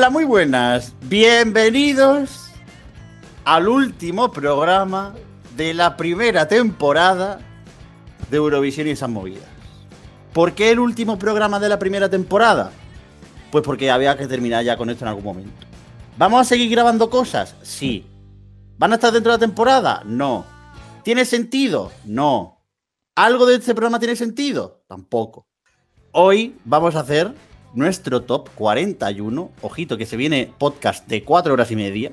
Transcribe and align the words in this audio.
Hola, 0.00 0.08
muy 0.08 0.24
buenas. 0.24 0.94
Bienvenidos 1.10 2.48
al 3.44 3.68
último 3.68 4.32
programa 4.32 5.14
de 5.58 5.74
la 5.74 5.98
primera 5.98 6.48
temporada 6.48 7.38
de 8.30 8.36
Eurovisión 8.38 8.86
y 8.86 8.92
esas 8.92 9.10
movidas. 9.10 9.44
¿Por 10.32 10.54
qué 10.54 10.70
el 10.70 10.78
último 10.78 11.18
programa 11.18 11.60
de 11.60 11.68
la 11.68 11.78
primera 11.78 12.08
temporada? 12.08 12.72
Pues 13.52 13.62
porque 13.62 13.90
había 13.90 14.16
que 14.16 14.26
terminar 14.26 14.64
ya 14.64 14.78
con 14.78 14.88
esto 14.88 15.04
en 15.04 15.10
algún 15.10 15.24
momento. 15.24 15.66
¿Vamos 16.16 16.40
a 16.40 16.44
seguir 16.44 16.70
grabando 16.70 17.10
cosas? 17.10 17.54
Sí. 17.60 18.06
¿Van 18.78 18.92
a 18.92 18.94
estar 18.94 19.12
dentro 19.12 19.32
de 19.32 19.36
la 19.36 19.46
temporada? 19.46 20.02
No. 20.06 20.46
¿Tiene 21.04 21.26
sentido? 21.26 21.92
No. 22.06 22.64
¿Algo 23.16 23.44
de 23.44 23.56
este 23.56 23.74
programa 23.74 23.98
tiene 23.98 24.16
sentido? 24.16 24.82
Tampoco. 24.88 25.46
Hoy 26.12 26.56
vamos 26.64 26.96
a 26.96 27.00
hacer 27.00 27.34
nuestro 27.74 28.22
top 28.22 28.50
41. 28.54 29.50
Ojito 29.62 29.96
que 29.96 30.06
se 30.06 30.16
viene 30.16 30.52
podcast 30.58 31.06
de 31.06 31.24
4 31.24 31.52
horas 31.52 31.70
y 31.70 31.76
media. 31.76 32.12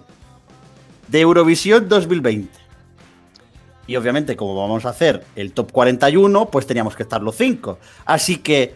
De 1.08 1.22
Eurovisión 1.22 1.88
2020. 1.88 2.50
Y 3.88 3.96
obviamente, 3.96 4.36
como 4.36 4.60
vamos 4.60 4.86
a 4.86 4.90
hacer 4.90 5.26
el 5.36 5.54
top 5.54 5.72
41, 5.72 6.50
pues 6.50 6.68
teníamos 6.68 6.96
que 6.96 7.04
estar 7.04 7.22
los 7.22 7.36
5. 7.36 7.80
Así 8.06 8.38
que 8.38 8.76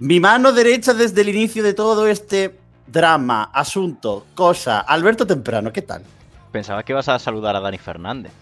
mi 0.00 0.18
mano 0.18 0.52
derecha 0.52 0.94
desde 0.94 1.20
el 1.20 1.28
inicio 1.28 1.62
de 1.62 1.74
todo 1.74 2.08
este 2.08 2.58
drama, 2.86 3.44
asunto, 3.54 4.26
cosa. 4.34 4.80
Alberto 4.80 5.26
Temprano, 5.26 5.72
¿qué 5.72 5.82
tal? 5.82 6.02
Pensaba 6.50 6.82
que 6.82 6.92
ibas 6.92 7.08
a 7.08 7.18
saludar 7.20 7.54
a 7.54 7.60
Dani 7.60 7.78
Fernández. 7.78 8.32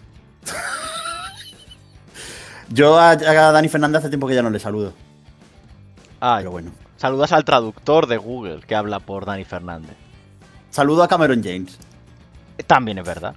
Yo 2.69 2.97
a, 2.97 3.11
a 3.11 3.51
Dani 3.51 3.69
Fernández 3.69 3.99
hace 3.99 4.09
tiempo 4.09 4.27
que 4.27 4.35
ya 4.35 4.41
no 4.41 4.49
le 4.49 4.59
saludo. 4.59 4.93
Ah, 6.19 6.37
Pero 6.39 6.51
bueno. 6.51 6.71
Saludas 7.01 7.31
al 7.31 7.43
traductor 7.43 8.07
de 8.07 8.17
Google 8.17 8.61
que 8.61 8.75
habla 8.75 8.99
por 8.99 9.25
Dani 9.25 9.43
Fernández. 9.43 9.95
Saludo 10.69 11.03
a 11.03 11.07
Cameron 11.07 11.41
James. 11.43 11.77
Eh, 12.57 12.63
También 12.63 12.97
es 12.99 13.05
verdad. 13.05 13.35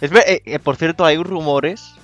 Es 0.00 0.10
eh, 0.12 0.40
eh, 0.46 0.58
por 0.60 0.76
cierto, 0.76 1.04
hay 1.04 1.16
rumores 1.22 1.94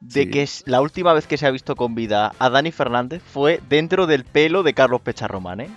de 0.00 0.22
Sí. 0.24 0.30
que 0.30 0.42
es 0.42 0.62
la 0.66 0.80
última 0.80 1.12
vez 1.12 1.26
que 1.26 1.36
se 1.36 1.46
ha 1.46 1.50
visto 1.50 1.76
con 1.76 1.94
vida 1.94 2.32
a 2.38 2.50
Dani 2.50 2.70
Fernández 2.72 3.22
fue 3.22 3.60
dentro 3.68 4.06
del 4.06 4.24
pelo 4.24 4.62
de 4.62 4.74
Carlos 4.74 5.00
Pecharromán, 5.00 5.60
¿eh? 5.60 5.70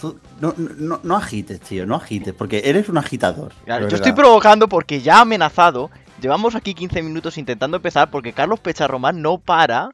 Tú- 0.00 0.18
no, 0.40 0.54
no, 0.56 1.00
no 1.02 1.16
agites, 1.16 1.60
tío, 1.60 1.84
no 1.84 1.96
agites, 1.96 2.32
porque 2.32 2.62
eres 2.64 2.88
un 2.88 2.98
agitador. 2.98 3.52
Yo 3.66 3.88
estoy 3.88 4.12
provocando 4.12 4.68
porque 4.68 5.00
ya 5.00 5.18
ha 5.18 5.20
amenazado. 5.22 5.90
Llevamos 6.20 6.54
aquí 6.54 6.72
15 6.74 7.02
minutos 7.02 7.36
intentando 7.38 7.76
empezar 7.76 8.08
porque 8.10 8.32
Carlos 8.32 8.60
Pecharromán 8.60 9.20
no 9.22 9.38
para 9.38 9.90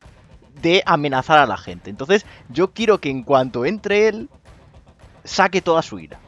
de 0.60 0.82
amenazar 0.86 1.38
a 1.38 1.46
la 1.46 1.56
gente. 1.56 1.90
Entonces, 1.90 2.24
yo 2.48 2.72
quiero 2.72 3.00
que 3.00 3.10
en 3.10 3.22
cuanto 3.22 3.64
entre 3.64 4.08
él, 4.08 4.28
saque 5.24 5.60
toda 5.60 5.82
su 5.82 5.98
ira. 5.98 6.18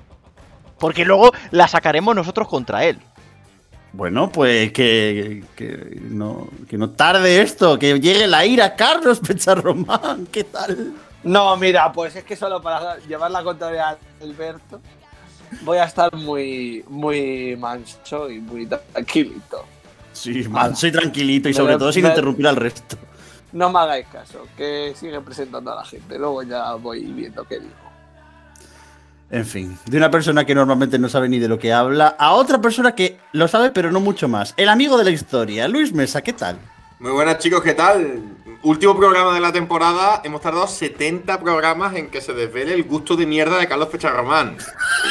Porque 0.78 1.04
luego 1.04 1.32
la 1.50 1.68
sacaremos 1.68 2.14
nosotros 2.14 2.48
contra 2.48 2.84
él. 2.84 2.98
Bueno, 3.92 4.30
pues 4.30 4.72
que, 4.72 5.44
que 5.56 6.00
no, 6.02 6.48
que 6.68 6.76
no 6.76 6.90
tarde 6.90 7.40
esto, 7.40 7.78
que 7.78 7.98
llegue 7.98 8.26
la 8.26 8.44
ira, 8.44 8.76
Carlos 8.76 9.20
Pecharromán, 9.20 10.26
¿qué 10.30 10.44
tal? 10.44 10.92
No, 11.22 11.56
mira, 11.56 11.90
pues 11.92 12.14
es 12.14 12.24
que 12.24 12.36
solo 12.36 12.60
para 12.60 12.98
llevar 12.98 13.30
la 13.30 13.42
contraria 13.42 13.88
a 13.90 13.98
Alberto 14.22 14.80
voy 15.62 15.78
a 15.78 15.84
estar 15.84 16.14
muy, 16.14 16.84
muy 16.88 17.56
manso 17.56 18.30
y 18.30 18.38
muy 18.40 18.66
tranquilito. 18.66 19.64
Sí, 20.12 20.46
manso 20.48 20.86
y 20.86 20.92
tranquilito 20.92 21.48
y 21.48 21.54
sobre 21.54 21.76
todo 21.76 21.92
sin 21.92 22.06
interrumpir 22.06 22.46
al 22.46 22.56
resto. 22.56 22.96
No 23.52 23.70
me 23.70 23.78
hagáis 23.78 24.06
caso, 24.08 24.46
que 24.56 24.94
sigue 24.96 25.20
presentando 25.20 25.72
a 25.72 25.76
la 25.76 25.84
gente. 25.84 26.18
Luego 26.18 26.42
ya 26.42 26.74
voy 26.74 27.04
viendo 27.04 27.44
qué 27.44 27.60
digo. 27.60 27.74
En 29.30 29.44
fin, 29.44 29.76
de 29.86 29.96
una 29.96 30.10
persona 30.10 30.44
que 30.44 30.54
normalmente 30.54 30.98
no 30.98 31.08
sabe 31.08 31.28
ni 31.28 31.40
de 31.40 31.48
lo 31.48 31.58
que 31.58 31.72
habla, 31.72 32.14
a 32.18 32.32
otra 32.34 32.60
persona 32.60 32.94
que 32.94 33.18
lo 33.32 33.48
sabe 33.48 33.70
pero 33.72 33.90
no 33.90 33.98
mucho 33.98 34.28
más. 34.28 34.54
El 34.56 34.68
amigo 34.68 34.96
de 34.96 35.04
la 35.04 35.10
historia, 35.10 35.66
Luis 35.66 35.92
Mesa, 35.92 36.22
¿qué 36.22 36.32
tal? 36.32 36.58
Muy 37.00 37.10
buenas 37.10 37.38
chicos, 37.38 37.60
¿qué 37.62 37.74
tal? 37.74 38.22
Último 38.62 38.96
programa 38.96 39.34
de 39.34 39.40
la 39.40 39.52
temporada, 39.52 40.20
hemos 40.24 40.40
tardado 40.40 40.68
70 40.68 41.40
programas 41.40 41.96
en 41.96 42.08
que 42.08 42.20
se 42.20 42.34
desvele 42.34 42.74
el 42.74 42.84
gusto 42.84 43.16
de 43.16 43.26
mierda 43.26 43.58
de 43.58 43.66
Carlos 43.66 43.88
Pecharromán. 43.88 44.56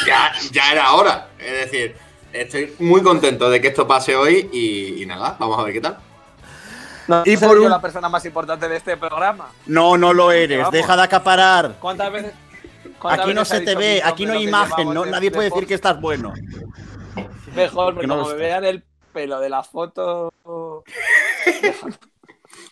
Ya, 0.06 0.32
ya 0.50 0.72
era 0.72 0.92
hora. 0.94 1.28
Es 1.38 1.70
decir, 1.70 1.94
estoy 2.32 2.74
muy 2.78 3.02
contento 3.02 3.50
de 3.50 3.60
que 3.60 3.68
esto 3.68 3.86
pase 3.86 4.16
hoy 4.16 4.48
y, 4.50 5.02
y 5.02 5.06
nada, 5.06 5.36
vamos 5.38 5.58
a 5.58 5.62
ver 5.62 5.74
qué 5.74 5.80
tal. 5.82 5.98
No, 7.08 7.22
Y 7.24 7.36
por 7.36 7.58
un- 7.58 7.70
la 7.70 7.80
persona 7.80 8.08
más 8.08 8.24
importante 8.24 8.68
de 8.68 8.76
este 8.76 8.96
programa. 8.96 9.48
No, 9.66 9.96
no 9.96 10.12
lo 10.12 10.32
eres, 10.32 10.58
Vamos. 10.58 10.72
deja 10.72 10.96
de 10.96 11.02
acaparar. 11.02 11.76
¿Cuántas 11.80 12.10
veces? 12.12 12.32
cuántas 12.98 13.26
Aquí 13.26 13.34
no 13.34 13.40
veces 13.42 13.58
se 13.58 13.64
te 13.64 13.74
ve, 13.76 14.02
aquí 14.04 14.26
no 14.26 14.32
hay 14.32 14.44
imagen, 14.44 14.76
llevamos 14.78 14.94
no, 14.94 15.04
de- 15.04 15.10
nadie 15.10 15.30
de 15.30 15.36
puede 15.36 15.50
decir 15.50 15.66
que 15.66 15.74
estás 15.74 16.00
bueno. 16.00 16.32
Mejor, 17.54 17.94
porque 17.94 18.06
no 18.06 18.16
como 18.18 18.30
me 18.30 18.34
vean 18.36 18.64
el 18.64 18.82
pelo 19.12 19.38
de 19.40 19.48
la 19.48 19.62
foto. 19.62 20.32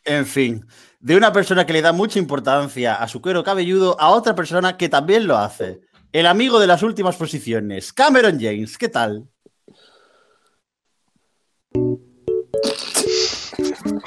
En 0.07 0.27
fin, 0.27 0.67
de 1.01 1.17
una 1.17 1.33
persona 1.33 1.65
que 1.65 1.73
le 1.73 1.81
da 1.83 1.93
mucha 1.93 2.19
importancia 2.19 2.95
a 2.95 3.09
su 3.09 3.23
cuero 3.23 3.43
cabelludo 3.43 3.99
a 3.99 4.09
otra 4.11 4.35
persona 4.35 4.77
que 4.77 4.89
también 4.91 5.27
lo 5.27 5.37
hace. 5.39 5.81
El 6.13 6.27
amigo 6.27 6.61
de 6.61 6.67
las 6.67 6.83
últimas 6.83 7.17
posiciones, 7.17 7.93
Cameron 7.93 8.39
James, 8.39 8.77
¿qué 8.77 8.89
tal? 8.91 9.27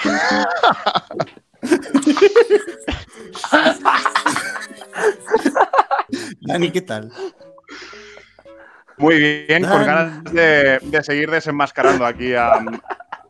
Dani, 6.41 6.71
¿qué 6.71 6.81
tal? 6.81 7.11
Muy 8.97 9.45
bien, 9.47 9.63
con 9.63 9.85
ganas 9.85 10.23
de, 10.33 10.79
de 10.81 11.03
seguir 11.03 11.29
desenmascarando 11.29 12.05
aquí 12.05 12.33
a, 12.33 12.53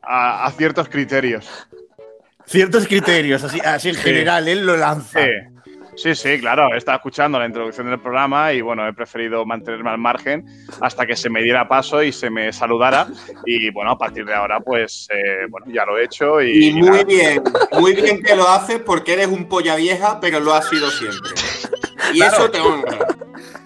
a- 0.02 0.46
a 0.46 0.52
ciertos 0.52 0.88
criterios. 0.88 1.68
Ciertos 2.46 2.88
criterios, 2.88 3.44
así, 3.44 3.60
así 3.60 3.90
en 3.90 3.96
general, 3.96 4.48
él 4.48 4.66
lo 4.66 4.78
lanza. 4.78 5.20
Sí, 5.20 5.28
sí, 5.98 6.16
sí, 6.16 6.40
claro. 6.40 6.74
Estaba 6.76 6.96
escuchando 6.98 7.38
la 7.40 7.46
introducción 7.46 7.90
del 7.90 8.00
programa 8.00 8.54
y 8.54 8.62
bueno, 8.62 8.88
he 8.88 8.94
preferido 8.94 9.46
mantenerme 9.46 9.90
al 9.90 9.98
margen 9.98 10.46
hasta 10.82 11.06
que 11.06 11.16
se 11.16 11.30
me 11.30 11.42
diera 11.42 11.68
paso 11.68 12.02
y 12.02 12.12
se 12.12 12.30
me 12.30 12.54
saludara. 12.54 13.08
Y 13.46 13.70
bueno, 13.72 13.92
a 13.92 13.98
partir 13.98 14.26
de 14.26 14.34
ahora, 14.34 14.60
pues 14.60 15.08
eh, 15.12 15.46
bueno, 15.50 15.66
ya 15.70 15.86
lo 15.86 15.98
he 15.98 16.06
hecho 16.06 16.42
y, 16.42 16.68
Y 16.68 16.74
muy 16.74 16.90
nada. 16.90 17.04
bien, 17.04 17.44
muy 17.74 17.94
bien 17.94 18.22
que 18.24 18.36
lo 18.36 18.48
haces 18.48 18.80
porque 18.80 19.14
eres 19.14 19.28
un 19.28 19.50
polla 19.50 19.76
vieja, 19.76 20.20
pero 20.22 20.40
lo 20.40 20.54
has 20.54 20.70
sido 20.70 20.90
siempre. 20.92 21.32
Y 22.14 22.20
Claro. 22.20 22.36
eso 22.38 22.52
te 22.52 22.60
honra. 22.62 22.98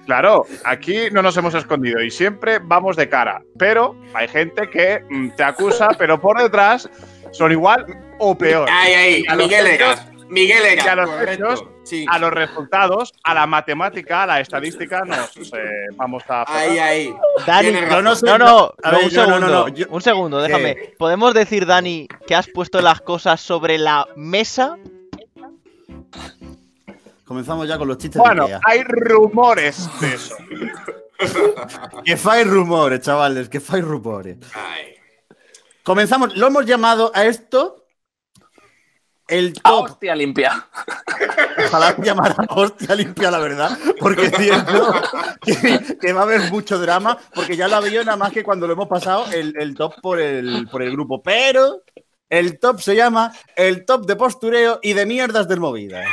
Claro, 0.08 0.46
aquí 0.66 1.10
no 1.12 1.22
nos 1.22 1.38
hemos 1.38 1.54
escondido 1.54 2.02
y 2.02 2.10
siempre 2.10 2.60
vamos 2.60 2.96
de 2.98 3.08
cara. 3.08 3.44
Pero 3.60 3.96
hay 4.14 4.28
gente 4.28 4.70
que 4.70 5.02
mm, 5.10 5.30
te 5.38 5.44
acusa, 5.44 5.90
pero 5.98 6.20
por 6.20 6.42
detrás 6.42 6.90
son 7.32 7.52
igual 7.52 7.86
o 8.20 8.36
peor. 8.38 8.68
Ahí, 8.70 8.94
ahí, 8.94 9.26
A 9.30 9.36
los 9.36 9.46
Miguel 9.48 9.68
Egas. 9.68 10.08
Miguel 10.32 10.62
y 10.78 10.80
a 10.88 10.96
los 10.96 11.10
correcto. 11.10 11.46
hechos, 11.46 11.64
Sí. 11.84 12.06
a 12.10 12.18
los 12.18 12.32
resultados, 12.32 13.14
a 13.24 13.34
la 13.34 13.46
matemática, 13.46 14.24
a 14.24 14.28
la 14.28 14.40
estadística, 14.40 15.02
nos 15.02 15.36
eh, 15.54 15.88
vamos 15.96 16.24
a. 16.30 16.46
Ahí, 16.48 16.80
ahí. 16.80 17.16
Dani, 17.46 17.72
no 17.72 18.02
no, 18.02 18.14
no, 18.38 18.74
A 18.82 18.92
no, 18.92 18.98
ver, 18.98 19.08
un 19.08 19.14
no, 19.14 19.28
no, 19.28 19.28
segundo, 19.28 19.40
no, 19.40 19.48
no, 19.50 19.68
yo- 19.70 19.86
un 19.90 20.02
segundo, 20.02 20.42
déjame. 20.42 20.76
¿Qué? 20.76 20.96
¿Podemos 20.98 21.34
decir, 21.34 21.66
Dani, 21.66 22.08
que 22.28 22.34
has 22.36 22.48
puesto 22.48 22.82
las 22.82 23.02
cosas 23.02 23.42
sobre 23.42 23.78
la 23.78 24.08
mesa? 24.16 24.78
Comenzamos 27.26 27.68
ya 27.68 27.78
con 27.78 27.88
los 27.88 27.98
chistes 27.98 28.20
Bueno, 28.22 28.48
de 28.48 28.60
hay 28.66 28.84
rumores 28.84 29.90
de 30.00 30.14
eso. 30.14 30.36
Que 32.04 32.18
fai 32.18 32.44
rumores, 32.46 33.02
chavales, 33.02 33.48
que 33.48 33.60
fai 33.60 33.80
rumores. 33.82 34.38
Ay. 34.56 34.96
Comenzamos, 35.84 36.36
lo 36.36 36.48
hemos 36.48 36.66
llamado 36.66 37.12
a 37.14 37.26
esto 37.26 37.81
el 39.32 39.54
¡Ah, 39.64 39.70
top. 39.70 39.86
hostia 39.86 40.14
limpia! 40.14 40.68
Ojalá 41.68 41.96
llamara 41.98 42.36
hostia 42.50 42.96
limpia, 42.96 43.32
la 43.32 43.40
verdad, 43.40 43.78
porque 44.00 44.26
entiendo 44.26 44.94
que, 45.42 45.98
que 46.00 46.14
va 46.14 46.22
a 46.22 46.24
haber 46.24 46.52
mucho 46.52 46.78
drama, 46.78 47.18
porque 47.34 47.56
ya 47.56 47.68
lo 47.68 47.78
había 47.78 48.04
nada 48.04 48.18
más 48.18 48.32
que 48.32 48.44
cuando 48.44 48.68
lo 48.68 48.74
hemos 48.74 48.88
pasado 48.88 49.26
el, 49.32 49.56
el 49.58 49.74
top 49.74 49.94
por 50.02 50.20
el, 50.20 50.68
por 50.70 50.82
el 50.82 50.92
grupo. 50.92 51.24
Pero 51.24 51.82
el 52.30 52.60
top 52.60 52.82
se 52.82 52.96
llama 52.96 53.32
el 53.56 53.86
top 53.86 54.06
de 54.06 54.16
postureo 54.16 54.80
y 54.84 54.94
de 54.94 55.06
mierdas 55.06 55.48
del 55.48 55.60
movida. 55.60 56.04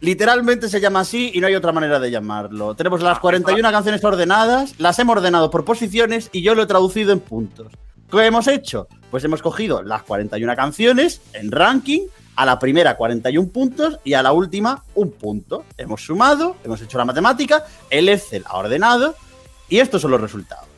Literalmente 0.00 0.68
se 0.68 0.80
llama 0.80 1.00
así 1.00 1.30
y 1.32 1.40
no 1.40 1.46
hay 1.46 1.54
otra 1.54 1.72
manera 1.72 1.98
de 1.98 2.10
llamarlo. 2.10 2.74
Tenemos 2.74 3.02
las 3.02 3.18
41 3.18 3.70
canciones 3.70 4.04
ordenadas, 4.04 4.74
las 4.78 4.98
hemos 4.98 5.16
ordenado 5.16 5.50
por 5.50 5.64
posiciones 5.64 6.28
y 6.32 6.42
yo 6.42 6.54
lo 6.54 6.62
he 6.64 6.66
traducido 6.66 7.12
en 7.12 7.20
puntos. 7.20 7.72
¿Qué 8.10 8.24
hemos 8.24 8.46
hecho? 8.46 8.86
Pues 9.10 9.24
hemos 9.24 9.42
cogido 9.42 9.82
las 9.82 10.04
41 10.04 10.54
canciones 10.54 11.20
en 11.32 11.50
ranking, 11.50 12.02
a 12.36 12.46
la 12.46 12.58
primera 12.58 12.96
41 12.96 13.48
puntos 13.48 13.98
y 14.04 14.14
a 14.14 14.22
la 14.22 14.32
última 14.32 14.84
un 14.94 15.10
punto. 15.10 15.64
Hemos 15.76 16.04
sumado, 16.04 16.56
hemos 16.64 16.80
hecho 16.82 16.98
la 16.98 17.04
matemática, 17.04 17.64
el 17.90 18.08
Excel 18.08 18.44
ha 18.46 18.58
ordenado 18.58 19.16
y 19.68 19.78
estos 19.78 20.02
son 20.02 20.12
los 20.12 20.20
resultados. 20.20 20.68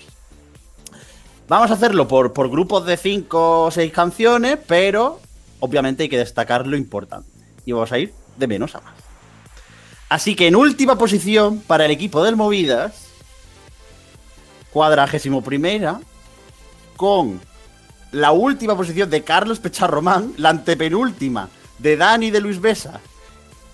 Vamos 1.48 1.70
a 1.70 1.74
hacerlo 1.74 2.06
por, 2.08 2.32
por 2.32 2.50
grupos 2.50 2.86
de 2.86 2.96
5 2.96 3.64
o 3.64 3.70
6 3.70 3.92
canciones, 3.92 4.58
pero 4.66 5.20
obviamente 5.60 6.04
hay 6.04 6.08
que 6.08 6.18
destacar 6.18 6.66
lo 6.66 6.76
importante. 6.76 7.28
Y 7.66 7.72
vamos 7.72 7.92
a 7.92 7.98
ir 7.98 8.12
de 8.36 8.46
menos 8.46 8.74
a 8.74 8.80
más. 8.80 8.94
Así 10.08 10.34
que 10.34 10.46
en 10.46 10.56
última 10.56 10.96
posición 10.96 11.60
para 11.60 11.84
el 11.84 11.90
equipo 11.90 12.22
del 12.22 12.36
Movidas, 12.36 13.08
cuadragésimo 14.72 15.42
primera, 15.42 16.00
con 16.98 17.40
la 18.10 18.32
última 18.32 18.76
posición 18.76 19.08
de 19.08 19.22
Carlos 19.22 19.60
Pecharromán, 19.60 20.34
la 20.36 20.50
antepenúltima 20.50 21.48
de 21.78 21.96
Dani 21.96 22.32
de 22.32 22.40
Luis 22.40 22.60
Besa, 22.60 23.00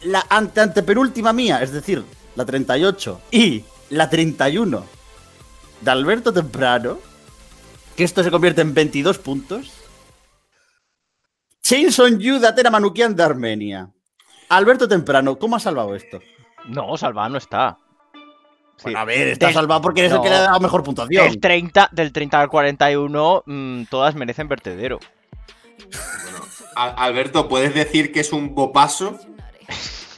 la 0.03 0.25
ante 0.29 0.61
antepenúltima 0.61 1.33
mía, 1.33 1.63
es 1.63 1.73
decir, 1.73 2.05
la 2.37 2.45
38, 2.45 3.23
y 3.31 3.65
la 3.89 4.11
31 4.11 4.85
de 5.81 5.91
Alberto 5.91 6.35
Temprano, 6.35 6.99
que 7.97 8.05
esto 8.05 8.23
se 8.23 8.31
convierte 8.31 8.61
en 8.61 8.75
22 8.75 9.19
puntos. 9.19 9.73
Chainson 11.63 12.19
Yu 12.19 12.39
de 12.39 12.49
Atena 12.49 12.71
Manukian 12.71 13.17
de 13.17 13.23
Armenia. 13.23 13.91
Alberto 14.51 14.87
Temprano, 14.87 15.39
¿cómo 15.39 15.57
ha 15.57 15.61
salvado 15.61 15.95
esto? 15.95 16.21
No, 16.67 16.95
salvado 16.99 17.31
no 17.31 17.39
está. 17.39 17.79
Sí. 18.77 18.83
Bueno, 18.85 18.99
a 18.99 19.05
ver, 19.05 19.29
está 19.29 19.47
Del- 19.47 19.55
salvado 19.55 19.81
porque 19.81 20.01
eres 20.01 20.13
el 20.13 20.19
que 20.21 20.29
no. 20.29 20.31
le 20.31 20.37
ha 20.37 20.43
dado 20.43 20.61
mejor 20.61 20.83
puntuación. 20.83 21.25
Del 21.27 21.41
30, 21.41 21.89
del 21.93 22.13
30 22.13 22.41
al 22.41 22.49
41, 22.49 23.43
mm, 23.47 23.83
todas 23.85 24.15
merecen 24.15 24.49
vertedero. 24.49 24.99
Bueno, 26.23 26.39
Al- 26.77 26.95
Alberto, 26.97 27.49
¿puedes 27.49 27.73
decir 27.75 28.13
que 28.13 28.21
es 28.21 28.33
un 28.33 28.55
bopaso? 28.55 29.19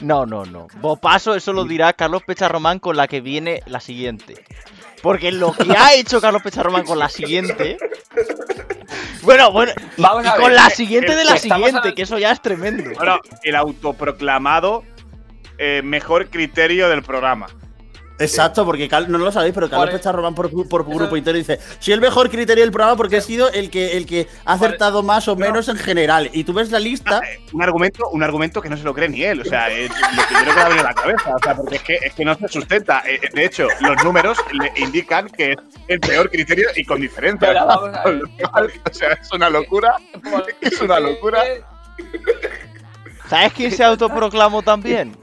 No, 0.00 0.26
no, 0.26 0.44
no. 0.44 0.66
Bopaso, 0.80 1.36
eso 1.36 1.52
lo 1.52 1.64
dirá 1.64 1.92
Carlos 1.92 2.22
Pecharromán 2.26 2.80
con 2.80 2.96
la 2.96 3.06
que 3.06 3.20
viene 3.20 3.62
la 3.66 3.78
siguiente. 3.78 4.34
Porque 5.00 5.30
lo 5.30 5.52
que 5.52 5.70
ha 5.78 5.94
hecho 5.94 6.20
Carlos 6.20 6.42
Pecharromán 6.42 6.84
con 6.84 6.98
la 6.98 7.08
siguiente. 7.08 7.76
Bueno, 9.22 9.52
bueno. 9.52 9.70
Y, 9.96 10.02
Vamos 10.02 10.24
y 10.24 10.28
a 10.28 10.32
con 10.34 10.46
ver, 10.46 10.54
la 10.54 10.68
que- 10.68 10.74
siguiente 10.74 11.06
que- 11.12 11.14
de 11.16 11.24
la 11.24 11.38
siguiente, 11.38 11.94
que 11.94 12.02
eso 12.02 12.18
ya 12.18 12.32
es 12.32 12.42
tremendo. 12.42 12.90
Bueno, 12.96 13.20
el 13.44 13.54
autoproclamado 13.54 14.82
eh, 15.58 15.80
mejor 15.84 16.28
criterio 16.28 16.88
del 16.88 17.02
programa. 17.04 17.46
Exacto, 18.22 18.64
porque 18.64 18.88
Cal- 18.88 19.10
no 19.10 19.18
lo 19.18 19.30
sabéis, 19.32 19.54
pero 19.54 19.68
Carlos 19.68 19.90
Por- 19.90 19.98
Pecharromán 19.98 20.34
por, 20.34 20.50
por 20.68 20.82
Eso- 20.82 20.90
grupo 20.90 21.16
entero 21.16 21.36
dice: 21.38 21.58
Soy 21.78 21.94
el 21.94 22.00
mejor 22.00 22.30
criterio 22.30 22.62
del 22.64 22.72
programa 22.72 22.96
porque 22.96 23.18
he 23.18 23.20
sido 23.20 23.50
el 23.50 23.70
que, 23.70 23.96
el 23.96 24.06
que 24.06 24.28
ha 24.44 24.54
acertado 24.54 25.02
más 25.02 25.28
o 25.28 25.36
menos 25.36 25.68
en 25.68 25.76
general. 25.76 26.30
Y 26.32 26.44
tú 26.44 26.52
ves 26.52 26.70
la 26.70 26.78
lista. 26.78 27.20
Eh, 27.28 27.40
Un 27.52 27.62
argumento, 27.62 28.08
un 28.10 28.22
argumento 28.22 28.62
que 28.62 28.68
no 28.70 28.76
se 28.76 28.84
lo 28.84 28.94
cree 28.94 29.08
ni 29.08 29.22
él. 29.24 29.40
O 29.40 29.44
sea, 29.44 29.68
es 29.68 29.90
lo 29.90 30.26
primero 30.26 30.50
que 30.50 30.56
le 30.56 30.60
ha 30.60 30.68
venido 30.68 30.86
a 30.86 30.90
la 30.90 30.94
cabeza. 30.94 31.34
O 31.34 31.38
sea, 31.42 31.54
porque 31.56 31.76
es 31.76 31.82
que, 31.82 31.94
es 31.96 32.14
que 32.14 32.24
no 32.24 32.34
se 32.36 32.48
sustenta. 32.48 33.02
Eh, 33.06 33.20
De 33.34 33.44
hecho, 33.44 33.66
los 33.80 34.02
números 34.04 34.38
le 34.52 34.72
indican 34.82 35.28
que 35.28 35.52
es 35.52 35.56
el 35.88 36.00
peor 36.00 36.30
criterio 36.30 36.68
y 36.76 36.84
con 36.84 37.00
diferencia. 37.00 37.48
Pero 37.48 37.66
vamos 37.66 37.94
a 37.96 38.04
ver. 38.04 38.22
O 38.90 38.94
sea, 38.94 39.12
es 39.12 39.32
una 39.32 39.48
locura. 39.50 39.96
Es 40.60 40.80
una 40.80 41.00
locura. 41.00 41.42
¿Sabes 43.28 43.52
quién 43.54 43.70
se 43.72 43.82
autoproclamó 43.84 44.62
también? 44.62 45.16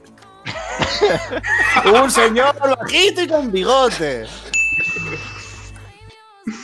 Un 2.02 2.10
señor 2.10 2.56
bajito 2.58 3.22
y 3.22 3.28
con 3.28 3.50
bigote. 3.52 4.26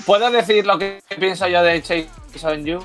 ¿Puedo 0.04 0.30
decir 0.30 0.66
lo 0.66 0.78
que 0.78 1.02
pienso 1.18 1.46
yo 1.48 1.62
de 1.62 1.80
Jason 2.32 2.64
Yu 2.64 2.80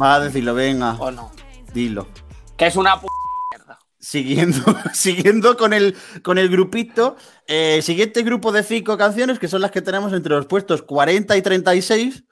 Va 0.00 0.14
a 0.16 0.20
decirlo, 0.20 0.54
venga, 0.54 0.94
o 0.98 1.10
no? 1.10 1.32
dilo. 1.72 2.08
Que 2.56 2.66
es 2.66 2.76
una 2.76 3.00
p 3.00 3.06
mierda. 3.52 3.78
Siguiendo, 3.98 4.62
siguiendo 4.92 5.56
con 5.56 5.72
el, 5.72 5.96
con 6.22 6.38
el 6.38 6.48
grupito, 6.48 7.16
eh, 7.46 7.80
siguiente 7.82 8.22
grupo 8.22 8.52
de 8.52 8.62
cinco 8.62 8.96
canciones, 8.96 9.38
que 9.38 9.48
son 9.48 9.60
las 9.62 9.70
que 9.70 9.82
tenemos 9.82 10.12
entre 10.12 10.34
los 10.34 10.46
puestos 10.46 10.82
40 10.82 11.36
y 11.36 11.42
36, 11.42 12.24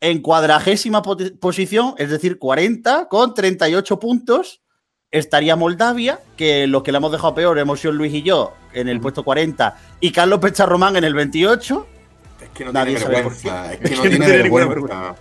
en 0.00 0.20
cuadragésima 0.22 1.02
po- 1.02 1.16
posición, 1.40 1.94
es 1.98 2.10
decir, 2.10 2.38
40 2.38 3.08
con 3.08 3.34
38 3.34 3.98
puntos, 3.98 4.62
estaría 5.10 5.56
Moldavia, 5.56 6.20
que 6.36 6.66
los 6.66 6.82
que 6.82 6.92
la 6.92 6.98
hemos 6.98 7.12
dejado 7.12 7.34
peor 7.34 7.58
hemos 7.58 7.80
sido 7.80 7.92
Luis 7.92 8.12
y 8.14 8.22
yo 8.22 8.54
en 8.72 8.88
el 8.88 9.00
puesto 9.00 9.22
40, 9.24 9.76
y 10.00 10.12
Carlos 10.12 10.38
Pecharromán 10.40 10.96
en 10.96 11.04
el 11.04 11.14
28. 11.14 11.86
Es 12.40 12.48
que 12.50 12.64
no 12.64 12.72
Nadie 12.72 12.96
tiene 12.96 13.10
vergüenza. 13.14 13.72
Es 13.72 13.80
Es 13.82 13.90
que 13.90 13.96
no 13.96 14.02
que 14.02 14.08
no 14.08 14.10
tiene 14.10 14.26
tiene 14.26 14.42
ninguna 14.44 14.66
vergüenza. 14.66 15.14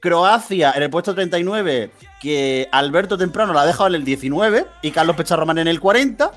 Croacia 0.00 0.72
en 0.76 0.82
el 0.82 0.90
puesto 0.90 1.14
39, 1.14 1.90
que 2.20 2.68
Alberto 2.70 3.16
Temprano 3.18 3.52
la 3.52 3.62
ha 3.62 3.66
dejado 3.66 3.88
en 3.88 3.94
el 3.96 4.04
19 4.04 4.66
y 4.82 4.90
Carlos 4.90 5.16
Pecharromán 5.16 5.58
en 5.58 5.68
el 5.68 5.80
40. 5.80 6.30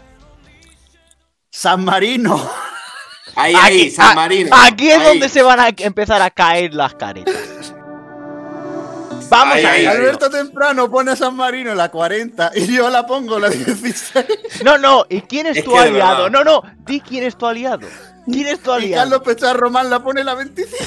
San 1.51 1.83
Marino 1.83 2.39
Ahí, 3.35 3.53
ahí, 3.61 3.81
Aquí- 3.81 3.91
San 3.91 4.11
a- 4.11 4.15
Marino. 4.15 4.55
Aquí 4.55 4.89
es 4.89 4.97
Ahí. 4.99 5.05
donde 5.07 5.29
se 5.29 5.41
van 5.43 5.59
a 5.59 5.69
empezar 5.77 6.21
a 6.21 6.29
caer 6.31 6.73
las 6.73 6.95
caretas. 6.95 7.75
Vamos 9.29 9.55
Ahí, 9.55 9.65
a 9.65 9.71
ahí. 9.71 9.85
Alberto 9.85 10.29
Temprano 10.29 10.89
pone 10.89 11.11
a 11.11 11.15
San 11.15 11.35
Marino 11.35 11.73
la 11.75 11.89
40 11.89 12.51
y 12.55 12.75
yo 12.75 12.89
la 12.89 13.05
pongo 13.05 13.39
la 13.39 13.49
16. 13.49 14.25
No, 14.63 14.77
no, 14.77 15.05
¿y 15.09 15.21
quién 15.21 15.47
es, 15.47 15.57
Es 15.57 15.63
tu 15.63 15.77
aliado? 15.77 16.29
No, 16.29 16.43
no, 16.43 16.61
di 16.85 16.99
quién 17.01 17.23
es 17.23 17.37
tu 17.37 17.45
aliado. 17.45 17.87
¿Quién 18.25 18.47
es 18.47 18.61
tu 18.61 18.71
Y 18.71 18.73
aliado? 18.75 19.01
Carlos 19.03 19.21
Pecharromán 19.21 19.89
la 19.89 19.99
pone 20.01 20.23
la 20.23 20.35
25. 20.35 20.77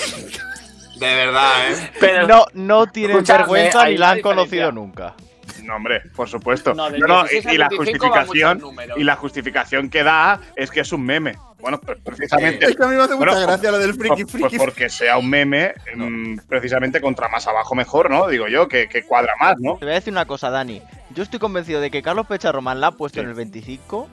De 0.98 1.14
verdad, 1.14 1.72
¿eh? 1.72 1.90
Pero 1.98 2.26
No, 2.28 2.46
no 2.52 2.86
tienen 2.86 3.24
vergüenza 3.24 3.86
ni 3.86 3.96
la 3.98 4.10
han 4.10 4.20
conocido 4.20 4.70
nunca. 4.72 5.14
No, 5.62 5.76
hombre, 5.76 6.00
por 6.14 6.28
supuesto. 6.28 6.74
No, 6.74 6.90
del 6.90 7.00
No, 7.00 7.06
no, 7.06 7.22
16 7.24 7.54
y, 7.54 7.58
la 7.58 7.68
25 7.68 8.08
van 8.10 8.26
justificación 8.26 8.76
y 8.96 9.04
la 9.04 9.16
justificación 9.16 9.90
que 9.90 10.02
da 10.02 10.40
es 10.56 10.70
que 10.70 10.80
es 10.80 10.92
un 10.92 11.04
meme. 11.04 11.36
Bueno, 11.60 11.78
pues 11.80 11.98
precisamente. 12.04 12.66
Es 12.66 12.76
que 12.76 12.82
a 12.82 12.86
mí 12.88 12.96
me 12.96 13.02
hace 13.02 13.14
mucha 13.14 13.30
Bueno, 13.30 13.46
gracia 13.46 13.70
lo 13.70 13.78
del 13.78 13.94
friki 13.94 14.22
Pues, 14.24 14.32
friki. 14.32 14.56
pues 14.56 14.62
porque 14.62 14.88
sea 14.88 15.16
un 15.18 15.30
meme, 15.30 15.74
mm, 15.94 16.38
precisamente 16.48 17.00
contra 17.00 17.28
más 17.28 17.46
abajo 17.46 17.74
mejor, 17.76 18.10
¿no? 18.10 18.26
Digo 18.26 18.48
yo, 18.48 18.66
que, 18.66 18.88
que 18.88 19.04
cuadra 19.04 19.34
más, 19.40 19.54
¿no? 19.60 19.76
Te 19.78 19.84
voy 19.84 19.92
a 19.92 19.96
decir 19.96 20.12
una 20.12 20.24
cosa, 20.26 20.50
Dani. 20.50 20.82
Yo 21.10 21.22
estoy 21.22 21.38
convencido 21.38 21.80
de 21.80 21.90
que 21.90 22.02
Carlos 22.02 22.26
Pecharromán 22.26 22.80
la 22.80 22.88
ha 22.88 22.92
puesto 22.92 23.20
Sí. 23.20 23.22
en 23.22 23.28
el 23.28 23.34
25 23.34 24.08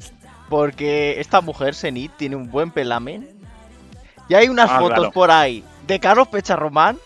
porque 0.48 1.20
esta 1.20 1.42
mujer, 1.42 1.74
Zenit, 1.76 2.12
tiene 2.18 2.36
un 2.36 2.50
buen 2.52 2.72
pelamen. 2.72 3.28
Y 4.28 4.36
hay 4.36 4.48
unas 4.48 4.70
Ah, 4.70 4.80
fotos 4.80 4.98
claro. 4.98 5.12
por 5.12 5.32
ahí 5.32 5.64
de 5.88 6.00
Carlos 6.00 6.28
Pecharromán 6.28 6.98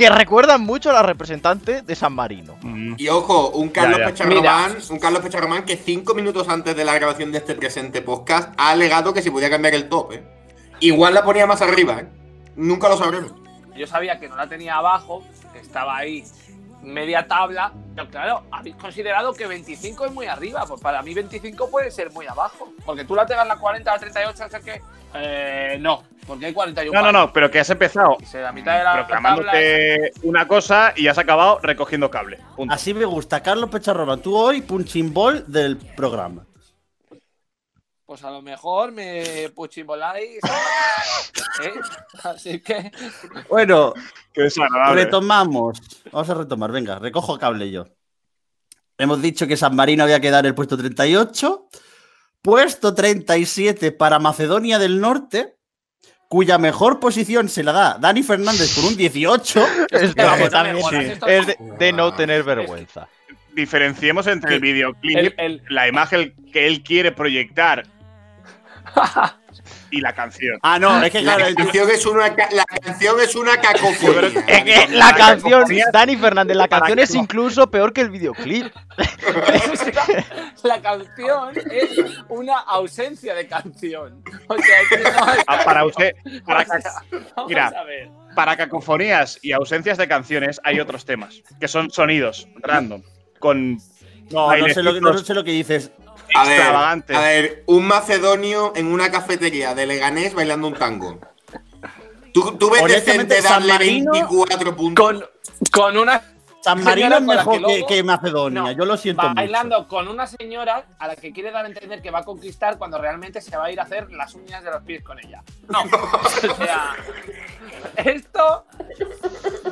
que 0.00 0.10
recuerdan 0.10 0.62
mucho 0.62 0.90
a 0.90 0.92
la 0.94 1.02
representante 1.02 1.82
de 1.82 1.94
San 1.94 2.12
Marino. 2.14 2.56
Mm, 2.62 2.94
Y 2.96 3.08
ojo, 3.08 3.50
un 3.50 3.68
Carlos 3.68 3.98
Ya, 3.98 4.04
ya. 4.04 4.10
Pecharromán, 4.10 4.76
un 4.90 4.98
Carlos 4.98 5.22
Pecharromán 5.22 5.64
que 5.64 5.76
cinco 5.76 6.14
minutos 6.14 6.48
antes 6.48 6.74
de 6.74 6.84
la 6.84 6.94
grabación 6.94 7.30
de 7.32 7.38
este 7.38 7.54
presente 7.54 8.00
podcast 8.02 8.52
ha 8.56 8.70
alegado 8.70 9.12
que 9.12 9.20
se 9.22 9.30
podía 9.30 9.50
cambiar 9.50 9.74
el 9.74 9.88
top, 9.88 10.12
¿eh? 10.12 10.22
Igual 10.80 11.12
la 11.14 11.22
ponía 11.22 11.46
más 11.46 11.60
arriba, 11.62 12.00
¿eh? 12.00 12.08
Nunca 12.56 12.88
lo 12.88 12.96
sabremos. 12.96 13.32
yo 13.76 13.86
sabía 13.86 14.18
que 14.18 14.28
no 14.28 14.36
la 14.36 14.48
tenía 14.48 14.76
abajo, 14.76 15.22
que 15.52 15.58
estaba 15.60 15.96
ahí 15.96 16.24
media 16.82 17.26
tabla, 17.26 17.72
pero 17.94 18.08
claro, 18.08 18.42
habéis 18.50 18.76
considerado 18.76 19.32
que 19.32 19.46
25 19.46 20.06
es 20.06 20.12
muy 20.12 20.26
arriba, 20.26 20.64
pues 20.66 20.80
para 20.80 21.02
mí 21.02 21.14
25 21.14 21.70
puede 21.70 21.90
ser 21.90 22.10
muy 22.12 22.26
abajo, 22.26 22.72
porque 22.84 23.04
tú 23.04 23.14
la 23.14 23.26
tengas 23.26 23.46
la 23.46 23.56
40 23.56 23.90
a 23.90 23.94
la 23.94 24.00
38, 24.00 24.44
o 24.44 24.48
sea 24.48 24.60
que 24.60 24.80
eh, 25.14 25.76
no, 25.80 26.02
porque 26.26 26.46
hay 26.46 26.52
41. 26.52 26.98
No, 26.98 27.12
no, 27.12 27.18
no, 27.18 27.32
pero 27.32 27.50
que 27.50 27.60
has 27.60 27.70
empezado 27.70 28.16
la 28.32 28.52
mitad 28.52 28.78
de 28.78 28.84
la 28.84 28.90
tabla 28.90 29.06
proclamándote 29.06 30.12
una 30.22 30.46
cosa 30.46 30.92
y 30.96 31.08
has 31.08 31.18
acabado 31.18 31.58
recogiendo 31.62 32.10
cable. 32.10 32.38
Punto. 32.56 32.72
Así 32.72 32.94
me 32.94 33.04
gusta, 33.04 33.42
Carlos 33.42 33.70
Pecharromán. 33.70 34.20
Tú 34.20 34.36
hoy, 34.36 34.62
punching 34.62 35.12
ball 35.12 35.44
del 35.46 35.76
programa. 35.76 36.44
Pues 38.10 38.24
a 38.24 38.30
lo 38.32 38.42
mejor 38.42 38.90
me 38.90 39.50
puchimboláis. 39.54 40.40
¿eh? 41.62 41.72
Así 42.24 42.58
que 42.58 42.90
Bueno, 43.48 43.94
retomamos. 44.92 45.80
Vamos 46.10 46.28
a 46.28 46.34
retomar, 46.34 46.72
venga, 46.72 46.98
recojo 46.98 47.38
cable 47.38 47.70
yo. 47.70 47.86
Hemos 48.98 49.22
dicho 49.22 49.46
que 49.46 49.56
San 49.56 49.76
Marino 49.76 50.02
había 50.02 50.18
quedado 50.18 50.40
en 50.40 50.46
el 50.46 50.54
puesto 50.56 50.76
38. 50.76 51.68
Puesto 52.42 52.94
37 52.96 53.92
para 53.92 54.18
Macedonia 54.18 54.80
del 54.80 55.00
Norte, 55.00 55.58
cuya 56.28 56.58
mejor 56.58 56.98
posición 56.98 57.48
se 57.48 57.62
la 57.62 57.70
da 57.70 57.96
Dani 58.00 58.24
Fernández 58.24 58.74
con 58.74 58.86
un 58.86 58.96
18. 58.96 59.66
Es, 59.88 60.14
que 60.16 60.24
vamos, 60.24 60.38
que 60.40 60.50
también 60.50 60.74
mejoras, 60.74 61.04
sí. 61.04 61.10
esto 61.12 61.26
es 61.28 61.46
no- 61.46 61.66
de, 61.74 61.76
de 61.86 61.92
no 61.92 62.12
tener 62.14 62.42
vergüenza. 62.42 63.06
Diferenciemos 63.54 64.26
entre 64.26 64.56
el 64.56 64.60
videoclip, 64.60 65.16
el- 65.16 65.34
el- 65.38 65.62
la 65.68 65.86
imagen 65.86 66.34
que 66.52 66.66
él 66.66 66.82
quiere 66.82 67.12
proyectar 67.12 67.84
y 69.90 70.00
la 70.00 70.12
canción. 70.14 70.58
Ah, 70.62 70.78
no, 70.78 71.02
es 71.02 71.10
que 71.10 71.20
La 71.22 71.34
claro, 71.34 71.48
el- 71.48 71.54
canción 71.56 71.90
es 71.90 72.06
una, 72.06 72.28
la 72.28 72.64
canción 72.64 73.20
es 73.20 73.34
una 73.34 73.60
cacofonía. 73.60 74.30
Es 74.46 74.64
que 74.64 74.88
la 74.94 75.06
La 75.10 75.14
canción, 75.14 75.60
cacofonía- 75.62 75.86
Dani 75.92 76.16
Fernández, 76.16 76.56
la 76.56 76.68
canción 76.68 76.98
es 76.98 77.14
incluso 77.14 77.70
peor 77.70 77.92
que 77.92 78.00
el 78.02 78.10
videoclip. 78.10 78.66
la 80.62 80.80
canción 80.80 81.52
es 81.70 81.90
una 82.28 82.58
ausencia 82.60 83.34
de 83.34 83.46
canción. 83.46 84.22
O 84.48 84.56
sea, 84.58 84.80
es 84.82 84.88
que 84.88 84.98
no 84.98 85.24
hay- 85.24 85.38
Ah, 85.46 85.60
para 85.64 85.84
usted, 85.84 86.12
para, 86.44 86.64
Vamos 87.36 87.48
mira. 87.48 87.68
a 87.68 87.84
ver. 87.84 88.08
para 88.34 88.56
cacofonías 88.56 89.38
y 89.42 89.52
ausencias 89.52 89.98
de 89.98 90.06
canciones 90.08 90.60
hay 90.64 90.80
otros 90.80 91.04
temas, 91.04 91.42
que 91.58 91.68
son 91.68 91.90
sonidos 91.90 92.46
random, 92.56 93.02
con 93.38 93.76
no, 94.30 94.56
no 94.56 94.68
sé, 94.68 94.82
lo, 94.82 94.94
que- 94.94 95.00
no 95.00 95.18
sé 95.18 95.34
lo 95.34 95.42
que 95.42 95.50
dices. 95.50 95.90
A 96.34 96.44
ver, 96.44 96.62
a 97.16 97.20
ver, 97.20 97.62
un 97.66 97.86
macedonio 97.86 98.72
en 98.76 98.86
una 98.86 99.10
cafetería 99.10 99.74
de 99.74 99.86
Leganés 99.86 100.34
bailando 100.34 100.68
un 100.68 100.74
tango. 100.74 101.18
¿Tú, 102.32 102.56
tú 102.56 102.70
ves 102.70 102.84
decente 102.84 103.40
darle 103.42 103.72
Marino- 103.72 104.12
24 104.12 104.76
puntos? 104.76 105.04
Con, 105.04 105.24
con 105.72 105.96
una 105.98 106.22
San 106.62 106.84
Marino 106.84 107.16
es 107.16 107.22
mejor 107.22 107.44
que 107.54 107.58
que, 107.58 107.60
luego- 107.60 107.86
que 107.86 108.02
Macedonia. 108.04 108.60
No, 108.60 108.70
Yo 108.72 108.84
lo 108.84 108.96
siento 108.98 109.22
mucho. 109.22 109.34
bailando 109.34 109.88
con 109.88 110.06
una 110.08 110.26
señora 110.26 110.84
a 110.98 111.08
la 111.08 111.16
que 111.16 111.32
quiere 111.32 111.50
dar 111.50 111.64
a 111.64 111.68
entender 111.68 112.02
que 112.02 112.10
va 112.10 112.18
a 112.20 112.24
conquistar 112.24 112.76
cuando 112.78 112.98
realmente 112.98 113.40
se 113.40 113.56
va 113.56 113.64
a 113.64 113.72
ir 113.72 113.80
a 113.80 113.84
hacer 113.84 114.12
las 114.12 114.34
uñas 114.34 114.62
de 114.62 114.70
los 114.70 114.82
pies 114.82 115.02
con 115.02 115.18
ella. 115.18 115.42
No. 115.68 115.80
o 116.50 116.54
sea, 116.56 116.94
esto. 117.96 118.66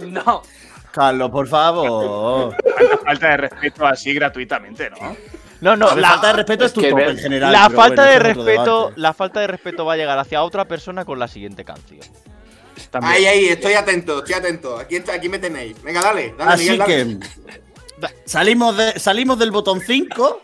No. 0.01 0.43
Carlos, 0.91 1.31
por 1.31 1.47
favor. 1.47 2.57
Falta 3.05 3.29
de 3.29 3.37
respeto 3.37 3.87
así 3.87 4.15
gratuitamente, 4.15 4.91
¿no? 4.91 5.15
No, 5.61 5.77
no, 5.77 5.89
la 5.89 5.97
la, 5.97 6.09
falta 6.11 6.27
de 6.29 6.33
respeto 6.35 6.65
es, 6.65 6.71
es 6.71 6.75
tu 6.75 6.83
top 6.83 6.99
en 7.01 7.19
general. 7.19 7.53
la 7.53 7.71
falta 7.71 8.03
bueno, 8.03 8.13
de 8.13 8.19
respeto, 8.19 8.93
la 8.97 9.13
falta 9.13 9.41
de 9.41 9.47
respeto 9.49 9.85
va 9.85 9.95
a 9.95 9.97
llegar 9.97 10.19
hacia 10.19 10.43
otra 10.43 10.67
persona 10.67 11.05
con 11.05 11.19
la 11.19 11.27
siguiente 11.29 11.65
canción. 11.65 12.01
También. 12.91 13.13
Ahí, 13.15 13.27
ahí, 13.27 13.45
estoy 13.47 13.73
atento, 13.75 14.19
estoy 14.19 14.35
atento. 14.35 14.79
Aquí, 14.79 14.97
está- 14.97 15.15
aquí 15.15 15.29
me 15.29 15.39
tenéis. 15.39 15.83
Venga, 15.83 16.01
dale, 16.01 16.35
dale, 16.39 16.53
Así 16.53 16.71
Miguel, 16.71 17.19
dale. 17.19 17.63
que 18.01 18.09
salimos, 18.25 18.77
de, 18.77 18.99
salimos 19.01 19.39
del 19.39 19.51
botón 19.51 19.81
5 19.81 20.43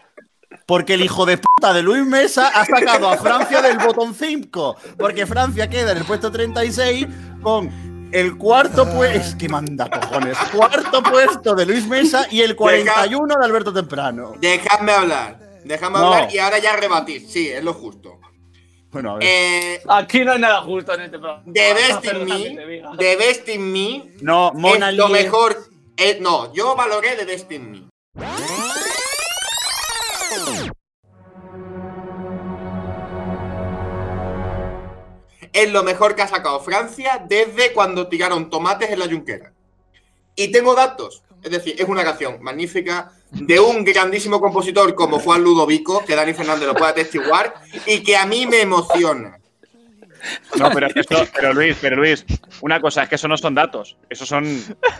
porque 0.67 0.95
el 0.95 1.05
hijo 1.05 1.27
de 1.27 1.39
puta 1.39 1.73
de 1.73 1.83
Luis 1.83 2.05
Mesa 2.05 2.49
ha 2.49 2.65
sacado 2.65 3.09
a 3.09 3.17
Francia 3.17 3.63
del 3.63 3.79
botón 3.79 4.15
5. 4.15 4.77
Porque 4.99 5.27
Francia 5.27 5.69
queda 5.69 5.93
en 5.93 5.99
el 5.99 6.05
puesto 6.05 6.31
36 6.33 7.07
con 7.43 7.94
el 8.15 8.37
cuarto 8.39 8.89
puesto. 8.91 9.37
que 9.39 9.49
manda 9.49 9.89
cojones. 9.91 10.37
Cuarto 10.53 11.03
puesto 11.03 11.55
de 11.55 11.67
Luis 11.67 11.87
Mesa 11.87 12.27
y 12.31 12.41
el 12.41 12.55
41 12.57 13.37
de 13.39 13.45
Alberto 13.45 13.73
Temprano. 13.73 14.33
Dejadme 14.41 14.93
hablar. 14.93 15.39
Dejadme 15.65 15.99
No. 15.99 16.07
hablar 16.13 16.35
y 16.35 16.39
ahora 16.39 16.59
ya 16.59 16.77
rebatís. 16.77 17.31
Sí, 17.31 17.49
es 17.49 17.63
lo 17.65 17.75
justo. 17.75 18.21
Bueno, 18.91 19.13
a 19.13 19.15
ver. 19.19 19.25
Eh, 19.27 19.83
Aquí 19.89 20.25
no 20.25 20.33
hay 20.33 20.39
nada 20.39 20.61
justo 20.63 20.95
en 20.95 21.01
este 21.03 21.19
programa. 21.19 21.43
The 21.53 21.75
Best 21.75 22.05
in 22.05 22.25
Me. 22.25 22.97
The 22.99 23.17
Best 23.17 23.49
in 23.49 23.73
Me 23.73 24.05
no, 24.21 24.53
Mona 24.55 24.91
es 24.91 24.97
lo 24.97 25.09
mejor. 25.09 25.57
eh, 25.97 26.19
no, 26.21 26.53
yo 26.55 26.77
valoré 26.77 27.17
The 27.17 27.25
Best 27.25 27.51
in 27.53 27.71
Me. 27.71 27.83
Es 35.55 35.71
lo 35.73 35.83
mejor 35.85 36.15
que 36.15 36.21
ha 36.23 36.29
sacado 36.29 36.61
Francia 36.61 37.25
desde 37.27 37.73
cuando 37.73 38.09
tiraron 38.09 38.51
tomates 38.51 38.91
en 38.91 38.99
la 38.99 39.07
yunquera. 39.07 39.53
Y 40.37 40.49
tengo 40.53 40.75
datos. 40.75 41.23
Es 41.43 41.51
decir, 41.51 41.77
es 41.79 41.89
una 41.89 42.03
canción 42.05 42.43
magnífica 42.43 43.13
de 43.31 43.61
un 43.61 43.85
grandísimo 43.85 44.41
compositor 44.41 44.95
como 44.95 45.19
Juan 45.21 45.43
Ludovico, 45.45 46.05
que 46.05 46.17
Dani 46.17 46.35
Fernández 46.35 46.67
lo 46.67 46.75
puede 46.75 46.91
atestiguar, 46.93 47.55
y 47.87 48.03
que 48.03 48.17
a 48.17 48.27
mí 48.27 48.47
me 48.47 48.61
emociona. 48.63 49.39
No, 50.59 50.71
pero, 50.73 50.89
esto- 50.95 51.27
pero 51.35 51.53
Luis, 51.53 51.77
pero 51.81 51.97
Luis, 51.97 52.25
una 52.63 52.81
cosa 52.81 53.03
es 53.03 53.09
que 53.11 53.17
eso 53.17 53.29
no 53.29 53.37
son 53.37 53.55
datos, 53.55 53.97
eso 54.09 54.25
son 54.25 54.45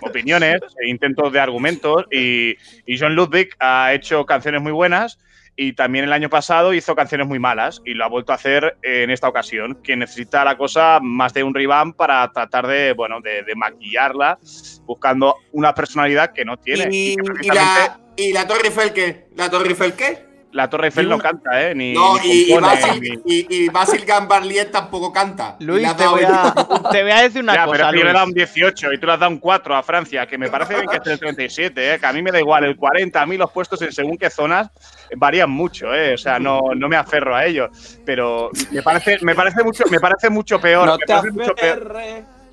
opiniones, 0.03 0.61
e 0.79 0.89
intentos 0.89 1.33
de 1.33 1.41
argumentos 1.41 2.05
y, 2.13 2.57
y 2.87 2.99
John 2.99 3.15
Ludwig 3.15 3.49
ha 3.59 3.95
hecho 3.95 4.27
canciones 4.27 4.61
muy 4.61 4.73
buenas 4.73 5.19
y 5.57 5.75
también 5.75 6.05
el 6.05 6.13
año 6.13 6.29
pasado 6.29 6.75
hizo 6.75 6.95
canciones 6.95 7.27
muy 7.27 7.39
malas 7.39 7.81
y 7.85 7.95
lo 7.95 8.05
ha 8.05 8.09
vuelto 8.09 8.33
a 8.33 8.37
hacer 8.37 8.77
en 8.83 9.11
esta 9.11 9.29
ocasión, 9.29 9.79
que 9.83 9.97
necesita 9.97 10.45
la 10.45 10.57
cosa 10.57 10.99
más 11.01 11.33
de 11.33 11.45
un 11.45 11.55
revamp 11.55 11.97
para 11.97 12.31
tratar 12.33 12.67
de, 12.67 12.93
bueno, 12.93 13.21
de, 13.21 13.43
de 13.43 13.55
maquillarla, 13.55 14.39
buscando 14.83 15.37
una 15.53 15.75
personalidad 15.75 16.33
que 16.33 16.45
no 16.45 16.57
tiene. 16.57 16.89
Y, 16.91 17.17
la, 17.47 18.01
¿Y 18.17 18.33
la 18.33 18.47
Torre 18.47 18.69
Eiffel 18.69 18.93
qué? 18.93 19.27
¿La 19.37 19.51
Torre 19.51 19.69
Eiffel 19.69 19.95
qué? 19.95 20.34
La 20.55 20.71
Torre 20.71 20.87
Eiffel 20.87 21.09
no 21.09 21.19
canta, 21.19 21.61
¿eh? 21.63 21.75
Ni, 21.75 21.93
No, 21.95 22.17
ni 22.19 22.27
y, 22.29 22.43
y, 22.45 22.55
compone, 22.55 22.75
Basil, 22.75 23.01
ni- 23.03 23.35
y, 23.35 23.47
y 23.65 23.69
Basil 23.69 24.05
Gambarlier 24.05 24.71
tampoco 24.71 25.13
canta. 25.13 25.57
Luis, 25.59 25.97
te 25.97 26.07
voy, 26.07 26.23
a, 26.25 26.55
te 26.93 27.03
voy 27.03 27.11
a 27.11 27.23
decir 27.23 27.43
una 27.43 27.55
ya, 27.55 27.67
pero 27.67 27.73
cosa, 27.73 27.87
es 27.89 27.93
que 27.93 27.99
yo 27.99 28.05
le 28.05 28.11
he 28.11 28.15
dado 28.15 28.27
un 28.27 28.33
18 28.33 28.93
y 28.93 28.99
tú 28.99 29.07
le 29.07 29.13
has 29.15 29.19
dado 29.21 29.33
un 29.33 29.39
4 29.39 29.75
a 29.77 29.83
Francia, 29.83 30.27
que 30.27 30.39
me 30.39 30.49
parece 30.49 30.75
bien 30.75 30.87
que 30.87 30.97
esté 30.97 31.13
el 31.13 31.19
37, 31.19 31.95
¿eh? 31.95 31.99
que 31.99 32.07
a 32.07 32.13
mí 32.13 32.23
me 32.23 32.31
da 32.31 32.39
igual 32.39 32.65
el 32.65 32.77
40, 32.77 33.21
a 33.21 33.27
mí 33.27 33.37
los 33.37 33.51
puestos 33.51 33.83
en 33.83 33.93
según 33.93 34.17
qué 34.17 34.31
zonas 34.31 34.69
varían 35.17 35.51
mucho, 35.51 35.93
¿eh? 35.93 36.15
o 36.15 36.19
sea, 36.19 36.39
no, 36.39 36.61
no 36.77 36.89
me 36.89 36.97
aferro 36.97 37.35
a 37.35 37.45
ellos, 37.45 37.99
pero 38.07 38.51
me 38.71 38.83
parece, 38.83 39.19
me 39.23 39.35
parece, 39.35 39.63
mucho, 39.65 39.85
me 39.91 39.99
parece 39.99 40.31
mucho 40.31 40.61
peor. 40.61 40.87
No 40.87 40.93
me 40.99 41.05
te 41.05 41.13
parece 41.13 41.33
mucho 41.33 41.55
peor. 41.55 41.97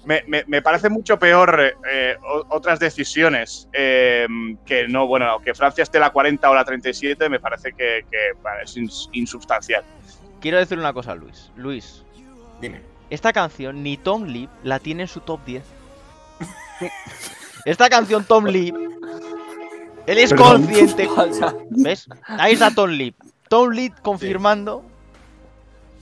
Me, 0.05 0.23
me- 0.27 0.43
me 0.47 0.61
parece 0.61 0.89
mucho 0.89 1.17
peor 1.19 1.73
eh, 1.89 2.15
o- 2.23 2.45
otras 2.49 2.79
decisiones 2.79 3.67
eh, 3.73 4.27
que 4.65 4.87
no, 4.87 5.05
bueno, 5.07 5.39
que 5.39 5.53
Francia 5.53 5.83
esté 5.83 5.99
la 5.99 6.09
40 6.11 6.49
o 6.49 6.55
la 6.55 6.63
37, 6.65 7.29
me 7.29 7.39
parece 7.39 7.73
que, 7.73 8.05
que, 8.09 8.17
bueno, 8.41 8.57
es 8.63 8.75
ins- 8.77 9.09
insubstancial. 9.13 9.83
Quiero 10.39 10.57
decir 10.57 10.77
una 10.79 10.91
cosa, 10.93 11.13
Luis. 11.15 11.51
Luis, 11.55 12.03
Dime. 12.59 12.81
esta 13.09 13.31
canción 13.31 13.83
ni 13.83 13.97
Tom 13.97 14.23
Lip 14.25 14.49
la 14.63 14.79
tiene 14.79 15.03
en 15.03 15.07
su 15.07 15.19
top 15.21 15.39
10. 15.45 15.63
Esta 17.65 17.89
canción 17.89 18.23
Tom 18.23 18.45
Lip, 18.45 18.75
él 20.07 20.17
es 20.17 20.31
Perdón. 20.31 20.63
consciente. 20.65 21.07
¿Ves? 21.69 22.07
Ahí 22.25 22.53
está 22.53 22.71
Tom 22.73 22.89
Lip. 22.89 23.15
Tom 23.49 23.69
Lip 23.69 23.93
confirmando 24.01 24.83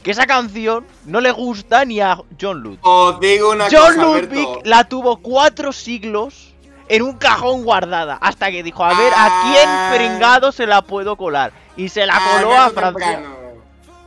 que 0.09 0.13
esa 0.13 0.25
canción 0.25 0.87
no 1.05 1.21
le 1.21 1.29
gusta 1.29 1.85
ni 1.85 1.99
a 2.01 2.17
John 2.41 2.61
Ludwig. 2.61 2.79
Os 2.81 3.19
digo 3.19 3.51
una 3.51 3.65
John 3.69 3.93
cosa, 3.95 4.01
Ludwig 4.01 4.39
Alberto. 4.47 4.61
la 4.63 4.83
tuvo 4.85 5.17
cuatro 5.17 5.71
siglos 5.71 6.55
en 6.87 7.03
un 7.03 7.13
cajón 7.17 7.63
guardada 7.63 8.17
hasta 8.19 8.49
que 8.49 8.63
dijo, 8.63 8.83
a 8.83 8.89
ver, 8.97 9.13
¿a 9.15 9.27
Ah. 9.27 9.89
quién 9.91 10.09
pringado 10.09 10.51
se 10.51 10.65
la 10.65 10.81
puedo 10.81 11.15
colar? 11.15 11.51
Y 11.77 11.89
se 11.89 12.07
la 12.07 12.19
coló 12.19 12.55
a 12.57 12.71
Francia. 12.71 13.05
Temprano. 13.17 13.35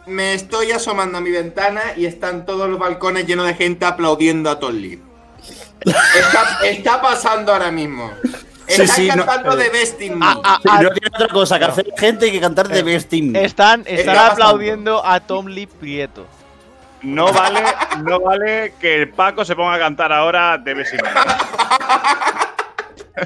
Me 0.07 0.35
estoy 0.35 0.73
asomando 0.73 1.19
a 1.19 1.21
mi 1.21 1.31
ventana 1.31 1.81
y 1.97 2.07
están 2.07 2.47
todos 2.47 2.69
los 2.69 2.81
balcones 2.81 3.25
llenos 3.25 3.47
de 3.47 3.55
gente 3.55 3.85
aplaudiendo 3.85 4.51
a 4.51 4.59
Tom 4.59 4.73
Lee. 4.75 5.01
Está, 5.85 6.59
está 6.67 7.01
pasando 7.01 7.53
ahora 7.53 7.71
mismo. 7.71 8.11
Sí, 8.75 8.83
Están 8.83 8.97
sí, 8.97 9.09
no, 9.09 9.27
cantando 9.27 9.53
eh. 9.61 9.65
de 9.65 9.71
Best 9.71 10.01
in 10.03 10.19
Me. 10.19 10.27
Ah, 10.27 10.41
ah, 10.45 10.59
Sí, 10.63 10.69
ah, 10.71 10.83
no 10.83 10.91
tiene 10.91 11.09
otra 11.15 11.29
cosa 11.29 11.59
que 11.59 11.65
hacer 11.65 11.87
gente 11.97 12.27
y 12.29 12.33
que 12.33 12.41
cantar 12.41 12.69
de 12.69 12.83
Best 12.83 13.13
in 13.13 13.33
Me. 13.33 13.45
están 13.45 13.81
Está 13.87 14.13
están 14.13 14.33
aplaudiendo 14.33 15.05
a 15.05 15.21
Tom 15.21 15.47
Lee 15.47 15.67
Prieto. 15.67 16.27
No 17.03 17.33
vale, 17.33 17.63
no 18.05 18.21
vale 18.21 18.75
que 18.81 19.09
Paco 19.09 19.45
se 19.45 19.57
ponga 19.57 19.75
a 19.75 19.79
cantar 19.79 20.13
ahora 20.13 20.57
de 20.57 20.75
Besito. 20.75 21.05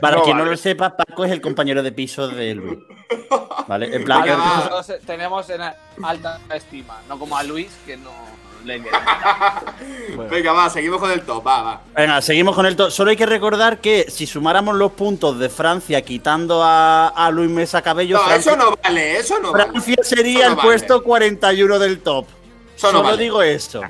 Para 0.01 0.17
No 0.17 0.23
quien 0.25 0.37
no 0.37 0.45
lo 0.45 0.57
sepa, 0.57 0.97
Paco 0.97 1.25
es 1.25 1.31
el 1.31 1.41
compañero 1.41 1.83
de 1.83 1.93
piso 1.93 2.27
de 2.29 2.55
Luis. 2.55 2.79
¿Vale? 3.69 3.95
En 3.95 4.05
plan, 4.05 4.27
nosotros 4.27 5.01
tenemos 5.07 5.49
en 5.51 5.61
alta 6.03 6.41
estima, 6.55 7.01
no 7.09 7.19
como 7.19 7.37
a 7.37 7.43
Luis, 7.43 7.71
que 7.87 7.97
no 7.97 8.11
Venga, 10.31 10.53
va, 10.53 10.71
seguimos 10.71 10.99
con 11.01 11.11
el 11.11 11.23
top. 11.23 11.47
Va, 11.47 11.63
va. 11.63 11.81
Venga, 11.95 12.21
seguimos 12.23 12.55
con 12.55 12.67
el 12.67 12.77
top. 12.77 12.91
Solo 12.91 13.11
hay 13.11 13.17
que 13.17 13.27
recordar 13.27 13.79
que 13.79 14.07
si 14.09 14.27
sumáramos 14.27 14.75
los 14.77 14.93
puntos 14.93 15.39
de 15.39 15.49
Francia 15.49 16.03
quitando 16.03 16.63
a, 16.63 17.09
a 17.09 17.31
Luis 17.31 17.51
Mesa 17.51 17.83
Cabello, 17.83 18.17
No, 18.19 18.25
Francia, 18.25 18.53
eso 18.53 18.61
no 18.65 18.77
vale, 18.83 19.17
eso 19.19 19.39
no 19.41 19.53
vale. 19.53 19.65
Francia 19.73 19.97
sería 20.03 20.45
no 20.47 20.51
el 20.51 20.57
vale. 20.57 20.69
puesto 20.69 21.03
41 21.03 21.79
del 21.79 22.01
top. 22.01 22.27
Eso 22.77 22.87
no 22.89 22.99
Solo 22.99 23.03
vale. 23.11 23.23
digo 23.23 23.43
eso. 23.43 23.83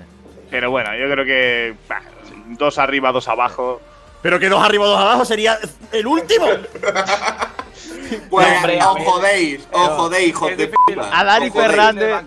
Pero 0.50 0.70
bueno, 0.70 0.90
yo 0.96 1.10
creo 1.10 1.24
que 1.24 1.74
bah, 1.88 2.02
dos 2.50 2.78
arriba, 2.78 3.12
dos 3.12 3.26
abajo. 3.28 3.80
Pero 4.22 4.38
que 4.38 4.48
dos 4.48 4.62
arriba, 4.64 4.86
dos 4.86 4.98
abajo 4.98 5.24
sería 5.24 5.58
el 5.92 6.06
último. 6.06 6.46
Pues 8.30 8.46
hombre, 8.46 8.80
a 8.80 8.90
os 8.92 9.04
jodéis, 9.04 9.60
os 9.60 9.68
Pero 9.70 9.96
jodéis, 9.96 10.28
hijos 10.28 10.50
es 10.50 10.58
de 10.58 10.68
puta. 10.68 11.18
A 11.20 11.24
Dani. 11.24 11.50
Fernández- 11.50 12.24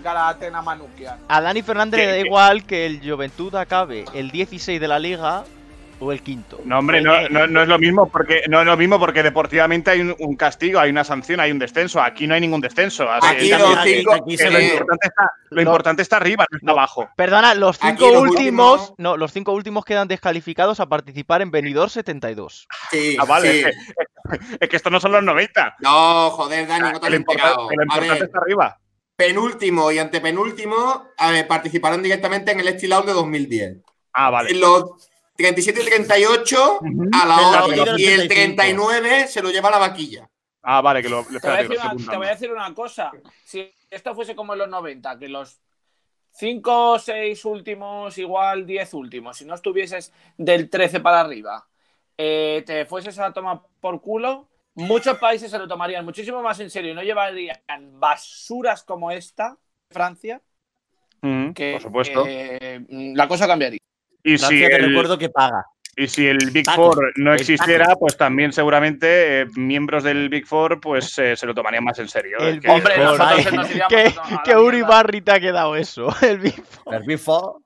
a 1.28 1.40
Dani 1.40 1.62
Fernández 1.62 1.98
le 2.00 2.06
da 2.06 2.18
igual 2.18 2.64
que 2.64 2.86
el 2.86 3.00
Juventud 3.02 3.54
acabe 3.54 4.04
el 4.14 4.30
16 4.30 4.80
de 4.80 4.88
la 4.88 4.98
liga 4.98 5.44
o 6.00 6.12
el 6.12 6.22
quinto. 6.22 6.60
No, 6.64 6.78
hombre, 6.78 7.00
no, 7.02 7.28
no, 7.28 7.46
no 7.46 7.62
es 7.62 7.68
lo 7.68 7.78
mismo 7.78 8.08
porque 8.08 8.42
no 8.48 8.60
es 8.60 8.66
lo 8.66 8.76
mismo 8.76 8.98
porque 8.98 9.22
deportivamente 9.22 9.90
hay 9.90 10.00
un, 10.00 10.16
un 10.18 10.34
castigo, 10.36 10.80
hay 10.80 10.90
una 10.90 11.04
sanción, 11.04 11.40
hay 11.40 11.52
un 11.52 11.58
descenso. 11.58 12.00
Aquí 12.02 12.26
no 12.26 12.34
hay 12.34 12.40
ningún 12.40 12.60
descenso. 12.60 13.08
así 13.10 13.26
Aquí 13.26 13.52
es. 13.52 13.58
los 13.58 13.76
aquí- 13.78 13.94
cinco. 13.96 14.12
aquí 14.14 14.36
Que 14.36 14.42
se 14.44 14.50
lo, 14.50 14.58
eh, 14.58 14.64
importante 14.72 15.06
está, 15.06 15.30
lo 15.50 15.62
importante 15.62 16.02
está 16.02 16.16
arriba, 16.16 16.46
no 16.50 16.56
está 16.58 16.70
abajo. 16.72 17.08
Perdona, 17.16 17.54
los 17.54 17.76
Aquí 17.82 17.88
cinco 17.88 18.12
los 18.12 18.22
últimos, 18.22 18.80
últimos- 18.80 18.94
no, 18.98 19.16
los 19.16 19.32
cinco 19.32 19.52
últimos 19.52 19.84
quedan 19.84 20.08
descalificados 20.08 20.80
a 20.80 20.86
participar 20.86 21.42
en 21.42 21.50
Benidorm 21.50 21.90
72. 21.90 22.66
Sí, 22.90 23.16
Ah, 23.20 23.24
vale. 23.26 23.64
sí. 23.64 23.70
Es 24.60 24.68
que 24.68 24.76
estos 24.76 24.92
no 24.92 25.00
son 25.00 25.12
los 25.12 25.22
90. 25.22 25.76
No, 25.80 26.30
joder, 26.30 26.66
Dani, 26.66 26.92
no 26.92 27.00
te 27.00 27.06
Que 27.06 27.10
lo 27.10 27.16
importante, 27.16 27.56
que 27.68 27.76
lo 27.76 27.82
importante 27.82 28.24
está 28.24 28.38
arriba. 28.38 28.78
penúltimo 29.16 29.90
y 29.92 29.98
antepenúltimo 29.98 31.08
ver, 31.30 31.46
participaron 31.46 32.02
directamente 32.02 32.52
en 32.52 32.60
el 32.60 32.68
Out 32.92 33.06
de 33.06 33.12
2010. 33.12 33.76
Ah, 34.12 34.30
vale. 34.30 34.54
Los 34.54 35.09
37 35.40 35.80
y 35.80 35.84
38 35.86 36.80
a 37.12 37.26
la 37.26 37.48
hora 37.48 37.66
y 37.96 38.04
el 38.04 38.28
35. 38.28 38.34
39 38.34 39.26
se 39.26 39.42
lo 39.42 39.50
lleva 39.50 39.70
la 39.70 39.78
vaquilla. 39.78 40.28
Ah, 40.62 40.82
vale, 40.82 41.02
que 41.02 41.08
lo. 41.08 41.22
Te 41.22 41.28
voy, 41.28 41.34
a 41.34 41.36
espérate, 41.38 41.62
decir 41.68 41.78
lo 41.84 41.96
una, 41.96 42.10
te 42.10 42.16
voy 42.18 42.26
a 42.26 42.30
decir 42.30 42.52
una 42.52 42.74
cosa. 42.74 43.10
Si 43.44 43.72
esto 43.90 44.14
fuese 44.14 44.34
como 44.34 44.52
en 44.52 44.58
los 44.58 44.68
90, 44.68 45.18
que 45.18 45.28
los 45.28 45.60
5 46.32 46.90
o 46.92 46.98
6 46.98 47.44
últimos, 47.46 48.18
igual 48.18 48.66
10 48.66 48.94
últimos, 48.94 49.38
si 49.38 49.46
no 49.46 49.54
estuvieses 49.54 50.12
del 50.36 50.68
13 50.68 51.00
para 51.00 51.20
arriba, 51.20 51.66
eh, 52.18 52.62
te 52.66 52.84
fueses 52.84 53.18
a 53.18 53.32
tomar 53.32 53.62
por 53.80 54.02
culo, 54.02 54.48
muchos 54.74 55.16
países 55.18 55.50
se 55.50 55.58
lo 55.58 55.66
tomarían 55.66 56.04
muchísimo 56.04 56.42
más 56.42 56.60
en 56.60 56.68
serio 56.68 56.92
y 56.92 56.94
no 56.94 57.02
llevarían 57.02 57.58
basuras 57.94 58.84
como 58.84 59.10
esta, 59.10 59.56
Francia, 59.90 60.42
que 61.54 61.72
por 61.72 61.82
supuesto. 61.82 62.24
eh, 62.26 62.84
la 62.88 63.26
cosa 63.26 63.46
cambiaría. 63.46 63.80
Y 64.24 64.38
si 64.38 64.48
te 64.60 64.76
el- 64.76 64.88
recuerdo 64.90 65.18
que 65.18 65.28
paga. 65.28 65.64
Y 65.96 66.06
si 66.06 66.26
el 66.26 66.38
Big. 66.50 66.64
Four 66.70 67.12
no 67.16 67.34
existiera, 67.34 67.94
pues 67.98 68.16
también 68.16 68.52
seguramente 68.52 69.40
eh, 69.42 69.46
miembros 69.56 70.02
del 70.04 70.28
Big 70.30 70.46
Four 70.46 70.80
pues 70.80 71.18
eh, 71.18 71.36
se 71.36 71.46
lo 71.46 71.54
tomarían 71.54 71.84
más 71.84 71.98
en 71.98 72.08
serio. 72.08 72.38
El 72.38 72.54
Es 72.54 72.60
que- 72.60 72.68
Hombre, 72.70 72.94
Big 72.96 73.04
Four, 73.06 73.18
nosotros 73.18 73.46
ay, 73.46 73.56
nos 73.56 73.70
iríamos 73.70 73.88
que, 73.92 74.00
a 74.00 74.30
la 74.36 74.42
que 74.44 74.56
Uri 74.56 74.76
mierda. 74.78 74.88
Barry 74.90 75.20
te 75.20 75.32
ha 75.32 75.40
quedado 75.40 75.76
eso. 75.76 76.08
El 76.22 76.38
Big 76.38 76.62
Four. 76.64 76.94
El 76.94 77.02
Big 77.02 77.18
Four. 77.18 77.56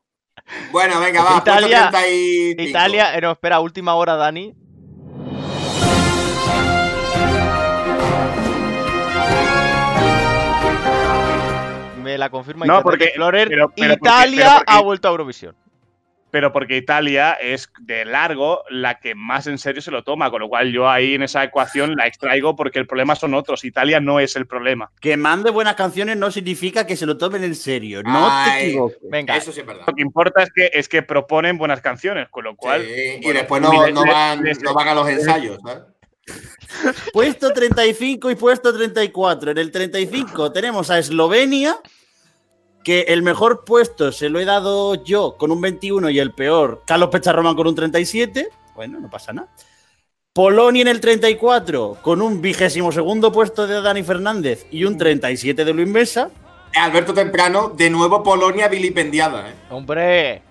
Bueno, 0.73 1.01
venga, 1.01 1.23
va. 1.23 1.39
Italia- 1.39 1.91
puesto 1.91 1.99
35. 2.07 2.63
Italia, 2.63 3.15
eh, 3.17 3.21
no, 3.21 3.33
espera, 3.33 3.61
última 3.61 3.95
hora, 3.95 4.17
Dani. 4.17 4.55
Me 12.03 12.19
la 12.19 12.29
confirma 12.29 12.67
No, 12.67 12.83
porque- 12.83 13.05
Explorer. 13.07 13.49
pero- 13.49 13.73
pero 13.75 13.97
porque- 13.97 14.09
Italia 14.11 14.45
pero 14.45 14.57
porque- 14.59 14.73
ha 14.73 14.81
vuelto 14.83 15.09
a 15.09 15.11
Eurovisión. 15.13 15.57
Pero 16.35 16.53
porque 16.53 16.77
Italia 16.77 17.35
es 17.35 17.71
de 17.79 18.05
largo 18.05 18.65
la 18.69 18.99
que 18.99 19.15
más 19.15 19.47
en 19.47 19.57
serio 19.57 19.81
se 19.81 19.93
lo 19.93 20.03
toma, 20.03 20.33
con 20.33 20.41
lo 20.41 20.49
cual 20.49 20.73
yo 20.73 20.91
ahí 20.91 21.15
en 21.15 21.23
esa 21.23 21.45
ecuación 21.45 21.95
la 21.95 22.09
extraigo 22.09 22.57
porque 22.57 22.81
el 22.81 22.89
problema 22.89 23.15
son 23.15 23.35
otros. 23.35 23.65
Italia 23.65 24.01
no 24.01 24.19
es 24.19 24.35
el 24.35 24.45
problema. 24.49 24.91
Que 25.01 25.17
mande 25.17 25.53
buenas 25.53 25.77
canciones 25.77 26.17
no 26.17 26.33
significa 26.33 26.89
que 26.89 26.97
se 26.97 27.07
lo 27.07 27.17
tomen 27.17 27.45
en 27.45 27.55
serio. 27.55 28.03
No 28.03 28.29
te 28.47 28.67
equivoques. 28.67 28.99
Venga, 29.09 29.37
Eso 29.37 29.53
sí 29.53 29.61
es 29.61 29.67
verdad. 29.67 29.85
Lo 29.87 29.95
que 29.95 30.03
importa 30.03 30.43
es 30.43 30.51
que, 30.53 30.71
es 30.73 30.89
que 30.89 31.03
proponen 31.03 31.57
buenas 31.57 31.81
canciones, 31.81 32.29
con 32.31 32.43
lo 32.43 32.57
cual. 32.57 32.85
Sí, 32.85 33.21
y 33.23 33.33
después 33.33 33.63
no, 33.63 33.71
no 33.71 34.05
van, 34.05 34.43
no 34.61 34.75
van 34.75 34.89
a 34.89 34.95
los 34.97 35.09
ensayos, 35.09 35.61
¿sabes? 35.65 35.85
Puesto 37.13 37.53
35 37.53 38.31
y 38.33 38.35
puesto 38.35 38.75
34. 38.75 39.53
En 39.53 39.59
el 39.59 39.71
35 39.71 40.51
tenemos 40.51 40.91
a 40.91 40.99
Eslovenia, 40.99 41.77
que 42.85 43.01
el 43.09 43.23
mejor 43.23 43.65
puesto 43.65 44.13
se 44.13 44.29
lo 44.29 44.39
he 44.39 44.45
dado 44.45 45.03
yo 45.03 45.37
con 45.37 45.51
un 45.51 45.61
21 45.61 46.11
y 46.11 46.21
el 46.21 46.33
peor 46.33 46.83
Carlos 46.87 47.09
Pecharroman 47.09 47.57
con 47.57 47.67
un 47.67 47.75
37. 47.75 48.49
Bueno, 48.77 49.01
no 49.01 49.11
pasa 49.11 49.33
nada. 49.33 49.49
Polonia 50.33 50.83
en 50.83 50.89
el 50.89 51.01
34 51.01 51.99
con 52.03 52.21
un 52.21 52.43
vigésimo 52.43 52.93
segundo 52.93 53.33
puesto 53.33 53.67
de 53.67 53.81
Dani 53.81 54.03
Fernández 54.03 54.67
y 54.71 54.85
un 54.85 54.99
37 54.99 55.65
de 55.65 55.73
Luis 55.73 55.89
Mesa. 55.89 56.31
Alberto 56.75 57.15
Temprano, 57.15 57.73
de 57.77 57.89
nuevo 57.89 58.23
Polonia 58.23 58.69
vilipendiada, 58.69 59.49
¿eh? 59.49 59.55
hombre, 59.71 60.43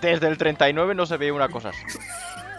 desde 0.00 0.28
el 0.28 0.36
39 0.36 0.94
no 0.94 1.06
se 1.06 1.16
veía 1.16 1.32
una 1.32 1.48
cosa 1.48 1.70
así. 1.70 1.80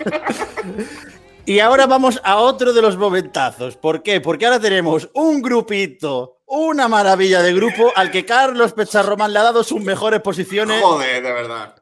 Y 1.45 1.59
ahora 1.59 1.87
vamos 1.87 2.21
a 2.23 2.37
otro 2.37 2.71
de 2.71 2.83
los 2.83 2.97
momentazos. 2.97 3.75
¿Por 3.75 4.03
qué? 4.03 4.21
Porque 4.21 4.45
ahora 4.45 4.59
tenemos 4.59 5.09
un 5.15 5.41
grupito, 5.41 6.37
una 6.53 6.89
maravilla 6.89 7.41
de 7.41 7.53
grupo 7.53 7.93
al 7.95 8.11
que 8.11 8.25
Carlos 8.25 8.73
Pecharroman 8.73 9.31
le 9.31 9.39
ha 9.39 9.43
dado 9.43 9.63
sus 9.63 9.79
mejores 9.81 10.19
posiciones. 10.19 10.81
Joder, 10.81 11.23
de 11.23 11.31
verdad. 11.31 11.81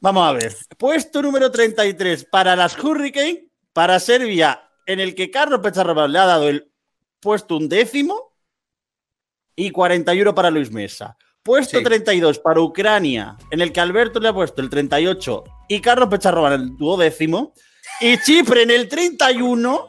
Vamos 0.00 0.28
a 0.28 0.32
ver. 0.32 0.54
Puesto 0.76 1.22
número 1.22 1.50
33 1.50 2.26
para 2.26 2.54
las 2.56 2.78
Hurricane, 2.78 3.48
para 3.72 3.98
Serbia, 3.98 4.68
en 4.84 5.00
el 5.00 5.14
que 5.14 5.30
Carlos 5.30 5.60
Pecharroman 5.60 6.12
le 6.12 6.18
ha 6.18 6.26
dado 6.26 6.48
el 6.50 6.70
puesto 7.20 7.56
un 7.56 7.70
décimo 7.70 8.34
y 9.56 9.70
41 9.70 10.34
para 10.34 10.50
Luis 10.50 10.70
Mesa. 10.70 11.16
Puesto 11.42 11.78
Sí. 11.78 11.84
32 11.84 12.38
para 12.38 12.60
Ucrania, 12.60 13.38
en 13.50 13.62
el 13.62 13.72
que 13.72 13.80
Alberto 13.80 14.20
le 14.20 14.28
ha 14.28 14.34
puesto 14.34 14.60
el 14.60 14.68
38 14.68 15.44
y 15.68 15.80
Carlos 15.80 16.10
Pecharroman 16.10 16.52
el 16.52 16.76
duodécimo. 16.76 17.54
Y 17.98 18.18
Chipre 18.18 18.62
en 18.62 18.72
el 18.72 18.88
31 18.88 19.88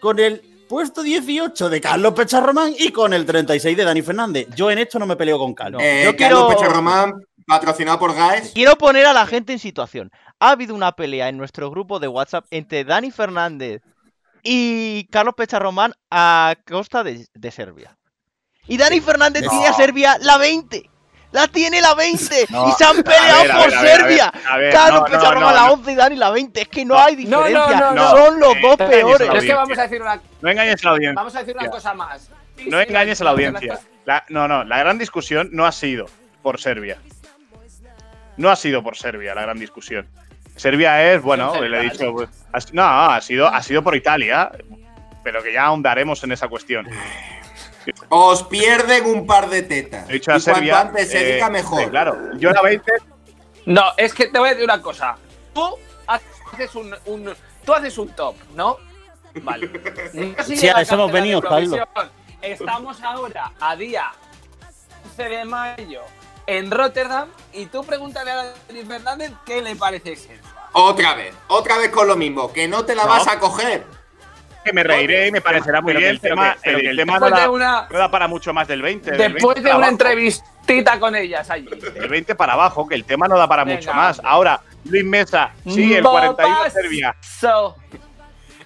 con 0.00 0.18
el 0.18 0.53
puesto 0.68 1.02
18 1.02 1.68
de 1.68 1.80
Carlos 1.80 2.12
Pecharroman 2.14 2.72
y 2.78 2.90
con 2.90 3.12
el 3.12 3.24
36 3.26 3.76
de 3.76 3.84
Dani 3.84 4.02
Fernández. 4.02 4.48
Yo 4.56 4.70
en 4.70 4.78
esto 4.78 4.98
no 4.98 5.06
me 5.06 5.16
peleo 5.16 5.38
con 5.38 5.54
Carlos. 5.54 5.82
Eh, 5.82 6.02
yo 6.04 6.16
Carlos 6.16 6.44
quiero- 6.44 6.48
Pecho 6.48 6.72
Román, 6.72 7.12
patrocinado 7.46 7.98
por 7.98 8.14
Gaes. 8.14 8.52
Quiero 8.54 8.76
poner 8.76 9.06
a 9.06 9.12
la 9.12 9.26
gente 9.26 9.52
en 9.52 9.58
situación. 9.58 10.10
Ha 10.40 10.50
habido 10.50 10.74
una 10.74 10.92
pelea 10.92 11.28
en 11.28 11.36
nuestro 11.36 11.70
grupo 11.70 11.98
de 12.00 12.08
WhatsApp 12.08 12.46
entre 12.50 12.84
Dani 12.84 13.10
Fernández 13.10 13.82
y 14.42 15.06
Carlos 15.08 15.34
Pecharromán 15.36 15.92
a 16.10 16.54
costa 16.66 17.02
de, 17.04 17.26
de 17.32 17.50
Serbia. 17.50 17.96
Y 18.66 18.76
Dani 18.78 19.00
Fernández 19.00 19.42
No. 19.44 19.50
tiene 19.50 19.66
a 19.66 19.72
Serbia 19.74 20.16
la 20.20 20.38
20. 20.38 20.90
La 21.34 21.48
tiene 21.48 21.80
la 21.80 21.94
20 21.94 22.46
No. 22.50 22.68
y 22.68 22.72
se 22.72 22.84
han 22.84 23.02
peleado 23.02 23.42
ver, 23.42 23.50
por 23.50 23.70
ver, 23.82 23.96
Serbia. 24.00 24.32
ver, 24.56 24.72
Carlos 24.72 25.00
no, 25.02 25.06
no, 25.08 25.12
Pecharromán 25.18 25.48
no, 25.50 25.60
la 25.60 25.66
no. 25.66 25.72
11 25.74 25.92
y 25.92 25.94
Dani 25.96 26.16
la 26.16 26.30
20. 26.30 26.60
Es 26.62 26.68
que 26.68 26.84
no 26.84 26.94
No. 26.94 27.00
hay 27.00 27.16
diferencia. 27.16 27.80
no, 27.80 27.92
no. 27.92 28.10
Son 28.10 28.40
los 28.40 28.54
dos 28.62 28.76
engañes 28.78 28.80
a 28.80 28.84
la 28.84 28.88
peores. 28.90 29.28
Es 29.34 29.44
que 29.44 29.54
vamos 29.54 29.78
a 29.78 29.82
decir 29.82 30.00
una, 30.02 30.20
No 30.40 30.48
engañes 30.50 30.80
a 30.80 30.84
la 30.84 30.90
audiencia. 30.92 31.14
vamos 31.16 31.34
a 31.36 31.38
decir 31.40 31.56
una 31.58 31.70
cosa 31.70 31.94
más. 31.94 32.30
No 32.66 32.78
si 32.80 32.88
engañes 32.88 33.20
a 33.20 33.24
la 33.24 33.30
audiencia. 33.30 33.80
La- 34.04 34.24
no, 34.28 34.46
no, 34.46 34.62
la 34.64 34.78
gran 34.78 34.96
discusión 34.96 35.48
no 35.52 35.66
ha 35.66 35.72
sido 35.72 36.06
por 36.42 36.60
Serbia. 36.60 36.98
No 38.36 38.50
ha 38.50 38.56
sido 38.56 38.82
por 38.82 38.96
Serbia 38.96 39.34
la 39.34 39.42
gran 39.42 39.58
discusión. 39.58 40.06
Serbia 40.56 41.12
es, 41.12 41.20
bueno, 41.20 41.60
le 41.60 41.78
he 41.78 41.82
dicho. 41.90 42.12
pues, 42.12 42.72
no, 42.72 42.84
ha 42.84 43.20
sido, 43.20 43.48
ha 43.48 43.60
sido 43.60 43.82
por 43.82 43.96
Italia, 43.96 44.52
pero 45.24 45.42
que 45.42 45.52
ya 45.52 45.64
ahondaremos 45.64 46.22
en 46.22 46.30
esa 46.32 46.46
cuestión. 46.46 46.86
Os 48.08 48.42
pierden 48.44 49.06
un 49.06 49.26
par 49.26 49.48
de 49.50 49.62
tetas. 49.62 50.08
He 50.08 50.14
dicho 50.14 50.30
a 50.32 50.36
y 50.36 50.40
cuanto 50.40 50.54
Serbia. 50.54 50.80
antes 50.80 51.10
se 51.10 51.30
eh, 51.30 51.34
diga, 51.34 51.50
mejor. 51.50 51.80
sí, 51.84 51.90
claro, 51.90 52.16
yo 52.36 52.50
la 52.50 52.62
20. 52.62 52.92
No, 53.66 53.82
es 53.96 54.12
que 54.14 54.26
te 54.26 54.38
voy 54.38 54.48
a 54.48 54.52
decir 54.52 54.64
una 54.64 54.80
cosa. 54.82 55.16
Tú 55.52 55.76
haces 56.06 56.74
un, 56.74 56.94
un- 57.06 57.34
tú 57.64 57.72
haces 57.74 57.96
un 57.98 58.08
top, 58.10 58.36
¿no? 58.54 58.76
Vale. 59.42 59.68
No 60.14 60.44
Sí, 60.44 60.68
a 60.68 60.80
eso 60.80 60.94
hemos 60.94 61.10
venido, 61.12 61.38
Eurovisión. 61.42 61.84
Estamos 62.42 63.02
ahora 63.02 63.52
a 63.60 63.74
día 63.74 64.12
11 65.10 65.22
de 65.28 65.44
mayo 65.44 66.02
en 66.46 66.70
Rotterdam 66.70 67.28
y 67.52 67.66
tú 67.66 67.82
pregúntale 67.84 68.30
a 68.30 68.36
Dani 68.68 68.82
Fernández 68.86 69.32
qué 69.46 69.62
le 69.62 69.74
parece 69.76 70.12
eso. 70.12 70.28
Otra 70.72 71.14
vez, 71.14 71.34
otra 71.48 71.78
vez 71.78 71.88
con 71.90 72.06
lo 72.06 72.16
mismo. 72.16 72.52
Que 72.52 72.68
no 72.68 72.84
te 72.84 72.94
la 72.94 73.04
No. 73.04 73.08
vas 73.08 73.26
a 73.28 73.38
coger. 73.38 73.86
Que 74.64 74.72
me 74.72 74.82
reiré 74.82 75.28
y 75.28 75.32
me 75.32 75.40
parecerá 75.40 75.80
muy 75.82 75.92
bien, 75.94 76.10
el 76.10 76.20
pero 76.20 76.34
tema, 76.36 76.56
pero 76.64 76.78
el 76.78 76.86
el 76.86 76.96
tema 76.96 77.18
no 77.18 77.26
de 77.26 77.30
da, 77.32 77.50
una, 77.50 77.86
no 77.90 77.98
da 77.98 78.10
para 78.10 78.26
mucho 78.28 78.52
más 78.54 78.66
del 78.66 78.80
20. 78.82 79.10
del 79.12 79.32
después 79.34 79.54
20 79.56 79.60
de 79.60 79.66
una 79.68 79.74
abajo. 79.76 79.90
entrevistita 79.92 80.98
con 80.98 81.14
ellas 81.14 81.50
allí. 81.50 81.66
Del 81.68 82.08
20 82.08 82.34
para 82.34 82.54
abajo, 82.54 82.86
que 82.88 82.94
el 82.94 83.04
tema 83.04 83.28
no 83.28 83.36
da 83.36 83.46
para 83.46 83.64
Venga, 83.64 83.76
mucho 83.78 83.92
más. 83.94 84.20
Ahora, 84.24 84.60
Luis 84.84 85.04
Mesa, 85.04 85.50
sí, 85.68 85.94
el 85.94 86.02
41 86.02 86.56
Bobazo. 86.56 86.70
Serbia. 86.70 87.14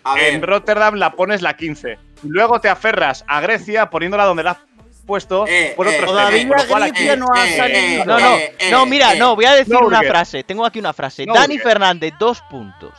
A 0.05 0.15
ver, 0.15 0.35
En 0.35 0.43
Rotterdam 0.43 0.95
la 0.95 1.13
pones 1.13 1.43
la 1.43 1.55
15. 1.57 1.99
Luego 2.23 2.61
te 2.61 2.69
aferras 2.69 3.25
a 3.27 3.41
Grecia 3.41 3.91
poniéndola 3.91 4.25
donde 4.25 4.43
la 4.45 4.53
has 4.53 4.59
puesto 5.07 5.47
Eh, 5.47 5.73
por 5.77 5.87
eh, 5.89 5.95
otros 5.97 6.11
todavía 6.11 6.47
cual 6.69 6.83
Grecia 6.91 7.13
aquí- 7.13 7.21
no 7.21 7.27
ha 7.35 7.47
salido. 7.47 8.05
No, 8.05 8.19
no, 8.21 8.37
Eh, 8.37 8.55
eh, 8.59 8.71
no, 8.71 8.87
mira, 8.87 9.15
eh. 9.15 9.19
no, 9.19 9.35
voy 9.35 9.45
a 9.47 9.53
decir 9.55 9.73
No, 9.75 9.81
una 9.87 10.03
frase. 10.03 10.45
Tengo 10.45 10.65
aquí 10.65 10.79
una 10.79 10.93
frase. 10.93 11.27
No, 11.27 11.35
Dani 11.35 11.57
Burger. 11.57 11.73
Fernández, 11.73 12.15
dos 12.19 12.41
puntos. 12.51 12.93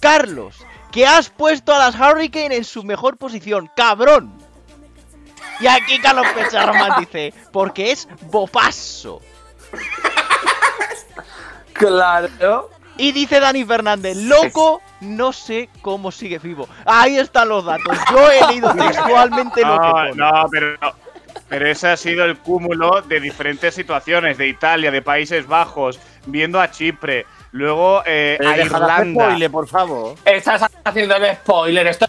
Carlos, 0.00 0.56
que 0.98 1.06
has 1.06 1.30
puesto 1.30 1.72
a 1.72 1.78
las 1.78 1.94
Hurricane 1.94 2.56
en 2.56 2.64
su 2.64 2.82
mejor 2.82 3.18
posición, 3.18 3.70
cabrón. 3.76 4.36
Y 5.60 5.68
aquí 5.68 6.00
Carlos 6.00 6.26
Pecharroman 6.34 6.98
dice, 6.98 7.32
porque 7.52 7.92
es 7.92 8.08
bopaso. 8.22 9.20
Claro. 11.72 12.70
Y 12.96 13.12
dice 13.12 13.38
Dani 13.38 13.64
Fernández, 13.64 14.16
loco, 14.16 14.82
no 15.00 15.32
sé 15.32 15.68
cómo 15.80 16.10
sigue 16.10 16.40
vivo. 16.40 16.68
Ahí 16.84 17.16
están 17.16 17.48
los 17.50 17.64
datos. 17.64 17.96
Yo 18.10 18.28
he 18.32 18.48
leído 18.48 18.74
textualmente 18.74 19.60
lo 19.60 19.78
que 19.78 19.86
No, 19.86 19.92
pone. 19.92 20.12
no, 20.16 20.46
pero, 20.50 20.76
pero 21.48 21.68
ese 21.68 21.86
ha 21.86 21.96
sido 21.96 22.24
el 22.24 22.36
cúmulo 22.38 23.02
de 23.02 23.20
diferentes 23.20 23.76
situaciones, 23.76 24.38
de 24.38 24.48
Italia, 24.48 24.90
de 24.90 25.02
Países 25.02 25.46
Bajos, 25.46 26.00
viendo 26.26 26.60
a 26.60 26.72
Chipre, 26.72 27.24
luego 27.52 28.02
eh, 28.06 28.38
Eh, 28.40 28.46
a 28.46 28.58
Irlanda. 28.58 29.24
spoiler, 29.24 29.50
por 29.50 29.68
favor. 29.68 30.14
Estás 30.24 30.64
haciendo 30.84 31.16
el 31.16 31.36
spoiler. 31.36 31.86
Esto, 31.86 32.06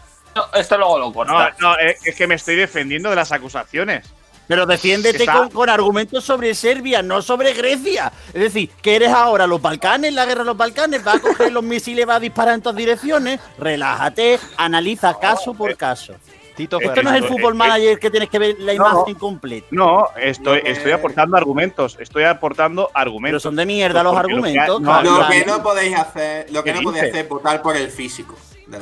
esto 0.56 0.78
luego 0.78 1.00
lo 1.00 1.06
No, 1.08 1.14
cortas. 1.14 1.60
no, 1.60 1.78
es 1.78 2.06
es 2.06 2.16
que 2.16 2.28
me 2.28 2.36
estoy 2.36 2.56
defendiendo 2.56 3.10
de 3.10 3.16
las 3.16 3.32
acusaciones. 3.32 4.06
Pero 4.48 4.66
defiéndete 4.66 5.28
con, 5.28 5.50
con 5.52 5.70
argumentos 5.70 6.24
sobre 6.24 6.56
Serbia, 6.56 7.04
no 7.04 7.22
sobre 7.22 7.54
Grecia. 7.54 8.12
Es 8.34 8.42
decir, 8.42 8.72
que 8.82 8.96
eres 8.96 9.10
ahora 9.14 9.46
los 9.46 9.62
Balcanes, 9.62 10.12
la 10.12 10.26
guerra 10.26 10.40
de 10.42 10.48
los 10.48 10.58
Balcanes, 10.58 11.04
vas 11.04 11.18
a 11.18 11.20
coger 11.20 11.52
los 11.52 11.64
misiles, 11.64 12.04
vas 12.08 12.18
a 12.18 12.20
disparar 12.20 12.56
en 12.56 12.62
todas 12.64 12.76
direcciones. 12.76 13.40
Relájate, 13.60 14.40
analiza 14.58 15.20
caso 15.20 15.54
por 15.54 15.78
caso. 15.78 16.16
Tito 16.60 16.78
Esto 16.82 17.02
no 17.04 17.12
es 17.12 17.16
el 17.16 17.24
fútbol 17.24 17.56
manager 17.56 17.98
que 18.00 18.12
tienes 18.12 18.30
que 18.30 18.38
ver 18.38 18.56
la 18.60 18.74
No. 18.74 18.90
imagen 18.92 19.16
completa. 19.16 19.68
No, 19.72 20.10
estoy, 20.18 20.62
que- 20.62 20.72
estoy 20.72 20.92
aportando 20.92 21.38
argumentos. 21.38 21.96
Estoy 22.02 22.26
aportando 22.26 22.88
Pero 22.88 23.00
argumentos. 23.00 23.42
son 23.44 23.56
de 23.56 23.66
mierda 23.66 24.04
los 24.04 24.12
Porque 24.14 24.34
lo 24.36 24.44
que 24.44 24.60
ha- 24.60 24.64
argumentos. 24.64 24.82
no, 24.82 25.20
Lo 25.22 25.28
que 25.30 25.46
no 25.46 25.64
podéis 25.64 25.96
hacer, 25.98 26.52
lo 26.52 26.62
que 26.62 26.74
¿Qué 26.74 26.78
no 26.80 26.84
podéis 26.84 27.04
hacer 27.06 27.16
es 27.24 27.30
votar 27.30 27.62
por 27.62 27.78
el 27.78 27.90
físico. 27.90 28.36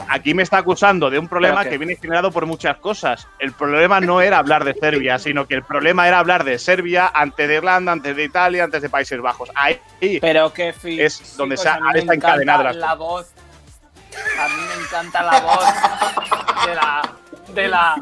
Aquí 0.10 0.34
me 0.34 0.42
está 0.42 0.58
acusando 0.58 1.12
de 1.12 1.20
un 1.20 1.28
problema 1.28 1.60
¿Pero 1.60 1.70
que 1.70 1.78
viene 1.78 1.96
generado 1.96 2.32
por 2.32 2.48
muchas 2.48 2.78
cosas. 2.78 3.28
El 3.38 3.54
problema 3.54 4.00
no 4.02 4.22
era 4.22 4.40
hablar 4.40 4.66
de 4.66 4.74
Serbia, 4.74 5.20
sino 5.20 5.48
que 5.48 5.54
el 5.54 5.64
problema 5.64 6.08
era 6.08 6.18
hablar 6.18 6.44
de 6.44 6.58
Serbia 6.58 7.12
antes 7.14 7.48
de 7.48 7.56
Irlanda, 7.58 7.92
antes 7.92 8.16
de 8.16 8.24
Italia, 8.24 8.64
antes 8.64 8.82
de 8.82 8.90
Países 8.90 9.22
Bajos. 9.22 9.50
Ahí 9.54 9.80
Pero 10.20 10.52
qué 10.52 10.74
fin. 10.74 11.00
Es 11.00 11.38
donde 11.38 11.58
se 11.58 11.70
ha- 11.70 11.76
a 11.76 11.80
mí 11.94 12.02
me 12.06 12.16
está 12.16 12.36
la 12.38 12.74
la 12.74 12.96
voz. 12.96 13.32
A 14.40 14.48
mí 14.50 14.62
me 14.76 14.84
encanta 14.84 15.22
la 15.22 15.40
voz 15.42 16.66
de 16.66 16.76
la 16.76 17.02
de 17.62 17.68
la 17.68 17.96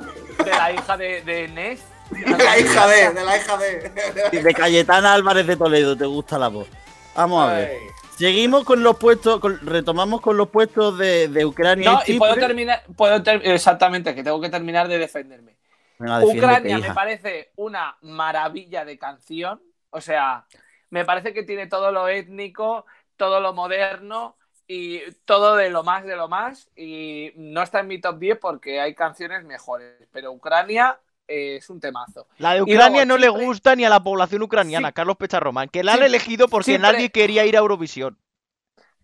de 0.43 0.51
la 0.51 0.71
hija 0.71 0.97
de, 0.97 1.21
de 1.21 1.47
Ness. 1.47 1.83
De 2.11 2.37
la 2.37 2.59
hija 2.59 2.87
de, 2.87 3.13
de 3.13 3.23
la 3.25 3.37
hija 3.37 3.57
de. 3.57 4.41
De 4.43 4.53
Cayetana 4.53 5.13
Álvarez 5.13 5.47
de 5.47 5.55
Toledo, 5.57 5.95
te 5.97 6.05
gusta 6.05 6.37
la 6.37 6.49
voz. 6.49 6.67
Vamos 7.15 7.49
a 7.49 7.53
ver. 7.53 7.71
Ay. 7.71 7.87
Seguimos 8.17 8.63
con 8.63 8.81
los 8.83 8.97
puestos, 8.97 9.39
con- 9.39 9.59
retomamos 9.65 10.21
con 10.21 10.37
los 10.37 10.49
puestos 10.49 10.97
de, 10.97 11.27
de 11.27 11.45
Ucrania 11.45 11.91
No, 11.93 12.01
y 12.05 12.13
y 12.13 12.17
puedo 12.17 12.35
terminar, 12.35 12.83
puedo 12.95 13.21
ter- 13.23 13.41
exactamente, 13.45 14.15
que 14.15 14.23
tengo 14.23 14.39
que 14.39 14.49
terminar 14.49 14.87
de 14.87 14.97
defenderme. 14.97 15.57
Venga, 15.99 16.23
Ucrania 16.23 16.77
me 16.77 16.93
parece 16.93 17.51
una 17.55 17.97
maravilla 18.01 18.85
de 18.85 18.97
canción. 18.97 19.61
O 19.89 19.99
sea, 19.99 20.45
me 20.89 21.03
parece 21.05 21.33
que 21.33 21.43
tiene 21.43 21.67
todo 21.67 21.91
lo 21.91 22.07
étnico, 22.07 22.85
todo 23.17 23.39
lo 23.39 23.53
moderno 23.53 24.37
y 24.67 24.99
todo 25.25 25.55
de 25.55 25.69
lo 25.69 25.83
más 25.83 26.03
de 26.05 26.15
lo 26.15 26.27
más. 26.27 26.69
Y 26.75 27.31
no 27.35 27.61
está 27.61 27.81
en 27.81 27.87
mi 27.87 27.99
top 28.01 28.17
10 28.19 28.39
porque 28.39 28.79
hay 28.81 28.95
canciones 28.95 29.43
mejores. 29.43 29.95
Pero 30.11 30.31
Ucrania 30.31 30.99
eh, 31.27 31.57
es 31.57 31.69
un 31.69 31.79
temazo. 31.79 32.27
La 32.37 32.53
de 32.53 32.61
Ucrania 32.63 33.05
luego 33.05 33.05
no 33.05 33.17
le 33.17 33.29
gusta 33.29 33.75
ni 33.75 33.85
a 33.85 33.89
la 33.89 34.03
población 34.03 34.41
ucraniana, 34.43 34.89
Sí. 34.89 34.93
Carlos 34.93 35.17
Pecharromán, 35.17 35.69
que 35.69 35.83
la 35.83 35.93
han 35.93 36.03
elegido 36.03 36.47
porque 36.47 36.75
Chipre- 36.77 36.81
nadie 36.81 37.09
quería 37.11 37.45
ir 37.45 37.55
a 37.55 37.59
Eurovisión. 37.59 38.17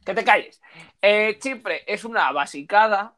Que 0.06 0.14
te 0.16 0.24
calles. 0.24 0.60
Eh, 1.02 1.38
Chipre 1.40 1.84
es 1.86 2.04
una 2.06 2.32
basicada. 2.32 3.16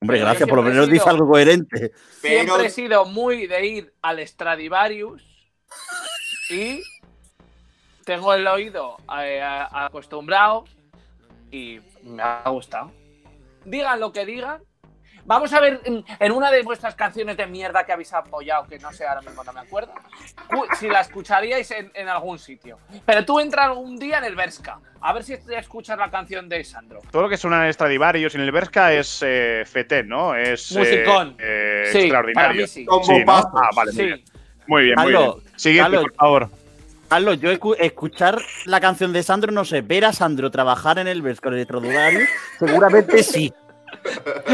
Hombre, 0.00 0.20
gracias, 0.20 0.48
por 0.48 0.58
lo 0.58 0.62
menos 0.62 0.86
he 0.88 0.92
dice 0.92 1.02
sido- 1.04 1.14
algo 1.14 1.28
coherente. 1.28 1.92
Siempre 2.20 2.52
Pero- 2.52 2.60
he 2.60 2.70
sido 2.70 3.04
muy 3.04 3.46
de 3.46 3.66
ir 3.66 3.94
al 4.02 4.26
Stradivarius 4.26 5.22
y 6.50 6.82
tengo 8.04 8.32
el 8.34 8.46
oído 8.46 8.96
eh, 9.20 9.40
acostumbrado 9.42 10.64
y 11.50 11.80
me 12.02 12.22
ha 12.22 12.48
gustado. 12.48 12.92
Digan 13.64 14.00
lo 14.00 14.12
que 14.12 14.24
digan. 14.24 14.62
Vamos 15.26 15.52
a 15.52 15.60
ver 15.60 15.80
en, 15.84 16.02
en 16.18 16.32
una 16.32 16.50
de 16.50 16.62
vuestras 16.62 16.94
canciones 16.94 17.36
de 17.36 17.46
mierda 17.46 17.84
que 17.84 17.92
habéis 17.92 18.12
apoyado, 18.14 18.66
que 18.66 18.78
no 18.78 18.90
sé, 18.90 19.06
ahora 19.06 19.20
mismo 19.20 19.44
no 19.44 19.52
me 19.52 19.60
acuerdo, 19.60 19.92
cu- 20.48 20.64
si 20.78 20.88
la 20.88 21.02
escucharíais 21.02 21.70
en, 21.72 21.92
en 21.94 22.08
algún 22.08 22.38
sitio. 22.38 22.78
Pero 23.04 23.24
tú 23.26 23.38
entra 23.38 23.64
algún 23.66 23.98
día 23.98 24.16
en 24.18 24.24
el 24.24 24.34
Berska, 24.34 24.80
a 25.00 25.12
ver 25.12 25.22
si 25.22 25.34
escuchas 25.54 25.98
la 25.98 26.10
canción 26.10 26.48
de 26.48 26.64
Sandro. 26.64 27.00
Todo 27.12 27.22
lo 27.22 27.28
que 27.28 27.36
suena 27.36 27.66
en 27.66 27.72
Stradivarius 27.72 28.34
y 28.34 28.38
en 28.38 28.44
el 28.44 28.50
Berska 28.50 28.94
es 28.94 29.22
eh, 29.24 29.64
¿no? 30.06 30.34
Es 30.34 30.72
eh, 30.72 30.78
Musicón. 30.78 31.36
eh, 31.38 31.90
Sí, 31.92 31.98
extraordinario. 31.98 32.48
para 32.48 32.54
mí 32.54 32.66
sí. 32.66 32.84
Con 32.86 33.04
Sí. 33.04 33.22
Ah, 33.26 33.70
vale, 33.76 33.92
muy 33.92 34.00
Sí. 34.00 34.06
bien. 34.06 34.24
Muy 34.66 34.84
bien, 34.84 34.94
muy 34.98 35.12
bien. 35.12 35.32
Siguiente, 35.56 35.98
por 35.98 36.14
favor. 36.14 36.50
Carlos, 37.10 37.40
yo 37.40 37.50
escu- 37.50 37.76
escuchar 37.78 38.40
la 38.66 38.80
canción 38.80 39.12
de 39.12 39.24
Sandro, 39.24 39.50
no 39.50 39.64
sé, 39.64 39.82
ver 39.82 40.04
a 40.04 40.12
Sandro 40.12 40.48
trabajar 40.50 40.96
en 41.00 41.08
el 41.08 41.22
Vers 41.22 41.40
con 41.40 41.52
el 41.52 41.58
Electrodudario, 41.58 42.20
seguramente 42.56 43.22
sí. 43.24 43.52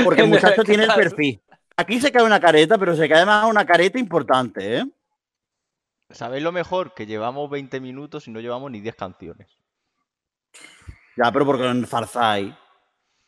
Porque 0.02 0.22
el 0.22 0.28
muchacho 0.30 0.64
tiene 0.64 0.84
el 0.84 0.94
perfil. 0.94 1.42
Aquí 1.76 2.00
se 2.00 2.10
cae 2.10 2.22
una 2.24 2.40
careta, 2.40 2.78
pero 2.78 2.96
se 2.96 3.06
cae 3.08 3.18
además 3.18 3.44
una 3.44 3.66
careta 3.66 3.98
importante, 3.98 4.78
¿eh? 4.78 4.84
¿Sabéis 6.08 6.42
lo 6.42 6.50
mejor? 6.50 6.94
Que 6.94 7.04
llevamos 7.04 7.50
20 7.50 7.78
minutos 7.80 8.26
y 8.26 8.30
no 8.30 8.40
llevamos 8.40 8.70
ni 8.70 8.80
10 8.80 8.94
canciones. 8.96 9.48
Ya, 11.16 11.30
pero 11.32 11.44
porque 11.44 11.66
en 11.68 11.86
Farzai. 11.86 12.56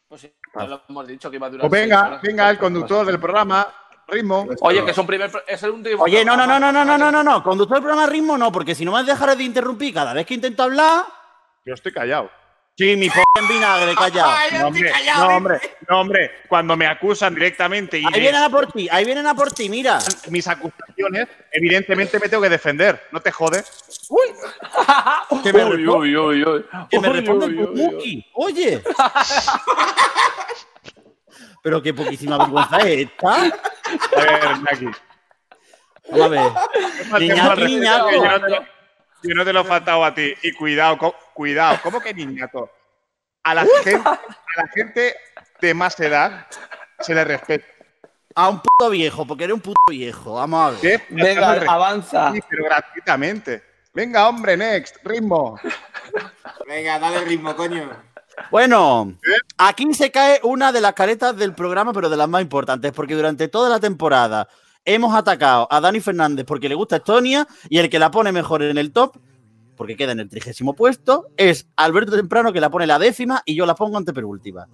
Pues 0.08 0.22
sí, 0.22 0.32
ya 0.58 0.66
lo 0.66 0.80
hemos 0.88 1.06
dicho 1.06 1.28
que 1.30 1.36
iba 1.36 1.48
a 1.48 1.50
durar. 1.50 1.68
Pues 1.68 1.80
seis 1.80 1.90
venga, 1.90 2.06
horas. 2.06 2.22
venga, 2.22 2.48
el 2.50 2.56
conductor 2.58 3.04
del 3.04 3.20
programa, 3.20 3.66
ritmo. 4.08 4.46
Oye, 4.60 4.84
que 4.84 4.90
es 4.92 4.98
un 4.98 5.06
primer. 5.06 5.30
Es 5.46 5.62
el 5.62 5.70
último. 5.70 6.02
Oye, 6.04 6.24
no, 6.24 6.36
no, 6.36 6.46
no, 6.46 6.58
no, 6.58 6.72
no, 6.72 6.84
no, 6.84 6.98
no, 6.98 7.10
no, 7.12 7.22
no. 7.22 7.42
Conductor 7.42 7.76
del 7.76 7.82
programa 7.84 8.06
ritmo 8.10 8.36
no, 8.38 8.50
porque 8.50 8.74
si 8.74 8.84
no 8.84 8.92
me 8.92 9.02
dejaré 9.04 9.36
de 9.36 9.44
interrumpir 9.44 9.94
cada 9.94 10.12
vez 10.14 10.26
que 10.26 10.34
intento 10.34 10.62
hablar. 10.62 11.04
Yo 11.64 11.74
estoy 11.74 11.92
callado. 11.92 12.30
Sí, 12.76 12.94
mi 12.94 13.10
p 13.10 13.20
en 13.34 13.48
vinagre, 13.48 13.92
callado. 13.98 14.30
No, 14.60 14.66
hombre, 14.68 14.92
no, 15.16 15.36
hombre, 15.36 15.60
no, 15.88 16.00
hombre. 16.00 16.30
Cuando 16.48 16.76
me 16.76 16.86
acusan 16.86 17.34
directamente 17.34 17.98
y 17.98 18.04
Ahí 18.04 18.12
me- 18.12 18.20
vienen 18.20 18.40
a 18.40 18.48
por 18.48 18.70
ti, 18.70 18.88
ahí 18.88 19.04
vienen 19.04 19.26
a 19.26 19.34
por 19.34 19.50
ti, 19.50 19.68
mira. 19.68 19.98
mis 20.30 20.46
acusaciones, 20.46 21.26
evidentemente 21.50 22.20
me 22.20 22.28
tengo 22.28 22.44
que 22.44 22.48
defender. 22.50 23.02
¿No 23.10 23.18
te 23.20 23.32
jodes? 23.32 23.68
Que 25.42 25.52
me, 25.52 25.64
Uy, 25.64 25.70
respo- 25.84 25.98
uy, 25.98 26.16
uy, 26.16 26.44
uy. 26.44 26.64
que 26.88 27.00
me 27.00 27.08
Uy, 27.10 27.14
responde 27.16 27.46
uy, 27.46 27.58
uy, 27.64 27.94
uy. 27.96 28.26
Oye. 28.34 28.82
Pero 31.62 31.82
qué 31.82 31.92
poquísima 31.94 32.38
vergüenza 32.38 32.78
es 32.78 33.08
esta. 33.08 33.34
A 33.34 33.42
ver, 34.20 34.62
Naki. 34.62 34.86
Vamos 36.10 36.26
a 36.26 36.28
ver. 36.28 37.20
Niñato, 37.20 37.60
niñato. 37.64 38.10
Yo 38.10 38.22
no, 38.24 38.40
te 38.40 38.48
lo, 38.50 38.62
yo 39.22 39.34
no 39.34 39.44
te 39.44 39.52
lo 39.52 39.60
he 39.60 39.64
faltado 39.64 40.04
a 40.04 40.14
ti. 40.14 40.34
Y 40.42 40.52
cuidado, 40.52 40.98
co- 40.98 41.16
cuidado. 41.34 41.78
¿Cómo 41.82 42.00
que 42.00 42.14
niñato? 42.14 42.70
A 43.44 43.54
la, 43.54 43.64
gente, 43.82 43.94
a 43.96 44.20
la 44.62 44.68
gente 44.74 45.16
de 45.60 45.74
más 45.74 45.98
edad 46.00 46.46
se 47.00 47.14
le 47.14 47.24
respeta. 47.24 47.66
A 48.34 48.48
un 48.48 48.60
puto 48.60 48.90
viejo, 48.90 49.26
porque 49.26 49.44
eres 49.44 49.54
un 49.54 49.60
puto 49.60 49.80
viejo. 49.88 50.34
Vamos 50.34 50.66
a 50.66 50.70
ver. 50.70 50.80
¿Qué? 50.80 51.02
Venga, 51.10 51.52
avanza. 51.66 52.26
respeto, 52.30 52.46
pero 52.50 52.64
gratuitamente. 52.64 53.62
Venga, 53.94 54.28
hombre, 54.28 54.56
next, 54.56 54.96
ritmo. 55.04 55.58
Venga, 56.66 56.98
dale 56.98 57.24
ritmo, 57.24 57.56
coño. 57.56 57.90
Bueno, 58.50 59.14
aquí 59.56 59.92
se 59.94 60.10
cae 60.10 60.40
una 60.42 60.72
de 60.72 60.80
las 60.80 60.94
caretas 60.94 61.36
del 61.36 61.54
programa, 61.54 61.92
pero 61.92 62.08
de 62.08 62.16
las 62.16 62.28
más 62.28 62.42
importantes, 62.42 62.92
porque 62.92 63.14
durante 63.14 63.48
toda 63.48 63.68
la 63.68 63.80
temporada 63.80 64.48
hemos 64.84 65.14
atacado 65.14 65.68
a 65.70 65.80
Dani 65.80 66.00
Fernández 66.00 66.46
porque 66.46 66.68
le 66.68 66.74
gusta 66.74 66.96
Estonia 66.96 67.46
y 67.68 67.78
el 67.78 67.90
que 67.90 67.98
la 67.98 68.10
pone 68.10 68.32
mejor 68.32 68.62
en 68.62 68.78
el 68.78 68.92
top, 68.92 69.16
porque 69.76 69.96
queda 69.96 70.12
en 70.12 70.20
el 70.20 70.28
trigésimo 70.28 70.74
puesto, 70.74 71.26
es 71.36 71.68
Alberto 71.76 72.16
Temprano 72.16 72.52
que 72.52 72.60
la 72.60 72.70
pone 72.70 72.86
la 72.86 72.98
décima 72.98 73.42
y 73.44 73.54
yo 73.54 73.66
la 73.66 73.74
pongo 73.74 73.98
antepenúltima. 73.98 74.66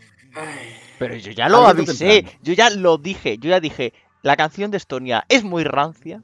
Pero 0.98 1.16
yo 1.16 1.33
ya 1.33 1.48
lo 1.48 1.66
Alberto 1.66 1.90
avisé, 1.90 2.22
Temprano. 2.22 2.38
yo 2.42 2.53
ya 2.55 2.70
lo 2.70 2.98
dije, 2.98 3.38
yo 3.38 3.50
ya 3.50 3.61
dije, 3.61 3.92
la 4.22 4.37
canción 4.37 4.70
de 4.70 4.79
Estonia 4.79 5.24
es 5.29 5.44
muy 5.44 5.64
rancia. 5.64 6.22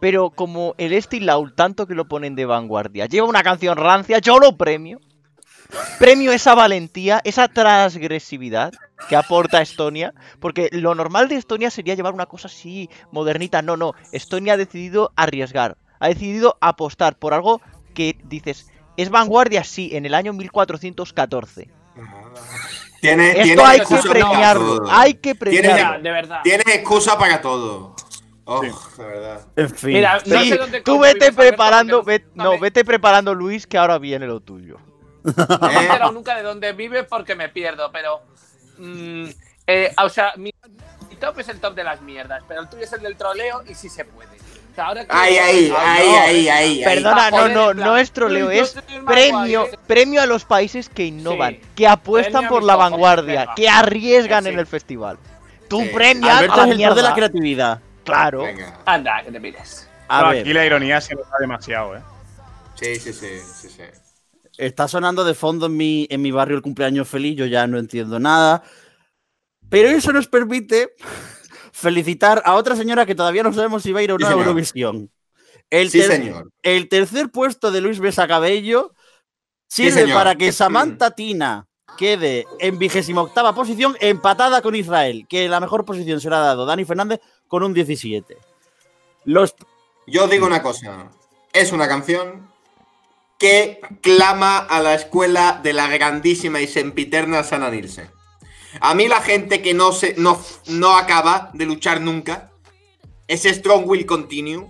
Pero 0.00 0.30
como 0.30 0.74
el 0.78 0.92
Esti 0.92 1.20
Laul, 1.20 1.54
tanto 1.54 1.86
que 1.86 1.94
lo 1.94 2.06
ponen 2.06 2.34
de 2.34 2.44
vanguardia, 2.44 3.06
lleva 3.06 3.26
una 3.26 3.42
canción 3.42 3.76
rancia, 3.76 4.18
yo 4.18 4.38
lo 4.38 4.56
premio. 4.56 5.00
Premio 5.98 6.32
esa 6.32 6.54
valentía, 6.54 7.20
esa 7.24 7.48
transgresividad 7.48 8.72
que 9.08 9.16
aporta 9.16 9.60
Estonia. 9.62 10.14
Porque 10.40 10.68
lo 10.72 10.94
normal 10.94 11.28
de 11.28 11.36
Estonia 11.36 11.70
sería 11.70 11.94
llevar 11.94 12.14
una 12.14 12.26
cosa 12.26 12.48
así, 12.48 12.88
modernita. 13.12 13.62
No, 13.62 13.76
no. 13.76 13.92
Estonia 14.12 14.54
ha 14.54 14.56
decidido 14.56 15.12
arriesgar. 15.16 15.76
Ha 16.00 16.08
decidido 16.08 16.56
apostar 16.60 17.18
por 17.18 17.34
algo 17.34 17.60
que 17.94 18.16
dices, 18.24 18.70
es 18.96 19.10
vanguardia, 19.10 19.64
sí, 19.64 19.90
en 19.94 20.06
el 20.06 20.14
año 20.14 20.32
1414. 20.32 21.70
Tiene, 23.00 23.30
Esto 23.30 23.42
tiene 23.42 23.62
hay 23.62 23.80
que 23.80 23.96
premiarlo. 24.08 24.76
todo. 24.78 24.90
Hay 24.90 25.14
que 25.14 25.34
Tiene- 25.34 25.60
premiarlo. 25.68 26.02
de 26.02 26.10
verdad. 26.10 26.40
Tienes 26.42 26.66
excusa 26.66 27.18
para 27.18 27.40
todo. 27.40 27.94
Oh, 28.44 28.62
la 28.62 29.04
verdad. 29.04 29.46
En 29.56 29.68
fin. 29.70 29.90
Mira, 29.92 30.20
no 30.24 30.40
Sí, 30.40 30.48
sé 30.48 30.56
dónde 30.56 30.80
tú 30.80 30.98
vete 30.98 31.32
preparando, 31.32 32.02
ve- 32.02 32.24
no, 32.34 32.58
vete 32.58 32.84
preparando 32.84 33.34
Luis, 33.34 33.66
que 33.66 33.76
ahora 33.76 33.98
viene 33.98 34.26
lo 34.26 34.40
tuyo. 34.40 34.78
No 35.24 35.58
me 35.68 35.74
he 35.74 35.82
enterado 35.82 36.12
nunca 36.12 36.36
de 36.36 36.42
dónde 36.42 36.72
vives 36.72 37.04
porque 37.08 37.34
me 37.34 37.48
pierdo, 37.48 37.90
pero. 37.92 38.22
mm, 38.78 39.28
eh, 39.66 39.94
o 40.02 40.08
sea, 40.08 40.32
mi, 40.36 40.50
mi 41.10 41.16
top 41.16 41.38
es 41.40 41.48
el 41.48 41.60
top 41.60 41.74
de 41.74 41.84
las 41.84 42.00
mierdas, 42.00 42.42
pero 42.48 42.62
el 42.62 42.68
tuyo 42.68 42.84
es 42.84 42.92
el 42.92 43.02
del 43.02 43.16
troleo 43.16 43.62
y 43.68 43.74
sí 43.74 43.88
se 43.88 44.04
puede. 44.04 44.28
O 44.70 44.74
sea, 44.74 44.86
ahora 44.86 45.04
que- 45.04 45.10
Ahí, 45.14 45.36
ahí, 45.36 45.72
ahí, 45.76 46.08
no, 46.08 46.18
ahí, 46.20 46.48
ahí. 46.48 46.84
Perdona, 46.84 47.30
no, 47.30 47.48
no, 47.48 47.74
no 47.74 47.96
es 47.98 48.12
troleo, 48.12 48.46
"Uy, 48.48 48.56
yo 48.56 48.62
es 48.62 48.76
premio, 49.04 49.60
guay, 49.62 49.74
eh". 49.74 49.78
premio 49.86 50.22
a 50.22 50.26
los 50.26 50.44
países 50.44 50.88
que 50.88 51.04
innovan, 51.06 51.54
Sí. 51.54 51.60
que 51.74 51.88
apuestan 51.88 52.46
por 52.48 52.62
la 52.62 52.76
vanguardia, 52.76 53.48
que 53.56 53.68
arriesgan 53.68 54.44
Sí. 54.44 54.50
en 54.50 54.58
el 54.58 54.66
festival. 54.66 55.18
Tú 55.68 55.80
Sí. 55.82 55.90
premias 55.92 56.36
Alberto 56.38 56.60
a 56.62 56.66
la 56.66 56.94
de 56.94 57.02
la 57.02 57.14
creatividad. 57.14 57.80
Claro. 58.04 58.42
Venga. 58.44 58.78
Anda, 58.86 59.22
que 59.22 59.32
te 59.32 59.40
mires. 59.40 59.86
A 60.08 60.22
No, 60.22 60.28
ver, 60.30 60.40
aquí 60.40 60.52
la 60.54 60.64
ironía 60.64 60.98
se 61.02 61.14
nota 61.14 61.36
demasiado, 61.38 61.94
¿eh? 61.96 62.00
Sí, 62.76 62.96
sí, 62.96 63.12
sí, 63.12 63.40
sí, 63.60 63.68
sí. 63.68 63.82
Está 64.58 64.86
sonando 64.88 65.24
de 65.24 65.34
fondo 65.34 65.66
en 65.66 65.76
mi, 65.76 66.06
en 66.10 66.20
mi 66.20 66.30
barrio 66.30 66.56
el 66.56 66.62
cumpleaños 66.62 67.08
feliz, 67.08 67.36
yo 67.36 67.46
ya 67.46 67.66
no 67.66 67.78
entiendo 67.78 68.18
nada. 68.18 68.62
Pero 69.70 69.88
eso 69.88 70.12
nos 70.12 70.28
permite 70.28 70.94
felicitar 71.72 72.42
a 72.44 72.54
otra 72.54 72.76
señora 72.76 73.06
que 73.06 73.14
todavía 73.14 73.42
no 73.42 73.52
sabemos 73.52 73.82
si 73.82 73.92
va 73.92 74.00
a 74.00 74.02
ir 74.02 74.10
Sí, 74.10 74.24
a 74.24 74.28
señor. 74.28 74.40
Eurovisión. 74.40 75.10
El, 75.70 75.90
Sí, 75.90 75.98
ter- 76.00 76.10
señor. 76.10 76.50
el 76.62 76.88
tercer 76.88 77.30
puesto 77.30 77.70
de 77.70 77.80
Luis 77.80 78.00
Besa 78.00 78.26
Cabello 78.26 78.94
sirve 79.68 80.12
para 80.12 80.34
que 80.34 80.50
Samantha 80.52 81.10
Tina 81.10 81.66
quede 81.98 82.46
en 82.60 82.78
vigésima 82.78 83.22
octava 83.22 83.54
posición, 83.54 83.96
empatada 84.00 84.62
con 84.62 84.74
Israel, 84.74 85.26
que 85.28 85.48
la 85.48 85.60
mejor 85.60 85.84
posición 85.84 86.20
se 86.20 86.30
la 86.30 86.38
ha 86.38 86.46
dado 86.46 86.64
Dani 86.64 86.84
Fernández 86.84 87.20
con 87.48 87.62
un 87.62 87.74
17. 87.74 88.36
Los 89.24 89.54
Yo 90.06 90.26
digo 90.28 90.46
una 90.46 90.62
cosa. 90.62 91.10
Es 91.52 91.72
una 91.72 91.86
canción 91.88 92.48
que 93.38 93.80
clama 94.02 94.58
a 94.58 94.80
la 94.80 94.94
escuela 94.94 95.60
de 95.62 95.72
la 95.72 95.86
grandísima 95.86 96.60
y 96.60 96.66
sempiterna 96.66 97.44
Sana 97.44 97.70
Nielsen. 97.70 98.10
A 98.80 98.94
mí 98.94 99.08
la 99.08 99.20
gente 99.22 99.62
que 99.62 99.74
no, 99.74 99.92
se, 99.92 100.14
no, 100.18 100.40
no 100.66 100.96
acaba 100.96 101.50
de 101.54 101.64
luchar 101.64 102.00
nunca, 102.00 102.50
ese 103.28 103.52
strong 103.54 103.86
will 103.86 104.06
continue, 104.06 104.66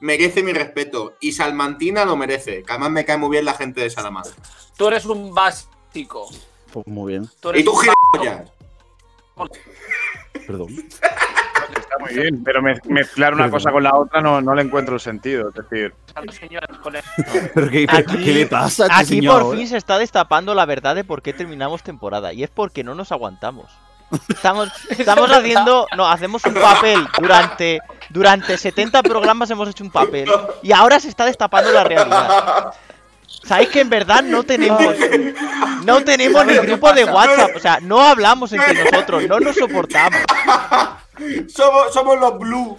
merece 0.00 0.42
mi 0.42 0.52
respeto. 0.52 1.14
Y 1.20 1.32
Salmantina 1.32 2.04
lo 2.04 2.16
merece. 2.16 2.62
Que 2.62 2.72
además 2.72 2.90
me 2.90 3.04
cae 3.04 3.16
muy 3.16 3.30
bien 3.30 3.44
la 3.44 3.54
gente 3.54 3.80
de 3.80 3.90
Salamanca. 3.90 4.30
Tú 4.76 4.88
eres 4.88 5.04
un 5.06 5.34
básico. 5.34 6.28
Pues 6.72 6.86
muy 6.86 7.12
bien, 7.12 7.30
Tú 7.40 7.50
eres 7.50 7.62
Y 7.62 7.64
tú, 7.64 7.74
gilipollas. 7.76 8.50
perdón. 10.46 10.68
Está 11.76 11.98
muy 11.98 12.14
bien, 12.14 12.42
pero 12.44 12.60
mez- 12.62 12.84
mezclar 12.86 13.34
una 13.34 13.50
cosa 13.50 13.70
con 13.70 13.82
la 13.82 13.94
otra 13.94 14.20
no, 14.20 14.40
no 14.40 14.54
le 14.54 14.62
encuentro 14.62 14.94
el 14.94 15.00
sentido. 15.00 15.48
Es 15.50 15.54
decir, 15.54 15.94
A 16.14 16.22
los 16.22 16.34
señores 16.34 16.68
con 16.78 16.94
el- 16.96 17.02
¿Pero 17.54 17.70
qué, 17.70 17.86
pero 17.90 17.98
Aquí- 18.10 18.24
qué 18.24 18.32
le 18.32 18.46
pasa 18.46 18.84
a 18.84 18.86
este 18.86 18.96
Aquí 19.00 19.06
señor? 19.16 19.42
por 19.42 19.56
fin 19.56 19.68
se 19.68 19.76
está 19.76 19.98
destapando 19.98 20.54
la 20.54 20.64
verdad 20.66 20.94
de 20.94 21.04
por 21.04 21.22
qué 21.22 21.32
terminamos 21.32 21.82
temporada. 21.82 22.32
Y 22.32 22.42
es 22.42 22.50
porque 22.50 22.82
no 22.84 22.94
nos 22.94 23.12
aguantamos. 23.12 23.70
Estamos, 24.28 24.70
estamos 24.90 25.30
haciendo. 25.30 25.86
No, 25.96 26.06
hacemos 26.08 26.42
un 26.46 26.54
papel. 26.54 27.06
Durante, 27.20 27.80
durante 28.08 28.56
70 28.56 29.02
programas 29.02 29.50
hemos 29.50 29.68
hecho 29.68 29.84
un 29.84 29.90
papel. 29.90 30.30
Y 30.62 30.72
ahora 30.72 30.98
se 31.00 31.08
está 31.08 31.26
destapando 31.26 31.70
la 31.72 31.84
realidad. 31.84 32.72
¿Sabéis 33.44 33.68
que 33.70 33.80
en 33.80 33.88
verdad 33.90 34.22
no 34.22 34.42
tenemos. 34.42 34.82
No 35.84 36.02
tenemos 36.04 36.44
ni 36.46 36.54
¿Sabes 36.54 36.56
lo 36.56 36.62
que 36.62 36.66
grupo 36.68 36.92
de? 36.92 37.04
WhatsApp? 37.04 37.56
O 37.56 37.60
sea, 37.60 37.78
no 37.80 38.02
hablamos 38.02 38.52
entre 38.52 38.84
nosotros, 38.84 39.24
no 39.28 39.40
nos 39.40 39.56
soportamos. 39.56 40.20
Somos, 41.48 41.92
somos 41.92 42.18
los 42.20 42.38
Blue. 42.38 42.76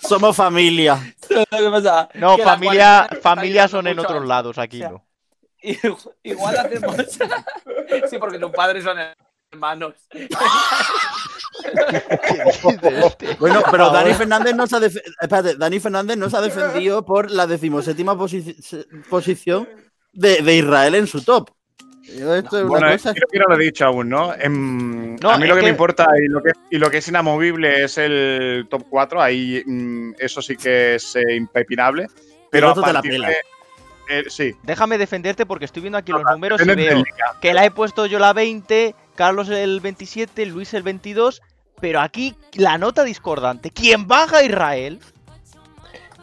Somos 0.00 0.36
familia. 0.36 0.98
¿Qué 1.28 1.44
pasa? 1.70 2.08
No, 2.14 2.36
Que 2.36 2.42
familia, 2.44 3.08
familia 3.22 3.68
son 3.68 3.86
en 3.86 3.98
otros 3.98 4.24
lados, 4.26 4.58
aquí 4.58 4.78
O 4.78 4.80
sea, 4.80 4.90
no. 4.90 5.04
Igual- 5.60 6.14
Igual 6.22 6.56
hacemos. 6.56 6.96
sí, 8.10 8.18
porque 8.18 8.38
tus 8.38 8.50
padres 8.52 8.84
son 8.84 8.96
hermanos. 9.52 9.94
Bueno, 13.38 13.62
pero 13.70 13.90
Dani 13.90 14.14
Fernández 14.14 14.54
no 14.54 14.66
se 14.66 14.76
ha 14.76 14.80
espérate, 14.86 15.56
Dani 15.56 15.80
Fernández 15.80 16.16
no 16.16 16.28
se 16.30 16.36
ha 16.36 16.40
defendido 16.40 17.04
por 17.04 17.30
la 17.30 17.46
decimoséptima 17.46 18.14
posi- 18.14 18.56
posición 19.08 19.68
de, 20.12 20.42
de 20.42 20.56
Israel 20.56 20.94
en 20.94 21.06
su 21.06 21.22
top. 21.22 21.50
Yo 22.18 22.34
esto 22.34 22.66
bueno, 22.66 22.90
cosa- 22.90 23.12
creo 23.12 23.28
que 23.30 23.38
no 23.38 23.44
lo 23.48 23.54
he 23.60 23.64
dicho 23.64 23.84
aún, 23.84 24.08
¿no? 24.08 24.34
Em, 24.34 25.16
No, 25.16 25.30
a 25.30 25.38
mí 25.38 25.46
lo 25.46 25.54
que, 25.54 25.60
que- 25.60 25.64
me 25.66 25.70
importa 25.70 26.06
y 26.22 26.26
lo 26.28 26.42
que, 26.42 26.52
y 26.70 26.78
lo 26.78 26.90
que 26.90 26.98
es 26.98 27.08
inamovible 27.08 27.84
es 27.84 27.98
el 27.98 28.66
top 28.70 28.84
4. 28.88 29.20
Ahí 29.20 29.62
mm, 29.66 30.14
eso 30.18 30.40
sí 30.40 30.56
que 30.56 30.94
es 30.94 31.16
eh, 31.16 31.34
impepinable. 31.36 32.06
Pero 32.50 32.70
a 32.70 32.74
te 32.74 32.80
la 32.80 32.92
partir 32.94 33.10
pela. 33.12 33.28
de. 33.28 33.36
eh, 34.08 34.24
sí. 34.28 34.54
Déjame 34.62 34.96
defenderte 34.96 35.44
porque 35.44 35.66
estoy 35.66 35.82
viendo 35.82 35.98
aquí 35.98 36.12
los 36.12 36.22
números 36.24 36.62
y 36.62 36.64
veo 36.74 37.04
que 37.42 37.52
la 37.52 37.66
he 37.66 37.70
puesto 37.70 38.06
yo 38.06 38.18
la 38.18 38.32
20, 38.32 38.94
Carlos 39.14 39.50
el 39.50 39.80
27, 39.80 40.46
Luis 40.46 40.72
el 40.72 40.82
22, 40.84 41.42
pero 41.80 42.00
aquí 42.00 42.34
la 42.54 42.78
nota 42.78 43.04
discordante. 43.04 43.70
Quien 43.70 44.06
baja 44.06 44.38
a 44.38 44.42
Israel 44.44 45.00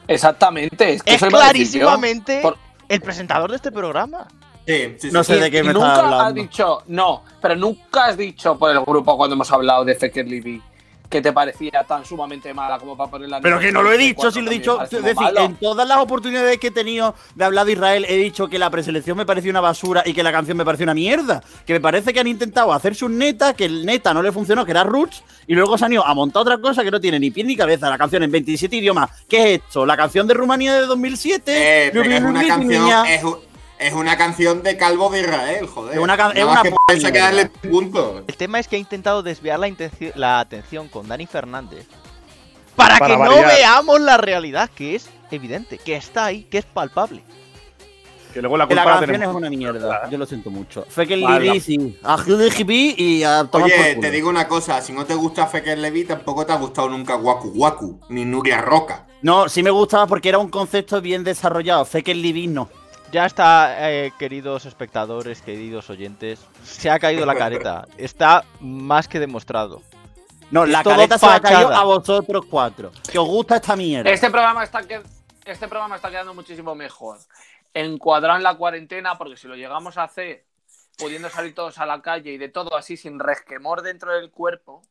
Exactamente. 0.08 0.94
Es, 0.94 1.04
que 1.04 1.16
es 1.16 1.22
clarísimamente 1.24 2.42
Por- 2.42 2.58
el 2.90 3.02
presentador 3.02 3.50
de 3.50 3.56
este 3.58 3.72
programa. 3.72 4.28
Sí, 4.68 4.96
sí, 5.00 5.10
No 5.12 5.24
sí. 5.24 5.34
sé 5.34 5.40
de 5.40 5.52
qué 5.52 5.64
me 5.64 5.74
nunca 5.74 5.88
estás 5.94 6.00
has 6.06 6.12
hablando. 6.14 6.42
dicho, 6.42 6.84
no, 6.88 7.24
pero 7.42 7.56
nunca 7.56 8.06
has 8.06 8.18
dicho 8.18 8.58
por 8.58 8.72
el 8.72 8.80
grupo 8.82 9.16
cuando 9.18 9.36
hemos 9.36 9.52
hablado 9.52 9.86
de 9.86 9.96
Feker 9.96 10.28
Libby 10.28 10.62
que 11.10 11.22
te 11.22 11.32
parecía 11.32 11.84
tan 11.88 12.06
sumamente 12.06 12.54
mala 12.54 12.80
como 12.80 12.96
para 12.98 13.10
ponerla 13.10 13.38
en 13.38 13.44
Pero 13.44 13.60
que 13.60 13.72
no 13.72 13.82
lo 13.82 13.92
he 13.92 13.96
34, 13.96 14.30
dicho, 14.30 14.32
si 14.32 14.42
lo 14.42 14.52
he 14.52 14.54
dicho. 14.54 14.82
Es 14.82 15.04
decir, 15.04 15.16
malo. 15.16 15.46
en 15.46 15.56
todas 15.56 15.88
las 15.88 15.98
oportunidades 16.00 16.58
que 16.58 16.68
he 16.68 16.72
tenido 16.72 17.16
de 17.36 17.46
hablar 17.46 17.66
de 17.66 17.74
Israel, 17.74 18.06
he 18.08 18.18
dicho 18.18 18.48
que 18.48 18.60
la 18.60 18.70
preselección 18.70 19.18
me 19.18 19.26
pareció 19.26 19.52
una 19.52 19.62
basura 19.62 20.04
y 20.06 20.14
que 20.14 20.24
la 20.24 20.32
canción 20.32 20.58
me 20.58 20.66
pareció 20.66 20.84
una 20.84 20.94
mierda. 20.94 21.44
Que 21.66 21.74
me 21.74 21.82
parece 21.82 22.14
que 22.14 22.20
han 22.20 22.28
intentado 22.28 22.74
hacerse 22.74 23.06
un 23.06 23.18
neta, 23.18 23.54
que 23.54 23.66
el 23.66 23.86
neta 23.86 24.14
no 24.14 24.22
le 24.22 24.32
funcionó, 24.32 24.66
que 24.66 24.72
era 24.72 24.84
Roots, 24.84 25.24
y 25.48 25.54
luego 25.54 25.78
se 25.78 25.86
han 25.86 25.94
ido 25.94 26.06
a 26.06 26.14
montar 26.14 26.42
otra 26.42 26.58
cosa 26.58 26.84
que 26.84 26.92
no 26.92 27.00
tiene 27.00 27.20
ni 27.20 27.32
pie 27.32 27.44
ni 27.44 27.56
cabeza. 27.56 27.90
La 27.90 27.98
canción 27.98 28.24
en 28.24 28.32
27 28.32 28.76
idiomas. 28.76 29.10
¿Qué 29.28 29.56
es 29.56 29.62
esto? 29.62 29.86
¿La 29.86 29.98
canción 29.98 30.28
de 30.28 30.34
Rumanía 30.34 30.74
de 30.74 30.86
2007? 30.86 31.88
Eh, 31.88 31.90
pero 31.94 32.04
es 32.04 32.22
una 32.22 32.48
canción. 32.48 33.06
Es, 33.06 33.24
es 33.80 33.94
una 33.94 34.18
canción 34.18 34.64
de 34.64 34.78
Calvo 34.78 35.10
de 35.10 35.22
Israel, 35.22 35.68
joder. 35.68 35.96
Es 35.96 36.00
una 36.00 36.16
can- 36.18 36.36
es 36.38 36.44
una 36.46 36.62
que 36.62 36.70
puta 36.72 36.84
por 36.88 37.12
que 37.12 37.20
darle 37.20 37.46
puntos. 37.48 38.24
El 38.28 38.36
tema 38.38 38.60
es 38.60 38.68
que 38.68 38.76
ha 38.76 38.80
intentado 38.80 39.24
desviar 39.24 39.60
la, 39.60 39.68
intenci- 39.68 40.14
la 40.16 40.40
atención 40.40 40.88
con 40.88 41.08
Dani 41.08 41.26
Fernández 41.26 41.86
para, 42.76 42.98
Para 43.00 43.18
que 43.18 43.24
no 43.24 43.36
veamos 43.42 44.02
la 44.02 44.18
realidad, 44.18 44.70
que 44.74 44.96
es 44.96 45.10
evidente, 45.32 45.78
que 45.78 45.96
está 45.96 46.26
ahí, 46.26 46.44
que 46.44 46.58
es 46.60 46.66
palpable. 46.66 47.24
Que 48.34 48.42
luego 48.42 48.58
la 48.58 48.68
Que 48.68 48.76
la 48.76 48.84
culpa 48.84 49.00
la 49.00 49.08
canción 49.08 49.24
es 49.30 49.36
una 49.36 49.50
mierda. 49.50 50.10
Yo 50.10 50.18
lo 50.18 50.26
siento 50.26 50.50
mucho. 50.50 50.86
El 50.98 51.24
Vale. 51.24 51.46
Lili, 51.46 51.62
sí. 51.62 51.98
A 52.04 52.18
y 52.98 53.24
a 53.24 53.46
tomar 53.46 53.50
por 53.50 53.62
Oye, 53.64 53.90
culo. 53.96 54.02
te 54.02 54.12
digo 54.12 54.30
una 54.30 54.46
cosa, 54.46 54.82
si 54.82 54.92
no 54.92 55.06
te 55.06 55.16
gusta 55.16 55.48
Feker 55.48 55.78
Levi, 55.78 56.04
tampoco 56.04 56.46
te 56.46 56.52
ha 56.52 56.58
gustado 56.58 56.90
nunca 56.90 57.16
Waku 57.16 57.54
Waku, 57.56 58.02
ni 58.10 58.26
Nuria 58.26 58.60
Roca. 58.60 59.06
No, 59.22 59.48
sí 59.48 59.64
me 59.64 59.70
gustaba 59.72 60.06
porque 60.06 60.28
era 60.28 60.38
un 60.38 60.50
concepto 60.50 61.00
bien 61.00 61.24
desarrollado. 61.24 61.88
El 61.94 62.22
Libby 62.22 62.48
no. 62.48 62.70
Ya 63.12 63.26
está, 63.26 63.92
eh, 63.92 64.12
queridos 64.20 64.66
espectadores, 64.66 65.42
queridos 65.42 65.90
oyentes, 65.90 66.46
se 66.64 66.90
ha 66.90 67.00
caído 67.00 67.26
la 67.26 67.36
careta. 67.38 67.88
Está 67.98 68.44
más 68.60 69.08
que 69.08 69.20
demostrado. 69.20 69.82
No, 70.52 70.64
Es 70.66 70.70
la 70.70 70.84
careta 70.84 71.18
se 71.18 71.26
la 71.28 71.40
cayó 71.40 71.70
a 71.74 71.84
vosotros 71.84 72.46
cuatro. 72.50 72.92
Que 73.12 73.18
os 73.18 73.28
gusta 73.28 73.56
esta 73.56 73.76
mierda. 73.76 74.10
Este 74.10 74.30
programa 74.30 74.64
está 74.64 74.84
que 74.84 75.02
este 75.46 75.68
programa 75.68 75.96
está 75.96 76.10
quedando 76.10 76.34
muchísimo 76.34 76.76
mejor. 76.76 77.20
Encuadrado 77.74 78.38
en 78.38 78.44
la 78.44 78.56
cuarentena, 78.56 79.18
porque 79.18 79.38
si 79.38 79.48
lo 79.48 79.56
llegamos 79.56 79.98
a 79.98 80.04
hacer 80.04 80.46
pudiendo 80.98 81.30
salir 81.30 81.54
todos 81.54 81.78
a 81.78 81.86
la 81.86 82.02
calle 82.02 82.32
y 82.32 82.38
de 82.38 82.50
todo 82.50 82.76
así 82.78 82.96
sin 82.96 83.20
resquemor 83.20 83.82
dentro 83.82 84.14
del 84.14 84.32
cuerpo, 84.32 84.82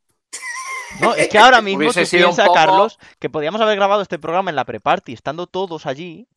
No, 1.00 1.14
es 1.14 1.28
que 1.28 1.38
ahora 1.38 1.60
mismo 1.62 1.90
piensas, 1.92 2.46
poco- 2.46 2.54
Carlos, 2.54 2.98
que 3.18 3.30
podíamos 3.30 3.60
haber 3.60 3.76
grabado 3.76 4.02
este 4.02 4.18
programa 4.18 4.50
en 4.50 4.56
la 4.56 4.64
pre-party, 4.64 5.12
estando 5.14 5.46
todos 5.46 5.86
allí. 5.86 6.28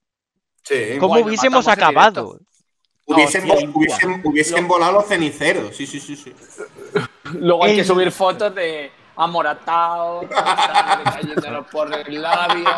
Sí. 0.67 0.97
¿Cómo 0.99 1.19
hubiésemos 1.19 1.67
acabado? 1.67 2.39
Hubiesen, 3.05 3.47
No, 3.47 3.53
vo- 3.53 3.59
sí, 3.59 3.69
hubiesen, 3.73 4.21
hubiesen 4.25 4.67
volado 4.67 4.91
los 4.93 5.05
ceniceros. 5.07 5.75
Sí, 5.75 5.87
sí, 5.87 5.99
sí, 5.99 6.15
sí. 6.17 6.33
luego 7.33 7.63
hay 7.63 7.75
que 7.77 7.83
subir 7.85 8.11
fotos 8.11 8.53
de 8.53 8.91
amoratado, 9.15 10.27
cayéndonos 11.05 11.67
por 11.71 11.93
el 11.93 12.21
labio. 12.21 12.69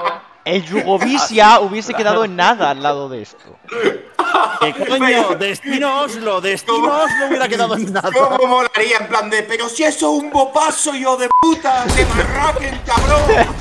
El 0.46 0.64
Yugovicia 0.66 1.60
hubiese 1.60 1.94
quedado 1.94 2.24
en 2.26 2.36
nada 2.36 2.70
al 2.72 2.82
lado 2.82 3.10
de 3.10 3.24
esto. 3.24 3.58
¿Qué 4.62 4.74
coño? 4.74 5.36
Destino 5.36 6.02
Oslo. 6.02 6.42
Destino 6.42 7.04
Oslo 7.04 7.28
hubiera 7.28 7.48
quedado 7.48 7.76
en 7.76 7.92
nada. 7.92 8.10
¿Cómo 8.12 8.48
molaría 8.48 8.98
en 9.00 9.08
plan 9.08 9.30
de, 9.30 9.44
pero 9.44 9.68
si 9.68 9.84
eso 9.84 10.16
es 10.16 10.24
un 10.24 10.30
bopazo, 10.30 10.94
yo 10.96 11.18
de 11.18 11.28
puta, 11.42 11.86
de 11.86 12.06
marraquen, 12.06 12.80
cabrón? 12.86 13.56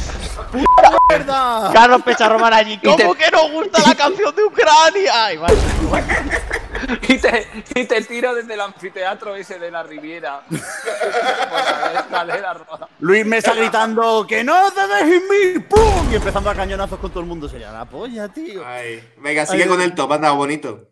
¡Mierda! 0.53 1.71
Carlos 1.73 2.03
Pecharroman 2.03 2.53
allí. 2.53 2.75
Y 2.75 2.79
te- 2.79 3.03
¿Cómo 3.03 3.15
que 3.15 3.31
no 3.31 3.49
gusta 3.51 3.81
la 3.87 3.95
canción 3.95 4.35
de 4.35 4.45
Ucrania? 4.45 5.33
Y 5.33 5.37
va- 5.37 5.49
Y 7.09 7.19
te, 7.19 7.49
y 7.75 7.85
te 7.87 8.03
tiro 8.03 8.35
desde 8.35 8.55
el 8.55 8.61
anfiteatro 8.61 9.35
ese 9.35 9.59
de 9.59 9.71
la 9.71 9.83
Riviera. 9.83 10.43
por 12.11 12.27
la 12.27 12.55
roja. 12.55 12.89
Luis 13.01 13.27
Mesa 13.27 13.53
gritando 13.55 14.27
¡Que 14.29 14.45
no 14.45 14.71
te 14.73 14.87
dejes 14.87 15.23
mí! 15.29 15.59
¡Pum! 15.61 16.13
Y 16.13 16.17
empezando 16.17 16.51
a 16.51 16.55
cañonazos 16.55 16.99
con 16.99 17.11
todo 17.11 17.21
el 17.21 17.27
mundo. 17.27 17.49
Sería 17.49 17.73
la 17.73 17.85
polla, 17.85 18.29
tío. 18.29 18.63
Ay, 18.67 19.03
venga, 19.19 19.45
sigue 19.47 19.65
Ay. 19.65 19.69
con 19.69 19.81
el 19.81 19.95
top, 19.95 20.13
anda, 20.13 20.31
bonito. 20.33 20.89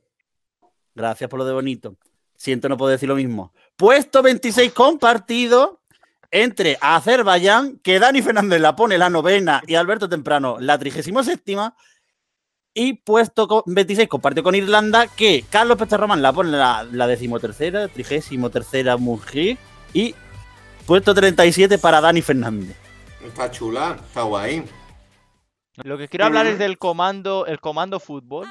Gracias 0.95 1.29
por 1.31 1.39
lo 1.39 1.45
de 1.45 1.53
bonito. 1.53 1.95
Siento 2.37 2.69
no 2.69 2.77
puedo 2.77 2.91
decir 2.91 3.09
lo 3.09 3.15
mismo. 3.15 3.53
Puesto 3.77 4.23
26 4.23 4.73
compartido 4.73 5.81
entre 6.31 6.79
Azerbaiyán, 6.81 7.79
que 7.79 7.99
Dani 7.99 8.23
Fernández 8.23 8.61
la 8.61 8.77
pone 8.77 8.99
la 8.99 9.11
novena 9.11 9.63
y 9.67 9.75
Alberto 9.75 10.09
Temprano 10.09 10.57
la 10.61 10.79
37 10.79 11.55
y 12.75 12.93
puesto 12.95 13.49
co- 13.49 13.65
26 13.67 14.09
compartido 14.09 14.43
con 14.43 14.55
Irlanda, 14.55 15.07
que 15.07 15.45
Carlos 15.49 15.79
Pecharroman 15.79 16.21
la 16.21 16.33
pone 16.33 16.51
la, 16.51 16.87
la 16.91 17.07
decimotercera, 17.07 17.89
trigésimo 17.89 18.51
tercera 18.51 18.97
mujer 18.99 19.57
y 19.95 20.15
puesto 20.87 21.15
37 21.15 21.79
para 21.79 22.01
Dani 22.03 22.21
Fernández. 22.23 22.77
Está 23.25 23.51
chula, 23.51 23.97
está 24.07 24.23
guay. 24.23 24.63
Lo 25.85 25.99
que 25.99 26.09
quiero 26.09 26.27
hablar 26.27 26.47
es 26.47 26.59
del 26.59 26.79
comando, 26.79 27.47
el 27.47 27.61
comando 27.61 27.99
fútbol, 28.01 28.47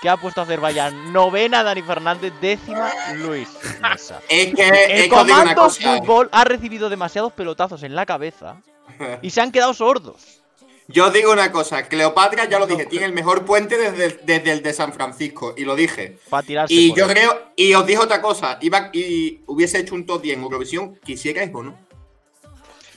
que 0.00 0.08
ha 0.08 0.16
puesto 0.16 0.40
Azerbaiyán. 0.42 1.12
Novena 1.12 1.62
Dani 1.62 1.82
Fernández, 1.82 2.32
décima 2.40 2.90
Luis 3.16 3.48
Mesa. 3.80 4.20
Es 4.28 4.54
que, 4.54 4.68
es 4.68 5.04
El 5.04 5.12
una 5.12 5.18
comando 5.18 5.54
cosa. 5.62 5.98
fútbol 5.98 6.28
ha 6.32 6.44
recibido 6.44 6.88
demasiados 6.88 7.32
pelotazos 7.32 7.82
en 7.82 7.94
la 7.94 8.06
cabeza 8.06 8.56
y 9.22 9.30
se 9.30 9.40
han 9.40 9.50
quedado 9.52 9.74
sordos. 9.74 10.40
Yo 10.90 11.08
os 11.08 11.12
digo 11.12 11.30
una 11.32 11.52
cosa, 11.52 11.86
Cleopatra, 11.86 12.46
ya 12.48 12.58
lo 12.58 12.66
dije, 12.66 12.86
tiene 12.90 13.04
el 13.06 13.12
mejor 13.12 13.44
puente 13.44 13.76
desde, 13.76 14.20
desde 14.24 14.52
el 14.52 14.62
de 14.62 14.72
San 14.72 14.92
Francisco, 14.94 15.52
y 15.54 15.64
lo 15.64 15.76
dije. 15.76 16.18
Para 16.30 16.42
tirarse 16.46 16.72
Y 16.72 16.94
yo 16.94 17.04
él. 17.04 17.10
creo, 17.12 17.42
y 17.56 17.74
os 17.74 17.84
digo 17.86 18.04
otra 18.04 18.22
cosa, 18.22 18.56
iba, 18.62 18.88
y 18.94 19.40
hubiese 19.46 19.80
hecho 19.80 19.94
un 19.94 20.06
top 20.06 20.22
10 20.22 20.38
en 20.38 20.42
Eurovisión, 20.44 20.96
quisierais 21.04 21.50
o 21.52 21.62
no. 21.62 21.78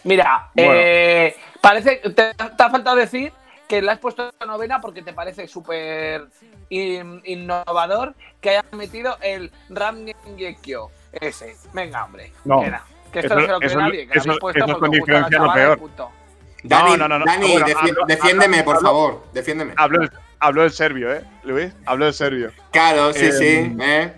Mira, 0.03 0.49
Bueno. 0.55 0.71
eh, 0.73 1.35
parece 1.59 1.97
te, 1.97 2.33
te 2.33 2.63
ha 2.63 2.69
faltado 2.69 2.95
decir 2.95 3.31
que 3.71 3.81
la 3.81 3.93
has 3.93 3.99
puesto 3.99 4.33
en 4.37 4.47
novena 4.49 4.81
porque 4.81 5.01
te 5.01 5.13
parece 5.13 5.47
súper 5.47 6.27
in- 6.67 7.21
innovador 7.23 8.15
que 8.41 8.49
hayas 8.49 8.65
metido 8.73 9.15
el 9.21 9.49
Ram 9.69 10.03
Ngekyo 10.27 10.89
ese. 11.13 11.55
Venga, 11.71 12.03
hombre. 12.03 12.33
No. 12.43 12.59
que, 13.13 13.19
esto 13.19 13.33
Eso- 13.33 13.35
no 13.35 13.41
se 13.45 13.47
lo 13.53 13.59
cree 13.59 13.75
nadie. 13.77 14.07
Que 14.07 14.15
lo 14.15 14.19
eso- 14.19 14.29
habéis 14.31 14.39
puesto 14.41 14.59
eso 14.65 14.73
es 14.73 14.77
porque 14.77 14.99
con 14.99 15.21
gusta 15.21 15.37
lo 15.39 15.53
peor. 15.53 15.79
Dani, 16.63 16.97
no, 16.97 17.07
no, 17.07 17.19
no. 17.19 17.25
Dani, 17.25 17.51
Bueno, 17.53 17.65
defi- 17.65 17.89
hablo- 17.89 18.05
defiéndeme, 18.07 18.57
hablo- 18.57 18.65
por 18.65 18.75
hablo- 18.75 18.87
favor, 18.89 19.23
defiéndeme. 19.31 19.73
Habló 19.77 20.63
el, 20.65 20.71
serbio, 20.71 21.13
¿eh, 21.13 21.23
Luis? 21.43 21.73
Habló 21.85 22.07
el 22.07 22.13
serbio. 22.13 22.51
Claro, 22.71 23.13
sí, 23.13 23.25
Eh, 23.27 23.31
sí, 23.31 23.77
¿eh? 23.79 24.13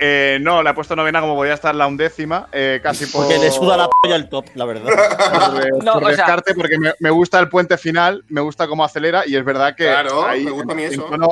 Eh, 0.00 0.38
no, 0.40 0.62
le 0.62 0.70
he 0.70 0.74
puesto 0.74 0.94
novena 0.94 1.20
como 1.20 1.34
podía 1.34 1.54
estar 1.54 1.74
la 1.74 1.86
undécima, 1.86 2.48
eh, 2.52 2.78
casi 2.82 3.06
por, 3.06 3.22
Porque 3.24 3.38
le 3.38 3.50
suda 3.50 3.76
la 3.76 3.88
polla 3.88 4.14
el 4.16 4.28
top, 4.28 4.46
la 4.54 4.64
verdad. 4.64 4.84
por, 5.72 5.82
No, 5.84 5.94
por 5.94 6.02
o 6.04 6.06
sea- 6.06 6.16
descarte, 6.16 6.54
porque 6.54 6.78
me, 6.78 6.92
me 7.00 7.10
gusta 7.10 7.38
el 7.40 7.48
puente 7.48 7.76
final, 7.76 8.24
me 8.28 8.40
gusta 8.40 8.68
cómo 8.68 8.84
acelera 8.84 9.24
y 9.26 9.34
es 9.36 9.44
verdad 9.44 9.74
que 9.74 9.86
Claro, 9.86 10.24
ahí, 10.24 10.44
me 10.44 10.50
gusta 10.52 10.72
a 10.72 10.76
mí 10.76 10.84
en, 10.84 10.92
eso. 10.92 11.02
en 11.04 11.10
tono, 11.10 11.28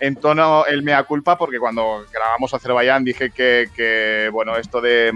en 0.00 0.16
tono 0.16 0.64
el 0.66 0.82
mea 0.82 1.02
culpa, 1.04 1.36
porque 1.36 1.58
cuando 1.58 2.06
grabamos 2.12 2.54
Azerbaiyán 2.54 3.04
dije 3.04 3.30
que, 3.30 3.68
que, 3.76 4.30
bueno, 4.32 4.56
esto 4.56 4.80
de, 4.80 5.12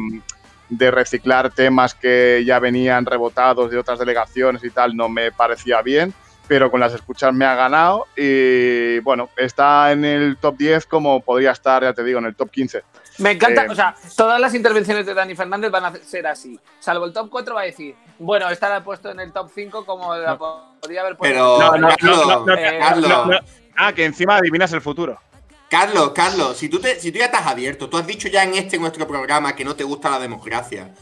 de 0.68 0.90
reciclar 0.90 1.50
temas 1.50 1.94
que 1.94 2.42
ya 2.46 2.58
venían 2.58 3.06
rebotados 3.06 3.70
de 3.70 3.78
otras 3.78 3.98
delegaciones 3.98 4.62
y 4.62 4.70
tal 4.70 4.94
no 4.94 5.08
me 5.08 5.32
parecía 5.32 5.80
bien, 5.80 6.12
pero 6.50 6.68
con 6.68 6.80
las 6.80 6.92
escuchas 6.92 7.32
me 7.32 7.44
ha 7.44 7.54
ganado 7.54 8.08
y 8.16 8.98
bueno, 9.00 9.28
está 9.36 9.92
en 9.92 10.04
el 10.04 10.36
top 10.36 10.56
10 10.56 10.84
como 10.86 11.20
podría 11.20 11.52
estar, 11.52 11.84
ya 11.84 11.92
te 11.92 12.02
digo, 12.02 12.18
en 12.18 12.24
el 12.24 12.34
top 12.34 12.50
15. 12.50 12.82
Me 13.18 13.30
encanta, 13.30 13.66
Eh, 13.66 13.68
o 13.70 13.74
sea, 13.76 13.94
todas 14.16 14.40
las 14.40 14.52
intervenciones 14.52 15.06
de 15.06 15.14
Dani 15.14 15.36
Fernández 15.36 15.70
van 15.70 15.84
a 15.84 15.94
ser 15.94 16.26
así. 16.26 16.58
Salvo 16.80 17.04
el 17.04 17.12
top 17.12 17.30
4 17.30 17.54
va 17.54 17.60
a 17.60 17.64
decir, 17.66 17.94
bueno, 18.18 18.50
esta 18.50 18.68
la 18.68 18.78
he 18.78 18.80
puesto 18.80 19.12
en 19.12 19.20
el 19.20 19.32
top 19.32 19.48
5 19.54 19.86
como 19.86 20.12
la 20.16 20.36
podría 20.36 21.02
haber 21.02 21.16
puesto. 21.16 21.32
Pero, 21.34 21.60
No, 21.60 21.76
no, 21.78 21.88
Carlos, 21.88 22.26
no, 22.26 22.46
no, 22.46 22.54
Eh, 22.54 22.78
Carlos, 22.80 23.26
no. 23.28 23.38
Ah, 23.76 23.92
que 23.92 24.04
encima 24.04 24.36
adivinas 24.38 24.72
el 24.72 24.80
futuro. 24.80 25.20
Carlos, 25.68 26.10
Carlos, 26.12 26.56
si 26.56 26.68
tú, 26.68 26.80
te- 26.80 26.98
si 26.98 27.12
tú 27.12 27.20
ya 27.20 27.26
estás 27.26 27.46
abierto, 27.46 27.88
tú 27.88 27.96
has 27.96 28.08
dicho 28.08 28.26
ya 28.26 28.42
en 28.42 28.54
este 28.54 28.76
nuestro 28.76 29.06
programa 29.06 29.54
que 29.54 29.64
no 29.64 29.76
te 29.76 29.84
gusta 29.84 30.10
la 30.10 30.18
democracia. 30.18 30.92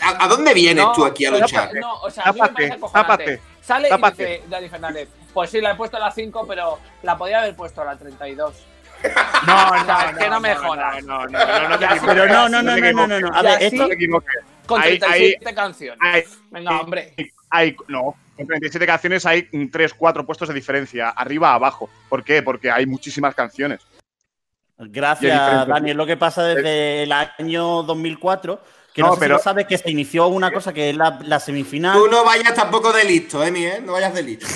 ¿A, 0.00 0.24
a 0.24 0.28
dónde 0.28 0.54
vienes 0.54 0.82
No, 0.86 0.92
tú 0.92 1.04
aquí 1.04 1.26
a 1.26 1.32
luchar? 1.32 1.68
No, 1.74 1.96
o 1.96 2.08
sea, 2.10 2.22
a 2.24 2.32
mí 2.32 2.40
me 2.40 2.48
parece 2.48 2.78
Sale 3.64 3.88
tápate. 3.88 4.22
y 4.22 4.26
dice 4.36 4.48
Dani 4.48 4.68
Fernández, 4.68 5.08
pues 5.32 5.50
sí, 5.50 5.60
la 5.60 5.72
he 5.72 5.74
puesto 5.74 5.96
a 5.96 6.00
la 6.00 6.10
5, 6.10 6.46
pero 6.46 6.78
la 7.02 7.16
podía 7.16 7.40
haber 7.40 7.56
puesto 7.56 7.80
a 7.82 7.84
la 7.86 7.96
32. 7.96 8.54
No, 9.46 9.68
O 9.68 9.84
sea, 9.84 10.10
es 10.10 10.16
que 10.18 10.28
no 10.30 10.40
me 10.40 10.54
jodas. 10.54 11.04
No, 11.04 11.26
no, 11.26 11.28
no, 11.28 11.68
no 11.68 11.78
te. 11.78 11.86
Pero 12.06 12.26
no, 12.26 12.48
no, 12.48 12.62
no, 12.62 12.76
no, 12.76 12.92
no, 12.92 13.06
no, 13.06 13.20
no. 13.20 13.36
A 13.36 13.40
Y 13.40 13.44
ver, 13.44 13.62
esto. 13.62 13.76
No 13.82 13.88
te 13.88 13.94
equivoques. 13.94 14.34
Con 14.66 14.80
Ahí- 14.80 14.98
37 14.98 15.54
canciones. 15.54 15.98
Hay, 16.02 16.24
Venga, 16.50 16.80
hombre. 16.80 17.14
hay, 17.50 17.76
no, 17.88 18.14
con 18.34 18.46
37 18.46 18.86
canciones 18.86 19.26
hay 19.26 19.42
3, 19.70 19.92
4 19.92 20.24
puestos 20.24 20.48
de 20.48 20.54
diferencia, 20.54 21.10
arriba 21.10 21.52
abajo. 21.52 21.90
¿Por 22.08 22.24
qué? 22.24 22.42
Porque 22.42 22.70
hay 22.70 22.86
muchísimas 22.86 23.34
canciones. 23.34 23.80
Gracias, 24.78 25.32
diferentes- 25.38 25.68
Dani. 25.68 25.90
Es 25.90 25.96
lo 25.96 26.06
que 26.06 26.16
pasa 26.16 26.42
desde 26.44 27.02
el 27.02 27.12
año 27.12 27.82
2004. 27.82 28.60
Que 28.94 29.02
No, 29.02 29.08
no, 29.08 29.14
sé 29.14 29.20
pero- 29.20 29.34
si 29.34 29.38
lo 29.40 29.42
sabes 29.42 29.66
que 29.66 29.76
se 29.76 29.90
inició 29.90 30.28
una 30.28 30.50
cosa 30.52 30.72
que 30.72 30.90
es 30.90 30.96
la, 30.96 31.18
la 31.22 31.40
semifinal. 31.40 31.98
Tú 31.98 32.06
no 32.08 32.24
vayas 32.24 32.54
tampoco 32.54 32.92
de 32.92 33.04
listo, 33.04 33.42
Emi, 33.44 33.66
¿eh? 33.66 33.80
No 33.84 33.92
vayas 33.92 34.14
de 34.14 34.22
listo. 34.22 34.46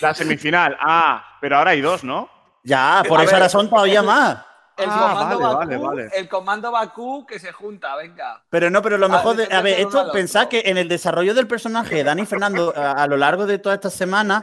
La 0.00 0.14
semifinal, 0.14 0.76
ah, 0.80 1.22
pero 1.40 1.58
ahora 1.58 1.72
hay 1.72 1.80
dos, 1.82 2.02
¿no? 2.02 2.28
Ya, 2.62 3.02
por 3.06 3.20
A 3.20 3.24
eso 3.24 3.32
ver, 3.32 3.34
ahora 3.42 3.48
son 3.50 3.68
todavía 3.68 4.02
más. 4.02 4.38
El 4.76 4.88
Ah, 4.90 5.10
comando 5.12 5.38
vale, 5.38 5.54
Bakú, 5.76 5.84
vale, 5.84 6.02
vale. 6.02 6.10
el 6.16 6.28
comando 6.28 6.72
Bakú 6.72 7.26
que 7.26 7.38
se 7.38 7.52
junta, 7.52 7.94
venga. 7.96 8.42
Pero 8.50 8.70
no, 8.70 8.82
pero 8.82 8.98
lo 8.98 9.08
mejor 9.08 9.36
de. 9.36 9.44
A 9.54 9.60
ver, 9.62 9.76
del 9.76 9.86
uno 9.86 10.00
esto, 10.00 10.12
pensad 10.12 10.48
que 10.48 10.62
en 10.66 10.78
el 10.78 10.88
desarrollo 10.88 11.32
del 11.34 11.46
personaje 11.46 11.94
de 11.94 12.04
Dani 12.04 12.26
Fernando 12.26 12.72
a, 12.76 12.90
a 12.92 13.06
lo 13.06 13.16
largo 13.16 13.46
de 13.46 13.58
toda 13.58 13.76
esta 13.76 13.88
semana, 13.90 14.42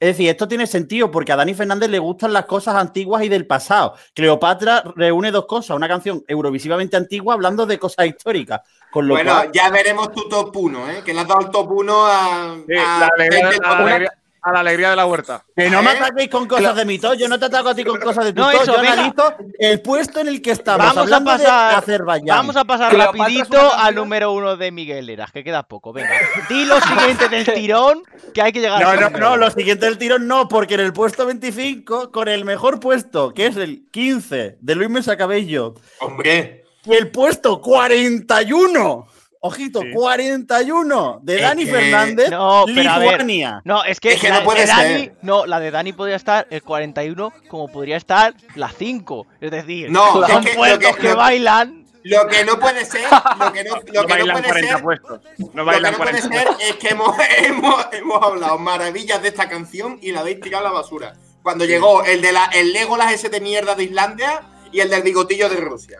es 0.00 0.08
decir, 0.08 0.28
esto 0.28 0.48
tiene 0.48 0.66
sentido 0.66 1.10
porque 1.12 1.30
a 1.32 1.36
Dani 1.36 1.54
Fernández 1.54 1.90
le 1.90 1.98
gustan 2.00 2.32
las 2.32 2.46
cosas 2.46 2.74
antiguas 2.74 3.22
y 3.22 3.28
del 3.28 3.46
pasado. 3.46 3.94
Cleopatra 4.14 4.82
reúne 4.96 5.30
dos 5.30 5.46
cosas: 5.46 5.76
una 5.76 5.86
canción 5.88 6.24
eurovisivamente 6.26 6.96
antigua 6.96 7.34
hablando 7.34 7.64
de 7.64 7.78
cosas 7.78 8.06
históricas. 8.06 8.60
Con 8.90 9.06
lo 9.06 9.14
Bueno, 9.14 9.32
cual, 9.32 9.50
ya 9.52 9.68
veremos 9.70 10.10
tu 10.12 10.28
top 10.30 10.56
1, 10.56 10.90
¿eh? 10.90 11.02
Que 11.04 11.12
le 11.12 11.20
has 11.20 11.28
dado 11.28 11.40
el 11.42 11.50
top 11.50 11.70
1 11.70 12.06
a. 12.06 12.56
Sí, 12.66 12.74
a- 12.74 12.98
la 13.00 13.10
alegría, 13.14 13.50
alegría, 13.62 14.12
a 14.42 14.52
la 14.52 14.60
alegría 14.60 14.90
de 14.90 14.96
la 14.96 15.06
huerta. 15.06 15.44
que 15.56 15.68
no 15.70 15.82
me 15.82 15.92
¿Eh? 15.92 15.96
ataquéis 15.98 16.28
con 16.30 16.46
cosas 16.46 16.74
de 16.76 16.84
mi 16.84 16.98
top. 16.98 17.14
Yo 17.14 17.28
no 17.28 17.38
te 17.38 17.46
ataco 17.46 17.70
a 17.70 17.74
ti 17.74 17.84
con 17.84 17.98
cosas 18.00 18.24
de 18.26 18.32
tu 18.32 18.40
No, 18.40 18.50
eso, 18.50 18.64
Yo 18.66 18.78
analizo 18.78 19.34
el 19.58 19.80
puesto 19.82 20.20
en 20.20 20.28
el 20.28 20.40
que 20.42 20.52
estamos. 20.52 20.94
Vamos 20.94 21.12
a 21.12 21.20
pasar- 21.24 21.70
de 21.70 21.76
Azerbaiyán. 21.76 22.36
Vamos 22.38 22.56
a 22.56 22.64
pasar 22.64 22.90
Cleopatra 22.90 23.18
rapidito 23.24 23.74
al 23.74 23.94
número 23.94 24.32
uno 24.32 24.56
de 24.56 24.70
Miguel 24.70 25.08
Eras, 25.10 25.32
que 25.32 25.42
queda 25.44 25.62
poco. 25.64 25.92
Venga, 25.92 26.10
di 26.48 26.64
lo 26.64 26.80
siguiente 26.80 27.28
del 27.28 27.44
tirón, 27.54 28.02
que 28.32 28.42
hay 28.42 28.52
que 28.52 28.60
llegar 28.60 28.80
No, 28.82 28.88
a 28.88 28.94
no, 28.96 29.00
número. 29.02 29.30
no, 29.30 29.36
lo 29.36 29.50
siguiente 29.50 29.86
del 29.86 29.98
tirón 29.98 30.26
no, 30.28 30.48
porque 30.48 30.74
en 30.74 30.80
el 30.80 30.92
puesto 30.92 31.26
25, 31.26 32.10
con 32.12 32.28
el 32.28 32.44
mejor 32.44 32.80
puesto, 32.80 33.32
que 33.34 33.46
es 33.46 33.56
el 33.56 33.88
15 33.90 34.58
de 34.60 34.74
Luis 34.74 34.88
Mesa 34.90 35.16
Cabello, 35.16 35.74
Hombre. 36.00 36.64
y 36.84 36.94
el 36.94 37.10
puesto 37.10 37.60
41, 37.60 39.06
ojito, 39.40 39.80
Sí. 39.82 39.90
41 39.92 41.20
de 41.22 41.36
Es 41.36 41.42
Dani 41.42 41.64
que- 41.64 41.70
Fernández, 41.70 42.30
No, 42.30 42.64
pero 42.66 42.90
a 42.90 42.98
ver. 42.98 43.10
Lituania. 43.12 43.60
No, 43.64 43.84
es 43.84 44.00
que, 44.00 44.12
Es 44.14 44.20
que 44.20 44.28
la 44.28 44.40
no 44.40 44.44
puede 44.44 44.60
de 44.62 44.66
Dani, 44.66 44.98
ser. 45.04 45.16
no, 45.22 45.46
la 45.46 45.60
de 45.60 45.70
Dani 45.70 45.92
podría 45.92 46.16
estar 46.16 46.46
el 46.50 46.62
41 46.62 47.32
como 47.48 47.68
podría 47.68 47.96
estar 47.96 48.34
la 48.54 48.68
5. 48.70 49.26
Es 49.40 49.50
decir, 49.50 49.90
No, 49.90 50.12
son 50.12 50.24
es 50.24 50.38
que 50.46 50.50
lo 50.52 50.56
puestos 50.56 50.96
que- 50.96 51.02
que, 51.02 51.08
lo- 51.10 51.16
bailan. 51.16 51.84
Lo 52.04 52.26
que 52.28 52.44
no 52.44 52.58
puede 52.58 52.84
ser, 52.84 53.02
lo 53.38 53.52
que 53.52 53.64
no, 53.64 53.76
lo 53.76 53.80
No 53.80 53.84
que 53.84 53.92
no 53.92 54.06
bailan 54.06 54.32
puede 54.36 54.48
40 54.48 54.74
ser, 54.74 54.82
puestos. 54.82 55.20
No 55.38 55.64
lo 55.64 55.70
que 55.72 55.80
no 55.80 55.80
puede 55.80 55.96
40 55.96 56.20
ser 56.22 56.30
puestos. 56.30 56.56
es 56.60 56.76
que 56.76 56.88
hemos, 56.88 57.16
hemos, 57.38 57.86
hemos 57.92 58.22
hablado 58.22 58.58
maravillas 58.58 59.20
de 59.20 59.28
esta 59.28 59.48
canción 59.48 59.98
y 60.00 60.12
la 60.12 60.20
habéis 60.20 60.40
tirado 60.40 60.66
a 60.66 60.70
la 60.70 60.74
basura. 60.74 61.14
Cuando 61.42 61.64
llegó 61.64 62.04
el 62.04 62.22
de 62.22 62.32
la, 62.32 62.46
el 62.54 62.72
Legolas 62.72 63.12
ese 63.12 63.28
de 63.28 63.40
mierda 63.40 63.74
de 63.74 63.84
Islandia 63.84 64.42
y 64.72 64.80
el 64.80 64.88
del 64.90 65.02
bigotillo 65.02 65.48
de 65.48 65.56
Rusia. 65.56 65.98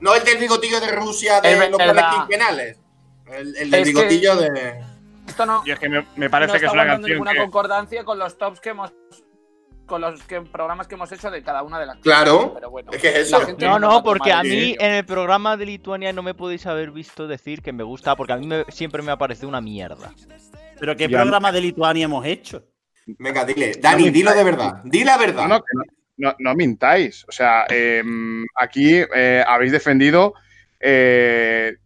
No 0.00 0.14
el 0.14 0.24
del 0.24 0.38
bigotillo 0.38 0.80
de 0.80 0.92
Rusia 0.92 1.40
de 1.40 1.52
Es 1.52 1.58
los 1.70 1.78
planes 1.78 2.04
quinquenales. 2.14 2.78
El, 3.26 3.56
el 3.56 3.70
del 3.70 3.80
Es 3.80 3.86
que- 3.88 3.92
bigotillo 3.94 4.36
de. 4.36 4.80
Esto 5.26 5.44
no, 5.44 5.62
Y 5.66 5.70
es 5.72 5.78
que 5.78 5.88
me, 5.88 6.06
me 6.16 6.30
parece 6.30 6.52
no 6.54 6.58
que 6.58 6.64
es 6.66 6.72
está 6.72 6.72
una 6.72 6.86
canción 6.86 7.10
ninguna 7.12 7.32
que. 7.32 7.38
concordancia 7.38 8.04
con 8.04 8.18
los 8.18 8.38
tops 8.38 8.60
que 8.60 8.70
hemos. 8.70 8.92
con 9.86 10.00
los 10.02 10.22
que, 10.24 10.40
programas 10.42 10.86
que 10.86 10.94
hemos 10.96 11.10
hecho 11.12 11.30
de 11.30 11.42
cada 11.42 11.62
una 11.62 11.78
de 11.78 11.86
las 11.86 11.96
Claro. 11.98 12.52
Pero 12.54 12.70
bueno, 12.70 12.90
Es 12.92 13.00
que 13.00 13.08
es 13.08 13.14
eso. 13.32 13.40
No, 13.58 13.78
no, 13.78 14.02
porque 14.02 14.32
a 14.32 14.42
mí 14.42 14.76
en 14.78 14.92
el 14.92 15.04
programa 15.06 15.56
de 15.56 15.64
Lituania 15.66 16.12
no 16.12 16.22
me 16.22 16.34
podéis 16.34 16.66
haber 16.66 16.90
visto 16.90 17.26
decir 17.26 17.62
que 17.62 17.72
me 17.72 17.82
gusta, 17.84 18.14
porque 18.16 18.32
a 18.34 18.36
mí 18.36 18.46
me- 18.46 18.64
siempre 18.68 19.02
me 19.02 19.12
ha 19.12 19.16
parecido 19.18 19.48
una 19.48 19.60
mierda. 19.62 20.12
Pero 20.78 20.94
¿qué 20.96 21.08
Ya. 21.08 21.18
programa 21.18 21.50
de 21.52 21.60
Lituania 21.62 22.04
hemos 22.04 22.24
hecho? 22.26 22.64
Venga, 23.06 23.44
dile. 23.46 23.72
Dani, 23.80 24.10
dilo 24.10 24.32
de 24.34 24.44
verdad. 24.44 24.80
Di 24.84 25.04
la 25.04 25.16
verdad. 25.16 25.42
No, 25.48 25.48
no, 25.56 25.60
que 25.60 25.72
no, 26.18 26.34
no- 26.38 26.54
mintáis. 26.54 27.24
O 27.28 27.32
sea, 27.32 27.66
eh, 27.70 28.02
aquí 28.56 28.96
eh, 29.14 29.44
habéis 29.46 29.72
defendido 29.72 30.34
eh, 30.80 31.76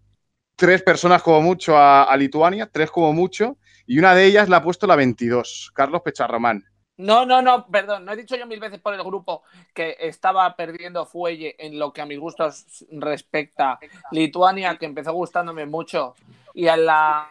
tres 0.57 0.83
personas 0.83 1.23
como 1.23 1.43
mucho 1.43 1.77
a, 1.79 2.05
a 2.05 2.17
Lituania, 2.17 2.69
tres 2.73 2.91
como 2.91 3.13
mucho, 3.13 3.59
y 3.87 3.99
una 3.99 4.15
de 4.15 4.27
ellas 4.27 4.49
la 4.49 4.59
ha 4.59 4.63
puesto 4.65 4.87
la 4.87 4.97
22, 4.97 5.73
Carlos 5.75 6.03
Pecharromán. 6.03 6.65
No, 6.99 7.25
no, 7.27 7.41
no, 7.43 7.67
perdón, 7.67 8.05
no 8.05 8.13
he 8.13 8.17
dicho 8.17 8.37
yo 8.37 8.47
mil 8.47 8.61
veces 8.61 8.81
por 8.81 8.95
el 8.95 9.03
grupo 9.03 9.43
que 9.75 9.97
estaba 9.99 10.55
perdiendo 10.55 11.07
fuelle 11.07 11.57
en 11.59 11.79
lo 11.79 11.93
que 11.93 12.03
a 12.03 12.07
mis 12.07 12.19
gustos 12.19 12.87
respecta. 12.93 13.79
Lituania, 14.11 14.77
que 14.79 14.87
empezó 14.87 15.13
gustándome 15.13 15.67
mucho, 15.67 16.15
y 16.55 16.69
a 16.69 16.77
la 16.77 17.31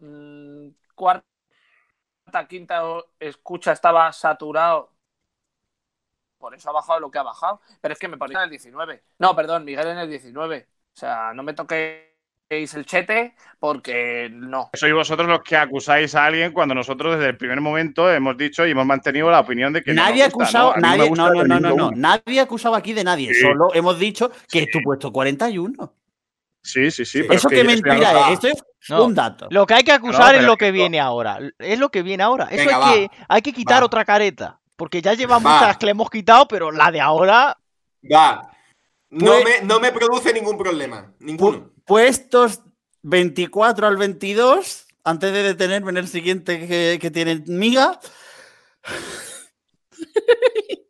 mm, 0.00 0.68
cuarta, 0.94 1.26
quinta 2.48 2.82
escucha 3.20 3.72
estaba 3.72 4.12
saturado. 4.12 4.90
Por 6.46 6.54
eso 6.54 6.70
ha 6.70 6.72
bajado 6.72 7.00
lo 7.00 7.10
que 7.10 7.18
ha 7.18 7.24
bajado. 7.24 7.60
Pero 7.80 7.92
es 7.92 7.98
que 7.98 8.06
me 8.06 8.16
ponía 8.16 8.38
en 8.38 8.44
el 8.44 8.50
19. 8.50 9.02
No, 9.18 9.34
perdón, 9.34 9.64
Miguel 9.64 9.88
en 9.88 9.98
el 9.98 10.08
19. 10.08 10.68
O 10.94 10.96
sea, 10.96 11.32
no 11.34 11.42
me 11.42 11.54
toquéis 11.54 12.04
el 12.48 12.86
chete 12.86 13.34
porque 13.58 14.28
no. 14.30 14.70
Sois 14.74 14.94
vosotros 14.94 15.26
los 15.28 15.42
que 15.42 15.56
acusáis 15.56 16.14
a 16.14 16.24
alguien 16.26 16.52
cuando 16.52 16.72
nosotros 16.72 17.16
desde 17.16 17.30
el 17.30 17.36
primer 17.36 17.60
momento 17.60 18.08
hemos 18.12 18.36
dicho 18.36 18.64
y 18.64 18.70
hemos 18.70 18.86
mantenido 18.86 19.28
la 19.28 19.40
opinión 19.40 19.72
de 19.72 19.82
que 19.82 19.92
nadie 19.92 20.22
ha 20.22 20.26
acusado, 20.26 20.74
¿no? 20.76 20.82
Nadie, 20.82 21.10
no, 21.10 21.30
no, 21.32 21.58
no, 21.58 21.74
no, 21.74 21.90
nadie 21.90 22.38
ha 22.38 22.44
acusado 22.44 22.76
aquí 22.76 22.92
de 22.92 23.02
nadie, 23.02 23.34
Sí. 23.34 23.40
solo 23.40 23.74
hemos 23.74 23.98
dicho 23.98 24.30
que 24.30 24.36
Sí. 24.46 24.58
es 24.60 24.70
tu 24.70 24.78
puesto 24.84 25.10
41. 25.10 25.92
Sí, 26.62 26.92
sí, 26.92 27.04
sí. 27.04 27.22
pero 27.22 27.34
Eso 27.34 27.48
es 27.48 27.54
que 27.58 27.64
mentira 27.64 28.28
es, 28.28 28.34
esto 28.34 28.46
es 28.46 28.64
No. 28.90 29.04
un 29.06 29.16
dato. 29.16 29.48
Lo 29.50 29.66
que 29.66 29.74
hay 29.74 29.82
que 29.82 29.90
acusar 29.92 30.34
No, 30.34 30.40
es 30.40 30.44
lo 30.46 30.56
que 30.56 30.66
que- 30.66 30.70
viene 30.72 31.00
ahora. 31.00 31.40
Es 31.58 31.78
lo 31.80 31.88
que 31.90 32.02
viene 32.02 32.22
ahora. 32.22 32.44
Eso 32.52 32.68
Venga, 32.70 32.88
hay, 32.88 33.08
que, 33.08 33.16
hay 33.28 33.42
que 33.42 33.52
quitar 33.52 33.82
Va. 33.82 33.86
otra 33.86 34.04
careta. 34.04 34.60
Porque 34.76 35.00
ya 35.02 35.14
lleva 35.14 35.38
Va. 35.38 35.40
muchas 35.58 35.76
que 35.78 35.86
le 35.86 35.92
hemos 35.92 36.10
quitado, 36.10 36.46
pero 36.46 36.70
la 36.70 36.90
de 36.90 37.00
ahora. 37.00 37.56
Va. 38.12 38.50
No, 39.10 39.32
Pues- 39.32 39.44
me, 39.62 39.66
no 39.66 39.80
me 39.80 39.90
produce 39.92 40.32
ningún 40.32 40.58
problema. 40.58 41.12
Ninguno. 41.20 41.58
Pu- 41.58 41.70
puestos 41.84 42.60
24 43.02 43.86
al 43.86 43.96
22, 43.96 44.86
antes 45.04 45.32
de 45.32 45.42
detenerme 45.42 45.90
en 45.92 45.96
el 45.98 46.08
siguiente 46.08 46.66
que, 46.66 46.98
que 47.00 47.10
tiene 47.10 47.42
Miga, 47.46 47.98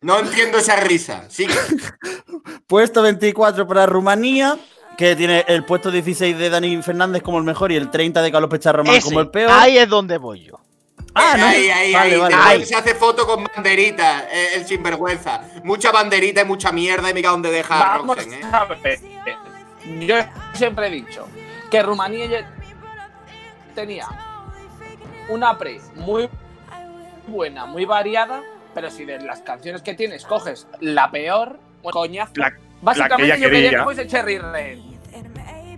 No 0.02 0.18
entiendo 0.20 0.58
esa 0.58 0.76
risa. 0.76 1.28
Sigue. 1.30 1.54
puesto 2.66 3.02
24 3.02 3.66
para 3.66 3.86
Rumanía, 3.86 4.56
que 4.96 5.16
tiene 5.16 5.44
el 5.48 5.64
puesto 5.64 5.90
16 5.90 6.38
de 6.38 6.48
Dani 6.50 6.80
Fernández 6.82 7.22
como 7.22 7.38
el 7.38 7.44
mejor 7.44 7.72
y 7.72 7.76
el 7.76 7.90
30 7.90 8.22
de 8.22 8.32
Carlos 8.32 8.50
Pecharromán 8.50 8.94
ese, 8.94 9.04
como 9.08 9.20
el 9.20 9.30
peor. 9.30 9.50
ahí 9.52 9.78
es 9.78 9.88
donde 9.88 10.18
voy 10.18 10.44
yo. 10.44 10.60
Ah, 11.18 11.34
no. 11.38 11.46
ahí, 11.46 11.68
ahí, 11.70 11.92
Vale, 11.92 12.14
ahí. 12.14 12.20
vale, 12.20 12.36
vale. 12.36 12.66
se 12.66 12.74
hace 12.76 12.94
foto 12.94 13.26
con 13.26 13.44
banderitas, 13.44 14.24
eh, 14.30 14.48
el 14.56 14.66
sinvergüenza. 14.66 15.40
Mucha 15.64 15.90
banderita 15.90 16.42
y 16.42 16.44
mucha 16.44 16.72
mierda 16.72 17.08
y 17.10 17.14
mira 17.14 17.30
dónde 17.30 17.50
deja 17.50 17.94
a 17.94 17.98
Vamos 17.98 18.16
Roxen, 18.18 18.34
¿eh? 18.34 18.40
a 18.52 18.64
ver. 18.66 19.00
Yo 20.06 20.16
siempre 20.54 20.88
he 20.88 20.90
dicho 20.90 21.26
que 21.70 21.82
Rumanía 21.82 22.46
tenía 23.74 24.06
una 25.28 25.56
pre 25.58 25.80
muy 25.94 26.28
buena, 27.26 27.66
muy 27.66 27.84
variada, 27.84 28.42
pero 28.74 28.90
si 28.90 29.04
de 29.04 29.20
las 29.20 29.40
canciones 29.40 29.82
que 29.82 29.94
tienes 29.94 30.24
coges 30.24 30.66
la 30.80 31.10
peor, 31.10 31.58
pues 31.82 31.92
coñazo. 31.92 32.32
La- 32.36 32.52
Básicamente 32.82 33.24
ella 33.24 33.36
yo 33.36 33.50
quería 33.50 33.70
que 33.70 33.82
fuese 33.82 34.06
Cherry 34.06 34.38
Red. 34.38 34.78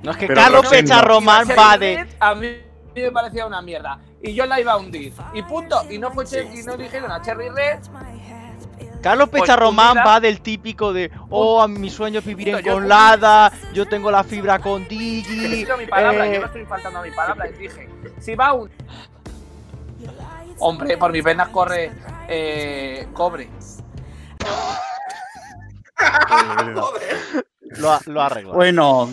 No 0.02 0.10
es 0.10 0.16
que 0.16 0.26
Carlos 0.28 0.68
que. 0.68 0.82
Pecharromán 0.82 1.46
Cherry 1.46 1.58
va 1.60 1.78
de. 1.78 2.06
A 2.18 2.34
mí 2.34 2.56
me 2.94 3.12
parecía 3.12 3.46
una 3.46 3.62
mierda. 3.62 4.00
Y 4.22 4.34
yo 4.34 4.46
la 4.46 4.60
iba 4.60 4.72
a 4.72 4.76
hundir. 4.76 5.12
Y 5.32 5.42
punto. 5.42 5.84
Y 5.90 5.98
no 5.98 6.10
fue 6.12 6.24
y 6.54 6.62
no 6.64 6.76
dijeron 6.76 7.10
a 7.10 7.22
Cherry 7.22 7.48
Red. 7.48 7.78
Carlos 9.00 9.28
Pues 9.28 9.42
Pecharromán 9.42 9.92
unida- 9.92 10.04
va 10.04 10.18
del 10.20 10.40
típico 10.40 10.92
de 10.92 11.08
oh, 11.30 11.62
a 11.62 11.68
mi 11.68 11.88
sueño 11.88 12.18
es 12.18 12.24
vivir 12.24 12.48
en 12.48 12.58
Yo- 12.64 12.72
Conlada, 12.74 13.52
yo 13.72 13.86
tengo 13.86 14.10
la 14.10 14.24
fibra 14.24 14.58
con 14.58 14.88
Digi. 14.88 15.46
dicho 15.46 15.76
mi 15.76 15.86
palabra, 15.86 16.26
eh, 16.26 16.34
yo 16.34 16.40
no 16.40 16.46
estoy 16.46 16.64
faltando 16.64 16.98
a 16.98 17.02
mi 17.02 17.12
palabra. 17.12 17.48
Y 17.48 17.52
dije, 17.52 17.88
si 18.18 18.34
va 18.34 18.54
un. 18.54 18.68
Hombre, 20.58 20.98
por 20.98 21.12
mis 21.12 21.22
venas 21.22 21.48
corre 21.50 21.92
eh, 22.28 23.06
cobre. 23.12 23.48
lo, 27.76 27.98
lo 28.06 28.20
ha 28.20 28.26
arreglado. 28.26 28.56
Bueno, 28.56 29.10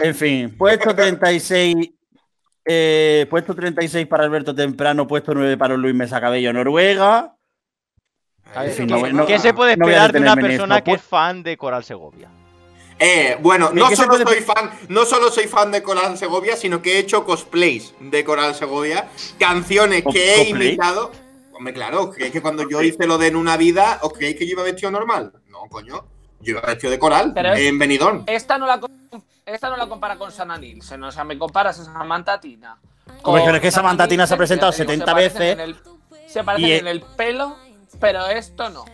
en 0.00 0.14
fin, 0.14 0.56
puesto 0.56 0.94
36. 0.94 1.90
Eh, 2.68 3.26
puesto 3.30 3.54
36 3.54 4.06
para 4.06 4.24
Alberto 4.24 4.54
Temprano, 4.54 5.06
puesto 5.06 5.32
9 5.34 5.56
para 5.56 5.74
Luis 5.76 5.94
Mesa 5.94 6.20
Cabello, 6.20 6.52
Noruega. 6.52 7.34
¿qué, 8.54 8.86
no 8.86 9.38
se 9.38 9.54
puede 9.54 9.76
no 9.76 9.86
esperar 9.86 10.12
de 10.12 10.20
una 10.20 10.36
persona 10.36 10.76
esto. 10.78 10.84
que 10.84 10.92
es 10.96 11.02
fan 11.02 11.42
de 11.42 11.56
Coral 11.56 11.82
Segovia? 11.84 12.28
Eh, 12.98 13.36
bueno, 13.40 13.68
¿De 13.70 13.76
no 13.80 13.90
solo 13.90 14.08
puede- 14.08 14.24
soy 14.24 14.40
fan, 14.42 14.70
no 14.88 15.04
solo 15.04 15.30
soy 15.30 15.46
fan 15.46 15.70
de 15.70 15.82
Coral 15.82 16.18
Segovia, 16.18 16.56
sino 16.56 16.82
que 16.82 16.94
he 16.96 16.98
hecho 16.98 17.24
cosplays 17.24 17.94
de 18.00 18.24
Coral 18.24 18.54
Segovia, 18.54 19.08
canciones 19.38 20.02
¿Co- 20.02 20.10
que 20.12 20.34
he 20.34 20.38
cosplay? 20.38 20.68
imitado. 20.68 21.12
Hombre, 21.52 21.72
claro, 21.74 22.04
¿os 22.04 22.14
creéis 22.14 22.32
que 22.32 22.40
cuando 22.42 22.68
yo 22.68 22.82
hice 22.82 23.06
lo 23.06 23.16
de 23.18 23.28
en 23.28 23.36
una 23.36 23.56
vida, 23.56 23.98
¿os 24.02 24.12
creéis 24.12 24.36
que 24.36 24.46
yo 24.46 24.52
iba 24.52 24.62
vestido 24.62 24.90
normal? 24.90 25.32
No, 25.48 25.60
coño. 25.70 26.04
Yo 26.40 26.52
iba 26.52 26.60
vestido 26.62 26.90
de 26.90 26.98
coral 26.98 27.32
Pero 27.34 27.52
es- 27.52 27.60
en 27.60 27.78
Benidorm. 27.78 28.24
Esta 28.26 28.58
no 28.58 28.66
la, 28.66 28.80
esta 29.46 29.70
no 29.70 29.76
la 29.76 29.86
compara 29.86 30.16
con 30.16 30.30
Sana 30.32 30.56
Nielsen, 30.56 31.02
o 31.02 31.12
sea, 31.12 31.24
me 31.24 31.38
comparas 31.38 31.78
a 31.80 31.84
Samantha 31.84 32.38
Tina. 32.40 32.78
Hombre, 33.22 33.42
pero 33.44 33.56
es 33.56 33.62
que 33.62 33.70
Samantha 33.70 34.06
Tina 34.06 34.26
se 34.26 34.34
ha 34.34 34.36
presentado 34.36 34.70
digo, 34.72 34.84
70 34.84 35.04
se 35.06 35.12
parecen 35.12 35.38
veces 35.38 35.52
en 35.54 35.60
el- 35.60 35.76
se 36.30 36.44
parecen 36.44 36.68
y- 36.68 36.72
en 36.72 36.86
el 36.86 37.00
pelo, 37.02 37.56
pero 37.98 38.26
esto 38.28 38.68
no. 38.70 38.84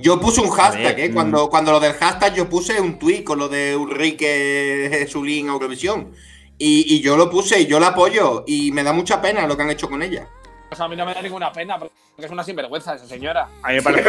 Yo 0.00 0.20
puse 0.20 0.40
un 0.40 0.48
hashtag, 0.50 0.94
ver, 0.94 1.00
¿eh? 1.00 1.08
mm. 1.10 1.14
Cuando, 1.14 1.50
cuando 1.50 1.72
lo 1.72 1.80
del 1.80 1.92
hashtag 1.94 2.34
yo 2.34 2.48
puse 2.48 2.80
un 2.80 3.00
tweet 3.00 3.24
con 3.24 3.38
lo 3.38 3.48
de 3.48 3.74
Ulrike 3.76 4.88
Jesulín 4.92 5.48
Eurovisión. 5.48 6.12
Y, 6.56 6.94
y 6.94 7.00
yo 7.00 7.16
lo 7.16 7.28
puse 7.30 7.60
y 7.60 7.66
yo 7.66 7.80
la 7.80 7.88
apoyo. 7.88 8.44
Y 8.46 8.70
me 8.72 8.84
da 8.84 8.92
mucha 8.92 9.20
pena 9.20 9.46
lo 9.46 9.56
que 9.56 9.62
han 9.64 9.70
hecho 9.70 9.88
con 9.88 10.00
ella. 10.02 10.28
Pues 10.68 10.80
a 10.80 10.86
mí 10.86 10.94
no 10.94 11.04
me 11.04 11.14
da 11.14 11.22
ninguna 11.22 11.50
pena, 11.52 11.78
porque 11.78 11.92
es 12.18 12.30
una 12.30 12.44
sinvergüenza 12.44 12.94
esa 12.94 13.06
señora. 13.06 13.48
A 13.62 13.68
mí 13.70 13.74
me 13.74 13.82
parece 13.82 14.08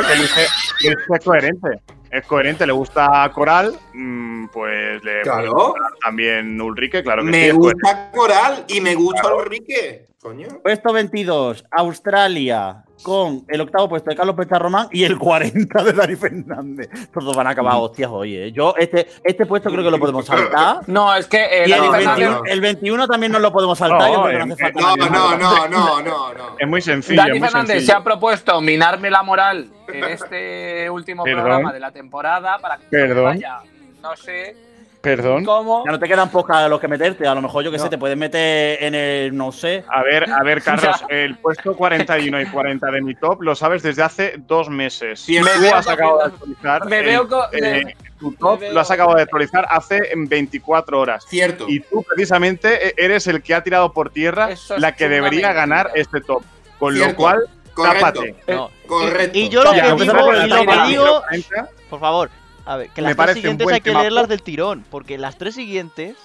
que 0.80 0.88
es 1.16 1.24
coherente. 1.26 1.82
Es 2.12 2.26
coherente, 2.26 2.66
le 2.66 2.74
gusta 2.74 3.30
Coral, 3.34 3.78
mm, 3.94 4.48
pues 4.48 5.04
le 5.04 5.22
Claro. 5.22 5.54
gustar 5.54 5.92
también 6.02 6.60
Ulrike, 6.60 7.04
claro 7.04 7.22
que 7.24 7.28
sí. 7.28 7.32
Me 7.32 7.48
es 7.50 7.54
coherente. 7.54 7.82
gusta 7.84 8.12
Coral 8.12 8.66
y 8.68 8.82
me 8.82 8.96
gusta 8.96 9.34
Ulrike. 9.36 10.08
Coño. 10.22 10.48
Puesto 10.64 10.92
22, 10.92 11.64
Australia, 11.72 12.84
con 13.04 13.46
el 13.48 13.62
octavo 13.62 13.88
puesto 13.90 14.10
de 14.10 14.16
Carlos 14.16 14.36
Pecharromán 14.36 14.88
y 14.92 15.04
el 15.04 15.18
40 15.18 15.84
de 15.84 15.94
Dani 15.94 16.16
Fernández. 16.16 16.90
Todos 17.14 17.36
van 17.36 17.48
a 17.48 17.52
acabar 17.52 17.76
hostias 17.78 18.10
hoy, 18.12 18.36
¿eh? 18.36 18.52
Yo, 18.52 18.74
este, 18.78 19.08
este 19.24 19.46
puesto 19.46 19.70
creo 19.70 19.84
que 19.84 19.92
lo 19.92 20.00
podemos 20.00 20.26
saltar. 20.26 20.80
No, 20.88 21.14
es 21.16 21.26
que 21.28 21.38
eh, 21.44 21.64
Y 21.68 21.72
el, 21.72 21.80
no, 21.82 21.92
Fernández- 21.94 22.16
21, 22.18 22.42
el 22.46 22.62
21 22.62 23.08
también 23.08 23.32
nos 23.32 23.42
lo 23.42 23.52
podemos 23.54 23.78
saltar. 23.78 24.00
No, 24.02 24.08
yo 24.16 24.24
creo 24.24 24.32
que 24.32 24.38
no 24.38 24.44
en- 24.44 24.52
hace 24.52 24.62
falta 24.74 24.82
No, 24.82 24.96
no, 24.98 25.38
no, 25.38 25.68
no, 25.68 26.02
no, 26.02 26.34
no. 26.34 26.56
Es 26.60 26.68
muy 26.68 26.82
sencillo. 26.82 27.22
Dani 27.22 27.32
muy 27.40 27.48
Fernández 27.48 27.70
sencillo. 27.78 27.94
se 27.94 27.98
ha 27.98 28.04
propuesto 28.04 28.60
minarme 28.62 29.10
la 29.10 29.24
moral 29.24 29.70
en 29.88 30.04
este 30.06 30.90
último 30.90 31.24
Perdón. 31.24 31.42
programa 31.44 31.74
de 31.74 31.80
la 31.80 31.92
temporada 31.92 32.58
para 32.60 32.78
que 32.78 32.86
Perdón. 32.90 33.24
vaya, 33.26 33.60
no 34.02 34.16
sé 34.16 34.56
Perdón. 35.02 35.46
cómo. 35.46 35.84
Ya 35.86 35.92
no 35.92 36.00
te 36.00 36.08
quedan 36.08 36.30
pocas 36.30 36.58
a 36.58 36.68
los 36.68 36.80
que 36.80 36.88
meterte. 36.88 37.26
A 37.28 37.34
lo 37.34 37.42
mejor 37.42 37.64
yo 37.64 37.72
que 37.72 37.78
No. 37.78 37.84
sé, 37.84 37.90
te 37.90 37.98
puedes 37.98 38.18
meter 38.18 38.84
en 38.84 38.96
el, 38.96 39.36
no 39.36 39.52
sé. 39.52 39.84
A 39.88 40.04
ver, 40.04 40.30
a 40.30 40.44
ver, 40.44 40.62
Carlos, 40.64 41.04
el 41.10 41.38
puesto 41.38 41.76
41 41.76 42.42
y 42.42 42.46
40 42.48 42.92
de 42.92 43.02
mi 43.02 43.16
top 43.16 43.42
lo 43.42 43.56
sabes 43.56 43.82
desde 43.84 44.04
hace 44.04 44.36
dos 44.46 44.70
meses. 44.70 45.22
Sí, 45.22 45.38
Tú 45.40 45.46
me 45.46 45.58
veo 45.60 45.76
has 45.76 45.88
acabado 45.88 46.18
de 46.20 46.26
actualizar. 46.26 46.86
me 46.88 47.00
el- 47.00 47.06
veo 47.06 47.28
co- 47.28 47.46
eh, 47.54 47.84
me- 47.86 47.96
tu 48.20 48.34
top 48.34 48.60
veo- 48.60 48.74
lo 48.74 48.80
has 48.82 48.92
acabado 48.92 49.16
de 49.16 49.24
actualizar 49.24 49.66
hace 49.70 50.00
24 50.16 51.00
horas. 51.00 51.26
Cierto. 51.28 51.66
Y 51.70 51.80
tú 51.80 52.04
precisamente 52.04 52.90
e- 52.90 52.94
eres 52.98 53.26
el 53.28 53.42
que 53.42 53.54
ha 53.56 53.64
tirado 53.64 53.94
por 53.94 54.10
tierra 54.10 54.52
Eso 54.52 54.78
la 54.78 54.94
que 54.96 55.06
debería 55.08 55.48
mentira. 55.48 55.54
ganar 55.54 55.92
este 55.96 56.20
top. 56.22 56.44
Con 56.78 56.98
lo 57.00 57.16
cual, 57.16 57.40
Correcto. 57.74 58.00
tápate. 58.06 58.36
No. 58.48 58.70
Correcto. 58.88 59.38
Y, 59.38 59.42
y 59.44 59.50
yo 59.50 59.64
lo 59.64 59.72
que 59.72 59.82
digo, 59.82 60.04
y 60.04 60.06
lo 60.48 60.66
que 60.66 60.88
digo, 60.88 61.22
40, 61.22 61.70
por 61.90 62.00
favor, 62.02 62.30
a 62.70 62.78
ver, 62.78 62.90
que 62.92 63.02
Me 63.02 63.08
las 63.14 63.18
tres 63.18 63.34
siguientes 63.36 63.68
hay 63.68 63.82
que 63.82 63.92
leerlas 63.94 64.28
del 64.28 64.44
tirón, 64.44 64.86
porque 64.92 65.18
las 65.18 65.38
tres 65.38 65.56
siguientes 65.56 66.16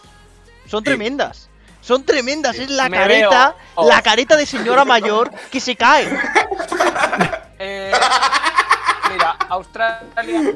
son 0.66 0.80
Sí. 0.80 0.84
tremendas. 0.84 1.48
Son 1.80 2.04
tremendas, 2.04 2.56
Sí. 2.56 2.62
es 2.64 2.70
la 2.70 2.88
Me 2.88 2.96
careta, 2.98 3.56
veo- 3.76 3.88
la 3.88 4.02
careta 4.02 4.36
de 4.36 4.44
señora 4.46 4.84
mayor 4.84 5.30
que 5.50 5.60
se 5.60 5.74
cae. 5.76 6.06
Eh, 7.58 7.92
mira, 9.12 9.36
Australia 9.48 10.52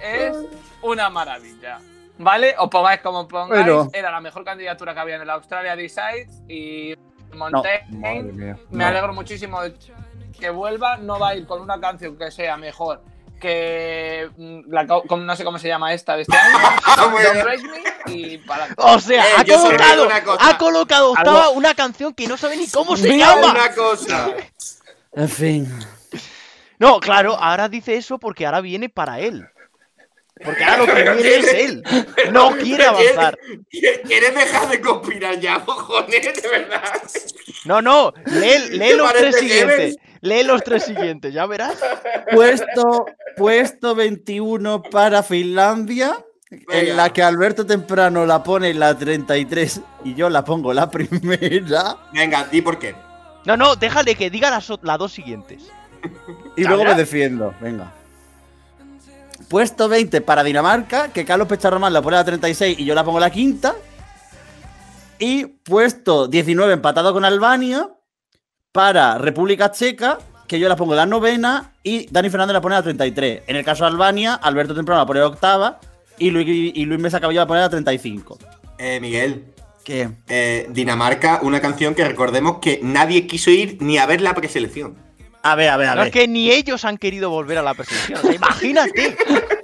es 0.00 0.36
una 0.82 1.10
maravilla. 1.10 1.78
¿Vale? 2.18 2.54
O 2.58 2.68
pongáis 2.70 3.00
como 3.00 3.26
pongáis. 3.26 3.66
Era 3.92 4.10
la 4.10 4.20
mejor 4.20 4.44
candidatura 4.44 4.94
que 4.94 5.00
había 5.00 5.16
en 5.16 5.22
el 5.22 5.30
Australia 5.30 5.74
Decides 5.74 6.30
y 6.48 6.94
No. 7.32 7.38
Montaigne. 7.50 8.22
mía. 8.32 8.56
Me 8.70 8.84
alegro 8.84 9.12
muchísimo 9.12 9.60
de 9.62 9.74
que 10.38 10.50
vuelva. 10.50 10.98
No 10.98 11.18
va 11.18 11.30
a 11.30 11.34
ir 11.34 11.46
con 11.46 11.60
una 11.62 11.80
canción 11.80 12.16
que 12.16 12.30
sea 12.30 12.56
mejor 12.56 13.02
que 13.42 14.30
mm, 14.36 14.72
la, 14.72 14.84
no 14.84 15.36
sé 15.36 15.44
cómo 15.44 15.58
se 15.58 15.66
llama 15.68 15.92
esta 15.92 16.14
de 16.16 16.22
este 16.22 16.36
año. 16.36 16.58
Me 18.06 18.14
y 18.14 18.38
para 18.38 18.68
O 18.76 19.00
sea, 19.00 19.24
Eh, 19.24 19.34
ha 19.36 19.44
colocado, 19.44 20.08
ha 20.40 20.58
colocado 20.58 21.10
octava 21.10 21.50
una 21.50 21.74
canción 21.74 22.14
que 22.14 22.28
no 22.28 22.36
sabe 22.36 22.56
ni 22.56 22.68
cómo 22.68 22.96
se 22.96 23.08
Mira 23.08 23.34
llama. 23.34 23.50
Una 23.50 23.74
cosa. 23.74 24.30
En 25.12 25.28
fin. 25.28 25.86
No, 26.78 27.00
claro, 27.00 27.36
ahora 27.36 27.68
dice 27.68 27.96
eso 27.96 28.18
porque 28.18 28.46
ahora 28.46 28.60
viene 28.60 28.88
para 28.88 29.18
él. 29.18 29.48
Porque 30.44 30.64
ahora 30.64 30.78
lo 30.78 30.86
que 30.86 31.02
viene 31.02 31.36
es 31.36 31.54
él. 31.54 31.82
No 32.32 32.50
quiere 32.56 32.84
avanzar. 32.84 33.38
¿Quieres 33.70 34.34
dejar 34.34 34.68
de 34.68 34.80
conspirar 34.80 35.38
ya, 35.38 35.64
cojones? 35.64 36.42
De 36.42 36.48
verdad. 36.48 36.82
No, 37.64 37.80
no, 37.80 38.12
lee, 38.26 38.58
lee 38.70 38.78
¿Te 38.78 38.96
los 38.96 39.12
tres 39.12 39.36
siguientes. 39.36 39.96
Lee 40.20 40.42
los 40.44 40.62
tres 40.62 40.84
siguientes, 40.84 41.34
ya 41.34 41.46
verás. 41.46 41.76
Puesto, 42.32 43.06
puesto 43.36 43.94
21 43.94 44.82
para 44.82 45.22
Finlandia. 45.22 46.16
Venga. 46.50 46.78
En 46.78 46.96
la 46.96 47.12
que 47.12 47.22
Alberto 47.22 47.64
Temprano 47.64 48.26
la 48.26 48.42
pone 48.42 48.70
en 48.70 48.78
la 48.78 48.96
33 48.96 49.80
y 50.04 50.14
yo 50.14 50.28
la 50.28 50.44
pongo 50.44 50.72
la 50.74 50.90
primera. 50.90 51.96
Venga, 52.12 52.44
di 52.44 52.60
por 52.60 52.78
qué. 52.78 52.94
No, 53.46 53.56
no, 53.56 53.74
déjale 53.74 54.14
que 54.14 54.30
diga 54.30 54.50
las, 54.50 54.70
las 54.82 54.98
dos 54.98 55.12
siguientes. 55.12 55.70
Y 56.56 56.64
luego 56.64 56.84
me 56.84 56.94
defiendo. 56.94 57.54
Venga. 57.60 57.92
Puesto 59.48 59.88
20 59.88 60.20
para 60.20 60.42
Dinamarca, 60.44 61.08
que 61.08 61.24
Carlos 61.24 61.48
Pecharromán 61.48 61.92
la 61.92 62.02
pone 62.02 62.16
a 62.16 62.20
la 62.20 62.24
36 62.24 62.78
y 62.78 62.84
yo 62.84 62.94
la 62.94 63.04
pongo 63.04 63.18
a 63.18 63.22
la 63.22 63.30
quinta. 63.30 63.74
Y 65.18 65.44
puesto 65.46 66.26
19 66.26 66.72
empatado 66.72 67.12
con 67.12 67.24
Albania 67.24 67.88
para 68.72 69.18
República 69.18 69.70
Checa, 69.70 70.18
que 70.48 70.58
yo 70.58 70.68
la 70.68 70.76
pongo 70.76 70.94
a 70.94 70.96
la 70.96 71.06
novena 71.06 71.72
y 71.82 72.06
Dani 72.10 72.28
Fernández 72.30 72.54
la 72.54 72.60
pone 72.60 72.74
a 72.74 72.78
la 72.78 72.82
33. 72.82 73.42
En 73.46 73.56
el 73.56 73.64
caso 73.64 73.84
de 73.84 73.90
Albania, 73.90 74.34
Alberto 74.34 74.74
Temprano 74.74 75.00
la 75.02 75.06
pone 75.06 75.20
a 75.20 75.22
la 75.22 75.28
octava 75.28 75.80
y 76.18 76.30
Luis, 76.30 76.46
y 76.48 76.84
Luis 76.84 77.00
Mesa 77.00 77.20
Cabello 77.20 77.40
la 77.40 77.46
pone 77.46 77.60
a 77.60 77.64
la 77.64 77.70
35. 77.70 78.38
Eh, 78.78 78.98
Miguel, 79.00 79.44
¿Qué? 79.84 80.08
eh, 80.28 80.66
Dinamarca, 80.70 81.40
una 81.42 81.60
canción 81.60 81.94
que 81.94 82.04
recordemos 82.04 82.58
que 82.58 82.80
nadie 82.82 83.26
quiso 83.26 83.50
ir 83.50 83.78
ni 83.80 83.98
a 83.98 84.06
ver 84.06 84.20
la 84.20 84.34
preselección. 84.34 84.96
A 85.42 85.54
ver, 85.56 85.68
a 85.70 85.76
ver, 85.76 85.88
a 85.88 85.94
No 85.94 86.00
ver. 86.02 86.06
es 86.08 86.12
que 86.12 86.28
ni 86.28 86.50
ellos 86.50 86.84
han 86.84 86.98
querido 86.98 87.30
volver 87.30 87.58
a 87.58 87.62
la 87.62 87.74
preselección. 87.74 88.18
O 88.18 88.22
sea, 88.22 88.32
imagínate. 88.34 89.16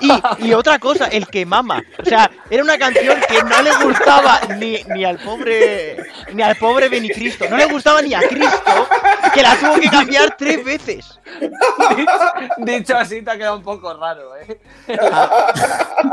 Y, 0.00 0.46
y 0.46 0.52
otra 0.54 0.78
cosa, 0.78 1.06
el 1.06 1.26
que 1.26 1.44
mama. 1.44 1.82
O 1.98 2.04
sea, 2.04 2.30
era 2.50 2.62
una 2.62 2.78
canción 2.78 3.18
que 3.28 3.42
no 3.42 3.62
le 3.62 3.84
gustaba 3.84 4.40
ni, 4.58 4.82
ni 4.94 5.04
al 5.04 5.18
pobre 5.18 5.96
ni 6.32 6.42
al 6.42 6.56
pobre 6.56 6.88
Benicristo. 6.88 7.48
No 7.48 7.56
le 7.56 7.66
gustaba 7.66 8.02
ni 8.02 8.14
a 8.14 8.20
Cristo, 8.20 8.88
que 9.34 9.42
la 9.42 9.56
tuvo 9.56 9.74
que 9.80 9.88
cambiar 9.88 10.36
tres 10.36 10.64
veces. 10.64 11.18
Dicho 12.58 12.96
así 12.96 13.22
te 13.22 13.30
ha 13.30 13.36
quedado 13.36 13.56
un 13.56 13.62
poco 13.62 13.94
raro, 13.94 14.36
¿eh? 14.36 14.60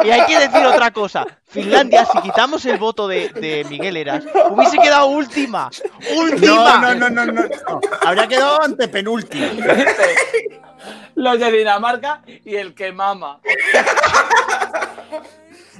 Y 0.03 0.09
hay 0.09 0.25
que 0.25 0.39
decir 0.39 0.65
otra 0.65 0.91
cosa. 0.91 1.25
Finlandia, 1.47 2.05
si 2.05 2.19
quitamos 2.21 2.65
el 2.65 2.77
voto 2.77 3.07
de, 3.07 3.29
de 3.29 3.65
Miguel 3.69 3.97
Eras, 3.97 4.23
hubiese 4.49 4.77
quedado 4.77 5.07
última. 5.07 5.69
¡Última! 6.17 6.79
No, 6.79 6.95
no, 6.95 7.09
no, 7.09 7.25
no, 7.25 7.31
no, 7.31 7.43
no. 7.43 7.81
Habría 8.03 8.27
quedado 8.27 8.61
ante 8.61 8.87
penúltimo. 8.87 9.47
Los 11.15 11.39
de 11.39 11.51
Dinamarca 11.51 12.21
y 12.43 12.55
el 12.55 12.73
que 12.73 12.91
mama. 12.91 13.39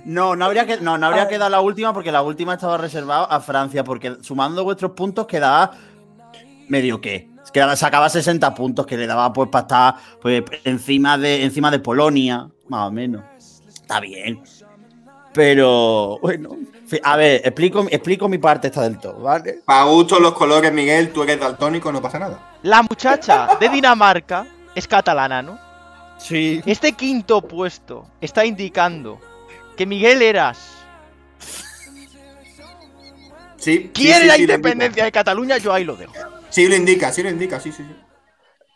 No, 0.06 0.36
no 0.36 0.46
habría, 0.46 0.68
que, 0.68 0.78
no, 0.78 1.00
no 1.00 1.08
habría 1.08 1.28
quedado 1.28 1.50
la 1.50 1.62
última 1.62 1.92
porque 1.92 2.12
la 2.12 2.22
última 2.22 2.54
estaba 2.54 2.78
reservada 2.78 3.26
a 3.26 3.40
Francia, 3.40 3.84
porque 3.84 4.18
sumando 4.22 4.64
vuestros 4.64 4.92
puntos 4.92 5.26
quedaba 5.26 5.72
medio 6.68 7.02
que. 7.02 7.34
Quedaba, 7.52 7.76
sacaba 7.76 8.10
60 8.10 8.54
puntos 8.54 8.86
que 8.86 8.98
le 8.98 9.08
daba 9.08 9.32
pues 9.32 9.50
para 9.50 9.62
estar 9.62 9.96
pues, 10.22 10.44
encima, 10.66 11.18
de, 11.18 11.44
encima 11.44 11.72
de 11.72 11.80
Polonia, 11.80 12.50
más 12.68 12.90
o 12.90 12.92
menos. 12.92 13.24
está 13.68 14.00
bien. 14.00 14.44
Pero, 15.34 16.20
bueno. 16.22 16.58
A 17.04 17.16
ver, 17.16 17.42
explico, 17.44 17.86
explico 17.90 18.30
mi 18.30 18.38
parte 18.38 18.68
esta 18.68 18.82
del 18.82 19.00
todo, 19.00 19.22
¿vale? 19.22 19.62
Para 19.66 19.86
gusto 19.86 20.20
los 20.20 20.34
colores, 20.34 20.72
Miguel, 20.72 21.12
tú 21.12 21.24
eres 21.24 21.40
daltónico, 21.40 21.92
no 21.92 22.02
pasa 22.02 22.20
nada. 22.20 22.58
La 22.62 22.84
muchacha 22.84 23.50
de 23.60 23.70
Dinamarca 23.70 24.46
es 24.76 24.88
catalana, 24.88 25.42
¿no? 25.42 25.60
Sí. 26.20 26.62
Este 26.66 26.94
quinto 26.94 27.42
puesto 27.42 28.08
está 28.22 28.46
indicando 28.46 29.20
que 29.76 29.86
Miguel 29.86 30.22
Eras 30.22 30.72
Sí. 33.58 33.90
quiere 33.94 34.16
sí, 34.16 34.22
sí, 34.22 34.28
la 34.28 34.38
independencia 34.38 35.06
de 35.06 35.12
Cataluña, 35.12 35.58
yo 35.58 35.74
ahí 35.74 35.84
lo 35.84 35.96
dejo. 35.96 36.14
Sí, 36.50 36.68
lo 36.68 36.76
indica, 36.76 37.12
sí 37.12 37.24
lo 37.24 37.30
indica, 37.30 37.60
sí, 37.60 37.72
sí. 37.72 37.84
sí. 37.84 37.96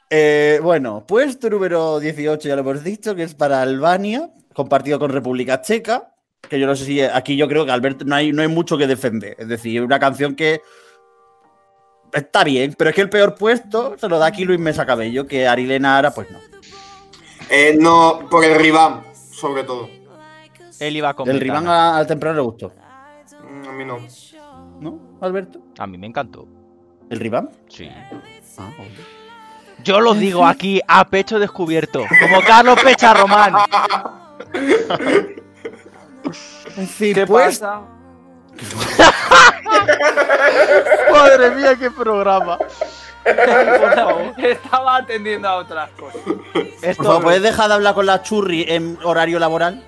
Eh, 0.09 0.59
bueno, 0.63 1.05
puesto 1.05 1.47
número 1.49 1.99
18, 1.99 2.47
ya 2.47 2.55
lo 2.55 2.61
hemos 2.61 2.83
dicho, 2.83 3.13
que 3.13 3.21
es 3.21 3.35
para 3.35 3.61
Albania, 3.61 4.31
compartido 4.53 4.97
con 4.97 5.11
República 5.11 5.61
Checa. 5.61 6.15
Que 6.41 6.59
yo 6.59 6.65
no 6.65 6.75
sé 6.75 6.85
si 6.85 7.01
aquí 7.01 7.37
yo 7.37 7.47
creo 7.47 7.65
que 7.65 7.71
Alberto 7.71 8.05
no 8.05 8.15
hay, 8.15 8.31
no 8.31 8.41
hay 8.41 8.47
mucho 8.47 8.77
que 8.77 8.87
defender. 8.87 9.35
Es 9.37 9.47
decir, 9.47 9.83
una 9.83 9.99
canción 9.99 10.35
que 10.35 10.61
está 12.13 12.43
bien, 12.43 12.75
pero 12.77 12.89
es 12.89 12.95
que 12.95 13.01
el 13.01 13.09
peor 13.09 13.35
puesto 13.35 13.97
se 13.97 14.07
lo 14.07 14.19
da 14.19 14.27
aquí 14.27 14.45
Luis 14.45 14.59
Mesa 14.59 14.85
Cabello, 14.85 15.25
que 15.27 15.47
Arilena 15.47 15.97
Ara, 15.97 16.11
pues 16.11 16.29
no. 16.31 16.39
Eh, 17.49 17.75
no, 17.79 18.27
por 18.29 18.43
el 18.45 18.55
rival, 18.59 19.01
sobre 19.13 19.63
todo. 19.63 19.89
Él 20.79 20.95
iba 20.95 21.13
con 21.13 21.27
El 21.29 21.49
a- 21.51 21.97
al 21.97 22.07
temprano 22.07 22.35
le 22.37 22.41
gustó, 22.43 22.71
Mm, 23.51 23.67
A 23.67 23.71
mí 23.71 23.85
no. 23.85 23.97
¿no, 24.79 24.99
Alberto? 25.21 25.59
A 25.77 25.87
mí 25.87 25.97
me 25.97 26.07
encantó. 26.07 26.47
¿El 27.09 27.19
Riván? 27.19 27.49
Sí. 27.67 27.89
Ah, 28.59 28.69
ok. 28.77 28.85
Yo 29.83 29.99
lo 29.99 30.13
digo 30.13 30.45
aquí 30.45 30.79
a 30.87 31.07
pecho 31.09 31.39
descubierto, 31.39 32.03
como 32.21 32.41
Carlos 32.45 32.77
Pecharromán. 32.83 33.53
En 36.77 36.87
fin, 36.87 37.13
¿Qué 37.15 37.25
pues, 37.25 37.59
pasa? 37.59 37.81
Madre 41.11 41.51
mía, 41.51 41.75
qué 41.77 41.91
programa. 41.91 42.57
Estaba 44.37 44.97
atendiendo 44.97 45.47
a 45.47 45.57
otras 45.57 45.89
cosas. 45.91 46.21
Esto, 46.81 47.03
por 47.03 47.05
favor, 47.05 47.23
¿puedes 47.23 47.41
dejar 47.41 47.67
de 47.67 47.73
hablar 47.75 47.93
con 47.93 48.05
la 48.05 48.21
churri 48.21 48.65
en 48.67 48.97
horario 49.03 49.39
laboral? 49.39 49.83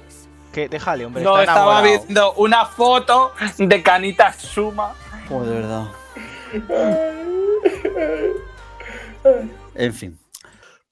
que 0.52 0.70
déjale, 0.70 1.06
hombre. 1.06 1.24
No, 1.24 1.40
está 1.40 1.54
estaba 1.54 1.80
enamorado. 1.80 2.06
viendo 2.06 2.34
una 2.34 2.66
foto 2.66 3.32
de 3.58 3.84
Canita 3.84 4.34
Suma. 4.34 4.94
Oh, 5.30 5.44
de 5.44 5.56
verdad. 5.56 5.88
En 9.76 9.94
fin. 9.94 10.18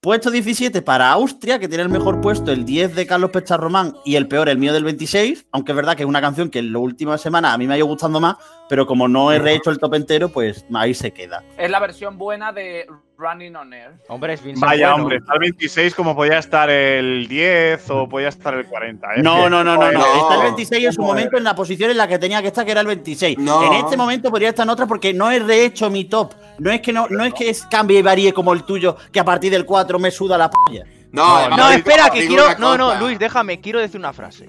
Puesto 0.01 0.31
17 0.31 0.81
para 0.81 1.11
Austria, 1.11 1.59
que 1.59 1.67
tiene 1.67 1.83
el 1.83 1.89
mejor 1.89 2.21
puesto, 2.21 2.53
el 2.53 2.63
10 2.63 2.95
de 2.95 3.05
Carlos 3.05 3.31
Pecharromán 3.31 3.97
y 4.05 4.15
el 4.15 4.29
peor, 4.29 4.47
el 4.47 4.57
mío 4.57 4.71
del 4.71 4.85
26. 4.85 5.47
Aunque 5.51 5.73
es 5.73 5.75
verdad 5.75 5.97
que 5.97 6.03
es 6.03 6.09
una 6.09 6.21
canción 6.21 6.49
que 6.49 6.59
en 6.59 6.71
las 6.71 6.81
últimas 6.81 7.19
semanas 7.19 7.53
a 7.53 7.57
mí 7.57 7.67
me 7.67 7.73
ha 7.73 7.77
ido 7.77 7.85
gustando 7.85 8.21
más, 8.21 8.37
pero 8.69 8.85
como 8.85 9.07
no 9.07 9.31
he 9.33 9.39
rehecho 9.39 9.71
el 9.71 9.79
top 9.79 9.95
entero, 9.95 10.29
pues 10.29 10.63
ahí 10.73 10.93
se 10.93 11.11
queda. 11.11 11.43
Es 11.57 11.69
la 11.69 11.79
versión 11.79 12.17
buena 12.17 12.53
de 12.53 12.87
Running 13.17 13.55
on 13.57 13.73
Air. 13.73 13.91
Hombre, 14.07 14.33
es 14.33 14.41
Vincent 14.43 14.63
Vaya, 14.65 14.91
Bueno. 14.91 15.03
hombre, 15.03 15.17
está 15.17 15.33
el 15.33 15.39
26 15.39 15.93
como 15.95 16.15
podía 16.15 16.37
estar 16.37 16.69
el 16.69 17.27
10 17.27 17.89
o 17.89 18.07
podía 18.07 18.29
estar 18.29 18.53
el 18.53 18.65
40. 18.65 19.15
¿eh? 19.15 19.21
No, 19.23 19.49
no, 19.49 19.63
no, 19.63 19.75
no, 19.75 19.91
no. 19.91 19.99
No. 19.99 20.21
Está 20.21 20.35
el 20.35 20.41
26 20.43 20.85
en 20.85 20.93
su 20.93 21.01
momento 21.01 21.35
en 21.35 21.43
la 21.43 21.53
posición 21.55 21.91
en 21.91 21.97
la 21.97 22.07
que 22.07 22.17
tenía 22.19 22.41
que 22.41 22.47
estar, 22.47 22.63
que 22.63 22.71
era 22.71 22.79
el 22.81 22.87
26. 22.87 23.37
No. 23.39 23.63
En 23.65 23.73
este 23.73 23.97
momento 23.97 24.29
podría 24.29 24.49
estar 24.49 24.63
en 24.65 24.69
otra 24.69 24.85
porque 24.85 25.13
no 25.13 25.29
he 25.31 25.39
rehecho 25.39 25.89
mi 25.89 26.05
top. 26.05 26.33
No 26.59 26.71
es 26.71 26.79
que 26.79 26.93
no, 26.93 27.07
no 27.09 27.25
es 27.25 27.33
que 27.33 27.49
es- 27.49 27.65
cambie 27.65 27.99
y 27.99 28.01
varíe 28.03 28.31
como 28.31 28.53
el 28.53 28.63
tuyo, 28.63 28.95
que 29.11 29.19
a 29.19 29.25
partir 29.25 29.51
del 29.51 29.65
4 29.65 29.99
me 29.99 30.11
suda 30.11 30.37
la 30.37 30.49
polla. 30.49 30.85
No, 31.11 31.49
No, 31.49 31.57
No, 31.57 31.71
espera, 31.71 32.09
que 32.11 32.25
quiero. 32.27 32.55
No, 32.59 32.77
no. 32.77 32.95
Luis, 32.99 33.17
déjame, 33.19 33.59
quiero 33.59 33.79
decir 33.79 33.99
una 33.99 34.13
frase. 34.13 34.47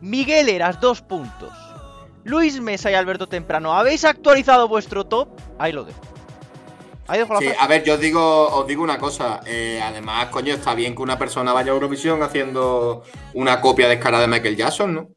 Miguel 0.00 0.48
Eras, 0.48 0.80
dos 0.80 1.02
puntos. 1.02 1.52
Luis 2.24 2.60
Mesa 2.60 2.90
y 2.90 2.94
Alberto 2.94 3.26
Temprano, 3.28 3.72
¿habéis 3.74 4.04
actualizado 4.04 4.68
vuestro 4.68 5.04
top? 5.04 5.28
Ahí 5.58 5.72
lo 5.72 5.84
dejo. 5.84 6.00
Ahí 7.08 7.18
dejo 7.18 7.34
la 7.34 7.40
Sí, 7.40 7.46
frase. 7.46 7.60
a 7.60 7.66
ver, 7.66 7.84
yo 7.84 7.94
os 7.94 8.00
digo, 8.00 8.48
os 8.48 8.66
digo 8.66 8.82
una 8.82 8.98
cosa. 8.98 9.40
eh, 9.46 9.80
además, 9.82 10.26
coño, 10.28 10.54
está 10.54 10.74
bien 10.74 10.94
que 10.94 11.02
una 11.02 11.18
persona 11.18 11.52
vaya 11.52 11.72
a 11.72 11.74
Eurovisión 11.74 12.22
haciendo 12.22 13.02
una 13.34 13.60
copia 13.60 13.88
descarada 13.88 14.22
de 14.22 14.28
Michael 14.28 14.56
Jackson, 14.56 14.94
¿no? 14.94 15.08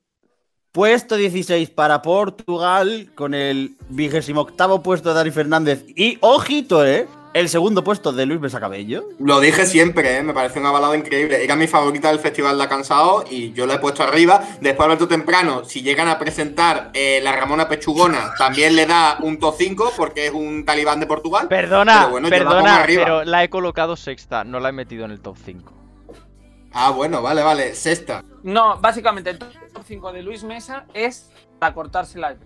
Puesto 0.71 1.15
16 1.15 1.69
para 1.69 2.01
Portugal 2.01 3.11
con 3.15 3.33
el 3.33 3.75
28 3.89 4.81
puesto 4.83 5.09
de 5.09 5.15
Dani 5.15 5.31
Fernández. 5.31 5.85
Y 5.95 6.17
ojito, 6.19 6.85
¿eh? 6.85 7.07
El 7.35 7.49
segundo 7.49 7.83
puesto 7.83 8.13
de 8.13 8.25
Luis 8.25 8.39
Mesa 8.39 8.61
Cabello. 8.61 9.09
Lo 9.19 9.41
dije 9.41 9.65
siempre, 9.65 10.15
¿eh? 10.15 10.23
me 10.23 10.33
parece 10.33 10.57
una 10.57 10.71
balada 10.71 10.95
increíble. 10.95 11.43
Era 11.43 11.57
mi 11.57 11.67
favorita 11.67 12.07
del 12.07 12.19
Festival 12.19 12.57
de 12.57 12.65
Cansado 12.69 13.25
y 13.29 13.51
yo 13.51 13.65
la 13.65 13.73
he 13.73 13.79
puesto 13.79 14.03
arriba. 14.03 14.41
Después, 14.61 14.85
Alberto 14.85 15.09
Temprano, 15.09 15.65
si 15.65 15.81
llegan 15.81 16.07
a 16.07 16.17
presentar 16.17 16.91
eh, 16.93 17.19
la 17.21 17.33
Ramona 17.35 17.67
Pechugona, 17.67 18.33
también 18.37 18.73
le 18.73 18.85
da 18.85 19.17
un 19.21 19.37
top 19.37 19.53
5 19.57 19.91
porque 19.97 20.27
es 20.27 20.31
un 20.31 20.63
talibán 20.63 21.01
de 21.01 21.07
Portugal. 21.07 21.49
Perdona, 21.49 22.03
Pero 22.03 22.11
bueno, 22.11 22.29
la 22.29 22.37
perdona, 22.37 22.75
arriba. 22.77 23.03
pero 23.03 23.25
la 23.25 23.43
he 23.43 23.49
colocado 23.49 23.97
sexta, 23.97 24.45
no 24.45 24.61
la 24.61 24.69
he 24.69 24.71
metido 24.71 25.03
en 25.03 25.11
el 25.11 25.19
top 25.19 25.35
5. 25.43 25.73
Ah, 26.71 26.91
bueno, 26.91 27.21
vale, 27.21 27.43
vale. 27.43 27.75
Sexta. 27.75 28.23
No, 28.43 28.79
básicamente 28.79 29.31
el 29.31 29.39
top 29.39 29.51
5 29.85 30.13
de 30.13 30.23
Luis 30.23 30.45
Mesa 30.45 30.85
es 30.93 31.29
para 31.59 31.73
cortarse 31.73 32.17
la. 32.17 32.37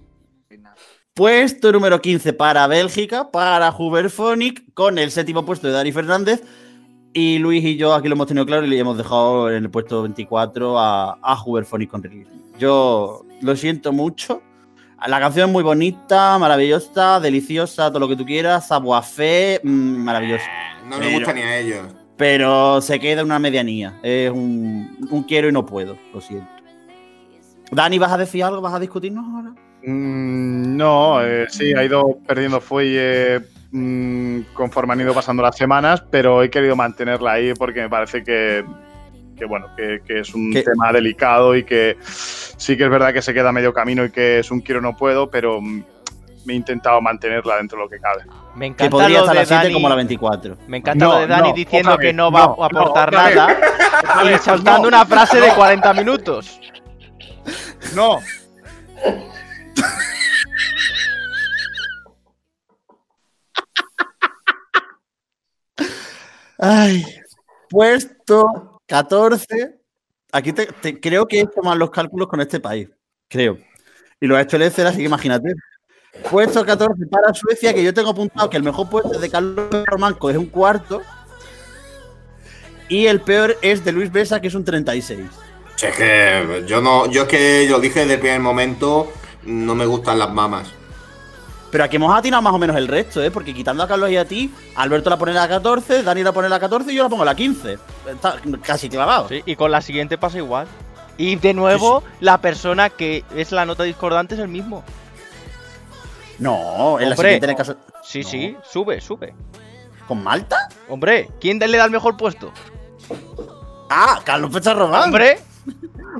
Puesto 1.19 1.73
número 1.73 1.99
15 1.99 2.31
para 2.31 2.65
Bélgica, 2.67 3.29
para 3.29 3.75
Huberphonic, 3.77 4.73
con 4.73 4.97
el 4.97 5.11
séptimo 5.11 5.43
puesto 5.45 5.67
de 5.67 5.73
Dani 5.73 5.91
Fernández. 5.91 6.41
Y 7.11 7.39
Luis 7.39 7.61
y 7.65 7.75
yo 7.75 7.93
aquí 7.93 8.07
lo 8.07 8.13
hemos 8.15 8.27
tenido 8.27 8.45
claro 8.45 8.65
y 8.65 8.69
le 8.69 8.79
hemos 8.79 8.95
dejado 8.95 9.49
en 9.51 9.65
el 9.65 9.69
puesto 9.69 10.03
24 10.03 10.79
a, 10.79 11.19
a 11.21 11.43
Huberphonic 11.45 11.89
con 11.89 12.01
Release. 12.03 12.31
Yo 12.57 13.25
lo 13.41 13.55
siento 13.57 13.91
mucho. 13.91 14.41
La 15.05 15.19
canción 15.19 15.49
es 15.49 15.51
muy 15.53 15.61
bonita, 15.61 16.39
maravillosa, 16.39 17.19
deliciosa, 17.19 17.89
todo 17.89 17.99
lo 17.99 18.07
que 18.07 18.15
tú 18.15 18.25
quieras, 18.25 18.69
savoir 18.69 19.03
maravillosa. 19.65 20.45
No 20.85 20.99
me 20.99 21.05
Pero- 21.05 21.17
gusta 21.17 21.33
ni 21.33 21.41
a 21.41 21.59
ellos. 21.59 21.79
Pero 22.15 22.79
se 22.79 22.97
queda 22.97 23.19
en 23.19 23.25
una 23.25 23.39
medianía. 23.39 23.99
Es 24.03 24.31
un, 24.31 25.05
un 25.11 25.23
quiero 25.23 25.49
y 25.49 25.51
no 25.51 25.65
puedo, 25.65 25.97
lo 26.13 26.21
siento. 26.21 26.47
Dani, 27.73 27.99
¿vas 27.99 28.13
a 28.13 28.17
decir 28.17 28.41
algo? 28.41 28.61
¿Vas 28.61 28.73
a 28.73 28.79
discutirnos 28.79 29.25
ahora? 29.35 29.53
Mm, 29.83 30.75
no, 30.77 31.23
eh, 31.25 31.47
sí, 31.49 31.73
ha 31.73 31.83
ido 31.83 32.17
perdiendo 32.27 32.59
fuelle 32.59 33.41
mm, 33.71 34.41
conforme 34.53 34.93
han 34.93 35.01
ido 35.01 35.13
pasando 35.13 35.41
las 35.43 35.55
semanas, 35.55 36.03
pero 36.09 36.43
he 36.43 36.49
querido 36.49 36.75
mantenerla 36.75 37.33
ahí 37.33 37.53
porque 37.53 37.81
me 37.81 37.89
parece 37.89 38.23
que, 38.23 38.65
que, 39.37 39.45
bueno, 39.45 39.67
que, 39.77 40.01
que 40.05 40.19
es 40.19 40.33
un 40.33 40.51
tema 40.51 40.91
delicado 40.91 41.55
y 41.55 41.63
que 41.63 41.97
sí 42.03 42.75
que 42.75 42.83
es 42.83 42.89
verdad 42.89 43.13
que 43.13 43.21
se 43.21 43.33
queda 43.33 43.49
a 43.49 43.53
medio 43.53 43.73
camino 43.73 44.03
y 44.03 44.11
que 44.11 44.39
es 44.39 44.51
un 44.51 44.59
quiero 44.61 44.81
no 44.81 44.95
puedo, 44.97 45.29
pero 45.29 45.61
mm, 45.61 45.83
me 46.45 46.53
he 46.53 46.55
intentado 46.57 46.99
mantenerla 47.01 47.57
dentro 47.57 47.77
de 47.77 47.83
lo 47.85 47.89
que 47.89 47.99
cabe. 47.99 48.23
Me 48.55 48.65
Que 48.75 48.85
encanta 48.85 48.89
podría 48.89 49.19
lo 49.19 49.25
estar 49.25 49.35
de 49.35 49.41
la 49.41 49.45
7 49.45 49.63
Dani. 49.63 49.73
como 49.73 49.89
la 49.89 49.95
24. 49.95 50.57
Me 50.67 50.77
encanta 50.77 51.05
No, 51.05 51.13
lo 51.13 51.19
de 51.19 51.27
Dani 51.27 51.49
no, 51.49 51.55
diciendo 51.55 51.97
que 51.97 52.11
no 52.13 52.31
va 52.31 52.47
no, 52.47 52.63
a 52.63 52.65
aportar 52.65 53.11
nada 53.13 53.57
y 54.33 54.37
soltando 54.39 54.87
una 54.87 55.05
frase 55.05 55.39
de 55.39 55.49
40 55.53 55.93
minutos. 55.93 56.59
No, 57.95 58.19
Ay, 66.59 67.05
puesto 67.69 68.79
14. 68.85 69.79
Aquí 70.31 70.53
te, 70.53 70.67
te- 70.67 70.99
creo 70.99 71.25
que 71.25 71.37
he 71.37 71.41
hecho 71.41 71.61
mal 71.63 71.79
los 71.79 71.89
cálculos 71.89 72.27
con 72.27 72.41
este 72.41 72.59
país. 72.59 72.89
Creo. 73.27 73.57
Y 74.19 74.27
lo 74.27 74.35
ha 74.35 74.41
hecho 74.41 74.57
el 74.57 74.63
Excel, 74.63 74.87
así 74.87 74.97
que 74.97 75.03
imagínate. 75.05 75.53
Puesto 76.29 76.65
14 76.65 77.05
para 77.07 77.33
Suecia, 77.33 77.73
que 77.73 77.83
yo 77.83 77.93
tengo 77.93 78.09
apuntado 78.09 78.49
que 78.49 78.57
el 78.57 78.63
mejor 78.63 78.89
puesto 78.89 79.13
es 79.13 79.21
de 79.21 79.29
Carlos 79.29 79.69
Romanco, 79.85 80.29
es 80.29 80.37
un 80.37 80.47
cuarto. 80.47 81.01
Y 82.89 83.05
el 83.05 83.21
peor 83.21 83.55
es 83.61 83.85
de 83.85 83.91
Luis 83.91 84.11
Besa, 84.11 84.41
que 84.41 84.47
es 84.47 84.55
un 84.55 84.65
36. 84.65 85.19
Si 85.75 85.85
es 85.85 85.95
que 85.95 86.63
yo 86.67 86.81
no, 86.81 87.09
yo 87.09 87.21
es 87.21 87.27
que 87.29 87.67
lo 87.69 87.79
dije 87.79 88.01
desde 88.01 88.15
el 88.15 88.19
primer 88.19 88.39
momento, 88.41 89.11
no 89.43 89.75
me 89.75 89.85
gustan 89.85 90.19
las 90.19 90.33
mamas. 90.33 90.73
Pero 91.71 91.83
aquí 91.83 91.97
hemos 91.97 92.15
atinado 92.17 92.41
más 92.41 92.53
o 92.53 92.57
menos 92.57 92.75
el 92.77 92.87
resto, 92.87 93.21
¿eh? 93.23 93.29
Porque 93.29 93.53
quitando 93.53 93.83
a 93.83 93.87
Carlos 93.87 94.09
y 94.09 94.17
a 94.17 94.25
ti, 94.25 94.51
Alberto 94.75 95.09
la 95.09 95.17
pone 95.17 95.33
la 95.33 95.47
14, 95.47 96.01
Dani 96.03 96.23
la 96.23 96.31
pone 96.31 96.49
la 96.49 96.59
14 96.59 96.91
y 96.91 96.95
yo 96.95 97.03
la 97.03 97.09
pongo 97.09 97.23
la 97.25 97.35
15. 97.35 97.77
Está 98.07 98.35
casi 98.63 98.89
clavado. 98.89 99.27
Sí, 99.29 99.43
y 99.45 99.55
con 99.55 99.69
la 99.71 99.81
siguiente 99.81 100.17
pasa 100.17 100.37
igual. 100.39 100.67
Y 101.17 101.35
de 101.35 101.53
nuevo, 101.53 102.01
la 102.21 102.39
persona 102.39 102.89
que 102.89 103.23
es 103.35 103.51
la 103.51 103.65
nota 103.65 103.83
discordante 103.83 104.35
es 104.35 104.41
el 104.41 104.47
mismo. 104.47 104.83
No, 106.39 106.99
en 106.99 107.09
la 107.09 107.15
siguiente 107.15 107.45
en 107.45 107.49
el 107.51 107.55
caso. 107.57 107.75
Sí, 108.03 108.21
No. 108.23 108.29
sí, 108.29 108.57
sube, 108.63 109.01
sube. 109.01 109.33
¿Con 110.07 110.23
Malta? 110.23 110.57
Hombre, 110.87 111.29
¿quién 111.39 111.59
le 111.59 111.77
da 111.77 111.85
el 111.85 111.91
mejor 111.91 112.17
puesto? 112.17 112.51
Ah, 113.89 114.19
Carlos 114.23 114.51
Pecharromán. 114.51 115.03
Hombre, 115.03 115.39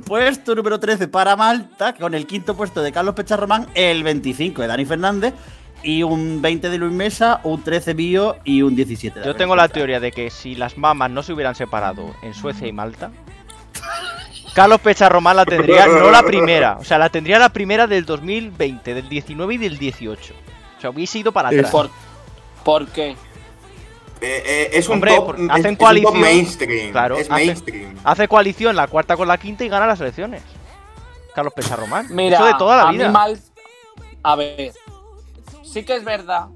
Puesto 0.04 0.54
número 0.54 0.80
13 0.80 1.08
para 1.08 1.36
Malta, 1.36 1.94
con 1.94 2.14
el 2.14 2.26
quinto 2.26 2.56
puesto 2.56 2.82
de 2.82 2.92
Carlos 2.92 3.14
Pecharromán, 3.14 3.66
el 3.74 4.02
25 4.02 4.62
de 4.62 4.68
Dani 4.68 4.84
Fernández, 4.84 5.34
y 5.82 6.02
un 6.02 6.42
20 6.42 6.70
de 6.70 6.78
Luis 6.78 6.92
Mesa, 6.92 7.40
un 7.44 7.62
13 7.62 7.94
Bio 7.94 8.36
y 8.44 8.62
un 8.62 8.76
17 8.76 9.20
de 9.20 9.26
yo 9.26 9.34
tengo 9.34 9.56
la 9.56 9.68
teoría 9.68 9.98
de 9.98 10.12
que 10.12 10.30
si 10.30 10.54
las 10.54 10.76
mamas 10.76 11.10
no 11.10 11.22
se 11.22 11.32
hubieran 11.32 11.54
separado 11.54 12.14
en 12.22 12.34
Suecia 12.34 12.66
y 12.66 12.72
Malta, 12.72 13.10
Carlos 14.54 14.80
Pecharromán 14.80 15.36
la 15.36 15.44
tendría, 15.44 15.86
no 15.86 16.10
la 16.10 16.22
primera. 16.22 16.76
O 16.78 16.84
sea, 16.84 16.98
la 16.98 17.08
tendría 17.08 17.38
la 17.38 17.50
primera 17.50 17.86
del 17.86 18.04
2020, 18.04 18.94
del 18.94 19.08
19 19.08 19.54
y 19.54 19.58
del 19.58 19.78
18. 19.78 20.34
O 20.76 20.80
sea, 20.80 20.90
hubiese 20.90 21.18
ido 21.20 21.32
para 21.32 21.50
atrás. 21.50 21.70
¿Por, 21.70 21.90
¿Por 22.64 22.86
qué? 22.88 23.16
Eh, 24.20 24.42
eh, 24.44 24.70
es 24.74 24.86
un 24.88 24.94
Hombre, 24.94 25.16
top, 25.16 25.34
es- 25.38 25.50
hacen 25.50 25.64
es 25.66 25.70
un 25.70 25.76
top 25.76 25.86
coalición. 25.86 26.20
mainstream. 26.20 26.92
Claro, 26.92 27.16
es 27.16 27.30
hacen- 27.30 27.46
mainstream. 27.46 27.96
Hace 28.04 28.28
coalición 28.28 28.76
la 28.76 28.86
cuarta 28.86 29.16
con 29.16 29.26
la 29.28 29.38
quinta 29.38 29.64
y 29.64 29.68
gana 29.68 29.86
las 29.86 30.00
elecciones. 30.00 30.42
Carlos 31.34 31.54
Pecharromán. 31.54 32.06
Mira, 32.10 32.36
Eso 32.36 32.46
de 32.46 32.54
toda 32.54 32.76
la 32.76 32.88
a 32.88 32.92
vida. 32.92 33.06
mí 33.08 33.12
mal. 33.12 33.40
A 34.22 34.36
ver, 34.36 34.72
sí 35.62 35.84
que 35.84 35.96
es 35.96 36.04
verdad 36.04 36.48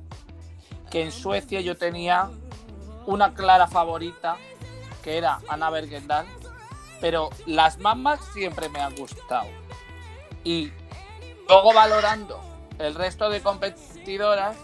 que 0.91 1.03
en 1.03 1.13
Suecia 1.13 1.61
yo 1.63 1.77
tenía 1.77 2.29
una 3.07 3.33
clara 3.35 3.67
favorita, 3.67 4.37
que 5.03 5.17
era 5.17 5.41
Ana 5.49 5.71
Bergendal, 5.71 6.27
pero 7.01 7.31
las 7.47 7.79
mamas 7.79 8.21
siempre 8.35 8.69
me 8.69 8.81
han 8.81 8.95
gustado. 8.95 9.47
Y 10.43 10.71
luego 11.49 11.73
valorando 11.73 12.41
el 12.79 12.95
resto 12.95 13.31
de 13.31 13.41
competidoras, 13.41 14.57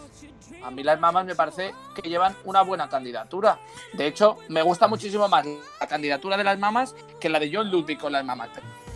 a 0.63 0.71
mí 0.71 0.83
las 0.83 1.01
mamas 1.01 1.25
me 1.25 1.35
parece 1.35 1.75
que 1.95 2.09
llevan 2.09 2.37
una 2.45 2.63
buena 2.63 2.89
candidatura. 2.89 3.59
De 3.93 4.07
hecho, 4.07 4.39
me 4.49 4.63
gusta 4.63 4.89
muchísimo 4.89 5.29
más 5.29 5.47
la 5.81 5.87
candidatura 5.87 6.37
de 6.37 6.45
las 6.45 6.59
mamas 6.59 6.95
que 7.19 7.29
la 7.29 7.39
de 7.39 7.51
John 7.53 7.71
Ludwig 7.71 7.99
con 7.99 8.13
las 8.13 8.25
mamas. 8.25 8.51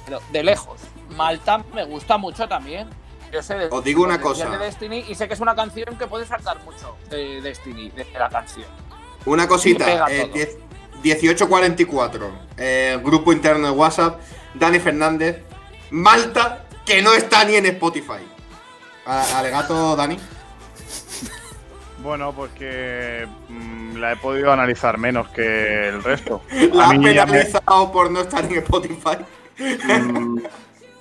Pero 0.05 0.21
de 0.31 0.43
lejos. 0.43 0.81
Malta 1.11 1.65
me 1.73 1.85
gusta 1.85 2.19
mucho 2.19 2.47
también. 2.49 2.89
Yo 3.33 3.43
sé 3.43 3.55
de, 3.55 3.69
Os 3.71 3.83
digo 3.83 4.05
una 4.05 4.21
cosa. 4.21 4.49
de 4.49 4.59
Destiny 4.59 5.05
y 5.09 5.15
sé 5.15 5.27
que 5.27 5.35
es 5.35 5.41
una 5.41 5.55
canción 5.55 5.97
que 5.99 6.07
puede 6.07 6.27
sacar 6.27 6.63
mucho 6.65 6.97
de 7.11 7.41
Destiny, 7.41 7.91
de 7.91 8.07
la 8.17 8.29
canción. 8.29 8.69
Una 9.25 9.49
cosita, 9.49 10.09
eh, 10.11 10.27
todo. 10.27 10.33
10 10.35 10.59
1844, 11.03 12.33
eh, 12.57 12.99
grupo 13.03 13.33
interno 13.33 13.67
de 13.67 13.73
WhatsApp, 13.73 14.21
Dani 14.55 14.79
Fernández, 14.79 15.43
Malta, 15.91 16.65
que 16.87 17.03
no 17.03 17.13
está 17.13 17.45
ni 17.45 17.57
en 17.57 17.67
Spotify. 17.67 18.25
Alegato, 19.05 19.97
Dani. 19.97 20.19
Bueno, 22.05 22.33
pues 22.33 22.53
que 22.53 23.27
mm, 23.49 23.97
la 23.97 24.13
he 24.13 24.17
podido 24.17 24.53
analizar 24.53 24.99
menos 24.99 25.29
que 25.31 25.89
el 25.89 26.03
resto. 26.05 26.43
La 26.75 26.85
has 26.91 26.99
me- 26.99 27.09
penalizado 27.15 27.91
por 27.91 28.11
no 28.11 28.21
estar 28.21 28.45
en 28.45 28.59
Spotify. 28.59 29.17
Mm, 29.59 30.39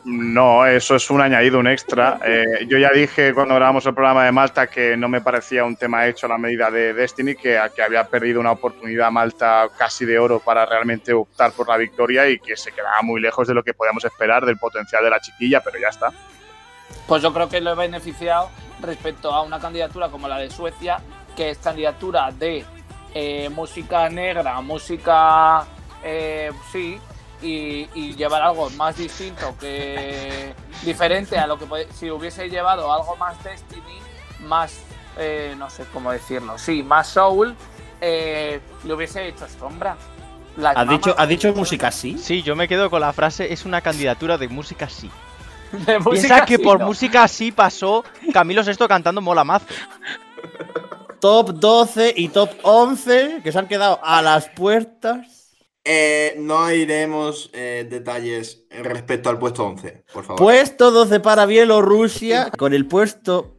No, 0.06 0.66
eso 0.66 0.96
es 0.96 1.10
un 1.10 1.22
añadido, 1.22 1.60
un 1.60 1.68
extra. 1.68 2.20
Eh, 2.26 2.66
yo 2.68 2.78
ya 2.78 2.90
dije 2.92 3.34
cuando 3.34 3.56
grabamos 3.56 3.86
el 3.86 3.94
programa 3.94 4.26
de 4.26 4.32
Malta 4.34 4.68
que 4.68 4.96
no 4.98 5.08
me 5.10 5.22
parecía 5.22 5.64
un 5.66 5.76
tema 5.78 6.08
hecho 6.08 6.26
a 6.26 6.30
la 6.30 6.38
medida 6.38 6.70
de 6.72 6.94
Destiny, 6.94 7.36
que, 7.36 7.60
que 7.76 7.82
había 7.82 8.04
perdido 8.06 8.40
una 8.42 8.52
oportunidad 8.52 9.12
Malta 9.12 9.68
casi 9.78 10.04
de 10.06 10.20
oro 10.20 10.40
para 10.40 10.66
realmente 10.66 11.14
optar 11.14 11.52
por 11.54 11.68
la 11.70 11.78
victoria 11.78 12.28
y 12.30 12.40
que 12.40 12.56
se 12.58 12.72
quedaba 12.74 13.02
muy 13.02 13.20
lejos 13.22 13.48
de 13.48 13.54
lo 13.54 13.64
que 13.64 13.74
podíamos 13.74 14.04
esperar 14.06 14.46
del 14.46 14.58
potencial 14.58 15.04
de 15.04 15.10
la 15.10 15.20
chiquilla, 15.22 15.62
pero 15.62 15.80
ya 15.80 15.88
está. 15.90 16.10
Pues 17.08 17.22
yo 17.22 17.34
creo 17.34 17.50
que 17.50 17.62
lo 17.62 17.72
he 17.72 17.76
beneficiado 17.76 18.50
respecto 18.82 19.32
a 19.32 19.42
una 19.42 19.60
candidatura 19.60 20.10
como 20.10 20.28
la 20.28 20.38
de 20.38 20.50
Suecia, 20.50 21.00
que 21.36 21.50
es 21.52 21.58
candidatura 21.58 22.32
de 22.32 22.66
eh, 23.14 23.50
música 23.50 24.10
negra, 24.10 24.60
música, 24.62 25.66
eh, 26.04 26.52
sí, 26.72 27.00
y, 27.42 27.90
y 27.94 28.16
llevar 28.16 28.42
algo 28.42 28.70
más 28.72 28.98
distinto, 28.98 29.56
que 29.60 30.54
diferente 30.84 31.38
a 31.38 31.46
lo 31.48 31.58
que 31.60 31.66
puede- 31.66 31.92
si 31.94 32.10
hubiese 32.10 32.50
llevado 32.50 32.92
algo 32.92 33.16
más 33.18 33.42
Destiny, 33.44 34.00
más, 34.42 34.80
eh, 35.18 35.54
no 35.58 35.70
sé 35.70 35.86
cómo 35.94 36.12
decirlo, 36.12 36.58
sí, 36.58 36.84
más 36.84 37.08
Soul, 37.10 37.56
eh, 38.02 38.60
le 38.84 38.94
hubiese 38.94 39.28
hecho 39.28 39.46
sombra. 39.60 39.96
Las 40.58 40.78
¿Has 40.78 40.88
dicho, 40.90 41.16
¿Has 41.18 41.28
dicho 41.28 41.54
música 41.54 41.88
así? 41.88 42.18
Sí, 42.18 42.44
yo 42.44 42.56
me 42.56 42.68
quedo 42.68 42.90
con 42.90 43.02
la 43.02 43.12
frase, 43.14 43.52
es 43.52 43.66
una 43.66 43.82
candidatura 43.82 44.38
de 44.38 44.48
música 44.48 44.88
sí. 44.88 45.10
Piensa 46.10 46.46
que 46.46 46.58
sí, 46.58 46.64
por 46.64 46.80
¿no? 46.80 46.88
música 46.88 47.28
sí 47.28 47.52
pasó 47.52 48.04
Camilo 48.32 48.64
Sesto 48.64 48.88
cantando 48.88 49.22
Mola 49.22 49.44
Mazo. 49.44 49.66
Top 51.20 51.52
12 51.54 52.14
y 52.18 52.30
top 52.30 52.50
11 52.64 53.42
que 53.44 53.52
se 53.52 53.60
han 53.60 53.68
quedado 53.68 54.00
a 54.04 54.22
las 54.22 54.50
puertas. 54.50 55.56
Eh, 55.86 56.36
no 56.38 56.72
iremos 56.72 57.50
eh, 57.54 57.86
detalles 57.90 58.66
respecto 58.70 59.30
al 59.30 59.38
puesto 59.38 59.66
11, 59.66 60.06
por 60.14 60.24
favor. 60.24 60.42
Puesto 60.42 60.92
12 60.92 61.20
para 61.20 61.46
Bielorrusia, 61.46 62.52
con 62.52 62.74
el 62.74 62.86
puesto 62.86 63.58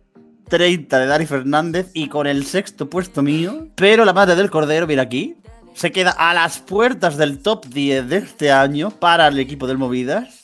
30 0.48 0.98
de 1.00 1.06
Dani 1.06 1.26
Fernández 1.26 1.90
y 1.92 2.08
con 2.08 2.26
el 2.26 2.46
sexto 2.46 2.88
puesto 2.88 3.22
mío. 3.22 3.68
Pero 3.74 4.04
la 4.04 4.14
madre 4.14 4.36
del 4.36 4.50
cordero, 4.50 4.86
mira 4.86 5.02
aquí, 5.02 5.36
se 5.74 5.92
queda 5.92 6.12
a 6.12 6.32
las 6.32 6.60
puertas 6.60 7.16
del 7.16 7.42
top 7.42 7.66
10 7.66 8.08
de 8.08 8.16
este 8.18 8.52
año 8.52 8.90
para 8.90 9.28
el 9.28 9.38
equipo 9.38 9.66
del 9.66 9.78
Movidas. 9.78 10.43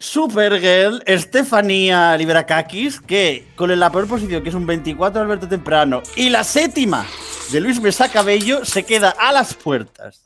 Supergirl, 0.00 1.02
Estefanía 1.04 2.16
Liberakakis, 2.16 3.02
que 3.02 3.46
con 3.54 3.78
la 3.78 3.92
peor 3.92 4.08
posición, 4.08 4.42
que 4.42 4.48
es 4.48 4.54
un 4.54 4.66
24 4.66 5.20
de 5.20 5.24
Alberto 5.24 5.46
Temprano, 5.46 6.02
y 6.16 6.30
la 6.30 6.42
séptima 6.42 7.06
de 7.52 7.60
Luis 7.60 7.82
Mesa 7.82 8.10
Cabello, 8.10 8.64
se 8.64 8.84
queda 8.84 9.10
a 9.10 9.30
las 9.30 9.52
puertas. 9.52 10.22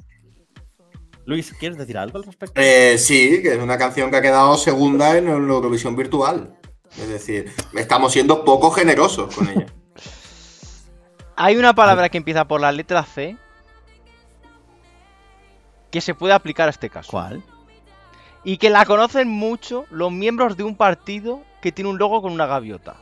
Luis, 1.26 1.52
¿quieres 1.58 1.76
decir 1.76 1.98
algo 1.98 2.18
al 2.18 2.24
respecto? 2.24 2.60
Eh, 2.60 2.96
sí, 2.98 3.42
que 3.42 3.54
es 3.54 3.58
una 3.58 3.76
canción 3.76 4.12
que 4.12 4.18
ha 4.18 4.22
quedado 4.22 4.56
segunda 4.56 5.18
en 5.18 5.24
la 5.24 5.32
Eurovisión 5.32 5.96
virtual. 5.96 6.56
Es 6.96 7.08
decir, 7.08 7.52
estamos 7.74 8.12
siendo 8.12 8.44
poco 8.44 8.70
generosos 8.70 9.34
con 9.34 9.48
ella. 9.48 9.66
Hay 11.36 11.56
una 11.56 11.74
palabra 11.74 12.08
que 12.10 12.18
empieza 12.18 12.44
por 12.44 12.60
la 12.60 12.70
letra 12.70 13.02
C 13.02 13.36
que 15.90 16.00
se 16.00 16.14
puede 16.14 16.32
aplicar 16.32 16.68
a 16.68 16.70
este 16.70 16.88
caso. 16.88 17.10
¿Cuál? 17.10 17.42
Y 18.44 18.58
que 18.58 18.70
la 18.70 18.84
conocen 18.84 19.28
mucho 19.28 19.86
los 19.90 20.12
miembros 20.12 20.56
de 20.56 20.64
un 20.64 20.76
partido 20.76 21.42
que 21.62 21.72
tiene 21.72 21.90
un 21.90 21.98
logo 21.98 22.20
con 22.20 22.32
una 22.32 22.46
gaviota. 22.46 22.96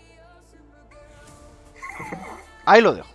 Ahí 2.65 2.81
lo 2.81 2.95
dejo. 2.95 3.09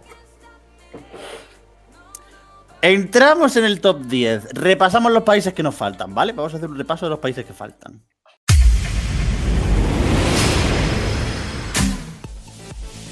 Entramos 2.82 3.55
en 3.55 3.65
el 3.65 3.82
top 3.82 4.01
10. 4.01 4.53
Repasamos 4.53 5.11
los 5.11 5.23
países 5.23 5.53
que 5.53 5.63
nos 5.63 5.73
faltan, 5.73 6.13
¿vale? 6.13 6.34
Vamos 6.34 6.53
a 6.53 6.57
hacer 6.57 6.69
un 6.69 6.78
repaso 6.78 7.05
de 7.05 7.09
los 7.09 7.19
países 7.19 7.45
que 7.45 7.53
faltan. 7.53 8.03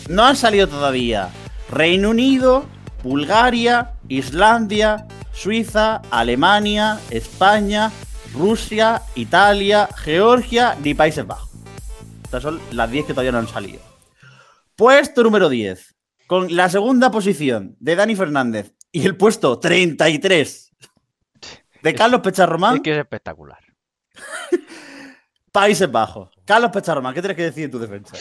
No 0.07 0.23
han 0.23 0.35
salido 0.35 0.67
todavía 0.67 1.29
Reino 1.69 2.11
Unido, 2.11 2.65
Bulgaria, 3.03 3.93
Islandia, 4.07 5.07
Suiza, 5.31 6.01
Alemania, 6.11 6.99
España, 7.09 7.91
Rusia, 8.37 9.01
Italia, 9.15 9.89
Georgia 9.95 10.75
ni 10.81 10.93
Países 10.93 11.25
Bajos. 11.25 11.49
Estas 12.23 12.43
son 12.43 12.59
las 12.71 12.89
10 12.91 13.05
que 13.05 13.13
todavía 13.13 13.31
no 13.31 13.39
han 13.39 13.47
salido. 13.47 13.79
Puesto 14.75 15.23
número 15.23 15.49
10. 15.49 15.95
Con 16.27 16.55
la 16.55 16.69
segunda 16.69 17.11
posición 17.11 17.75
de 17.79 17.95
Dani 17.95 18.15
Fernández 18.15 18.73
y 18.91 19.05
el 19.05 19.15
puesto 19.15 19.59
33 19.59 20.73
de 21.83 21.93
Carlos 21.93 22.21
Pecharromán, 22.21 22.77
Es 22.77 22.81
que 22.81 22.91
es 22.93 22.97
espectacular. 22.97 23.59
Países 25.51 25.91
Bajos. 25.91 26.31
Carlos 26.43 26.71
Pecharromán, 26.71 27.13
¿qué 27.13 27.21
tienes 27.21 27.37
que 27.37 27.43
decir 27.43 27.65
en 27.65 27.71
tu 27.71 27.79
defensa? 27.79 28.17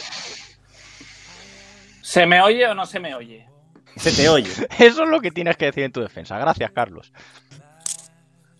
¿Se 2.01 2.27
me 2.27 2.41
oye 2.41 2.67
o 2.67 2.75
no 2.75 2.85
se 2.85 2.99
me 2.99 3.15
oye? 3.15 3.49
Se 3.97 4.11
te 4.11 4.29
oye. 4.29 4.51
Eso 4.79 5.03
es 5.03 5.09
lo 5.09 5.19
que 5.19 5.31
tienes 5.31 5.57
que 5.57 5.65
decir 5.65 5.83
en 5.83 5.91
tu 5.91 6.01
defensa. 6.01 6.37
Gracias, 6.37 6.71
Carlos. 6.71 7.11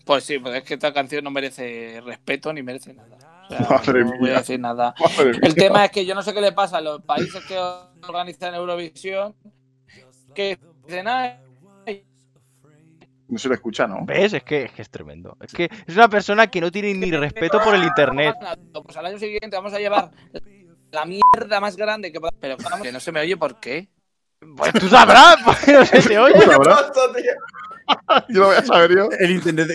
Pues 0.06 0.22
sí, 0.22 0.38
pues 0.38 0.54
es 0.54 0.62
que 0.62 0.74
esta 0.74 0.94
canción 0.94 1.24
no 1.24 1.32
merece 1.32 2.00
respeto 2.04 2.52
ni 2.52 2.62
merece 2.62 2.94
nada. 2.94 3.16
O 3.44 3.48
sea, 3.48 3.58
Madre 3.70 4.04
no 4.04 4.12
voy 4.20 4.30
a 4.30 4.38
decir 4.38 4.60
nada. 4.60 4.94
Madre 5.00 5.32
mía. 5.32 5.40
El 5.42 5.54
tema 5.56 5.84
es 5.84 5.90
que 5.90 6.06
yo 6.06 6.14
no 6.14 6.22
sé 6.22 6.32
qué 6.32 6.40
le 6.40 6.52
pasa 6.52 6.76
a 6.78 6.80
los 6.80 7.02
países 7.02 7.44
que 7.44 7.58
organizan 8.06 8.54
Eurovisión, 8.54 9.34
que 10.32 10.58
dicen, 10.86 11.08
"Ay, 11.08 11.32
No 13.26 13.36
se 13.36 13.48
le 13.48 13.56
escucha, 13.56 13.88
¿no? 13.88 14.04
¿Ves? 14.06 14.34
Es 14.34 14.44
que, 14.44 14.66
es 14.66 14.72
que 14.72 14.82
es 14.82 14.90
tremendo. 14.90 15.36
Es 15.40 15.52
que 15.52 15.64
es 15.64 15.96
una 15.96 16.08
persona 16.08 16.46
que 16.46 16.60
no 16.60 16.70
tiene 16.70 16.94
ni 16.94 17.10
respeto 17.10 17.60
por 17.60 17.74
el 17.74 17.82
internet. 17.82 18.36
Pues 18.84 18.96
al 18.96 19.06
año 19.06 19.18
siguiente 19.18 19.56
vamos 19.56 19.72
a 19.74 19.80
llevar 19.80 20.12
la 20.92 21.04
mierda 21.04 21.58
más 21.58 21.76
grande 21.76 22.12
que 22.12 22.20
podamos. 22.20 22.38
Pero 22.40 22.56
que 22.80 22.92
no 22.92 23.00
se 23.00 23.10
me 23.10 23.18
oye, 23.18 23.36
¿por 23.36 23.58
qué? 23.58 23.88
Pues 24.56 24.72
tú 24.74 24.88
sabrás, 24.88 25.38
pues 25.44 25.66
no 25.66 25.84
se 25.84 26.00
te 26.00 26.16
oye. 26.16 26.46
¿Verdad? 26.46 26.92
Yo 28.28 28.40
lo 28.40 28.46
voy 28.46 28.56
a 28.56 28.62
saber 28.64 28.94
yo. 28.94 29.08
El 29.18 29.30
internet. 29.32 29.68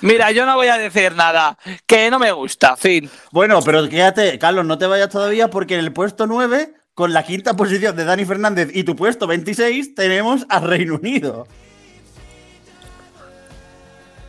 Mira, 0.00 0.30
yo 0.32 0.46
no 0.46 0.56
voy 0.56 0.68
a 0.68 0.78
decir 0.78 1.14
nada, 1.14 1.58
que 1.86 2.10
no 2.10 2.18
me 2.18 2.32
gusta, 2.32 2.76
fin. 2.76 3.10
Bueno, 3.30 3.60
pero 3.62 3.88
quédate, 3.88 4.38
Carlos, 4.38 4.64
no 4.64 4.78
te 4.78 4.86
vayas 4.86 5.10
todavía 5.10 5.50
porque 5.50 5.74
en 5.74 5.80
el 5.80 5.92
puesto 5.92 6.26
9, 6.26 6.74
con 6.94 7.12
la 7.12 7.24
quinta 7.24 7.54
posición 7.54 7.96
de 7.96 8.04
Dani 8.04 8.24
Fernández 8.24 8.70
y 8.72 8.84
tu 8.84 8.96
puesto 8.96 9.26
26, 9.26 9.94
tenemos 9.94 10.46
a 10.48 10.60
Reino 10.60 10.96
Unido. 10.96 11.46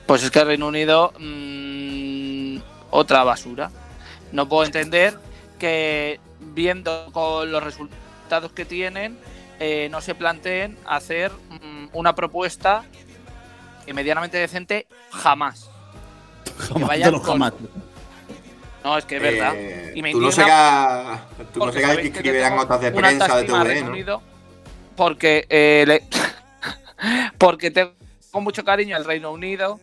Pues 0.05 0.23
es 0.23 0.31
que 0.31 0.43
Reino 0.43 0.67
Unido, 0.67 1.13
mm, 1.19 2.57
otra 2.91 3.23
basura. 3.23 3.71
No 4.31 4.47
puedo 4.47 4.63
entender 4.63 5.17
que 5.57 6.19
viendo 6.39 7.09
con 7.11 7.51
los 7.51 7.63
resultados 7.63 8.51
que 8.51 8.65
tienen, 8.65 9.17
eh, 9.59 9.87
no 9.89 10.01
se 10.01 10.15
planteen 10.15 10.77
hacer 10.85 11.31
mm, 11.31 11.87
una 11.93 12.13
propuesta 12.13 12.83
y 13.85 13.93
medianamente 13.93 14.37
decente, 14.37 14.87
jamás. 15.11 15.69
Jamás, 16.57 16.87
vayan 16.87 17.11
no, 17.11 17.19
jamás. 17.19 17.53
No, 18.83 18.97
es 18.97 19.05
que 19.05 19.17
es 19.17 19.21
verdad. 19.21 19.53
Eh, 19.55 19.91
y 19.95 20.01
me 20.01 20.11
tú 20.11 20.21
no 20.21 20.29
tú 20.29 21.59
no 21.59 21.71
sabéis 21.73 21.99
que 22.01 22.07
escribirán 22.07 22.51
tengo 22.51 22.63
notas 22.63 22.81
de 22.81 22.91
prensa 22.91 23.25
de 23.25 23.31
autoestima 23.31 23.63
TV, 23.63 23.73
Reino 23.73 23.95
¿no? 24.05 24.21
Porque 24.95 25.45
eh, 25.49 25.83
le- 25.87 26.03
porque 27.37 27.71
tengo 27.71 27.93
mucho 28.33 28.63
cariño 28.63 28.95
al 28.95 29.05
Reino 29.05 29.31
Unido 29.31 29.79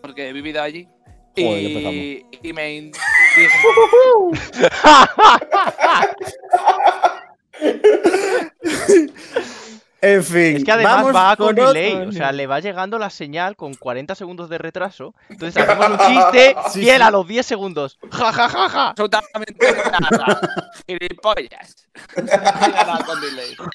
porque 0.00 0.28
he 0.28 0.32
vivido 0.32 0.62
allí 0.62 0.88
Joder, 1.36 1.92
y, 1.92 2.24
y 2.42 2.52
me 2.54 2.74
indigna. 2.76 3.02
En 10.02 10.22
fin. 10.22 10.56
Es 10.58 10.64
que 10.64 10.72
además 10.72 10.96
vamos 10.96 11.16
va 11.16 11.36
con 11.36 11.54
delay, 11.54 11.94
o 12.06 12.12
sea, 12.12 12.30
le 12.30 12.46
va 12.46 12.60
llegando 12.60 12.98
la 12.98 13.08
señal 13.10 13.56
con 13.56 13.74
40 13.74 14.14
segundos 14.14 14.48
de 14.50 14.58
retraso. 14.58 15.14
Entonces 15.28 15.62
hacemos 15.68 15.88
un 15.90 15.98
chiste 16.06 16.56
Sí, 16.70 16.82
y 16.82 16.90
él 16.90 16.96
sí. 16.98 17.02
a 17.02 17.10
los 17.10 17.26
10 17.26 17.46
segundos. 17.46 17.98
Ja, 18.12 18.32
ja, 18.32 18.48
ja, 18.48 18.68
ja. 18.68 18.88
absolutamente 18.90 19.66
nada. 20.00 20.40
Gilipollas. 20.86 21.88
Con 22.14 23.20
delay. 23.20 23.56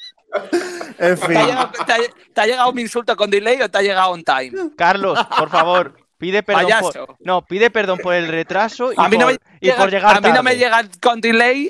En 0.98 1.18
¿Te 1.20 1.28
fin. 1.28 1.36
ha, 1.36 1.46
llegado, 1.46 1.72
te 1.86 1.92
ha- 1.94 1.98
te 2.34 2.42
ha 2.42 2.46
llegado 2.46 2.72
mi 2.72 2.84
insulto 2.84 3.18
con 3.18 3.30
delay 3.30 3.62
o 3.62 3.70
te 3.70 3.80
ha 3.80 3.82
llegado 3.82 4.12
on 4.12 4.24
time? 4.24 4.52
Carlos, 4.78 5.20
por 5.38 5.50
favor, 5.50 5.98
pide 6.18 6.42
perdón 6.42 6.70
por... 6.80 7.16
No, 7.20 7.42
pide 7.46 7.70
perdón 7.70 7.98
por 8.00 8.14
el 8.14 8.30
retraso 8.30 8.94
y, 8.94 8.96
A 8.98 9.10
mí 9.10 9.18
no 9.18 9.26
por, 9.26 9.34
me 9.34 9.40
y 9.60 9.72
por 9.72 9.92
llegar 9.92 10.16
a 10.16 10.22
mí 10.22 10.30
no 10.32 10.42
me 10.42 10.56
llega 10.56 10.84
con 11.02 11.20
delay. 11.20 11.70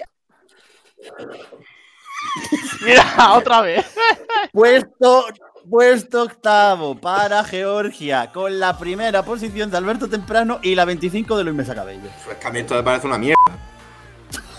Mira, 2.85 3.33
otra 3.33 3.61
vez. 3.61 3.85
Puesto, 4.51 5.25
puesto 5.69 6.23
octavo 6.23 6.95
para 6.99 7.43
Georgia, 7.43 8.31
con 8.31 8.59
la 8.59 8.77
primera 8.77 9.23
posición 9.23 9.69
de 9.71 9.77
Alberto 9.77 10.07
Temprano 10.09 10.59
y 10.61 10.75
la 10.75 10.85
25 10.85 11.37
de 11.37 11.43
Luis 11.43 11.55
Mesa 11.55 11.75
Cabello. 11.75 12.09
Pues 12.25 12.37
que 12.37 12.47
a 12.47 12.51
mí 12.51 12.59
esto 12.59 12.75
me 12.75 12.83
parece 12.83 13.07
una 13.07 13.17
mierda. 13.17 13.35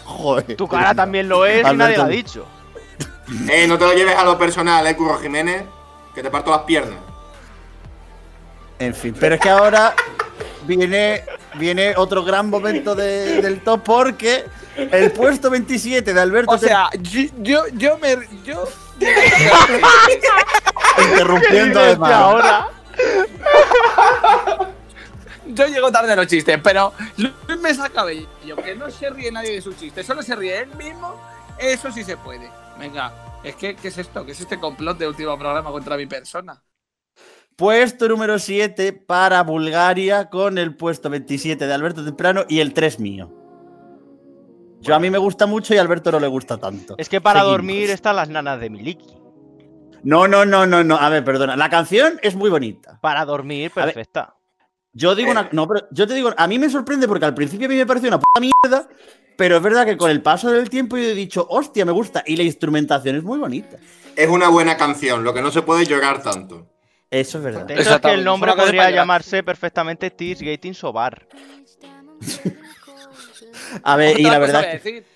Joder. 0.05 0.57
Tu 0.57 0.69
cara 0.69 0.95
también 0.95 1.29
lo 1.29 1.47
es 1.47 1.61
y 1.69 1.77
nadie 1.77 1.97
lo 1.97 2.03
ha 2.05 2.09
dicho. 2.09 2.47
Eh, 3.51 3.67
no 3.67 3.79
te 3.79 3.85
lo 3.87 3.93
lleves 3.95 4.15
a 4.17 4.25
lo 4.25 4.39
personal, 4.39 4.87
eh, 4.87 4.95
Curro 4.97 5.19
Jiménez, 5.19 5.65
que 6.15 6.23
te 6.23 6.31
parto 6.31 6.51
las 6.51 6.61
piernas. 6.63 6.99
En 8.79 8.95
fin, 8.95 9.15
pero 9.19 9.37
es 9.37 9.41
que 9.41 9.49
ahora 9.49 9.95
viene, 10.67 11.25
viene 11.55 11.95
otro 11.97 12.25
gran 12.25 12.51
momento 12.51 12.95
de- 12.95 13.41
del 13.41 13.61
top 13.63 13.83
porque 13.85 14.45
el 14.77 15.13
puesto 15.13 15.51
27 15.51 16.15
de 16.15 16.21
Alberto 16.21 16.53
O 16.53 16.59
sea, 16.59 16.89
yo, 17.01 17.23
yo, 17.39 17.65
yo 17.75 17.99
me. 17.99 18.17
Yo. 18.45 18.65
Interrumpiendo 21.11 21.81
¿Qué 21.81 21.87
dices 21.87 21.99
además. 22.01 22.13
ahora? 22.13 22.69
Yo 25.47 25.67
llego 25.67 25.91
tarde 25.91 26.13
a 26.13 26.17
los 26.17 26.27
chistes, 26.29 26.59
pero 26.63 26.93
Luis 27.17 27.61
Mesa 27.61 27.89
Cabello, 27.91 28.27
que 28.65 28.75
no 28.75 28.91
se 28.91 29.11
ríe 29.11 29.31
nadie 29.31 29.53
de 29.55 29.61
sus 29.61 29.77
chistes, 29.77 30.07
solo 30.07 30.23
se 30.23 30.35
ríe 30.37 30.61
él 30.61 30.75
mismo, 30.77 31.21
eso 31.59 31.91
sí 31.91 32.05
se 32.05 32.17
puede. 32.17 32.49
Venga, 32.79 33.13
es 33.43 33.57
que, 33.57 33.75
¿qué 33.77 33.89
es 33.89 33.99
esto? 33.99 34.25
¿Qué 34.25 34.33
es 34.33 34.41
este 34.41 34.59
complot 34.59 34.99
de 34.99 35.09
último 35.09 35.39
programa 35.39 35.71
contra 35.71 35.97
mi 35.97 36.07
persona? 36.07 36.63
Puesto 37.57 38.09
número 38.09 38.39
7 38.39 38.93
para 38.93 39.43
Bulgaria 39.43 40.31
con 40.31 40.57
el 40.57 40.75
puesto 40.75 41.11
27 41.11 41.67
de 41.67 41.75
Alberto 41.75 42.03
Temprano 42.05 42.45
y 42.49 42.61
el 42.61 42.73
3 42.73 42.99
mío. 43.01 43.42
Yo 44.83 44.95
a 44.95 44.99
mí 44.99 45.11
me 45.11 45.19
gusta 45.19 45.47
mucho 45.47 45.75
y 45.75 45.79
a 45.79 45.81
Alberto 45.81 46.11
no 46.11 46.21
le 46.21 46.27
gusta 46.27 46.59
tanto. 46.59 46.97
Es 46.99 47.09
que 47.09 47.21
para 47.21 47.41
Seguimos. 47.41 47.53
dormir 47.59 47.91
están 47.91 48.17
las 48.17 48.29
nanas 48.29 48.61
de 48.61 48.69
Miliki. 48.69 49.15
No, 50.03 50.27
no, 50.27 50.45
no, 50.45 50.67
no, 50.67 50.83
no. 50.83 50.97
A 50.97 51.09
ver, 51.09 51.25
perdona. 51.25 51.57
La 51.57 51.71
canción 51.71 52.19
es 52.23 52.35
muy 52.35 52.51
bonita. 52.51 52.99
Para 53.01 53.25
dormir, 53.25 53.71
ver. 53.75 53.87
perfecta. 53.87 54.35
Yo 54.93 55.15
digo 55.15 55.31
una. 55.31 55.49
No, 55.53 55.67
pero 55.69 55.87
yo 55.93 56.07
te 56.07 56.15
digo, 56.15 56.35
a 56.37 56.47
mí 56.49 56.59
me 56.59 56.69
sorprende 56.69 57.07
porque 57.07 57.25
al 57.25 57.35
principio 57.35 57.67
a 57.67 57.71
mí 57.71 57.77
me 57.77 57.87
pareció 57.87 58.09
una 58.09 58.19
puta 58.19 58.41
mierda, 58.41 58.89
pero 59.37 59.57
es 59.57 59.63
verdad 59.63 59.87
que 59.87 59.97
con 59.97 60.11
el 60.11 60.21
paso 60.21 60.51
del 60.51 60.69
tiempo 60.69 60.97
yo 60.97 61.05
he 61.05 61.15
dicho, 61.15 61.47
hostia, 61.49 61.85
me 61.85 61.93
gusta. 61.93 62.25
Y 62.27 62.37
la 62.37 62.43
instrumentación 62.43 63.17
es 63.17 63.23
muy 63.23 63.39
bonita. 63.39 63.79
Es 64.17 64.29
una 64.29 64.49
buena 64.49 64.77
canción, 64.77 65.25
lo 65.25 65.33
que 65.33 65.41
no 65.41 65.51
se 65.51 65.63
puede 65.63 65.87
llorar 65.87 66.23
tanto. 66.23 66.67
Eso 67.09 67.39
es 67.39 67.45
verdad. 67.45 67.67
De 67.67 67.75
hecho, 67.75 67.95
es 67.95 68.01
que 68.01 68.13
el 68.13 68.25
nombre 68.25 68.53
podría 68.55 68.91
llamarse 68.91 69.43
perfectamente 69.43 70.11
Tears 70.11 70.43
Gating 70.43 70.75
Sobar. 70.75 71.27
A 73.83 73.97
ver, 73.97 74.19
y 74.19 74.23
la 74.25 74.39
verdad 74.39 74.63
que. 74.63 74.69
decir, 74.69 75.07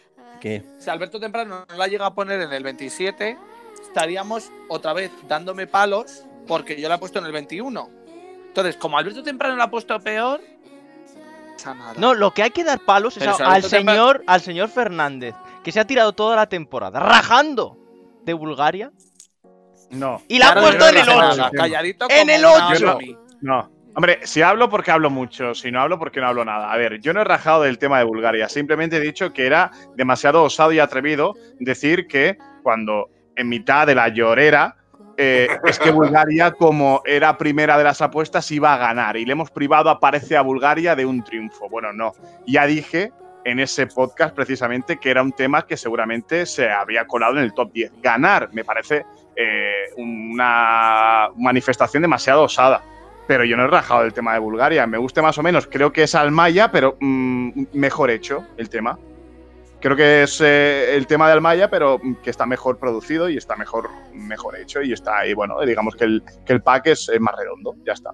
¿Qué? 0.40 0.62
si 0.78 0.90
Alberto 0.90 1.18
Temprano 1.20 1.64
no 1.68 1.76
la 1.76 1.86
llega 1.88 2.06
a 2.06 2.14
poner 2.14 2.40
en 2.40 2.52
el 2.52 2.62
27, 2.62 3.36
estaríamos 3.82 4.50
otra 4.68 4.92
vez 4.92 5.10
dándome 5.28 5.66
palos 5.66 6.24
porque 6.46 6.80
yo 6.80 6.88
la 6.88 6.96
he 6.96 6.98
puesto 6.98 7.18
en 7.18 7.26
el 7.26 7.32
21. 7.32 7.88
Entonces, 8.48 8.76
como 8.76 8.98
Alberto 8.98 9.22
Temprano 9.22 9.56
la 9.56 9.64
ha 9.64 9.70
puesto 9.70 9.98
peor, 10.00 10.40
no 10.40 11.52
pasa 11.56 11.74
nada. 11.74 11.94
No, 11.98 12.14
lo 12.14 12.32
que 12.32 12.42
hay 12.42 12.50
que 12.50 12.64
dar 12.64 12.80
palos 12.80 13.16
es 13.16 13.20
Pero 13.20 13.32
a- 13.32 13.36
si 13.36 13.42
al 13.42 13.62
señor, 13.64 14.22
al 14.26 14.40
señor 14.40 14.68
Fernández, 14.68 15.34
que 15.64 15.72
se 15.72 15.80
ha 15.80 15.86
tirado 15.86 16.12
toda 16.12 16.36
la 16.36 16.46
temporada 16.48 17.00
rajando 17.00 17.76
de 18.24 18.32
Bulgaria 18.34 18.92
No. 19.90 20.22
y 20.28 20.38
la 20.38 20.50
ha 20.50 20.54
puesto 20.60 20.88
en 20.88 20.96
el 20.96 21.04
sé 21.04 21.10
8. 21.10 21.18
nada, 21.36 21.50
Calladito 21.50 22.06
En 22.08 22.30
el 22.30 22.40
una 22.44 22.68
ocho. 22.70 22.94
Omi. 22.96 23.16
No. 23.40 23.70
Hombre, 23.96 24.20
si 24.24 24.42
hablo 24.42 24.68
porque 24.68 24.90
hablo 24.90 25.08
mucho, 25.08 25.54
si 25.54 25.72
no 25.72 25.80
hablo 25.80 25.98
porque 25.98 26.20
no 26.20 26.26
hablo 26.26 26.44
nada. 26.44 26.70
A 26.70 26.76
ver, 26.76 27.00
yo 27.00 27.14
no 27.14 27.22
he 27.22 27.24
rajado 27.24 27.62
del 27.62 27.78
tema 27.78 27.98
de 27.98 28.04
Bulgaria, 28.04 28.46
simplemente 28.46 28.98
he 28.98 29.00
dicho 29.00 29.32
que 29.32 29.46
era 29.46 29.70
demasiado 29.96 30.42
osado 30.42 30.70
y 30.72 30.78
atrevido 30.78 31.32
decir 31.60 32.06
que 32.06 32.36
cuando 32.62 33.08
en 33.36 33.48
mitad 33.48 33.86
de 33.86 33.94
la 33.94 34.08
llorera 34.08 34.76
eh, 35.16 35.48
es 35.64 35.78
que 35.78 35.90
Bulgaria, 35.90 36.52
como 36.52 37.00
era 37.06 37.38
primera 37.38 37.78
de 37.78 37.84
las 37.84 38.02
apuestas, 38.02 38.50
iba 38.50 38.74
a 38.74 38.76
ganar 38.76 39.16
y 39.16 39.24
le 39.24 39.32
hemos 39.32 39.50
privado, 39.50 39.88
aparece 39.88 40.36
a 40.36 40.42
Bulgaria 40.42 40.94
de 40.94 41.06
un 41.06 41.24
triunfo. 41.24 41.70
Bueno, 41.70 41.90
no. 41.94 42.12
Ya 42.46 42.66
dije 42.66 43.12
en 43.46 43.60
ese 43.60 43.86
podcast 43.86 44.34
precisamente 44.34 44.98
que 44.98 45.10
era 45.10 45.22
un 45.22 45.32
tema 45.32 45.66
que 45.66 45.78
seguramente 45.78 46.44
se 46.44 46.70
habría 46.70 47.06
colado 47.06 47.38
en 47.38 47.44
el 47.44 47.54
top 47.54 47.72
10. 47.72 47.92
Ganar 48.02 48.50
me 48.52 48.62
parece 48.62 49.06
eh, 49.34 49.86
una 49.96 51.30
manifestación 51.34 52.02
demasiado 52.02 52.42
osada. 52.42 52.82
Pero 53.26 53.44
yo 53.44 53.56
no 53.56 53.64
he 53.64 53.68
rajado 53.68 54.02
del 54.02 54.12
tema 54.12 54.34
de 54.34 54.38
Bulgaria. 54.38 54.86
Me 54.86 54.98
gusta 54.98 55.22
más 55.22 55.36
o 55.38 55.42
menos. 55.42 55.66
Creo 55.66 55.92
que 55.92 56.04
es 56.04 56.14
Almaya, 56.14 56.70
pero 56.70 56.96
mm, 57.00 57.66
mejor 57.72 58.10
hecho 58.10 58.44
el 58.56 58.68
tema. 58.68 58.98
Creo 59.80 59.96
que 59.96 60.22
es 60.22 60.40
eh, 60.40 60.96
el 60.96 61.06
tema 61.06 61.26
de 61.26 61.32
Almaya, 61.32 61.68
pero 61.68 61.98
mm, 62.02 62.16
que 62.22 62.30
está 62.30 62.46
mejor 62.46 62.78
producido 62.78 63.28
y 63.28 63.36
está 63.36 63.56
mejor, 63.56 63.90
mejor 64.12 64.56
hecho. 64.58 64.80
Y 64.82 64.92
está 64.92 65.18
ahí, 65.18 65.34
bueno, 65.34 65.60
digamos 65.62 65.96
que 65.96 66.04
el, 66.04 66.22
que 66.44 66.52
el 66.52 66.62
pack 66.62 66.86
es 66.88 67.08
eh, 67.08 67.18
más 67.18 67.34
redondo. 67.36 67.74
Ya 67.84 67.92
está. 67.92 68.12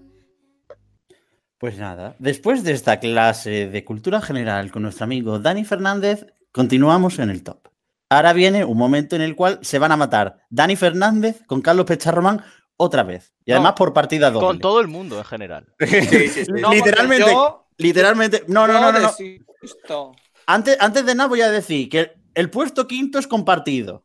Pues 1.59 1.79
nada, 1.79 2.17
después 2.19 2.65
de 2.65 2.73
esta 2.73 2.99
clase 2.99 3.69
de 3.69 3.85
cultura 3.85 4.21
general 4.21 4.73
con 4.73 4.83
nuestro 4.83 5.05
amigo 5.05 5.39
Dani 5.39 5.65
Fernández, 5.65 6.27
continuamos 6.51 7.21
en 7.21 7.31
el 7.31 7.45
top. 7.45 7.69
Ahora 8.09 8.33
viene 8.33 8.65
un 8.65 8.77
momento 8.77 9.15
en 9.15 9.23
el 9.23 9.37
cual 9.37 9.61
se 9.63 9.79
van 9.79 9.93
a 9.93 9.97
matar 9.97 10.41
Dani 10.51 10.75
Fernández 10.75 11.47
con 11.47 11.63
Carlos 11.63 11.87
Pecharromán 11.87 12.43
otra 12.83 13.03
vez. 13.03 13.33
Y 13.45 13.51
No, 13.51 13.57
además 13.57 13.75
por 13.77 13.93
partida 13.93 14.31
doble. 14.31 14.47
Con 14.47 14.59
todo 14.59 14.81
el 14.81 14.89
mundo 14.89 15.19
en 15.19 15.25
general. 15.25 15.67
Sí, 15.81 16.29
sí, 16.29 16.45
sí. 16.45 16.53
No, 16.53 16.63
porque 16.69 16.77
literalmente, 16.77 17.31
yo- 17.31 17.67
literalmente. 17.79 18.45
No, 18.49 18.67
no, 18.67 18.81
no, 18.81 18.93
no. 18.93 20.13
Antes, 20.47 20.77
antes 20.81 21.07
de 21.07 21.15
nada 21.15 21.29
voy 21.29 21.41
a 21.41 21.51
decir 21.51 21.89
que 21.89 22.13
el 22.35 22.51
puesto 22.51 22.87
quinto 22.87 23.19
es 23.19 23.27
compartido 23.27 24.05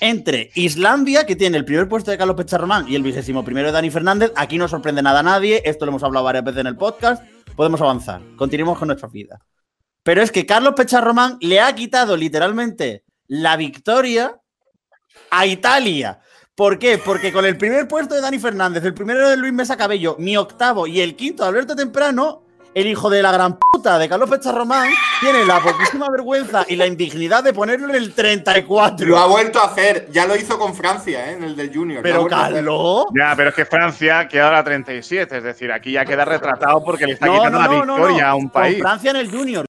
entre 0.00 0.50
Islandia, 0.54 1.26
que 1.26 1.36
tiene 1.36 1.56
el 1.56 1.64
primer 1.64 1.88
puesto 1.88 2.10
de 2.10 2.18
Carlos 2.18 2.36
Pecharromán, 2.36 2.88
y 2.88 2.96
el 2.96 3.02
vigésimo 3.02 3.44
primero 3.44 3.68
de 3.68 3.72
Dani 3.72 3.90
Fernández. 3.90 4.32
Aquí 4.36 4.58
no 4.58 4.66
sorprende 4.68 5.02
nada 5.02 5.20
a 5.20 5.22
nadie, 5.22 5.62
esto 5.64 5.84
lo 5.84 5.90
hemos 5.90 6.02
hablado 6.02 6.24
varias 6.24 6.44
veces 6.44 6.60
en 6.60 6.66
el 6.68 6.76
podcast. 6.76 7.22
Podemos 7.56 7.80
avanzar, 7.80 8.20
continuemos 8.36 8.78
con 8.78 8.88
nuestra 8.88 9.08
vida. 9.08 9.44
Pero 10.02 10.22
es 10.22 10.32
que 10.32 10.46
Carlos 10.46 10.74
Pecharromán 10.76 11.38
le 11.40 11.60
ha 11.60 11.72
quitado 11.74 12.16
literalmente 12.16 13.04
la 13.28 13.56
victoria 13.56 14.36
a 15.30 15.46
Italia. 15.46 16.20
¿Por 16.54 16.78
qué? 16.78 16.98
Porque 16.98 17.32
con 17.32 17.46
el 17.46 17.56
primer 17.56 17.88
puesto 17.88 18.14
de 18.14 18.20
Dani 18.20 18.38
Fernández, 18.38 18.84
el 18.84 18.92
primero 18.92 19.26
de 19.30 19.38
Luis 19.38 19.54
Mesa 19.54 19.74
Cabello, 19.78 20.16
mi 20.18 20.36
octavo 20.36 20.86
y 20.86 21.00
el 21.00 21.16
quinto 21.16 21.42
de 21.44 21.48
Alberto 21.48 21.74
Temprano, 21.74 22.42
el 22.74 22.86
hijo 22.88 23.08
de 23.08 23.22
la 23.22 23.32
gran 23.32 23.58
puta 23.58 23.98
de 23.98 24.06
Carlos 24.06 24.28
Pecharromán 24.28 24.90
tiene 25.20 25.46
la 25.46 25.60
poquísima 25.60 26.08
vergüenza 26.10 26.66
y 26.68 26.76
la 26.76 26.86
indignidad 26.86 27.42
de 27.42 27.54
ponerlo 27.54 27.88
en 27.88 27.94
el 27.94 28.12
34. 28.12 29.06
Lo 29.06 29.16
ha 29.18 29.26
vuelto 29.26 29.60
a 29.60 29.64
hacer, 29.68 30.08
ya 30.12 30.26
lo 30.26 30.36
hizo 30.36 30.58
con 30.58 30.74
Francia, 30.74 31.30
¿eh? 31.30 31.34
en 31.36 31.44
el 31.44 31.56
del 31.56 31.72
Junior. 31.74 32.02
Pero. 32.02 32.26
Carlos. 32.26 33.06
Ya, 33.18 33.32
pero 33.34 33.48
es 33.48 33.54
que 33.54 33.64
Francia 33.64 34.28
queda 34.28 34.48
a 34.48 34.52
la 34.52 34.64
37. 34.64 35.38
Es 35.38 35.42
decir, 35.42 35.72
aquí 35.72 35.92
ya 35.92 36.04
queda 36.04 36.26
retratado 36.26 36.84
porque 36.84 37.06
le 37.06 37.12
está 37.14 37.26
No, 37.28 37.32
quitando 37.34 37.58
no, 37.58 37.64
la 37.64 37.84
no, 37.86 37.94
victoria 37.94 38.24
no. 38.24 38.28
a 38.30 38.34
un 38.34 38.42
Con 38.42 38.50
país. 38.50 38.78
Francia 38.78 39.10
en 39.10 39.16
el 39.16 39.30
Junior. 39.30 39.64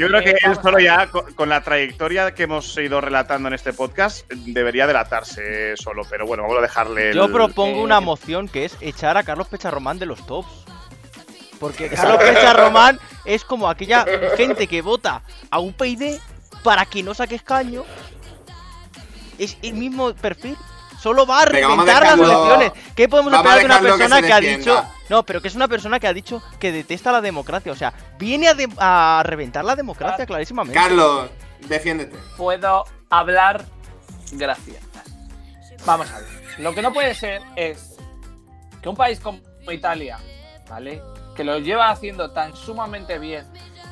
Yo 0.00 0.08
creo 0.08 0.22
que 0.22 0.30
eh, 0.30 0.38
él 0.44 0.54
solo 0.62 0.78
ya, 0.80 1.06
co- 1.08 1.26
con 1.34 1.48
la 1.48 1.62
trayectoria 1.62 2.34
que 2.34 2.44
hemos 2.44 2.76
ido 2.78 3.00
relatando 3.00 3.48
en 3.48 3.54
este 3.54 3.72
podcast, 3.72 4.28
debería 4.30 4.86
delatarse 4.86 5.76
solo. 5.76 6.02
Pero 6.08 6.26
bueno, 6.26 6.42
vamos 6.44 6.58
a 6.58 6.62
dejarle. 6.62 7.14
Yo 7.14 7.26
el- 7.26 7.32
propongo 7.32 7.78
eh, 7.80 7.82
una 7.84 8.00
moción 8.00 8.48
que 8.48 8.64
es 8.64 8.76
echar 8.80 9.16
a 9.16 9.22
Carlos 9.22 9.48
Pecharromán 9.48 9.98
de 9.98 10.06
los 10.06 10.26
tops. 10.26 10.48
Porque 11.58 11.88
Carlos 11.90 12.16
Pecharromán 12.18 12.98
es 13.26 13.44
como 13.44 13.68
aquella 13.68 14.06
gente 14.36 14.66
que 14.66 14.80
vota 14.82 15.22
a 15.50 15.60
UPyD 15.60 16.18
para 16.64 16.86
que 16.86 17.02
no 17.02 17.12
saque 17.14 17.34
escaño. 17.34 17.84
Es 19.38 19.56
el 19.62 19.74
mismo 19.74 20.14
perfil. 20.14 20.56
Solo 21.00 21.24
va 21.26 21.40
a 21.42 21.44
Venga, 21.46 21.68
vamos 21.68 21.88
a 21.88 22.00
reventar 22.00 22.18
las 22.18 22.28
elecciones. 22.28 22.72
¿Qué 22.94 23.08
podemos 23.08 23.32
esperar 23.32 23.58
de 23.58 23.64
una 23.64 23.76
que 23.78 23.82
persona 23.86 24.22
que, 24.22 24.32
ha 24.32 24.40
dicho. 24.40 24.84
No, 25.08 25.22
pero 25.24 25.40
que 25.40 25.48
es 25.48 25.54
una 25.54 25.66
persona 25.68 25.98
que 25.98 26.06
ha 26.06 26.12
dicho 26.12 26.42
que 26.58 26.72
detesta 26.72 27.10
la 27.10 27.20
democracia. 27.20 27.72
O 27.72 27.76
sea, 27.76 27.92
viene 28.18 28.48
a, 28.48 28.54
de- 28.54 28.68
a 28.78 29.22
reventar 29.24 29.64
la 29.64 29.76
democracia 29.76 30.26
clarísimamente. 30.26 30.78
Carlos, 30.78 31.30
defiéndete. 31.66 32.16
puedo 32.36 32.84
hablar 33.08 33.64
gracias. 34.32 34.82
Vamos 35.86 36.10
a 36.10 36.18
ver. 36.18 36.28
Lo 36.58 36.74
que 36.74 36.82
no 36.82 36.92
puede 36.92 37.14
ser 37.14 37.40
es 37.56 37.96
que 38.82 38.88
un 38.88 38.96
país 38.96 39.18
como 39.20 39.40
Italia, 39.70 40.18
¿vale? 40.68 41.02
Que 41.34 41.44
lo 41.44 41.58
lleva 41.58 41.88
haciendo 41.90 42.32
tan 42.32 42.54
sumamente 42.54 43.18
bien 43.18 43.46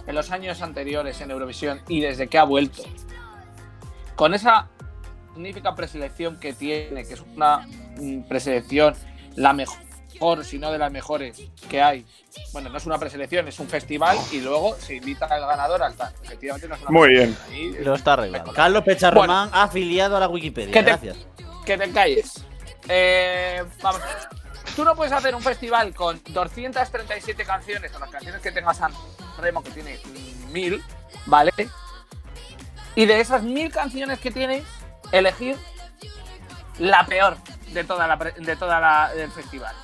en 0.06 0.14
los 0.14 0.30
años 0.30 0.60
anteriores 0.60 1.20
en 1.22 1.30
Eurovisión 1.30 1.80
y 1.88 2.00
desde 2.00 2.28
que 2.28 2.36
ha 2.38 2.44
vuelto, 2.44 2.82
con 4.16 4.34
esa 4.34 4.68
magnífica 5.38 5.74
preselección 5.74 6.38
que 6.40 6.52
tiene, 6.52 7.04
que 7.06 7.14
es 7.14 7.20
una 7.36 7.66
mm, 7.96 8.22
preselección 8.28 8.94
la 9.36 9.52
mejor, 9.52 9.78
si 10.44 10.58
no 10.58 10.72
de 10.72 10.78
las 10.78 10.90
mejores 10.90 11.40
que 11.70 11.80
hay. 11.80 12.04
Bueno, 12.52 12.70
no 12.70 12.78
es 12.78 12.86
una 12.86 12.98
preselección, 12.98 13.46
es 13.46 13.58
un 13.60 13.68
festival 13.68 14.18
y 14.32 14.40
luego 14.40 14.76
se 14.80 14.96
invita 14.96 15.26
al 15.26 15.40
ganador 15.42 15.80
al 15.84 15.94
tal. 15.94 16.12
Efectivamente 16.24 16.66
no 16.68 16.74
es 16.74 16.80
una 16.82 16.90
Muy 16.90 17.10
bien. 17.10 17.36
Ahí- 17.50 17.72
Lo 17.84 17.94
está 17.94 18.14
arreglando. 18.14 18.52
Carlos 18.52 18.82
Pecharromán, 18.82 19.50
afiliado 19.52 20.16
a 20.16 20.20
la 20.20 20.28
Wikipedia. 20.28 20.72
¿Qué 20.72 20.80
te- 20.82 20.90
Gracias. 20.90 21.16
que 21.64 21.78
te 21.78 21.90
calles. 21.92 22.44
Eh, 22.88 23.62
vamos. 23.80 24.00
Tú 24.74 24.84
no 24.84 24.94
puedes 24.96 25.12
hacer 25.12 25.34
un 25.36 25.42
festival 25.42 25.94
con 25.94 26.20
237 26.30 27.44
canciones, 27.44 27.94
o 27.94 27.98
las 28.00 28.10
canciones 28.10 28.40
que 28.40 28.50
tenga 28.50 28.74
San 28.74 28.92
Remo, 29.40 29.62
que 29.62 29.70
tiene 29.70 29.98
mil, 30.52 30.82
¿vale? 31.26 31.52
Y 32.96 33.06
de 33.06 33.20
esas 33.20 33.42
mil 33.44 33.70
canciones 33.70 34.18
que 34.18 34.30
tienes, 34.30 34.64
elegir 35.12 35.56
la 36.78 37.04
peor 37.06 37.36
de 37.72 37.84
toda 37.84 38.06
la 38.06 38.16
de 38.16 38.56
toda 38.56 38.80
la 38.80 39.12
del 39.14 39.30
festival. 39.30 39.74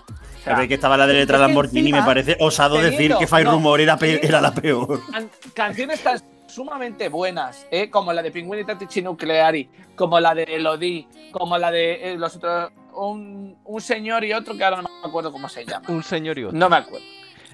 O 0.40 0.44
sea, 0.44 0.68
que 0.68 0.74
estaba 0.74 0.96
la 0.98 1.06
de 1.06 1.14
letra 1.14 1.38
Lamborghini, 1.38 1.90
me 1.92 2.02
parece 2.02 2.36
osado 2.38 2.76
decir 2.76 3.14
que 3.18 3.26
Fire 3.26 3.46
no, 3.46 3.52
Rumor 3.52 3.80
era, 3.80 3.96
era 4.00 4.40
la 4.42 4.52
peor. 4.52 5.00
can- 5.10 5.30
canciones 5.54 6.02
tan 6.02 6.20
sumamente 6.46 7.08
buenas, 7.08 7.66
¿eh? 7.70 7.88
como 7.90 8.12
la 8.12 8.22
de 8.22 8.30
Penguin 8.30 8.60
y 8.60 8.64
Tatici 8.64 9.00
Nucleari, 9.00 9.70
como 9.96 10.20
la 10.20 10.34
de 10.34 10.42
Elodie, 10.44 11.08
como 11.32 11.56
la 11.56 11.70
de 11.70 12.12
eh, 12.12 12.16
los 12.18 12.36
otros, 12.36 12.70
un, 12.92 13.56
un 13.64 13.80
señor 13.80 14.22
y 14.24 14.34
otro 14.34 14.54
que 14.56 14.62
ahora 14.64 14.82
no 14.82 14.88
me 15.02 15.08
acuerdo 15.08 15.32
cómo 15.32 15.48
se 15.48 15.64
llama. 15.64 15.86
Un 15.88 16.02
señor 16.02 16.38
y 16.38 16.44
otro. 16.44 16.58
No 16.58 16.68
me 16.68 16.76
acuerdo. 16.76 17.06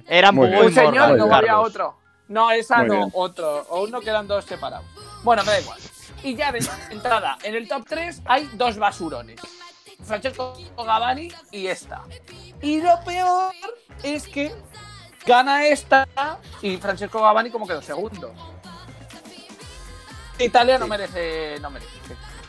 Era 0.09 0.33
Muy 0.33 0.49
un 0.49 0.73
señor 0.75 1.13
y 1.13 1.17
luego 1.17 1.33
había 1.33 1.61
otro. 1.61 1.97
No, 2.27 2.51
esa 2.51 2.79
Muy 2.79 2.89
no, 2.89 2.95
bien. 2.97 3.11
otro. 3.15 3.67
O 3.71 3.85
uno 3.85 4.01
que 4.01 4.11
eran 4.11 4.27
dos 4.27 4.45
separados. 4.45 4.85
Bueno, 5.23 5.45
me 5.45 5.53
da 5.53 5.61
igual. 5.61 5.79
Y 6.23 6.35
ya 6.35 6.53
de 6.53 6.61
entrada, 6.91 7.39
en 7.43 7.55
el 7.55 7.67
top 7.69 7.85
3 7.89 8.23
hay 8.27 8.51
dos 8.55 8.77
basurones. 8.77 9.41
Francesco 10.05 10.57
Gavani 10.77 11.33
y 11.51 11.67
esta. 11.67 12.05
Y 12.61 12.81
lo 12.81 13.03
peor 13.05 13.55
es 14.03 14.27
que 14.27 14.55
gana 15.27 15.67
esta 15.67 16.07
y 16.63 16.77
Francesco 16.77 17.21
Gavani 17.23 17.51
como 17.51 17.67
quedó 17.67 17.83
segundo. 17.83 18.35
Italia 20.39 20.79
no 20.79 20.87
merece, 20.87 21.59
no 21.61 21.71
merece. 21.71 21.91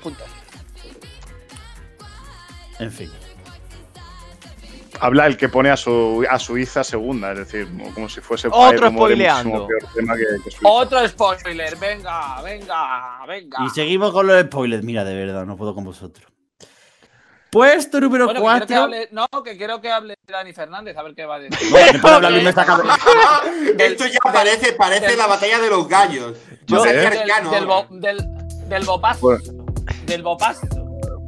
Punto. 0.02 0.24
En 2.80 2.92
fin. 2.92 3.12
Habla 5.04 5.26
el 5.26 5.36
que 5.36 5.50
pone 5.50 5.70
a, 5.72 5.78
su, 5.78 6.24
a 6.30 6.38
Suiza 6.38 6.84
segunda, 6.84 7.32
es 7.32 7.40
decir, 7.40 7.68
como, 7.96 8.08
si 8.08 8.22
fuese 8.22 8.48
Otro 8.52 8.90
spoileando. 8.90 9.50
muchísimo 9.50 9.68
peor 9.68 9.94
tema 9.96 10.16
que, 10.16 10.24
que 10.44 10.52
Suiza. 10.52 10.70
Otro 10.70 11.08
spoiler, 11.08 11.76
venga, 11.78 12.40
venga, 12.44 13.26
venga. 13.28 13.58
Y 13.66 13.70
seguimos 13.72 14.12
con 14.12 14.28
los 14.28 14.40
spoilers. 14.44 14.84
Mira, 14.84 15.04
de 15.04 15.16
verdad, 15.16 15.46
no 15.46 15.58
puedo 15.58 15.74
con 15.74 15.84
vosotros. 15.86 16.28
Puesto 17.50 18.00
número 18.00 18.28
Bueno, 18.28 18.40
que 18.40 18.46
quiero 18.46 18.60
que 18.68 18.74
4. 18.74 18.84
hable, 18.84 19.10
no, 19.12 19.28
que 19.44 19.58
quiero 19.58 19.82
que 19.82 19.92
hable 19.92 20.16
Dani 20.26 20.54
Fernández, 20.54 20.96
a 20.96 21.04
ver 21.04 21.14
qué 21.16 21.26
va 21.26 21.36
a 21.36 21.40
decir. 21.40 21.58
De. 21.70 22.50
Esto 23.86 24.06
ya 24.06 24.20
parece, 24.32 24.72
parece 24.74 25.08
del- 25.08 25.18
la 25.18 25.28
batalla 25.28 25.60
de 25.60 25.70
los 25.70 25.88
gallos. 25.88 26.38
Yo- 26.68 26.84
del, 26.84 27.02
del, 27.52 27.66
bo- 27.66 27.88
del, 27.90 28.20
del 28.70 28.86
bopazo. 28.86 29.20
Bueno. 29.22 29.66
Del 30.06 30.24
bopazo. 30.24 30.68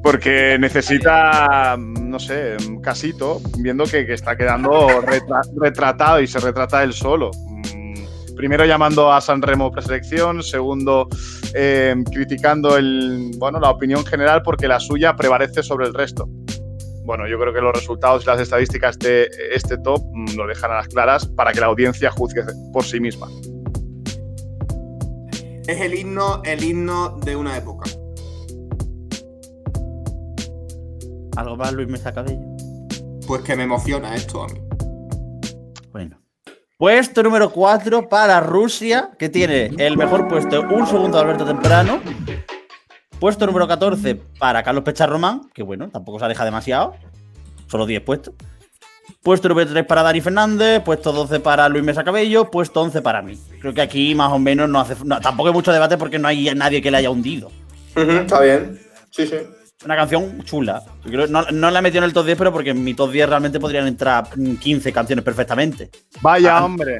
Porque 0.04 0.58
necesita, 0.60 1.78
no 1.80 2.20
sé, 2.20 2.58
casito, 2.82 3.39
viendo 3.58 3.86
que, 3.86 4.01
está 4.14 4.36
quedando 4.36 4.72
retra- 5.01 5.41
retratado 5.56 6.20
y 6.22 6.28
se 6.28 6.39
retrata 6.39 6.84
él 6.84 6.91
solo. 6.93 7.32
Mm, 7.74 8.36
Primero 8.36 8.66
llamando 8.66 9.14
a 9.14 9.22
San 9.22 9.41
Remo 9.41 9.72
preselección, 9.72 10.43
segundo 10.43 11.08
eh, 11.54 11.95
criticando 12.12 12.76
el, 12.78 13.32
bueno, 13.38 13.60
la 13.62 13.70
opinión 13.70 14.06
general 14.06 14.41
porque 14.43 14.68
la 14.68 14.80
suya 14.82 15.16
prevalece 15.16 15.64
sobre 15.64 15.88
el 15.88 15.93
resto. 15.93 16.28
Bueno, 17.06 17.28
yo 17.28 17.39
creo 17.39 17.54
que 17.54 17.62
los 17.62 17.74
resultados 17.74 18.24
y 18.24 18.28
las 18.28 18.41
estadísticas 18.41 18.97
de 18.99 19.30
este 19.54 19.78
top 19.78 20.01
mm, 20.12 20.36
lo 20.36 20.47
dejan 20.47 20.72
a 20.72 20.76
las 20.76 20.88
claras 20.89 21.26
para 21.28 21.54
que 21.54 21.62
la 21.62 21.68
audiencia 21.68 22.12
juzgue 22.12 22.43
por 22.74 22.84
sí 22.84 22.99
misma. 22.99 23.28
Es 25.66 25.80
el 25.80 25.93
himno, 25.95 26.41
el 26.43 26.62
himno 26.62 27.18
de 27.24 27.36
una 27.38 27.58
época. 27.58 27.89
Algo 31.36 31.57
más, 31.57 31.73
Luis 31.73 31.88
Mesa 31.88 32.13
Cabello. 32.13 32.45
Pues 33.27 33.41
que 33.41 33.55
me 33.55 33.63
emociona 33.63 34.15
esto 34.15 34.43
a 34.43 34.47
mí. 34.47 34.59
Bueno. 35.91 36.19
Puesto 36.77 37.23
número 37.23 37.49
4 37.51 38.09
para 38.09 38.39
Rusia, 38.41 39.11
que 39.17 39.29
tiene 39.29 39.71
el 39.77 39.97
mejor 39.97 40.27
puesto, 40.27 40.61
un 40.61 40.86
segundo 40.86 41.17
de 41.17 41.23
Alberto 41.23 41.45
Temprano. 41.45 42.01
Puesto 43.19 43.45
número 43.45 43.67
14 43.67 44.15
para 44.38 44.63
Carlos 44.63 44.84
Pecharromán, 44.84 45.49
que 45.53 45.63
bueno, 45.63 45.89
tampoco 45.89 46.19
se 46.19 46.25
aleja 46.25 46.43
demasiado. 46.43 46.95
Solo 47.67 47.86
10 47.86 48.01
puestos. 48.01 48.36
Puesto 49.21 49.47
número 49.47 49.69
3 49.69 49.86
para 49.86 50.03
Dani 50.03 50.19
Fernández, 50.19 50.81
puesto 50.84 51.13
12 51.13 51.39
para 51.39 51.69
Luis 51.69 51.84
Mesa 51.84 52.03
Cabello, 52.03 52.51
puesto 52.51 52.81
11 52.81 53.01
para 53.01 53.21
mí. 53.21 53.39
Creo 53.61 53.73
que 53.73 53.81
aquí 53.81 54.13
más 54.13 54.31
o 54.31 54.39
menos 54.39 54.69
no 54.69 54.79
hace. 54.81 54.95
no, 55.05 55.21
tampoco 55.21 55.47
hay 55.47 55.53
mucho 55.53 55.71
debate 55.71 55.97
porque 55.97 56.19
no 56.19 56.27
hay 56.27 56.53
nadie 56.53 56.81
que 56.81 56.91
le 56.91 56.97
haya 56.97 57.09
hundido. 57.09 57.49
está 57.95 58.41
bien. 58.41 58.79
Sí, 59.09 59.25
sí. 59.25 59.38
Una 59.86 59.95
canción 59.95 60.43
chula. 60.43 60.81
Yo 61.03 61.11
creo- 61.11 61.27
no, 61.27 61.41
no 61.51 61.69
la 61.71 61.79
he 61.79 61.81
metido 61.81 61.99
en 61.99 62.05
el 62.05 62.13
top 62.13 62.25
10, 62.25 62.38
pero 62.38 62.51
porque 62.53 62.69
en 62.69 62.84
mi 62.84 62.93
top 62.93 63.11
10 63.11 63.27
realmente 63.27 63.59
podrían 63.59 63.88
entrar 63.88 64.27
mm, 64.36 64.55
15 64.55 64.93
canciones 64.93 65.25
perfectamente. 65.25 65.89
Vaya, 66.21 66.57
Ah. 66.57 66.65
hombre. 66.65 66.97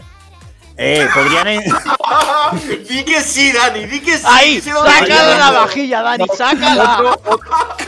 Eh, 0.76 1.08
podrían. 1.14 1.48
en- 1.48 1.64
di 2.90 3.04
que 3.06 3.22
sí, 3.22 3.52
Dani, 3.52 3.86
di 3.86 4.00
que 4.02 4.18
sí. 4.18 4.24
Ahí, 4.28 4.60
digo. 4.60 4.84
la 4.84 5.52
vajilla, 5.52 6.02
Dani, 6.02 6.26
sácala. 6.36 7.16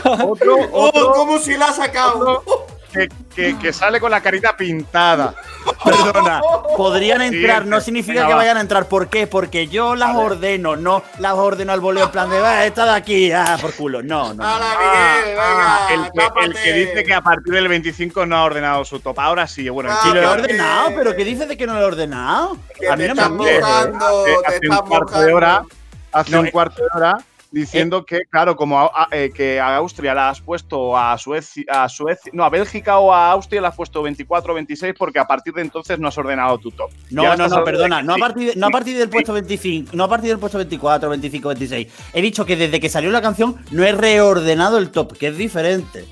Otro, 0.04 0.56
Oh, 0.72 0.88
otro 0.88 1.12
¿Cómo 1.14 1.38
se 1.40 1.58
la 1.58 1.66
ha 1.66 1.72
sacado? 1.72 2.42
Que, 2.96 3.08
que- 3.34 3.58
que 3.58 3.72
sale 3.72 4.00
con 4.00 4.10
la 4.10 4.20
carita 4.20 4.56
pintada. 4.56 5.34
Perdona. 5.84 6.40
Podrían 6.76 7.22
entrar, 7.22 7.64
no 7.66 7.80
significa 7.80 8.14
Venga, 8.20 8.26
que 8.28 8.32
va. 8.34 8.38
vayan 8.38 8.56
a 8.56 8.60
entrar. 8.60 8.86
¿Por 8.86 9.08
qué? 9.08 9.26
Porque 9.26 9.68
yo 9.68 9.94
las 9.94 10.14
ordeno, 10.16 10.76
no 10.76 11.02
las 11.18 11.34
ordeno 11.34 11.72
al 11.72 11.80
voleo 11.80 12.04
en 12.04 12.10
plan 12.10 12.30
de, 12.30 12.38
va, 12.40 12.64
esta 12.64 12.84
de 12.84 12.90
aquí, 12.92 13.32
ah, 13.32 13.56
por 13.60 13.72
culo. 13.74 14.02
No, 14.02 14.28
no. 14.28 14.34
no. 14.34 14.44
¡Hala, 14.46 14.66
Ah, 14.78 15.16
Miguel! 15.24 15.38
ah, 15.40 15.86
Venga, 15.88 15.94
el, 15.94 16.00
que, 16.02 16.06
el 16.20 16.26
tápate. 16.28 16.62
que 16.62 16.72
dice 16.72 17.04
que 17.04 17.14
a 17.14 17.20
partir 17.20 17.52
del 17.54 17.68
25 17.68 18.26
no 18.26 18.36
ha 18.36 18.44
ordenado 18.44 18.84
su 18.84 19.00
top. 19.00 19.18
Ahora 19.20 19.46
sí, 19.46 19.68
bueno, 19.68 19.90
Ah, 19.92 20.10
lo 20.12 20.20
he 20.22 20.26
ordenado, 20.26 20.90
pero 20.96 21.14
¿qué 21.16 21.24
dices 21.24 21.48
de 21.48 21.56
que 21.56 21.66
no 21.66 21.74
lo 21.74 21.80
he 21.82 21.84
ordenado? 21.84 22.56
Que 22.78 22.88
A 22.88 22.96
mí 22.96 23.04
te 23.04 23.14
no 23.14 23.14
me 23.14 23.36
gusta. 23.36 23.60
mojando, 23.60 24.06
hace, 24.24 24.30
te 24.40 24.46
hace 24.46 24.58
estás 24.62 24.80
un 24.80 24.86
cuarto 24.88 25.20
de 25.20 25.32
hora, 25.34 25.62
hace 26.12 26.30
No, 26.32 26.40
un 26.40 26.46
eh. 26.46 26.52
cuarto 26.52 26.82
de 26.82 26.88
hora 26.94 27.18
diciendo 27.50 28.04
que, 28.04 28.20
claro, 28.28 28.56
como 28.56 28.78
a, 28.80 28.86
a- 28.94 29.08
eh, 29.12 29.30
que 29.34 29.58
a 29.60 29.76
Austria 29.76 30.14
la 30.14 30.30
has 30.30 30.40
puesto 30.40 30.96
a 30.96 31.16
Suecia, 31.18 31.64
a 31.68 31.88
Suecia, 31.88 32.30
no, 32.34 32.44
a 32.44 32.50
Bélgica 32.50 32.98
o 32.98 33.12
a 33.12 33.30
Austria 33.32 33.60
la 33.60 33.68
has 33.68 33.76
puesto 33.76 34.02
24 34.02 34.52
o 34.52 34.54
26 34.54 34.94
porque 34.98 35.18
a 35.18 35.24
partir 35.26 35.54
de 35.54 35.62
entonces 35.62 35.98
no 35.98 36.08
has 36.08 36.18
ordenado 36.18 36.58
tu 36.58 36.70
top. 36.70 36.90
No, 37.10 37.36
no, 37.36 37.48
no, 37.48 37.64
perdona, 37.64 38.02
no 38.02 38.14
a 38.14 38.18
partir, 38.18 38.56
no 38.56 38.66
a 38.66 38.70
partir 38.70 38.98
del 38.98 39.08
puesto 39.08 39.32
25, 39.32 39.90
no 39.94 40.04
a 40.04 40.08
partir 40.08 40.30
del 40.30 40.38
puesto 40.38 40.58
24, 40.58 41.08
25, 41.08 41.48
26. 41.48 41.88
He 42.12 42.20
dicho 42.22 42.44
que 42.44 42.56
desde 42.56 42.80
que 42.80 42.88
salió 42.88 43.10
la 43.10 43.22
canción 43.22 43.56
no 43.70 43.84
he 43.84 43.92
reordenado 43.92 44.78
el 44.78 44.90
top, 44.90 45.16
que 45.16 45.28
es 45.28 45.36
diferente. 45.38 46.04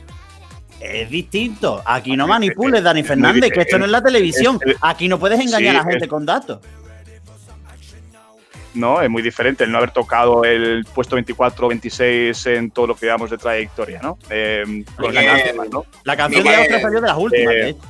Es 0.80 1.08
distinto. 1.08 1.82
Aquí 1.86 2.16
no 2.16 2.24
Es- 2.24 2.28
manipules, 2.28 2.78
es- 2.78 2.84
Dani 2.84 3.02
Fernández, 3.02 3.50
que 3.52 3.60
esto 3.62 3.78
no 3.78 3.86
es 3.86 3.90
la 3.90 4.02
televisión. 4.02 4.58
Aquí 4.82 5.08
no 5.08 5.18
puedes 5.18 5.40
engañar 5.40 5.60
sí, 5.72 5.78
a 5.78 5.82
la 5.82 5.84
gente 5.90 6.08
con 6.08 6.26
datos. 6.26 6.58
No, 8.74 9.00
es 9.00 9.08
muy 9.08 9.22
diferente 9.22 9.64
el 9.64 9.70
no 9.72 9.78
haber 9.78 9.92
tocado 9.92 10.44
el 10.44 10.84
puesto 10.94 11.14
24 11.16 11.64
o 11.66 11.68
26 11.68 12.46
en 12.46 12.70
todo 12.70 12.88
lo 12.88 12.94
que 12.96 13.06
llevamos 13.06 13.30
de 13.30 13.38
trayectoria, 13.38 14.00
¿no? 14.02 14.18
Eh, 14.30 14.84
con 14.96 15.14
la 15.14 15.20
Miguel. 15.20 15.36
canción, 15.44 15.70
¿no? 15.70 15.86
La 16.02 16.16
canción 16.16 16.42
de 16.42 16.48
Miguel, 16.50 16.60
Austria 16.60 16.80
salió 16.82 17.00
de 17.00 17.06
las 17.08 17.16
últimas, 17.16 17.54
eh, 17.54 17.56
de 17.58 17.68
hecho. 17.70 17.80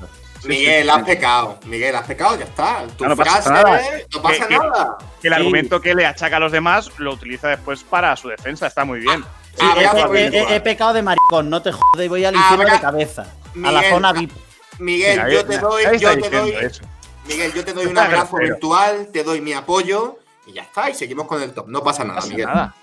Miguel, 0.45 0.91
has 0.91 1.03
pecado. 1.05 1.59
Miguel, 1.64 1.95
has 1.97 2.07
pecado, 2.07 2.39
ya 2.39 2.45
está. 2.45 2.85
Tu 2.99 3.05
Ah, 3.05 3.09
no 3.09 3.16
pasa 3.16 3.51
nada. 3.51 3.80
no 4.14 4.20
pasa 4.22 4.47
Que- 4.47 4.59
nada. 4.59 4.99
Que 5.22 5.28
el 5.28 5.35
Sí. 5.35 5.41
argumento 5.41 5.80
que 5.80 5.95
le 5.95 6.05
achaca 6.05 6.37
a 6.37 6.41
los 6.41 6.53
demás 6.53 6.91
lo 6.99 7.14
utiliza 7.14 7.49
después 7.49 7.82
para 7.82 8.14
su 8.14 8.28
defensa, 8.28 8.66
está 8.66 8.85
muy 8.85 9.01
bien. 9.01 9.24
Sí, 9.59 9.64
Habrá 9.64 9.82
he, 9.89 9.91
que 9.91 9.97
he- 9.97 10.03
averiguar. 10.03 10.53
he- 10.53 10.57
he 10.57 10.61
pecado 10.61 10.93
de 10.93 11.01
maricón, 11.03 11.49
no 11.49 11.62
te 11.62 11.72
jodes, 11.72 12.09
voy 12.11 12.24
al 12.26 12.35
infierno 12.35 12.62
Habrá- 12.64 12.74
de 12.74 12.80
cabeza. 12.80 13.26
a 13.64 13.72
la 13.72 13.89
zona 13.89 14.12
VIP. 14.12 14.32
Miguel, 14.80 15.22
yo 15.32 15.47
te 15.47 15.59
doy, 15.59 15.85
yo 15.99 16.18
te 16.18 16.28
doy, 16.28 16.51
eso. 16.61 16.82
Miguel, 17.26 17.55
yo 17.55 17.64
te 17.64 17.72
doy 17.72 17.87
un 17.87 17.97
abrazo 17.97 18.37
virtual, 18.37 19.09
te 19.12 19.24
doy 19.24 19.41
mi 19.41 19.55
apoyo 19.55 20.18
Y 20.47 20.53
ya 20.53 20.62
está, 20.62 20.90
y 20.90 20.95
seguimos 20.95 21.26
con 21.26 21.42
el 21.42 21.53
top. 21.53 21.68
No 21.68 21.82
pasa 21.82 22.05
nada, 22.05 22.16
pasa 22.16 22.28
Miguel. 22.28 22.47
nada. 22.47 22.74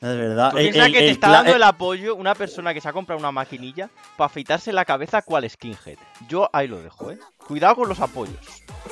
Es 0.00 0.16
verdad. 0.16 0.52
Tú 0.52 0.58
El- 0.58 0.64
piensas 0.70 0.86
el- 0.86 0.92
que 0.92 0.98
te 1.00 1.10
está 1.10 1.28
dando 1.28 1.56
el- 1.56 1.62
apoyo 1.64 2.14
una 2.14 2.32
persona 2.36 2.72
que 2.72 2.80
se 2.80 2.88
ha 2.88 2.92
comprado 2.92 3.18
una 3.18 3.32
maquinilla 3.32 3.90
para 4.16 4.26
afeitarse 4.26 4.72
la 4.72 4.84
cabeza 4.84 5.22
cual 5.22 5.48
skinhead. 5.50 5.96
Yo 6.28 6.48
ahí 6.52 6.68
lo 6.68 6.80
dejo, 6.80 7.10
¿eh? 7.10 7.18
Cuidado 7.48 7.74
con 7.74 7.88
los 7.88 7.98
apoyos. 7.98 8.36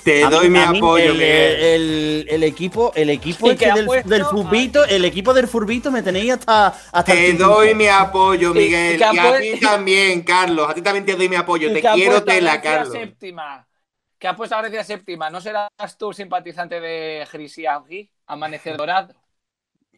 Te 0.03 0.25
a 0.25 0.29
mí- 0.29 0.35
doy 0.35 0.51
mi 0.51 0.59
apoyo, 0.59 1.05
el, 1.05 1.13
Miguel. 1.13 1.61
el- 1.61 2.27
el 2.29 2.43
equipo, 2.43 2.91
el 2.97 3.11
equipo 3.11 3.49
este 3.53 3.67
del, 3.73 4.25
furbito, 4.25 4.85
el 4.85 5.05
equipo 5.05 5.33
del 5.33 5.47
furbito 5.47 5.93
me 5.93 6.03
tenéis 6.03 6.33
hasta, 6.33 6.67
hasta 6.69 7.05
Te 7.05 7.35
doy 7.35 7.73
mi 7.77 7.87
apoyo, 7.87 8.53
Y- 8.53 8.59
y 8.59 8.63
Miguel. 8.65 8.99
Y 9.01 9.19
a 9.19 9.39
ti 9.39 9.61
también, 9.61 10.23
Carlos. 10.23 10.69
A 10.69 10.75
ti 10.75 10.83
también 10.83 11.05
te 11.07 11.15
doy 11.15 11.29
mi 11.29 11.37
apoyo. 11.37 11.71
Y 11.71 11.75
Te 11.75 11.83
quiero 11.83 12.25
tela, 12.25 12.61
Carlos. 12.61 12.93
séptima. 12.93 13.66
Que 14.19 14.29
ha 14.29 14.37
puesto 14.37 14.57
a 14.57 14.63
Grecia 14.63 14.85
séptima. 14.85 15.31
¿No 15.31 15.41
serás 15.41 15.71
tú 15.99 16.13
simpatizante 16.13 16.81
de 16.81 17.27
Grisiagi? 17.31 18.11
Amanecer 18.27 18.77
dorado. 18.77 19.15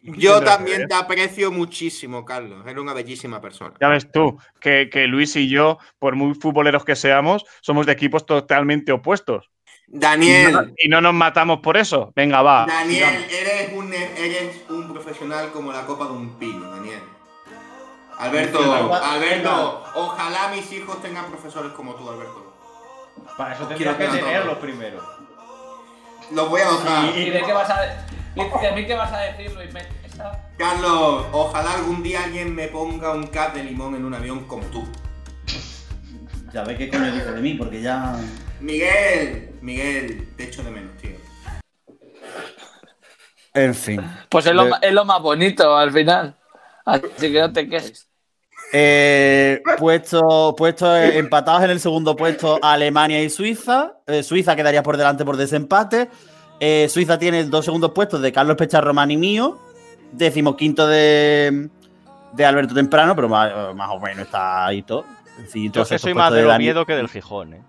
Yo 0.01 0.41
también 0.41 0.87
te 0.87 0.93
aprecio 0.93 1.51
muchísimo, 1.51 2.23
Carlos. 2.23 2.65
Eres 2.65 2.81
una 2.81 2.93
bellísima 2.93 3.41
persona. 3.41 3.73
Ya 3.81 3.89
ves 3.89 4.11
tú, 4.11 4.37
que, 4.59 4.89
que 4.89 5.07
Luis 5.07 5.35
y 5.35 5.49
yo, 5.49 5.77
por 5.97 6.15
muy 6.15 6.35
futboleros 6.35 6.85
que 6.85 6.95
seamos, 6.95 7.45
somos 7.61 7.85
de 7.85 7.91
equipos 7.93 8.25
totalmente 8.25 8.91
opuestos. 8.91 9.49
Y 9.87 9.93
no, 9.93 9.99
Daniel, 9.99 10.73
y 10.77 10.87
no 10.87 11.01
nos 11.01 11.13
matamos 11.13 11.59
por 11.59 11.75
eso. 11.75 12.13
Venga, 12.15 12.41
va. 12.41 12.65
Daniel, 12.67 13.25
eres 13.29 13.73
un, 13.73 13.91
eres 13.93 14.63
un 14.69 14.93
profesional 14.93 15.51
como 15.51 15.71
la 15.71 15.85
copa 15.85 16.05
de 16.05 16.11
un 16.11 16.37
pino, 16.37 16.69
Daniel. 16.71 17.01
Alberto, 18.19 18.93
Alberto, 18.93 19.83
ojalá 19.95 20.49
mis 20.49 20.69
hijos 20.73 21.01
tengan 21.01 21.25
profesores 21.27 21.71
como 21.71 21.95
tú, 21.95 22.09
Alberto. 22.09 22.38
Para 23.39 23.55
eso 23.55 23.65
tendrías 23.67 23.95
que 23.95 24.05
tenerlos 24.05 24.57
primero. 24.57 25.01
Los 26.33 26.49
voy 26.49 26.59
a 26.59 26.65
dotar. 26.65 27.05
¿Y 27.17 27.29
de 27.29 27.41
qué 27.41 27.53
vas 27.53 27.69
a, 27.69 27.81
de 27.83 28.71
mí 28.75 28.85
qué 28.85 28.95
vas 28.95 29.13
a 29.13 29.19
decir, 29.19 29.53
Luis? 29.53 29.69
Carlos, 30.57 31.25
ojalá 31.31 31.75
algún 31.75 32.03
día 32.03 32.25
alguien 32.25 32.53
me 32.53 32.67
ponga 32.67 33.13
un 33.13 33.27
cap 33.27 33.53
de 33.53 33.63
limón 33.63 33.95
en 33.95 34.03
un 34.03 34.13
avión 34.13 34.45
como 34.45 34.63
tú. 34.65 34.85
Ya 36.51 36.65
ve 36.65 36.75
qué 36.75 36.89
coño 36.89 37.13
dice 37.13 37.31
de 37.31 37.39
mí, 37.39 37.53
porque 37.53 37.81
ya. 37.81 38.13
Miguel, 38.59 39.57
Miguel, 39.61 40.33
te 40.35 40.43
echo 40.43 40.61
de 40.61 40.71
menos, 40.71 40.97
tío. 40.97 41.15
En 43.53 43.73
fin. 43.73 44.01
Pues 44.27 44.47
es 44.47 44.53
lo, 44.53 44.65
De- 44.65 44.73
es 44.81 44.91
lo 44.91 45.05
más 45.05 45.21
bonito 45.21 45.77
al 45.77 45.93
final. 45.93 46.35
Así 46.83 47.31
que 47.31 47.39
no 47.39 47.53
te 47.53 47.69
quejes. 47.69 48.08
Eh, 48.71 49.61
puesto, 49.77 50.55
puesto 50.57 50.95
empatados 50.95 51.63
en 51.63 51.71
el 51.71 51.79
segundo 51.79 52.15
puesto 52.15 52.59
Alemania 52.61 53.21
y 53.21 53.29
Suiza. 53.29 53.93
Eh, 54.07 54.23
Suiza 54.23 54.55
quedaría 54.55 54.83
por 54.83 54.97
delante 54.97 55.25
por 55.25 55.37
desempate. 55.37 56.09
Eh, 56.59 56.87
Suiza 56.89 57.17
tiene 57.17 57.45
dos 57.45 57.65
segundos 57.65 57.91
puestos 57.91 58.21
de 58.21 58.31
Carlos 58.31 58.57
Pecharromán 58.57 59.11
y 59.11 59.17
mío. 59.17 59.59
Decimoquinto 60.11 60.87
de, 60.87 61.69
de 62.33 62.45
Alberto 62.45 62.73
Temprano, 62.73 63.15
pero 63.15 63.29
más, 63.29 63.75
más 63.75 63.89
o 63.91 63.99
menos 63.99 64.25
está 64.25 64.65
ahí 64.65 64.81
todo. 64.81 65.05
Fin, 65.47 65.71
Yo 65.71 65.85
que 65.85 65.99
soy 65.99 66.13
más 66.13 66.33
de 66.33 66.43
Dani. 66.43 66.65
Oviedo 66.65 66.85
que 66.85 66.95
del 66.95 67.07
Gijón, 67.07 67.53
¿eh? 67.53 67.61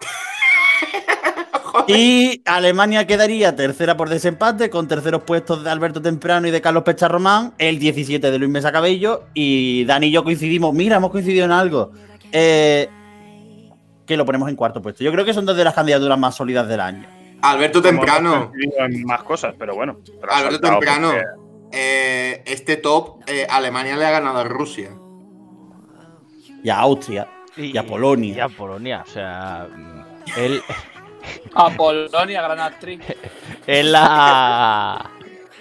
Y 1.88 2.42
Alemania 2.44 3.06
quedaría 3.06 3.54
tercera 3.56 3.96
por 3.96 4.08
desempate, 4.08 4.70
con 4.70 4.88
terceros 4.88 5.22
puestos 5.22 5.64
de 5.64 5.70
Alberto 5.70 6.00
Temprano 6.02 6.46
y 6.46 6.50
de 6.50 6.60
Carlos 6.60 6.82
Pecharromán, 6.82 7.54
el 7.58 7.78
17 7.78 8.30
de 8.30 8.38
Luis 8.38 8.50
Mesa 8.50 8.72
Cabello, 8.72 9.24
y 9.34 9.84
Dani 9.84 10.08
y 10.08 10.10
yo 10.10 10.24
coincidimos, 10.24 10.72
mira, 10.74 10.96
hemos 10.96 11.10
coincidido 11.10 11.44
en 11.44 11.52
algo, 11.52 11.92
eh, 12.32 12.88
que 14.06 14.16
lo 14.16 14.24
ponemos 14.24 14.48
en 14.48 14.56
cuarto 14.56 14.80
puesto. 14.80 15.02
Yo 15.04 15.12
creo 15.12 15.24
que 15.24 15.34
son 15.34 15.44
dos 15.46 15.56
de 15.56 15.64
las 15.64 15.74
candidaturas 15.74 16.18
más 16.18 16.34
sólidas 16.34 16.68
del 16.68 16.80
año. 16.80 17.08
Alberto 17.42 17.82
Temprano, 17.82 18.52
en 18.78 19.04
más 19.04 19.22
cosas, 19.22 19.54
pero 19.58 19.74
bueno. 19.74 19.98
pero 20.20 20.32
Alberto 20.32 20.60
Temprano, 20.60 21.10
porque- 21.10 21.24
eh, 21.72 22.42
este 22.46 22.76
top, 22.76 23.20
eh, 23.26 23.46
Alemania 23.48 23.96
le 23.96 24.06
ha 24.06 24.10
ganado 24.10 24.38
a 24.38 24.44
Rusia. 24.44 24.90
Y 26.62 26.70
a 26.70 26.78
Austria, 26.78 27.28
y 27.56 27.76
a 27.76 27.86
Polonia. 27.86 28.36
Y 28.36 28.40
a 28.40 28.48
Polonia, 28.48 29.04
o 29.06 29.10
sea. 29.10 29.68
Él, 30.36 30.60
A 31.54 31.70
Polonia, 31.70 32.42
gran 32.42 32.60
actriz. 32.60 33.00
es 33.66 33.84
la. 33.84 35.10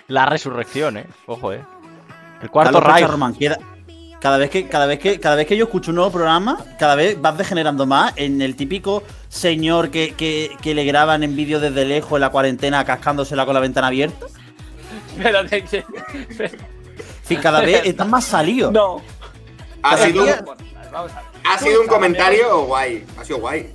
La 0.07 0.25
resurrección, 0.27 0.97
¿eh? 0.97 1.05
Ojo, 1.25 1.51
¿eh? 1.53 1.61
El 2.41 2.49
cuarto 2.49 2.73
queda- 3.37 3.57
Cada 4.19 4.37
vez, 4.37 4.49
que, 4.49 4.67
cada, 4.67 4.85
vez 4.87 4.99
que, 4.99 5.19
cada 5.19 5.35
vez 5.35 5.45
que 5.47 5.55
yo 5.57 5.65
escucho 5.65 5.91
un 5.91 5.95
nuevo 5.95 6.11
programa, 6.11 6.57
cada 6.79 6.95
vez 6.95 7.19
vas 7.21 7.37
degenerando 7.37 7.85
más 7.85 8.13
en 8.15 8.41
el 8.41 8.55
típico 8.55 9.03
señor 9.29 9.89
que, 9.91 10.13
que- 10.15 10.55
que 10.61 10.73
le 10.73 10.83
graban 10.85 11.23
en 11.23 11.35
vídeo 11.35 11.59
desde 11.59 11.85
lejos 11.85 12.13
en 12.13 12.21
la 12.21 12.29
cuarentena 12.29 12.83
cascándosela 12.85 13.45
con 13.45 13.53
la 13.53 13.59
ventana 13.59 13.87
abierta. 13.87 14.25
Pero 15.21 15.43
de 15.43 15.63
que. 15.63 15.77
En 15.77 17.23
fin, 17.23 17.39
cada 17.41 17.61
vez 17.61 17.81
están 17.85 18.09
más 18.09 18.25
salidos. 18.25 18.71
No. 18.71 19.01
Ha 19.83 19.97
sido, 19.97 20.23
un- 20.23 20.29
Vamos 20.91 21.11
a 21.11 21.15
ver. 21.15 21.23
ha 21.45 21.57
sido 21.59 21.81
un 21.81 21.87
comentario 21.87 22.61
guay. 22.65 23.05
Ha 23.19 23.25
sido 23.25 23.39
guay. 23.39 23.74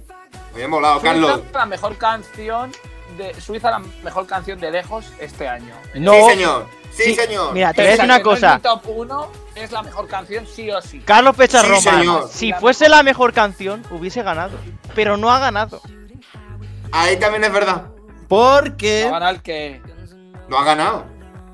Me 0.55 0.65
ha 0.65 0.69
molado, 0.69 1.01
Carlos. 1.01 1.33
Suiza, 1.41 1.59
la 1.59 1.67
mejor 1.67 1.97
canción 1.97 2.73
de 3.17 3.41
Suiza, 3.41 3.71
la 3.71 3.79
mejor 4.03 4.27
canción 4.27 4.59
de 4.61 4.71
lejos 4.71 5.13
este 5.21 5.49
año. 5.49 5.75
No. 5.95 6.13
Sí, 6.13 6.21
señor. 6.31 6.67
Sí, 6.93 7.03
Sí, 7.05 7.15
señor. 7.15 7.53
Mira, 7.55 7.73
te 7.73 7.83
voy 7.83 7.89
a 7.89 7.91
decir 7.93 8.05
una 8.05 8.19
no 8.19 8.25
cosa. 8.25 8.55
mi 8.57 8.63
top 8.63 8.83
1 8.87 9.33
es 9.55 9.71
la 9.73 9.83
mejor 9.83 10.09
canción, 10.09 10.45
sí 10.47 10.71
o 10.71 10.81
sí. 10.83 11.01
Carlos 11.01 11.37
Pecharromán, 11.37 11.81
señor. 11.81 12.29
si 12.31 12.53
fuese 12.55 12.89
la 12.89 13.03
mejor 13.05 13.33
canción, 13.33 13.83
hubiese 13.91 14.23
ganado. 14.23 14.59
Pero 14.95 15.17
no 15.17 15.31
ha 15.31 15.39
ganado. 15.39 15.81
Ahí 16.93 17.17
también 17.17 17.45
es 17.45 17.53
verdad. 17.53 17.87
Porque. 18.29 19.05
Va 19.05 19.17
a 19.17 19.21
ganar 19.21 19.43
que. 19.43 19.81
No 20.49 20.59
ha 20.59 20.65
ganado. 20.65 21.05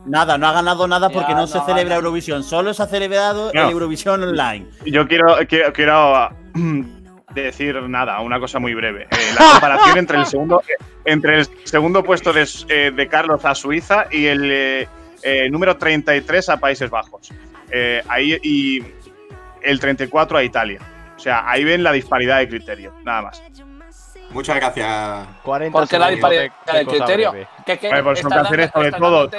Nada, 0.06 0.38
no 0.38 0.46
ha 0.46 0.52
ganado 0.52 0.86
nada 0.86 1.10
porque 1.10 1.32
Ya, 1.32 1.38
no, 1.38 1.46
se 1.46 1.58
no 1.58 1.66
celebra. 1.66 1.96
Eurovisión. 1.96 2.42
Solo 2.44 2.72
se 2.72 2.82
ha 2.82 2.86
celebrado 2.86 3.50
No. 3.52 3.64
el 3.64 3.70
Eurovisión 3.70 4.22
Online. 4.22 4.66
Yo 4.86 5.06
quiero, 5.08 5.36
quiero, 5.48 5.72
quiero, 5.72 6.30
decir 7.42 7.80
nada, 7.82 8.20
una 8.20 8.38
cosa 8.40 8.58
muy 8.58 8.74
breve. 8.74 9.04
Eh, 9.10 9.16
la 9.38 9.50
comparación 9.52 9.98
entre 9.98 10.18
el 10.18 10.26
segundo, 10.26 10.62
entre 11.04 11.38
el 11.40 11.46
segundo 11.64 12.02
puesto 12.02 12.32
de, 12.32 12.48
eh, 12.68 12.90
de 12.94 13.08
Carlos 13.08 13.44
a 13.44 13.54
Suiza 13.54 14.06
y 14.10 14.26
el 14.26 14.50
eh, 14.50 14.88
eh, 15.22 15.48
número 15.50 15.76
33 15.76 16.48
a 16.50 16.56
Países 16.58 16.90
Bajos. 16.90 17.30
Eh, 17.70 18.02
ahí 18.08 18.38
y 18.42 18.84
el 19.62 19.80
34 19.80 20.38
a 20.38 20.42
Italia. 20.44 20.80
O 21.16 21.18
sea, 21.18 21.48
ahí 21.50 21.64
ven 21.64 21.82
la 21.82 21.92
disparidad 21.92 22.38
de 22.38 22.48
criterio, 22.48 22.94
nada 23.04 23.22
más. 23.22 23.42
Muchas 24.30 24.56
gracias. 24.56 25.26
40 25.42 25.72
Porque 25.78 25.98
la 25.98 26.08
segundos, 26.08 26.30
disparidad 26.30 26.42
qué- 26.66 26.72
qué 26.72 26.78
de 26.78 26.86
criterio. 26.86 27.32
Que, 27.64 27.78
que 27.78 27.88
Vale, 27.88 28.02
pues 28.02 28.20
son 28.20 28.30
canciones 28.30 28.70
sobre 28.72 28.92
todo- 28.92 29.30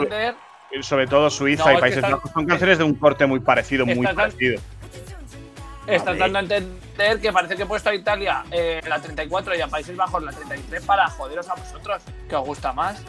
Sobre 0.82 1.08
todo 1.08 1.30
Suiza 1.30 1.72
No, 1.72 1.78
y 1.78 1.82
Países 1.82 2.02
Bajos 2.02 2.32
son 2.32 2.46
canciones 2.46 2.78
de 2.78 2.84
un 2.84 2.96
corte 2.96 3.26
muy 3.26 3.40
parecido, 3.40 3.86
muy 3.86 4.06
parecido. 4.08 4.60
Ver. 5.88 6.20
dando 6.20 6.38
a 6.38 6.42
entender 6.42 7.22
que 7.22 7.32
parece 7.32 7.56
que 7.56 7.64
he 7.64 7.66
puesto 7.66 7.90
a 7.90 7.96
Italia 7.96 8.44
eh, 8.52 8.82
la 8.88 9.00
34 9.00 9.56
y 9.56 9.62
a 9.62 9.68
Países 9.68 9.96
Bajos 9.96 10.24
la 10.24 10.32
33 10.32 10.84
para 10.84 11.08
joderos 11.10 11.48
a 11.50 11.56
vosotros, 11.56 12.04
que 12.30 12.36
os 12.36 12.46
gusta 12.46 12.74
más. 12.74 13.02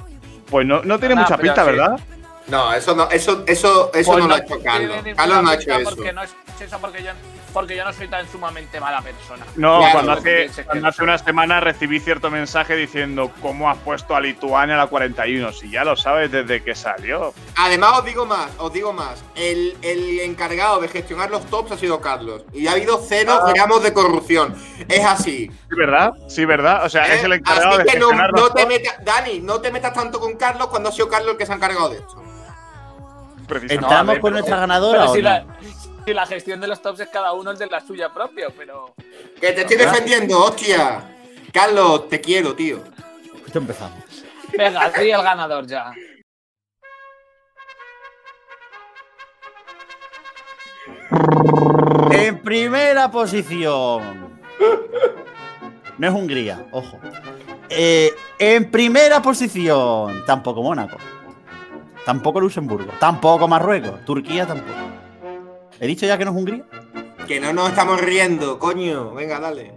Pues 0.51 0.67
no, 0.67 0.83
no 0.83 0.99
tiene 0.99 1.15
Nada, 1.15 1.27
mucha 1.27 1.39
pinta, 1.39 1.65
sí. 1.65 1.71
¿verdad? 1.71 2.01
No, 2.47 2.73
eso 2.73 2.95
no, 2.95 3.11
eso, 3.11 3.45
eso, 3.47 3.91
eso 3.93 4.13
Pues 4.13 4.23
no 4.23 4.29
lo 4.29 4.35
ha 4.35 4.39
hecho 4.39 4.63
Carlos. 4.63 4.97
Carlos 5.15 5.43
no 5.43 5.51
ha 5.51 5.55
hecho 5.55 5.73
eso. 5.75 5.91
Porque 5.95 6.13
no 6.13 6.23
es 6.23 6.35
eso 6.61 6.79
porque 6.81 7.03
yo, 7.03 7.11
porque 7.53 7.77
yo 7.77 7.85
no 7.85 7.93
soy 7.93 8.09
tan 8.09 8.29
sumamente 8.29 8.81
mala 8.81 9.01
persona. 9.03 9.45
No, 9.57 9.79
Claro, 9.79 9.93
cuando, 9.93 10.13
hace, 10.13 10.51
cuando 10.65 10.91
una 11.01 11.19
semana 11.19 11.61
recibí 11.61 12.01
cierto 12.01 12.31
mensaje 12.31 12.77
diciendo 12.77 13.31
cómo 13.41 13.69
has 13.71 13.79
puesto 13.79 14.15
a 14.15 14.21
Lituania 14.21 14.75
a 14.75 14.79
la 14.79 14.87
41, 14.87 15.53
si 15.53 15.71
ya 15.71 15.85
lo 15.85 15.97
sabes 15.97 16.31
desde 16.31 16.63
que 16.63 16.75
salió. 16.75 17.33
Además, 17.57 17.99
os 17.99 18.05
digo 18.05 18.27
más, 18.27 18.51
os 18.59 18.73
digo 18.73 18.93
más. 18.93 19.23
El, 19.35 19.77
el 19.83 20.21
encargado 20.21 20.81
de 20.81 20.89
gestionar 20.89 21.31
los 21.31 21.45
tops 21.47 21.73
ha 21.73 21.79
sido 21.79 22.01
Carlos. 22.01 22.45
Y 22.53 22.67
ha 22.67 22.73
habido 22.73 23.01
cero 23.07 23.39
Ah. 23.43 23.53
gramos 23.55 23.83
de 23.83 23.93
corrupción. 23.93 24.55
Es 24.89 25.05
así. 25.05 25.51
Sí, 25.69 25.77
¿verdad? 25.77 26.13
Sí, 26.29 26.45
¿verdad? 26.45 26.85
O 26.85 26.89
sea, 26.89 27.07
¿eh? 27.07 27.17
es 27.17 27.25
el 27.25 27.33
encargado 27.33 27.71
Así 27.77 27.79
de 27.79 27.85
que 27.93 27.99
no, 27.99 28.09
gestionar 28.09 28.33
no 28.33 28.41
los 28.41 28.55
te 28.55 28.63
tops, 28.63 28.69
metas, 28.75 29.05
Dani, 29.05 29.41
no 29.41 29.61
te 29.61 29.71
metas 29.73 29.93
tanto 29.93 30.21
con 30.21 30.37
Carlos 30.37 30.69
cuando 30.69 30.89
ha 30.89 30.93
sido 30.93 31.09
Carlos 31.09 31.33
el 31.33 31.37
que 31.39 31.47
se 31.47 31.53
ha 31.53 31.57
encargado 31.57 31.89
de 31.91 31.97
esto. 31.99 32.23
precisamente. 33.47 33.75
¿Entramos 33.75 34.05
No, 34.07 34.11
a 34.11 34.15
ver, 34.15 34.21
con 34.21 34.33
nuestra 34.33 34.57
ganadora 34.59 35.05
o 35.11 35.15
si, 35.15 35.23
no? 35.23 35.29
la, 35.31 35.45
si 36.09 36.15
la 36.15 36.25
gestión 36.25 36.59
de 36.59 36.67
los 36.67 36.81
tops 36.81 37.01
es 37.01 37.09
cada 37.09 37.35
uno 37.35 37.51
el 37.51 37.59
de 37.59 37.67
la 37.67 37.81
suya 37.81 38.09
propia, 38.09 38.49
pero. 38.57 38.95
Que 39.39 39.53
te 39.53 39.61
estoy 39.61 39.77
defendiendo, 39.77 40.43
hostia. 40.43 41.03
Carlos, 41.53 42.09
te 42.09 42.19
quiero, 42.19 42.55
tío. 42.55 42.83
Esto 43.47 43.59
empezamos. 43.59 43.99
Venga, 44.57 44.91
di 44.91 45.11
el 45.11 45.23
ganador 45.23 45.67
ya. 45.67 45.93
En 52.11 52.39
primera 52.39 53.11
posición. 53.11 54.39
No 55.99 56.07
es 56.07 56.13
Hungría, 56.15 56.67
ojo. 56.73 56.99
Eh, 57.69 58.15
en 58.39 58.71
primera 58.71 59.21
posición. 59.21 60.25
Tampoco 60.25 60.63
Mónaco. 60.63 60.97
Tampoco 62.07 62.41
Luxemburgo. 62.41 62.93
Tampoco 62.99 63.47
Marruecos. 63.47 64.03
Turquía 64.07 64.47
tampoco. 64.47 64.98
¿He 65.81 65.87
dicho 65.87 66.05
ya 66.07 66.19
que 66.19 66.25
no 66.25 66.33
es 66.33 66.37
Hungría? 66.37 66.65
Que 67.27 67.39
no 67.41 67.53
nos 67.53 67.69
estamos 67.71 68.01
riendo, 68.01 68.59
coño. 68.59 69.13
Venga, 69.15 69.39
dale. 69.39 69.73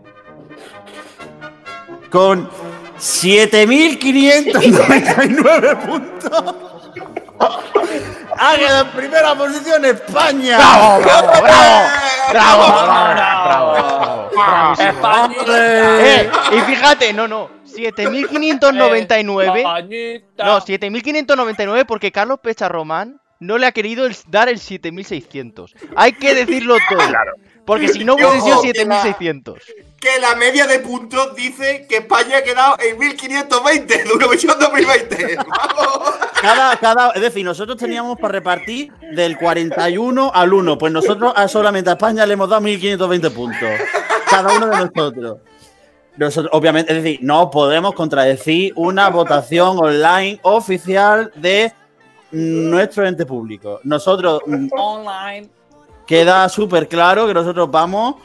Con 2.10 2.50
7.599 2.98 5.86
puntos. 5.86 6.56
Ha 8.38 8.58
quedado 8.58 8.86
en 8.86 8.92
primera 8.92 9.36
posición 9.36 9.84
España. 9.86 10.58
¡Bravo, 10.58 11.02
bravo, 11.02 11.28
bravo! 11.42 11.86
¡Bravo, 12.32 12.64
bravo, 12.64 13.14
Bravo. 13.14 13.74
bravo! 13.74 14.30
bravísimo. 14.32 14.90
Españita. 14.90 16.02
Eh, 16.06 16.30
y 16.52 16.60
fíjate, 16.62 17.14
no, 17.14 17.28
no. 17.28 17.50
7.599. 17.68 19.58
Españita. 19.58 20.46
No, 20.46 20.60
7.599 20.60 21.86
porque 21.86 22.12
Carlos 22.12 22.40
Pecharromán 22.42 23.21
no 23.42 23.58
le 23.58 23.66
ha 23.66 23.72
querido 23.74 24.06
el- 24.06 24.16
dar 24.30 24.48
el 24.48 24.60
7.600. 24.60 25.74
Hay 25.98 26.14
que 26.14 26.34
decirlo 26.34 26.78
todo. 26.90 27.00
Porque 27.66 27.90
si 27.90 28.04
no 28.04 28.16
hubiese 28.16 28.42
sido 28.42 28.60
Ojo, 28.60 28.62
que 28.72 28.86
la- 28.86 29.04
7.600. 29.04 29.56
Que 30.00 30.20
la 30.20 30.36
media 30.36 30.66
de 30.66 30.80
puntos 30.80 31.36
dice 31.36 31.86
que 31.88 31.98
España 31.98 32.38
ha 32.38 32.44
quedado 32.44 32.76
en 32.80 32.98
1520 32.98 33.98
de 34.04 34.10
Eurovisión 34.10 34.58
2020. 34.60 35.36
¡Vamos! 35.38 36.10
Cada, 36.42 36.76
cada, 36.78 37.12
es 37.12 37.22
decir, 37.22 37.46
nosotros 37.46 37.78
teníamos 37.78 38.18
para 38.18 38.32
repartir 38.32 38.92
del 39.14 39.38
41 39.38 40.32
al 40.34 40.54
1. 40.54 40.78
Pues 40.80 40.92
nosotros 40.92 41.34
a 41.36 41.48
solamente 41.48 41.90
a 41.92 41.94
España 41.94 42.26
le 42.26 42.34
hemos 42.34 42.50
dado 42.50 42.62
1520 42.62 43.30
puntos. 43.30 43.70
Cada 44.30 44.56
uno 44.56 44.68
de 44.68 44.78
nosotros. 44.78 45.38
Nosotros, 46.18 46.52
obviamente, 46.54 46.92
es 46.96 47.04
decir, 47.04 47.20
no 47.22 47.50
podemos 47.52 47.94
contradecir 47.94 48.74
una 48.76 49.10
votación 49.10 49.78
online 49.80 50.40
oficial 50.42 51.32
de 51.36 51.72
nuestro 52.32 53.06
ente 53.08 53.26
público. 53.26 53.80
Nosotros 53.84 54.42
mm, 54.46 54.68
Online. 54.72 55.50
queda 56.08 56.48
súper 56.50 56.88
claro 56.88 57.28
que 57.28 57.34
nosotros 57.34 57.70
vamos 57.70 58.16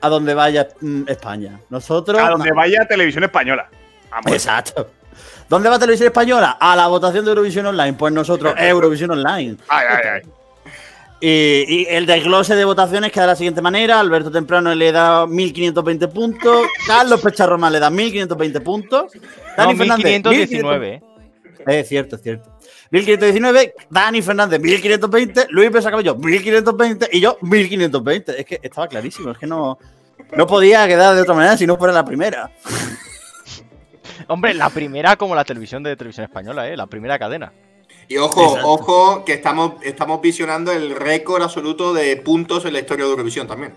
a 0.00 0.08
donde 0.08 0.34
vaya 0.34 0.68
mm, 0.80 1.02
España. 1.08 1.60
Nosotros. 1.70 2.20
A 2.20 2.30
donde 2.30 2.52
vaya 2.52 2.86
televisión 2.88 3.24
española. 3.24 3.68
Vamos. 4.10 4.32
Exacto. 4.32 4.90
¿Dónde 5.48 5.68
va 5.68 5.78
Televisión 5.78 6.06
Española? 6.06 6.56
A 6.58 6.74
la 6.74 6.86
votación 6.86 7.26
de 7.26 7.30
Eurovisión 7.30 7.66
Online. 7.66 7.92
Pues 7.92 8.10
nosotros, 8.12 8.54
Eurovisión 8.56 9.10
Online. 9.10 9.56
Ay, 9.68 9.86
ay, 9.90 10.08
ay. 10.14 10.22
Y, 11.24 11.28
y 11.68 11.86
el 11.88 12.04
desglose 12.04 12.56
de 12.56 12.64
votaciones 12.64 13.12
queda 13.12 13.22
de 13.24 13.28
la 13.28 13.36
siguiente 13.36 13.62
manera: 13.62 14.00
Alberto 14.00 14.28
Temprano 14.28 14.74
le 14.74 14.90
da 14.90 15.24
1520 15.24 16.08
puntos, 16.08 16.66
Carlos 16.86 17.20
Pecharromán 17.20 17.72
le 17.72 17.78
da 17.78 17.90
1520 17.90 18.60
puntos, 18.60 19.14
No, 19.14 19.20
Dani 19.56 19.76
Fernández 19.76 20.04
1519. 20.04 20.94
eh. 20.94 21.02
Es 21.80 21.88
cierto, 21.88 22.16
es 22.16 22.22
cierto. 22.22 22.50
1519, 22.92 23.74
Dani 23.88 24.20
Fernández 24.22 24.60
1520, 24.60 25.46
Luis 25.50 25.70
Pesa 25.70 25.90
Cabello 25.90 26.14
1520 26.14 27.08
y 27.12 27.20
yo 27.20 27.38
1520. 27.40 28.38
Es 28.40 28.44
que 28.46 28.60
estaba 28.62 28.86
clarísimo, 28.86 29.30
es 29.32 29.38
que 29.38 29.46
no, 29.46 29.78
no 30.36 30.46
podía 30.46 30.86
quedar 30.86 31.14
de 31.16 31.22
otra 31.22 31.34
manera 31.34 31.56
si 31.56 31.66
no 31.66 31.76
fuera 31.78 31.94
la 31.94 32.04
primera. 32.04 32.50
Hombre, 34.28 34.54
la 34.54 34.70
primera 34.70 35.16
como 35.16 35.34
la 35.34 35.44
televisión 35.44 35.82
de 35.82 35.96
televisión 35.96 36.24
española, 36.24 36.68
¿eh? 36.68 36.76
La 36.76 36.86
primera 36.86 37.18
cadena. 37.18 37.52
Y 38.08 38.18
ojo, 38.18 38.42
Exacto. 38.44 38.68
ojo, 38.68 39.24
que 39.24 39.32
estamos, 39.34 39.74
estamos 39.82 40.20
visionando 40.20 40.70
el 40.70 40.94
récord 40.94 41.42
absoluto 41.42 41.94
de 41.94 42.16
puntos 42.18 42.64
en 42.66 42.74
la 42.74 42.80
historia 42.80 43.04
de 43.06 43.10
Eurovisión 43.10 43.46
también. 43.46 43.72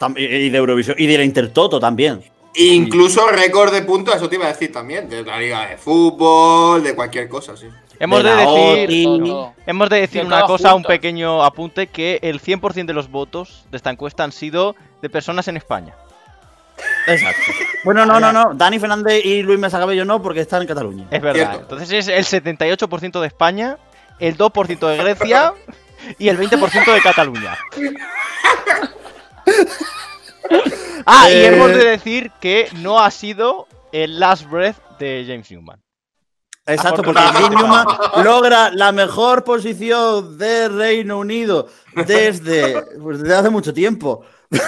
Tam- 0.00 0.14
Y 0.18 0.24
y 0.24 0.50
de 0.50 0.56
Eurovisión 0.58 0.96
y 0.98 1.06
de 1.06 1.18
la 1.18 1.24
Intertoto 1.24 1.78
también. 1.78 2.22
Incluso 2.54 3.28
récord 3.28 3.70
de 3.72 3.82
puntos, 3.82 4.14
eso 4.16 4.30
te 4.30 4.36
iba 4.36 4.46
a 4.46 4.48
decir 4.48 4.72
también, 4.72 5.10
de 5.10 5.22
la 5.22 5.38
liga 5.38 5.66
de 5.68 5.76
fútbol, 5.76 6.82
de 6.82 6.94
cualquier 6.94 7.28
cosa, 7.28 7.54
sí. 7.54 7.66
Hemos 7.98 8.22
De 8.22 8.30
decir, 8.30 9.08
OTI. 9.08 9.52
Hemos 9.66 9.88
de 9.90 10.00
decir 10.00 10.20
De 10.22 10.26
una 10.26 10.42
cosa, 10.42 10.74
un 10.74 10.82
pequeño 10.82 11.42
apunte, 11.44 11.86
que 11.86 12.18
el 12.22 12.40
100% 12.40 12.86
de 12.86 12.92
los 12.92 13.10
votos 13.10 13.64
de 13.70 13.76
esta 13.76 13.90
encuesta 13.90 14.24
han 14.24 14.32
sido 14.32 14.74
de 15.02 15.08
personas 15.10 15.48
en 15.48 15.56
España. 15.56 15.94
Exacto. 17.06 17.42
Bueno, 17.84 18.04
no, 18.04 18.18
no, 18.18 18.32
no. 18.32 18.52
Dani 18.54 18.80
Fernández 18.80 19.24
y 19.24 19.42
Luis 19.44 19.60
Mesa 19.60 19.78
Cabello 19.78 20.04
no, 20.04 20.20
porque 20.20 20.40
están 20.40 20.62
en 20.62 20.66
Cataluña. 20.66 21.06
Es 21.12 21.22
verdad. 21.22 21.50
Cierto. 21.52 21.74
Entonces 21.74 22.08
es 22.08 22.32
el 22.32 22.42
78% 22.42 23.20
de 23.20 23.26
España, 23.28 23.78
el 24.18 24.36
2% 24.36 24.88
de 24.88 24.96
Grecia 24.96 25.54
y 26.18 26.28
el 26.28 26.36
20% 26.36 26.92
de 26.94 27.00
Cataluña. 27.00 27.56
Ah, 31.06 31.28
y 31.30 31.34
Eh. 31.34 31.46
hemos 31.46 31.68
de 31.68 31.84
decir 31.84 32.32
que 32.40 32.68
no 32.78 32.98
ha 33.00 33.10
sido 33.12 33.68
el 33.92 34.18
last 34.18 34.48
breath 34.50 34.76
de 34.98 35.24
James 35.26 35.48
Newman. 35.50 35.80
Exacto, 36.66 37.02
porque 37.02 37.20
Jim 37.38 37.54
Newman 37.54 37.86
logra 38.24 38.70
la 38.70 38.90
mejor 38.92 39.44
posición 39.44 40.36
de 40.36 40.68
Reino 40.68 41.18
Unido 41.18 41.68
desde, 41.94 42.82
pues, 43.00 43.20
desde 43.22 43.34
hace 43.36 43.50
mucho 43.50 43.72
tiempo. 43.72 44.24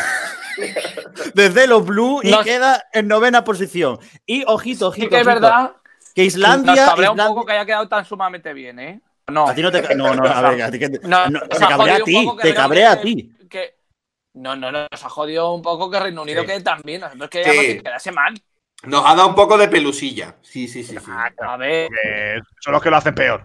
Desde 1.34 1.66
los 1.66 1.84
Blue 1.86 2.20
y 2.22 2.30
Nos- 2.30 2.44
queda 2.44 2.82
en 2.92 3.06
novena 3.06 3.44
posición. 3.44 3.98
Y 4.26 4.42
ojito, 4.46 4.88
ojito. 4.88 5.04
Sí 5.04 5.08
que 5.08 5.20
es 5.20 5.26
ojito, 5.26 5.40
verdad. 5.40 5.72
Que 6.14 6.24
Nos 6.24 6.34
Islandia. 6.34 6.86
cabrea 6.86 7.10
un 7.10 7.16
Islandia- 7.18 7.28
poco 7.28 7.46
que 7.46 7.52
haya 7.52 7.64
quedado 7.66 7.88
tan 7.88 8.04
sumamente 8.04 8.52
bien, 8.52 8.78
¿eh? 8.80 9.00
No. 9.28 9.46
A 9.48 9.54
ti 9.54 9.62
no 9.62 9.70
te. 9.70 9.94
No, 9.94 10.14
no, 10.14 10.24
a 10.26 10.50
ver, 10.50 10.62
a 10.62 10.70
ti 10.70 10.78
que 10.78 10.88
te, 10.88 11.06
No, 11.06 11.28
no, 11.28 11.38
ha 11.38 11.68
cabrea 11.68 11.96
a 11.96 12.00
ti. 12.00 12.28
Te 12.42 12.54
cabrea 12.54 12.92
a 12.92 13.00
ti. 13.00 13.32
que- 13.48 13.76
No, 14.34 14.56
no, 14.56 14.72
no, 14.72 14.86
nos 14.90 15.04
ha 15.04 15.08
jodido 15.08 15.52
un 15.54 15.62
poco 15.62 15.90
que 15.90 16.00
Reino 16.00 16.22
Unido 16.22 16.40
Sí. 16.42 16.46
quede 16.46 16.60
tan 16.62 16.80
bien. 16.82 17.02
Nosotros 17.02 17.28
Sí. 17.32 17.38
queríamos 17.42 17.64
que 17.64 17.82
quedase 17.82 18.12
mal. 18.12 18.34
Nos 18.84 19.04
ha 19.04 19.14
dado 19.14 19.28
un 19.28 19.34
poco 19.34 19.58
de 19.58 19.68
pelusilla. 19.68 20.36
Sí, 20.42 20.68
sí, 20.68 20.82
sí. 20.82 20.96
sí. 20.98 21.10
A 21.46 21.56
ver, 21.56 21.88
Eh, 22.04 22.40
son 22.60 22.72
los 22.72 22.82
que 22.82 22.90
lo 22.90 22.96
hacen 22.96 23.14
peor. 23.14 23.44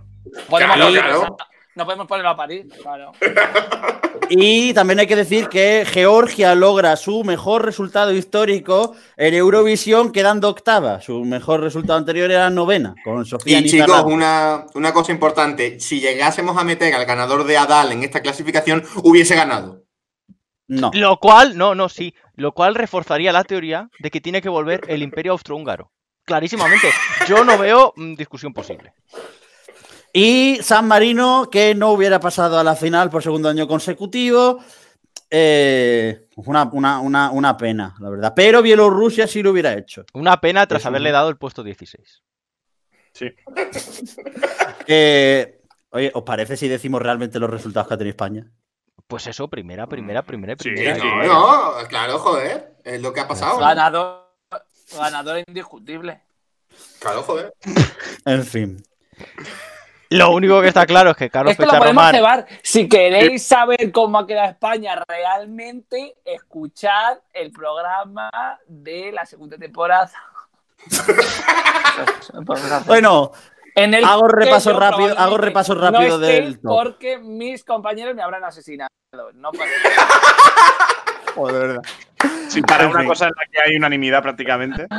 podemos 0.50 0.76
Claro, 0.76 0.92
ponerlo- 0.92 1.02
claro. 1.22 1.38
no 1.76 1.86
podemos 1.86 2.08
ponerlo 2.08 2.30
a 2.30 2.36
París, 2.38 2.66
claro. 2.82 3.12
Y 4.30 4.74
también 4.74 5.00
hay 5.00 5.08
que 5.08 5.16
decir 5.18 5.50
que 5.50 5.86
Georgia 5.86 6.56
logra 6.56 6.96
su 6.96 7.24
mejor 7.24 7.66
resultado 7.66 8.14
histórico 8.14 8.96
en 9.18 9.34
Eurovisión 9.34 10.12
quedando 10.12 10.50
octava. 10.50 11.02
Su 11.02 11.24
mejor 11.26 11.60
resultado 11.62 12.00
anterior 12.00 12.32
era 12.32 12.50
novena, 12.50 12.96
con 13.04 13.26
Sofía 13.26 13.60
Y 13.60 13.66
chicos, 13.70 14.04
una, 14.06 14.66
una 14.76 14.94
cosa 14.94 15.12
importante. 15.12 15.80
Si 15.80 16.00
llegásemos 16.00 16.58
a 16.58 16.64
meter 16.64 16.94
al 16.96 17.06
ganador 17.06 17.44
de 17.44 17.58
Adal 17.58 17.92
en 17.92 18.04
esta 18.04 18.22
clasificación, 18.22 18.84
hubiese 19.04 19.36
ganado. 19.36 19.83
No. 20.82 20.92
Lo 20.94 21.18
cual, 21.20 21.58
no, 21.58 21.76
no, 21.76 21.90
sí. 21.90 22.14
Lo 22.36 22.54
cual 22.54 22.76
reforzaría 22.76 23.32
la 23.32 23.44
teoría 23.44 23.90
de 24.00 24.10
que 24.12 24.22
tiene 24.22 24.42
que 24.42 24.50
volver 24.50 24.82
el 24.88 25.04
imperio 25.04 25.34
austrohúngaro. 25.34 25.92
Clarísimamente. 26.26 26.88
Yo 27.28 27.44
no 27.44 27.58
veo 27.58 27.94
mm, 27.96 28.16
discusión 28.16 28.54
posible. 28.54 28.94
Y 30.14 30.58
San 30.62 30.88
Marino, 30.88 31.50
que 31.52 31.76
no 31.76 31.92
hubiera 31.92 32.20
pasado 32.20 32.60
a 32.60 32.64
la 32.64 32.76
final 32.76 33.10
por 33.10 33.24
segundo 33.24 33.50
año 33.50 33.68
consecutivo. 33.68 34.64
Eh, 35.30 36.28
una, 36.36 36.70
una- 36.72 37.00
una- 37.00 37.32
una 37.32 37.58
pena, 37.58 37.96
la 38.00 38.10
verdad. 38.10 38.34
Pero 38.36 38.62
Bielorrusia 38.62 39.26
sí 39.28 39.42
lo 39.42 39.52
hubiera 39.52 39.74
hecho. 39.74 40.06
Una 40.14 40.40
pena 40.40 40.68
tras 40.68 40.86
haberle 40.86 41.12
dado 41.12 41.30
el 41.30 41.38
puesto 41.38 41.64
16. 41.64 42.22
Sí. 43.14 43.30
Eh, 44.88 45.62
oye, 45.92 46.12
¿os 46.14 46.24
parece 46.24 46.58
si 46.58 46.68
decimos 46.68 47.02
realmente 47.02 47.40
los 47.40 47.50
resultados 47.50 47.88
que 47.88 47.94
ha 47.94 47.98
tenido 47.98 48.12
España? 48.12 48.52
Pues 49.08 49.28
eso, 49.28 49.48
primera, 49.48 49.88
primera, 49.88 50.24
primera, 50.24 50.56
Sí, 50.58 50.70
primera. 50.70 50.96
sí. 50.96 51.02
No, 51.28 51.82
no, 51.82 51.88
claro, 51.88 52.20
joder. 52.20 52.76
Es 52.84 53.02
lo 53.02 53.14
que 53.14 53.20
ha 53.20 53.28
pasado. 53.28 53.56
¿no? 53.56 53.60
Ganador, 53.60 54.28
ganador 54.96 55.44
indiscutible. 55.48 56.22
Claro, 57.00 57.24
joder. 57.24 57.54
En 58.26 58.44
fin. 58.46 58.84
Lo 60.10 60.32
único 60.32 60.62
que 60.62 60.68
está 60.68 60.86
claro 60.86 61.12
es 61.12 61.18
que 61.18 61.30
Carlos 61.30 61.54
Esto 61.54 61.66
lo 61.66 61.80
podemos 61.80 62.12
cebar. 62.12 62.46
Si 62.62 62.88
queréis 62.88 63.44
saber 63.44 63.92
cómo 63.92 64.20
ha 64.20 64.28
quedado 64.28 64.52
España 64.52 65.04
realmente, 65.08 66.16
escuchad 66.24 67.18
el 67.34 67.52
programa 67.52 68.30
de 68.68 69.12
la 69.12 69.26
segunda 69.26 69.58
temporada. 69.58 70.12
Bueno, 72.88 73.32
En 73.76 73.94
el 73.94 74.04
hago 74.06 74.28
repaso 74.28 74.78
rápido- 74.78 75.18
hago 75.18 75.38
repaso 75.38 75.74
rápido 75.76 76.18
no 76.18 76.18
del 76.20 76.60
top. 76.62 76.72
Porque 76.84 77.18
mis 77.20 77.64
compañeros 77.64 78.16
me 78.16 78.22
habrán 78.22 78.44
asesinado. 78.44 78.90
No 79.36 79.52
pasa 79.52 79.70
joder, 81.36 81.54
de 81.56 81.60
verdad. 81.68 81.82
Sí, 82.48 82.62
para 82.62 82.88
una 82.88 83.06
cosa 83.06 83.26
en 83.26 83.32
la 83.36 83.44
que 83.52 83.60
hay 83.70 83.76
unanimidad 83.76 84.22
prácticamente. 84.22 84.88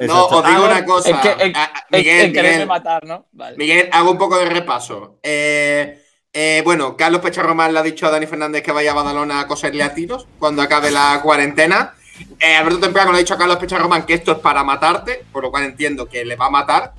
No, 0.00 0.26
os 0.26 0.44
digo 0.44 0.64
una 0.64 0.84
cosa. 0.84 1.10
Es 1.10 1.16
que 1.18 1.44
en, 1.44 1.52
Ah, 1.56 1.70
Miguel, 1.90 2.32
quererme 2.32 2.50
Miguel, 2.50 2.66
matar, 2.66 3.04
¿no? 3.04 3.26
Vale. 3.30 3.56
Miguel, 3.56 3.88
hago 3.92 4.10
un 4.10 4.18
poco 4.18 4.36
de 4.38 4.46
repaso. 4.46 5.20
Eh, 5.22 6.02
eh, 6.32 6.62
bueno, 6.64 6.96
Carlos 6.96 7.20
Pecharromán 7.20 7.72
le 7.72 7.78
ha 7.78 7.82
dicho 7.82 8.04
a 8.06 8.10
Dani 8.10 8.26
Fernández 8.26 8.64
que 8.64 8.72
vaya 8.72 8.90
a 8.90 8.94
Badalona 8.94 9.38
a 9.38 9.46
coserle 9.46 9.84
a 9.84 9.94
tiros 9.94 10.26
cuando 10.40 10.62
acabe 10.62 10.90
la 10.90 11.20
cuarentena. 11.22 11.94
Eh, 12.40 12.56
Alberto 12.56 12.80
Temprano 12.80 13.12
le 13.12 13.18
ha 13.18 13.20
dicho 13.20 13.34
a 13.34 13.38
Carlos 13.38 13.58
Pecharromán 13.58 14.04
que 14.04 14.14
esto 14.14 14.32
es 14.32 14.38
para 14.38 14.64
matarte, 14.64 15.24
por 15.30 15.44
lo 15.44 15.52
cual 15.52 15.62
entiendo 15.62 16.06
que 16.08 16.24
le 16.24 16.34
va 16.34 16.46
a 16.46 16.50
matar. 16.50 16.92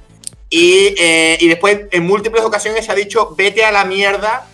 Y, 0.57 0.95
eh, 0.97 1.37
y 1.41 1.49
después, 1.49 1.81
en 1.91 2.05
múltiples 2.05 2.41
ocasiones, 2.45 2.85
se 2.85 2.91
ha 2.93 2.95
dicho: 2.95 3.35
vete 3.35 3.65
a 3.65 3.73
la 3.73 3.83
mierda, 3.83 4.47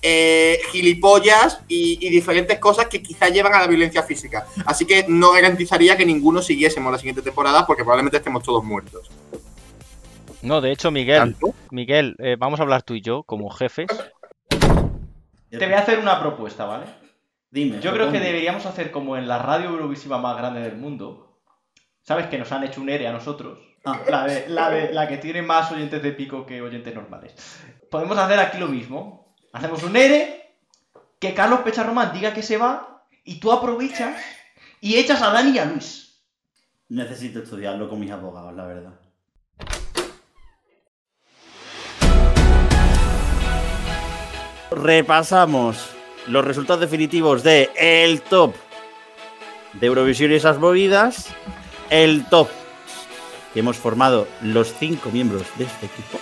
eh, 0.00 0.60
gilipollas 0.70 1.62
y, 1.66 1.98
y 2.00 2.08
diferentes 2.08 2.60
cosas 2.60 2.86
que 2.86 3.02
quizás 3.02 3.32
llevan 3.32 3.54
a 3.54 3.60
la 3.60 3.66
violencia 3.66 4.04
física. 4.04 4.46
Así 4.64 4.86
que 4.86 5.06
no 5.08 5.32
garantizaría 5.32 5.96
que 5.96 6.06
ninguno 6.06 6.40
siguiésemos 6.40 6.92
la 6.92 6.98
siguiente 6.98 7.22
temporada 7.22 7.66
porque 7.66 7.82
probablemente 7.82 8.18
estemos 8.18 8.44
todos 8.44 8.62
muertos. 8.62 9.10
No, 10.42 10.60
de 10.60 10.70
hecho, 10.70 10.92
Miguel, 10.92 11.18
¿Tanto? 11.18 11.52
Miguel, 11.72 12.14
eh, 12.20 12.36
vamos 12.38 12.60
a 12.60 12.62
hablar 12.62 12.84
tú 12.84 12.94
y 12.94 13.00
yo 13.00 13.24
como 13.24 13.50
jefes. 13.50 13.88
Te 14.48 15.66
voy 15.66 15.74
a 15.74 15.80
hacer 15.80 15.98
una 15.98 16.20
propuesta, 16.20 16.64
¿vale? 16.64 16.86
Dime. 17.50 17.80
Yo 17.80 17.92
creo 17.92 18.12
que 18.12 18.20
deberíamos 18.20 18.66
hacer 18.66 18.92
como 18.92 19.16
en 19.16 19.26
la 19.26 19.38
radio 19.38 19.70
eurovisiva 19.70 20.18
más 20.18 20.38
grande 20.38 20.60
del 20.60 20.76
mundo. 20.76 21.40
¿Sabes 22.02 22.28
que 22.28 22.38
nos 22.38 22.52
han 22.52 22.62
hecho 22.62 22.80
un 22.80 22.88
ERE 22.88 23.08
a 23.08 23.12
nosotros? 23.12 23.58
Ah, 23.84 23.98
la, 24.08 24.26
de, 24.26 24.48
la, 24.48 24.70
de, 24.70 24.92
la 24.92 25.08
que 25.08 25.16
tiene 25.16 25.40
más 25.40 25.72
oyentes 25.72 26.02
de 26.02 26.12
pico 26.12 26.44
que 26.44 26.60
oyentes 26.60 26.94
normales. 26.94 27.34
Podemos 27.90 28.18
hacer 28.18 28.38
aquí 28.38 28.58
lo 28.58 28.68
mismo. 28.68 29.34
Hacemos 29.52 29.82
un 29.82 29.96
ERE, 29.96 30.54
que 31.18 31.32
Carlos 31.34 31.60
Pecharromán 31.60 32.12
diga 32.12 32.34
que 32.34 32.42
se 32.42 32.58
va, 32.58 33.04
y 33.24 33.40
tú 33.40 33.52
aprovechas 33.52 34.22
y 34.80 34.96
echas 34.96 35.22
a 35.22 35.30
Dani 35.30 35.52
y 35.52 35.58
a 35.58 35.64
Luis. 35.64 36.22
Necesito 36.88 37.40
estudiarlo 37.40 37.88
con 37.88 38.00
mis 38.00 38.10
abogados, 38.10 38.54
la 38.54 38.66
verdad. 38.66 38.92
Repasamos 44.70 45.90
los 46.26 46.44
resultados 46.44 46.80
definitivos 46.80 47.42
de 47.42 47.70
el 47.76 48.20
top 48.22 48.54
de 49.72 49.86
Eurovisión 49.86 50.30
y 50.32 50.34
esas 50.34 50.58
movidas. 50.58 51.28
El 51.90 52.24
top 52.26 52.48
que 53.52 53.60
hemos 53.60 53.76
formado 53.76 54.26
los 54.42 54.74
cinco 54.78 55.10
miembros 55.10 55.42
de 55.56 55.64
este 55.64 55.86
equipo. 55.86 56.18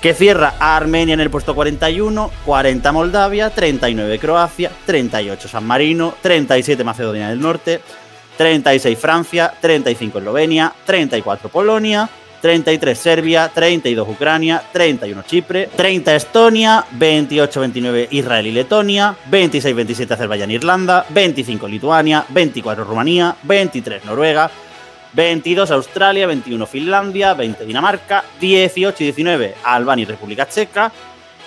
Que 0.00 0.14
cierra 0.14 0.54
a 0.58 0.76
Armenia 0.76 1.14
en 1.14 1.20
el 1.20 1.30
puesto 1.30 1.54
41, 1.54 2.30
40 2.44 2.92
Moldavia, 2.92 3.50
39 3.50 4.18
Croacia, 4.18 4.70
38 4.84 5.48
San 5.48 5.64
Marino, 5.64 6.14
37 6.20 6.82
Macedonia 6.82 7.28
del 7.28 7.40
Norte, 7.40 7.80
36 8.36 8.98
Francia, 8.98 9.54
35 9.60 10.18
Eslovenia, 10.18 10.72
34 10.84 11.48
Polonia, 11.50 12.10
33 12.42 12.98
Serbia, 12.98 13.50
32 13.54 14.08
Ucrania, 14.08 14.60
31 14.72 15.22
Chipre, 15.22 15.68
30 15.76 16.16
Estonia, 16.16 16.84
28-29 16.98 18.08
Israel 18.10 18.46
y 18.48 18.50
Letonia, 18.50 19.14
26-27 19.30 20.10
Azerbaiyán 20.10 20.50
e 20.50 20.54
Irlanda, 20.54 21.06
25 21.08 21.68
Lituania, 21.68 22.26
24 22.28 22.82
Rumanía, 22.82 23.36
23 23.44 24.04
Noruega, 24.04 24.50
22 25.12 25.70
Australia, 25.70 26.26
21 26.26 26.66
Finlandia, 26.66 27.34
20 27.34 27.66
Dinamarca, 27.66 28.24
18 28.40 29.02
y 29.02 29.06
19 29.06 29.54
Albania 29.64 30.04
y 30.04 30.06
República 30.06 30.48
Checa, 30.48 30.90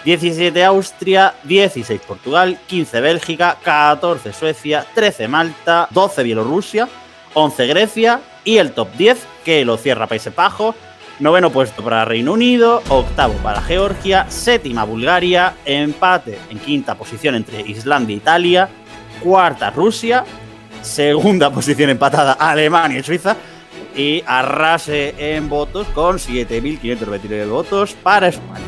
17 0.03 0.63
Austria, 0.63 1.33
16 1.43 1.99
Portugal, 2.01 2.59
15 2.67 3.01
Bélgica, 3.01 3.57
14 3.63 4.33
Suecia, 4.33 4.85
13 4.93 5.27
Malta, 5.27 5.87
12 5.89 6.23
Bielorrusia, 6.23 6.87
11 7.33 7.67
Grecia 7.67 8.21
y 8.43 8.57
el 8.57 8.71
top 8.71 8.91
10 8.97 9.17
que 9.43 9.65
lo 9.65 9.77
cierra 9.77 10.05
Países 10.05 10.35
Bajos, 10.35 10.75
noveno 11.19 11.49
puesto 11.49 11.83
para 11.83 12.05
Reino 12.05 12.33
Unido, 12.33 12.83
octavo 12.89 13.33
para 13.41 13.61
Georgia, 13.61 14.29
séptima 14.29 14.83
Bulgaria, 14.83 15.55
empate 15.65 16.37
en 16.51 16.59
quinta 16.59 16.93
posición 16.93 17.33
entre 17.33 17.61
Islandia 17.61 18.13
e 18.13 18.17
Italia, 18.17 18.69
cuarta 19.23 19.71
Rusia, 19.71 20.23
segunda 20.83 21.49
posición 21.53 21.89
empatada 21.89 22.33
Alemania 22.33 22.99
y 22.99 23.03
Suiza 23.03 23.35
y 23.95 24.23
arrase 24.25 25.35
en 25.35 25.49
votos 25.49 25.87
con 25.89 26.17
7.529 26.17 27.49
votos 27.49 27.93
para 27.93 28.27
España. 28.27 28.65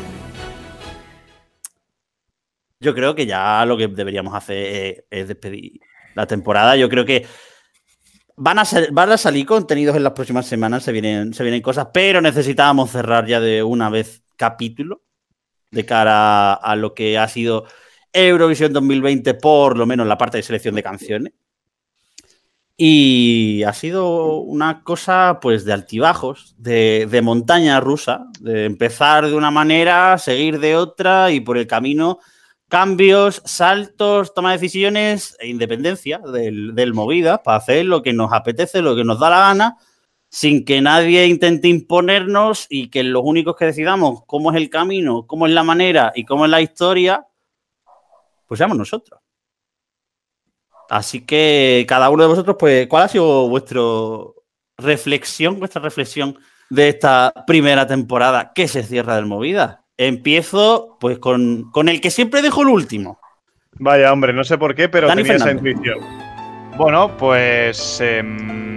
Yo 2.80 2.94
creo 2.94 3.14
que 3.14 3.26
ya 3.26 3.64
lo 3.66 3.76
que 3.76 3.88
deberíamos 3.88 4.34
hacer 4.34 4.56
es, 4.56 5.04
es 5.10 5.28
despedir 5.28 5.80
la 6.14 6.26
temporada. 6.26 6.76
Yo 6.76 6.88
creo 6.88 7.04
que 7.04 7.26
van 8.36 8.58
a, 8.58 8.62
a 8.62 9.18
salir 9.18 9.44
contenidos 9.44 9.96
en 9.96 10.04
las 10.04 10.12
próximas 10.12 10.46
semanas, 10.46 10.84
se 10.84 10.92
vienen, 10.92 11.34
se 11.34 11.42
vienen 11.42 11.60
cosas, 11.60 11.88
pero 11.92 12.20
necesitábamos 12.20 12.90
cerrar 12.90 13.26
ya 13.26 13.40
de 13.40 13.62
una 13.62 13.90
vez 13.90 14.22
capítulo 14.36 15.02
de 15.70 15.84
cara 15.84 16.54
a 16.54 16.76
lo 16.76 16.94
que 16.94 17.18
ha 17.18 17.28
sido 17.28 17.66
Eurovisión 18.12 18.72
2020, 18.72 19.34
por 19.34 19.76
lo 19.76 19.86
menos 19.86 20.06
la 20.06 20.16
parte 20.16 20.38
de 20.38 20.42
selección 20.42 20.74
de 20.76 20.82
canciones. 20.82 21.32
Y 22.80 23.64
ha 23.64 23.72
sido 23.72 24.36
una 24.36 24.84
cosa 24.84 25.40
pues 25.42 25.64
de 25.64 25.72
altibajos, 25.72 26.54
de, 26.58 27.20
montaña 27.24 27.80
rusa, 27.80 28.26
de 28.38 28.66
empezar 28.66 29.26
de 29.26 29.34
una 29.34 29.50
manera, 29.50 30.16
seguir 30.18 30.60
de 30.60 30.76
otra 30.76 31.32
y 31.32 31.40
por 31.40 31.58
el 31.58 31.66
camino 31.66 32.20
cambios, 32.68 33.42
saltos, 33.44 34.32
toma 34.32 34.52
de 34.52 34.58
decisiones 34.58 35.36
e 35.40 35.48
independencia 35.48 36.18
del, 36.18 36.76
del 36.76 36.94
movida 36.94 37.42
para 37.42 37.56
hacer 37.56 37.84
lo 37.84 38.00
que 38.00 38.12
nos 38.12 38.32
apetece, 38.32 38.80
lo 38.80 38.94
que 38.94 39.02
nos 39.02 39.18
da 39.18 39.30
la 39.30 39.40
gana, 39.40 39.78
sin 40.28 40.64
que 40.64 40.80
nadie 40.80 41.26
intente 41.26 41.66
imponernos 41.66 42.66
y 42.68 42.90
que 42.90 43.02
los 43.02 43.22
únicos 43.24 43.56
que 43.56 43.64
decidamos 43.64 44.22
cómo 44.24 44.52
es 44.52 44.56
el 44.56 44.70
camino, 44.70 45.26
cómo 45.26 45.46
es 45.48 45.52
la 45.52 45.64
manera 45.64 46.12
y 46.14 46.24
cómo 46.24 46.44
es 46.44 46.50
la 46.52 46.60
historia, 46.60 47.26
pues 48.46 48.58
seamos 48.58 48.78
nosotros. 48.78 49.20
Así 50.88 51.24
que 51.24 51.84
cada 51.88 52.10
uno 52.10 52.22
de 52.22 52.28
vosotros, 52.28 52.56
pues, 52.58 52.86
¿cuál 52.86 53.04
ha 53.04 53.08
sido 53.08 53.48
vuestra 53.48 53.80
reflexión, 54.78 55.58
vuestra 55.58 55.82
reflexión 55.82 56.38
de 56.70 56.88
esta 56.88 57.32
primera 57.46 57.86
temporada 57.86 58.52
que 58.54 58.68
se 58.68 58.82
cierra 58.82 59.16
del 59.16 59.26
Movida? 59.26 59.84
Empiezo, 59.96 60.96
pues, 61.00 61.18
con, 61.18 61.70
con 61.72 61.88
el 61.88 62.00
que 62.00 62.10
siempre 62.10 62.42
dejo 62.42 62.62
el 62.62 62.68
último. 62.68 63.18
Vaya, 63.72 64.12
hombre, 64.12 64.32
no 64.32 64.44
sé 64.44 64.56
por 64.58 64.74
qué, 64.74 64.88
pero 64.88 65.08
Dani 65.08 65.22
tenía 65.22 65.36
esa 65.36 65.52
intuición. 65.52 65.98
Bueno, 66.76 67.16
pues. 67.16 68.00
em, 68.00 68.68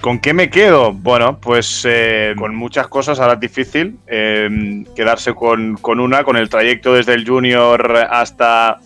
¿Con 0.00 0.18
qué 0.18 0.32
me 0.32 0.48
quedo? 0.48 0.94
Bueno, 0.94 1.38
pues 1.40 1.84
eh, 1.86 2.34
con 2.38 2.54
muchas 2.54 2.88
cosas, 2.88 3.20
ahora 3.20 3.34
es 3.34 3.40
difícil 3.40 3.98
em, 4.06 4.84
quedarse 4.96 5.34
con, 5.34 5.76
con 5.76 6.00
una, 6.00 6.24
con 6.24 6.38
el 6.38 6.48
trayecto 6.48 6.94
desde 6.94 7.12
el 7.12 7.28
Junior 7.28 7.98
hasta 8.10 8.78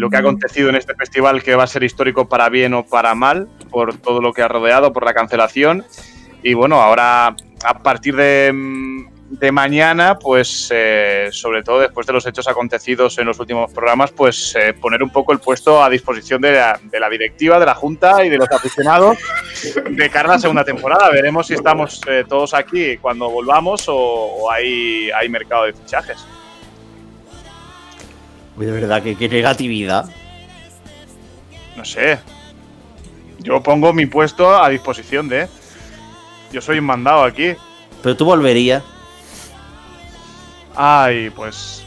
lo 0.00 0.08
que 0.08 0.16
ha 0.16 0.20
acontecido 0.20 0.70
en 0.70 0.76
este 0.76 0.94
festival, 0.94 1.42
que 1.42 1.54
va 1.54 1.64
a 1.64 1.66
ser 1.66 1.82
histórico 1.82 2.26
para 2.26 2.48
bien 2.48 2.72
o 2.72 2.84
para 2.84 3.14
mal, 3.14 3.48
por 3.70 3.96
todo 3.98 4.22
lo 4.22 4.32
que 4.32 4.42
ha 4.42 4.48
rodeado, 4.48 4.92
por 4.92 5.04
la 5.04 5.12
cancelación. 5.12 5.84
Y 6.42 6.54
bueno, 6.54 6.80
ahora 6.80 7.36
a 7.62 7.82
partir 7.82 8.16
de, 8.16 8.50
mm, 8.50 9.38
de 9.38 9.52
mañana, 9.52 10.18
pues 10.18 10.70
eh, 10.74 11.28
sobre 11.32 11.62
todo 11.62 11.80
después 11.80 12.06
de 12.06 12.14
los 12.14 12.26
hechos 12.26 12.48
acontecidos 12.48 13.18
en 13.18 13.26
los 13.26 13.38
últimos 13.38 13.70
programas, 13.72 14.10
pues 14.10 14.56
eh, 14.56 14.72
poner 14.72 15.02
un 15.02 15.10
poco 15.10 15.34
el 15.34 15.38
puesto 15.38 15.84
a 15.84 15.90
disposición 15.90 16.40
de 16.40 16.52
la, 16.52 16.80
de 16.82 16.98
la 16.98 17.10
directiva, 17.10 17.60
de 17.60 17.66
la 17.66 17.74
Junta 17.74 18.24
y 18.24 18.30
de 18.30 18.38
los 18.38 18.50
aficionados 18.50 19.18
de 19.90 20.08
cara 20.08 20.30
a 20.30 20.32
la 20.32 20.38
segunda 20.38 20.64
temporada. 20.64 21.10
Veremos 21.10 21.46
si 21.46 21.54
estamos 21.54 22.00
eh, 22.08 22.24
todos 22.26 22.54
aquí 22.54 22.96
cuando 22.96 23.28
volvamos 23.28 23.86
o, 23.86 23.96
o 23.96 24.50
hay, 24.50 25.10
hay 25.10 25.28
mercado 25.28 25.66
de 25.66 25.74
fichajes. 25.74 26.24
De 28.60 28.70
verdad, 28.70 29.02
que 29.02 29.16
qué 29.16 29.28
negatividad. 29.28 30.10
No 31.76 31.84
sé. 31.84 32.18
Yo 33.38 33.62
pongo 33.62 33.94
mi 33.94 34.04
puesto 34.04 34.54
a 34.62 34.68
disposición 34.68 35.28
de... 35.28 35.48
Yo 36.52 36.60
soy 36.60 36.78
un 36.78 36.84
mandado 36.84 37.24
aquí. 37.24 37.54
Pero 38.02 38.16
tú 38.16 38.26
volverías. 38.26 38.82
Ay, 40.76 41.30
pues... 41.30 41.84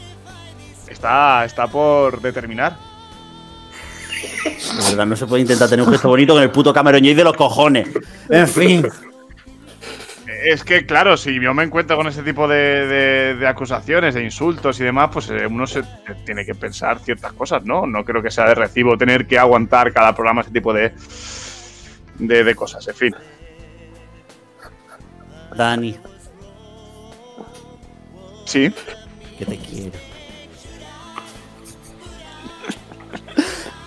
Está, 0.88 1.44
está 1.44 1.68
por 1.68 2.20
determinar. 2.20 2.76
De 4.44 4.90
verdad, 4.90 5.06
no 5.06 5.14
se 5.14 5.26
puede 5.26 5.42
intentar 5.42 5.68
tener 5.68 5.86
un 5.86 5.92
gesto 5.92 6.08
bonito 6.08 6.34
con 6.34 6.42
el 6.42 6.50
puto 6.50 6.72
Cameron 6.72 7.02
de 7.02 7.24
los 7.24 7.36
cojones. 7.36 7.88
En 8.28 8.48
fin. 8.48 8.88
Es 10.46 10.62
que, 10.64 10.84
claro, 10.84 11.16
si 11.16 11.40
yo 11.40 11.54
me 11.54 11.62
encuentro 11.62 11.96
con 11.96 12.06
ese 12.06 12.22
tipo 12.22 12.46
de, 12.46 12.86
de- 12.86 13.34
de 13.36 13.46
acusaciones, 13.48 14.14
de 14.14 14.22
insultos 14.24 14.78
y 14.80 14.84
demás, 14.84 15.08
pues 15.12 15.30
eh, 15.30 15.46
uno 15.46 15.66
se 15.66 15.82
tiene 16.26 16.44
que 16.44 16.54
pensar 16.54 16.98
ciertas 16.98 17.32
cosas, 17.32 17.64
¿no? 17.64 17.86
No 17.86 18.04
creo 18.04 18.22
que 18.22 18.30
sea 18.30 18.46
de 18.48 18.54
recibo 18.54 18.98
tener 18.98 19.26
que 19.26 19.38
aguantar 19.38 19.92
cada 19.92 20.14
programa 20.14 20.42
ese 20.42 20.50
tipo 20.50 20.72
de, 20.74 20.92
de, 22.18 22.44
de 22.44 22.54
cosas, 22.54 22.86
en 22.88 22.94
fin. 22.94 23.14
Dani, 25.56 25.96
Sí. 28.44 28.70
que 29.38 29.46
te 29.46 29.56
quiero. 29.56 29.92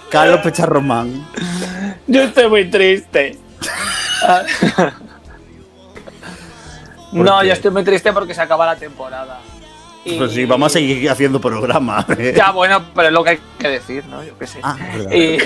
Carlos 0.09 0.39
Pecharromán. 0.41 1.27
Yo 2.07 2.23
estoy 2.23 2.49
muy 2.49 2.65
triste. 2.69 3.38
No, 7.11 7.43
yo 7.43 7.53
estoy 7.53 7.71
muy 7.71 7.84
triste 7.84 8.11
porque 8.13 8.34
se 8.34 8.41
acaba 8.41 8.65
la 8.65 8.75
temporada. 8.75 9.39
Y- 10.03 10.17
Pues 10.17 10.31
sí, 10.31 10.45
vamos 10.45 10.71
a 10.71 10.73
seguir 10.73 11.09
haciendo 11.09 11.39
programa. 11.41 12.05
¿eh? 12.17 12.34
Ya, 12.35 12.51
bueno, 12.51 12.85
pero 12.95 13.07
es 13.07 13.13
lo 13.13 13.23
que 13.23 13.29
hay 13.31 13.39
que 13.59 13.67
decir, 13.69 14.05
¿no? 14.05 14.23
Yo 14.23 14.38
qué 14.38 14.47
sé. 14.47 14.59
Ah. 14.63 14.77
Y, 15.11 15.38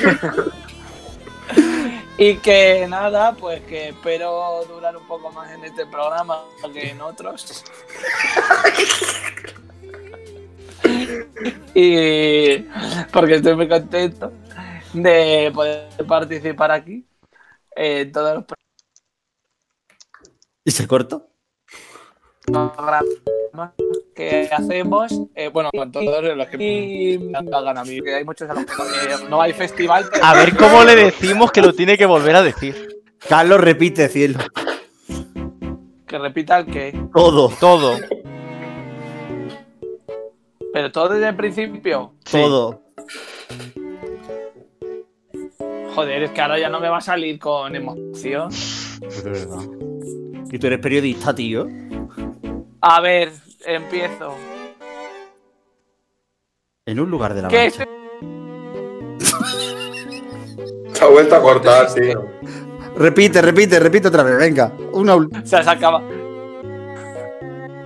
y 2.32 2.36
que 2.38 2.86
nada, 2.88 3.34
pues 3.34 3.62
que 3.62 3.90
espero 3.90 4.64
durar 4.68 4.96
un 4.96 5.08
poco 5.08 5.32
más 5.32 5.52
en 5.52 5.64
este 5.66 5.86
programa 5.88 6.42
que 6.74 6.92
en 6.92 7.02
otros. 7.02 7.64
y 11.74 12.58
porque 13.12 13.36
estoy 13.36 13.56
muy 13.56 13.68
contento 13.68 14.32
de 14.94 15.52
poder 15.54 15.88
participar 16.08 16.72
aquí 16.72 17.06
en 17.76 18.12
todos 18.12 18.36
los 18.36 18.46
¿Y 20.64 20.72
se 20.72 20.88
cortó? 20.88 21.31
Programas 22.52 23.04
que 24.16 24.50
hacemos, 24.52 25.22
eh, 25.36 25.50
bueno, 25.50 25.70
con 25.76 25.92
todos 25.92 26.24
los 26.36 26.48
que 26.48 27.20
me 27.20 27.38
hagan 27.58 27.78
a 27.78 27.84
mí, 27.84 28.02
que 28.02 28.16
hay 28.16 28.24
muchos 28.24 28.50
a 28.50 28.54
los 28.54 28.66
que 28.66 28.72
eh, 28.72 29.28
no 29.30 29.42
hay 29.42 29.54
festival, 29.54 30.06
pero 30.12 30.24
A 30.24 30.34
ver 30.34 30.56
cómo 30.56 30.84
le 30.84 30.96
decimos 30.96 31.52
que 31.52 31.62
lo 31.62 31.74
tiene 31.74 31.98
que 31.98 32.06
volver 32.06 32.36
a 32.36 32.44
decir. 32.44 33.00
Carlos 33.28 33.62
repite, 33.62 34.08
cielo. 34.10 34.40
Que 36.08 36.18
repita 36.18 36.60
el 36.60 36.66
que. 36.66 37.08
Todo, 37.14 37.50
Todo. 37.60 37.98
Pero 40.74 40.92
todo 40.92 41.10
desde 41.10 41.28
el 41.28 41.36
principio. 41.36 42.14
todo. 42.30 42.82
Joder, 45.94 46.24
es 46.24 46.32
que 46.32 46.42
ahora 46.42 46.58
ya 46.58 46.70
no 46.70 46.80
me 46.80 46.88
va 46.88 47.00
a 47.00 47.02
salir 47.02 47.38
con 47.38 47.76
emoción. 47.76 48.50
De 49.02 49.30
verdad. 49.30 49.60
Y 50.50 50.58
tú 50.58 50.68
eres 50.68 50.80
periodista, 50.80 51.36
tío. 51.36 51.68
A 52.82 53.00
ver, 53.00 53.32
empiezo. 53.66 54.36
En 56.86 57.00
un 57.00 57.12
lugar 57.12 57.34
de 57.34 57.44
la 57.44 57.48
¿Qué 57.48 57.70
mancha. 57.70 57.86
Se 60.94 61.04
ha 61.04 61.08
vuelto 61.08 61.36
a 61.36 61.42
cortar, 61.42 61.94
tío. 61.94 62.26
Repite, 62.96 63.42
repite, 63.42 63.80
repite 63.80 64.08
otra 64.08 64.24
vez, 64.24 64.38
venga. 64.38 64.74
Una 64.92 65.16
sea, 65.44 65.64
se 65.64 65.70
acaba. 65.70 66.02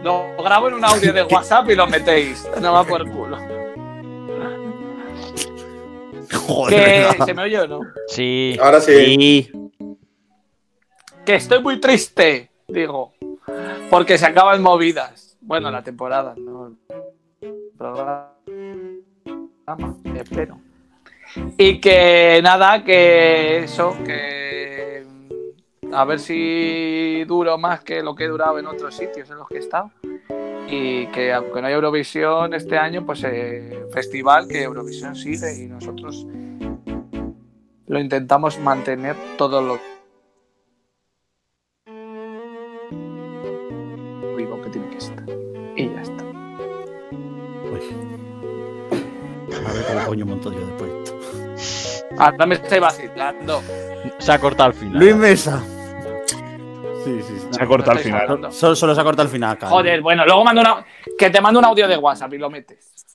Lo 0.03 0.35
grabo 0.43 0.67
en 0.69 0.76
un 0.76 0.85
audio 0.85 1.11
de 1.13 1.23
WhatsApp 1.31 1.69
y 1.69 1.76
lo 1.76 1.88
metéis. 1.88 2.47
No 2.61 2.73
va 2.73 2.84
por 2.84 3.09
culo. 3.09 3.38
Joder, 6.34 7.15
Que 7.17 7.23
se 7.26 7.34
me 7.34 7.43
oye 7.43 7.59
o 7.59 7.67
no. 7.67 7.80
Sí. 8.07 8.57
Ahora 8.61 8.80
sí. 8.80 8.93
Sí. 8.93 9.51
Que 11.26 11.35
estoy 11.35 11.61
muy 11.61 11.80
triste, 11.80 12.51
digo. 12.67 13.13
Porque 13.89 14.17
se 14.17 14.26
acaban 14.26 14.61
movidas. 14.61 15.38
Bueno, 15.41 15.69
la 15.69 15.84
temporada, 15.84 16.34
no 16.38 16.76
programa. 17.77 18.31
Espero. 20.15 20.59
Y 21.57 21.80
que 21.80 22.39
nada, 22.43 22.84
que 22.84 23.59
eso, 23.59 23.95
que 24.05 25.05
a 25.91 26.05
ver 26.05 26.19
si 26.19 27.23
duro 27.26 27.57
más 27.57 27.81
que 27.81 28.01
lo 28.01 28.15
que 28.15 28.26
he 28.26 28.27
durado 28.27 28.59
en 28.59 28.67
otros 28.67 28.95
sitios 28.95 29.30
en 29.30 29.38
los 29.38 29.47
que 29.47 29.55
he 29.55 29.59
estado. 29.59 29.91
Y 30.67 31.07
que 31.07 31.31
aunque 31.31 31.61
no 31.61 31.67
haya 31.67 31.76
Eurovisión 31.76 32.53
este 32.53 32.77
año, 32.77 33.05
pues 33.05 33.23
eh, 33.23 33.85
festival, 33.93 34.47
que 34.47 34.63
Eurovisión 34.63 35.15
sigue 35.15 35.63
y 35.63 35.67
nosotros 35.67 36.26
lo 37.88 37.99
intentamos 37.99 38.59
mantener 38.59 39.15
todo 39.38 39.61
lo 39.61 39.73
vivo 39.76 39.94
A 49.66 49.74
ver 49.74 49.86
cómo 49.86 50.06
coño 50.06 50.26
monto 50.26 50.52
yo 50.52 50.66
después. 50.66 52.04
Ahora 52.18 52.46
me 52.46 52.56
estoy 52.56 52.80
vacilando. 52.80 53.62
Se 54.20 54.32
ha 54.32 54.40
cortado 54.40 54.70
al 54.70 54.74
final. 54.74 55.00
Luis 55.00 55.16
Mesa. 55.16 55.64
Sí, 57.04 57.22
sí, 57.22 57.34
sí. 57.40 57.48
Se 57.52 57.64
ha 57.64 57.68
cortado 57.68 57.98
al 57.98 58.00
final. 58.00 58.52
Solo, 58.52 58.76
solo 58.76 58.96
se 58.96 59.02
ha 59.02 59.04
cortado 59.04 59.28
al 59.28 59.32
final, 59.32 59.58
Carlos. 59.58 59.78
Joder, 59.78 60.02
bueno, 60.02 60.26
luego 60.26 60.44
mando 60.44 60.62
una. 60.62 60.86
Que 61.18 61.30
te 61.30 61.42
mando 61.42 61.60
un 61.60 61.66
audio 61.66 61.88
de 61.88 61.98
WhatsApp 61.98 62.34
y 62.34 62.38
lo 62.38 62.50
metes. 62.50 63.06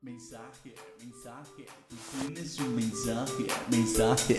Mensaje, 0.00 0.74
mensaje, 0.98 1.66
tú 1.88 1.96
tienes 2.20 2.58
un 2.58 2.74
mensaje, 2.74 3.46
mensaje, 3.70 4.38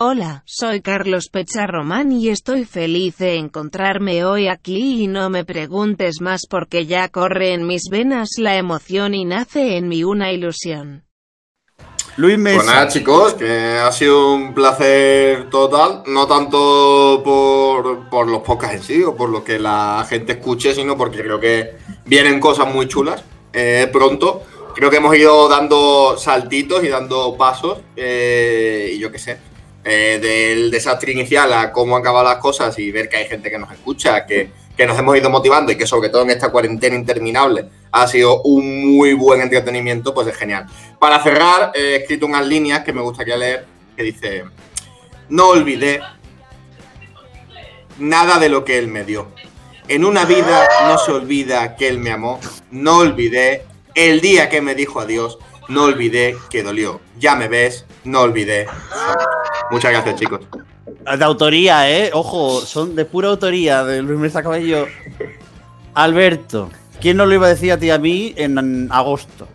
Hola, 0.00 0.42
soy 0.44 0.80
Carlos 0.80 1.28
Pecharromán 1.28 2.10
y 2.10 2.28
estoy 2.28 2.64
feliz 2.64 3.18
de 3.18 3.36
encontrarme 3.36 4.24
hoy 4.24 4.48
aquí 4.48 5.04
y 5.04 5.06
no 5.06 5.30
me 5.30 5.44
preguntes 5.44 6.16
más 6.20 6.48
porque 6.50 6.86
ya 6.86 7.08
corre 7.10 7.52
en 7.52 7.64
mis 7.64 7.82
venas 7.88 8.30
la 8.38 8.56
emoción 8.56 9.14
y 9.14 9.24
nace 9.24 9.76
en 9.76 9.86
mí 9.86 10.02
una 10.02 10.32
ilusión. 10.32 11.04
Luis 12.16 12.36
Mesa. 12.38 12.56
Pues 12.56 12.66
nada, 12.66 12.88
chicos, 12.88 13.34
que 13.34 13.78
ha 13.78 13.92
sido 13.92 14.34
un 14.34 14.52
placer 14.52 15.48
total. 15.48 16.02
No 16.08 16.26
tanto 16.26 17.22
por, 17.24 18.08
por 18.08 18.28
los 18.28 18.42
podcasts 18.42 18.76
en 18.76 18.82
sí 18.82 19.02
o 19.04 19.14
por 19.14 19.28
lo 19.28 19.44
que 19.44 19.60
la 19.60 20.04
gente 20.08 20.32
escuche, 20.32 20.74
sino 20.74 20.96
porque 20.96 21.22
creo 21.22 21.38
que 21.38 21.76
vienen 22.04 22.40
cosas 22.40 22.66
muy 22.66 22.88
chulas 22.88 23.22
eh, 23.52 23.88
pronto. 23.92 24.42
Creo 24.74 24.90
que 24.90 24.96
hemos 24.96 25.14
ido 25.16 25.48
dando 25.48 26.16
saltitos 26.18 26.82
y 26.82 26.88
dando 26.88 27.36
pasos. 27.36 27.78
eh, 27.94 28.90
y 28.92 28.98
yo 28.98 29.12
qué 29.12 29.20
sé. 29.20 29.53
Eh, 29.84 30.18
del 30.20 30.70
desastre 30.70 31.12
inicial 31.12 31.52
a 31.52 31.70
cómo 31.70 31.96
acaban 31.96 32.24
las 32.24 32.38
cosas 32.38 32.78
y 32.78 32.90
ver 32.90 33.08
que 33.08 33.18
hay 33.18 33.26
gente 33.26 33.50
que 33.50 33.58
nos 33.58 33.70
escucha, 33.70 34.24
que, 34.24 34.50
que 34.76 34.86
nos 34.86 34.98
hemos 34.98 35.16
ido 35.16 35.30
motivando 35.30 35.70
y 35.72 35.76
que 35.76 35.86
sobre 35.86 36.08
todo 36.08 36.22
en 36.22 36.30
esta 36.30 36.50
cuarentena 36.50 36.96
interminable 36.96 37.66
ha 37.92 38.06
sido 38.06 38.42
un 38.42 38.96
muy 38.96 39.12
buen 39.12 39.40
entretenimiento, 39.40 40.14
pues 40.14 40.26
es 40.26 40.36
genial. 40.36 40.66
Para 40.98 41.22
cerrar, 41.22 41.72
he 41.74 41.96
escrito 41.96 42.26
unas 42.26 42.46
líneas 42.46 42.82
que 42.82 42.92
me 42.92 43.02
gustaría 43.02 43.36
leer, 43.36 43.66
que 43.96 44.02
dice, 44.02 44.44
no 45.28 45.48
olvidé 45.48 46.00
nada 47.98 48.38
de 48.38 48.48
lo 48.48 48.64
que 48.64 48.78
él 48.78 48.88
me 48.88 49.04
dio. 49.04 49.28
En 49.86 50.04
una 50.04 50.24
vida 50.24 50.66
no 50.88 50.98
se 50.98 51.12
olvida 51.12 51.76
que 51.76 51.88
él 51.88 51.98
me 51.98 52.10
amó, 52.10 52.40
no 52.70 52.98
olvidé 52.98 53.66
el 53.94 54.20
día 54.20 54.48
que 54.48 54.60
me 54.60 54.74
dijo 54.74 55.00
adiós, 55.00 55.38
no 55.68 55.84
olvidé 55.84 56.36
que 56.50 56.62
dolió. 56.62 57.00
Ya 57.18 57.36
me 57.36 57.48
ves, 57.48 57.84
no 58.04 58.20
olvidé. 58.20 58.66
Muchas 59.70 59.92
gracias, 59.92 60.16
chicos. 60.16 60.40
De 60.86 61.24
autoría, 61.24 61.90
¿eh? 61.90 62.10
Ojo, 62.12 62.60
son 62.60 62.94
de 62.94 63.04
pura 63.04 63.28
autoría 63.28 63.84
de 63.84 64.02
Luis 64.02 64.18
Mesa 64.18 64.42
Cabello. 64.42 64.86
Alberto, 65.94 66.70
¿quién 67.00 67.16
no 67.16 67.26
lo 67.26 67.34
iba 67.34 67.46
a 67.46 67.50
decir 67.50 67.72
a 67.72 67.78
ti 67.78 67.86
y 67.86 67.90
a 67.90 67.98
mí 67.98 68.34
en 68.36 68.88
agosto? 68.90 69.48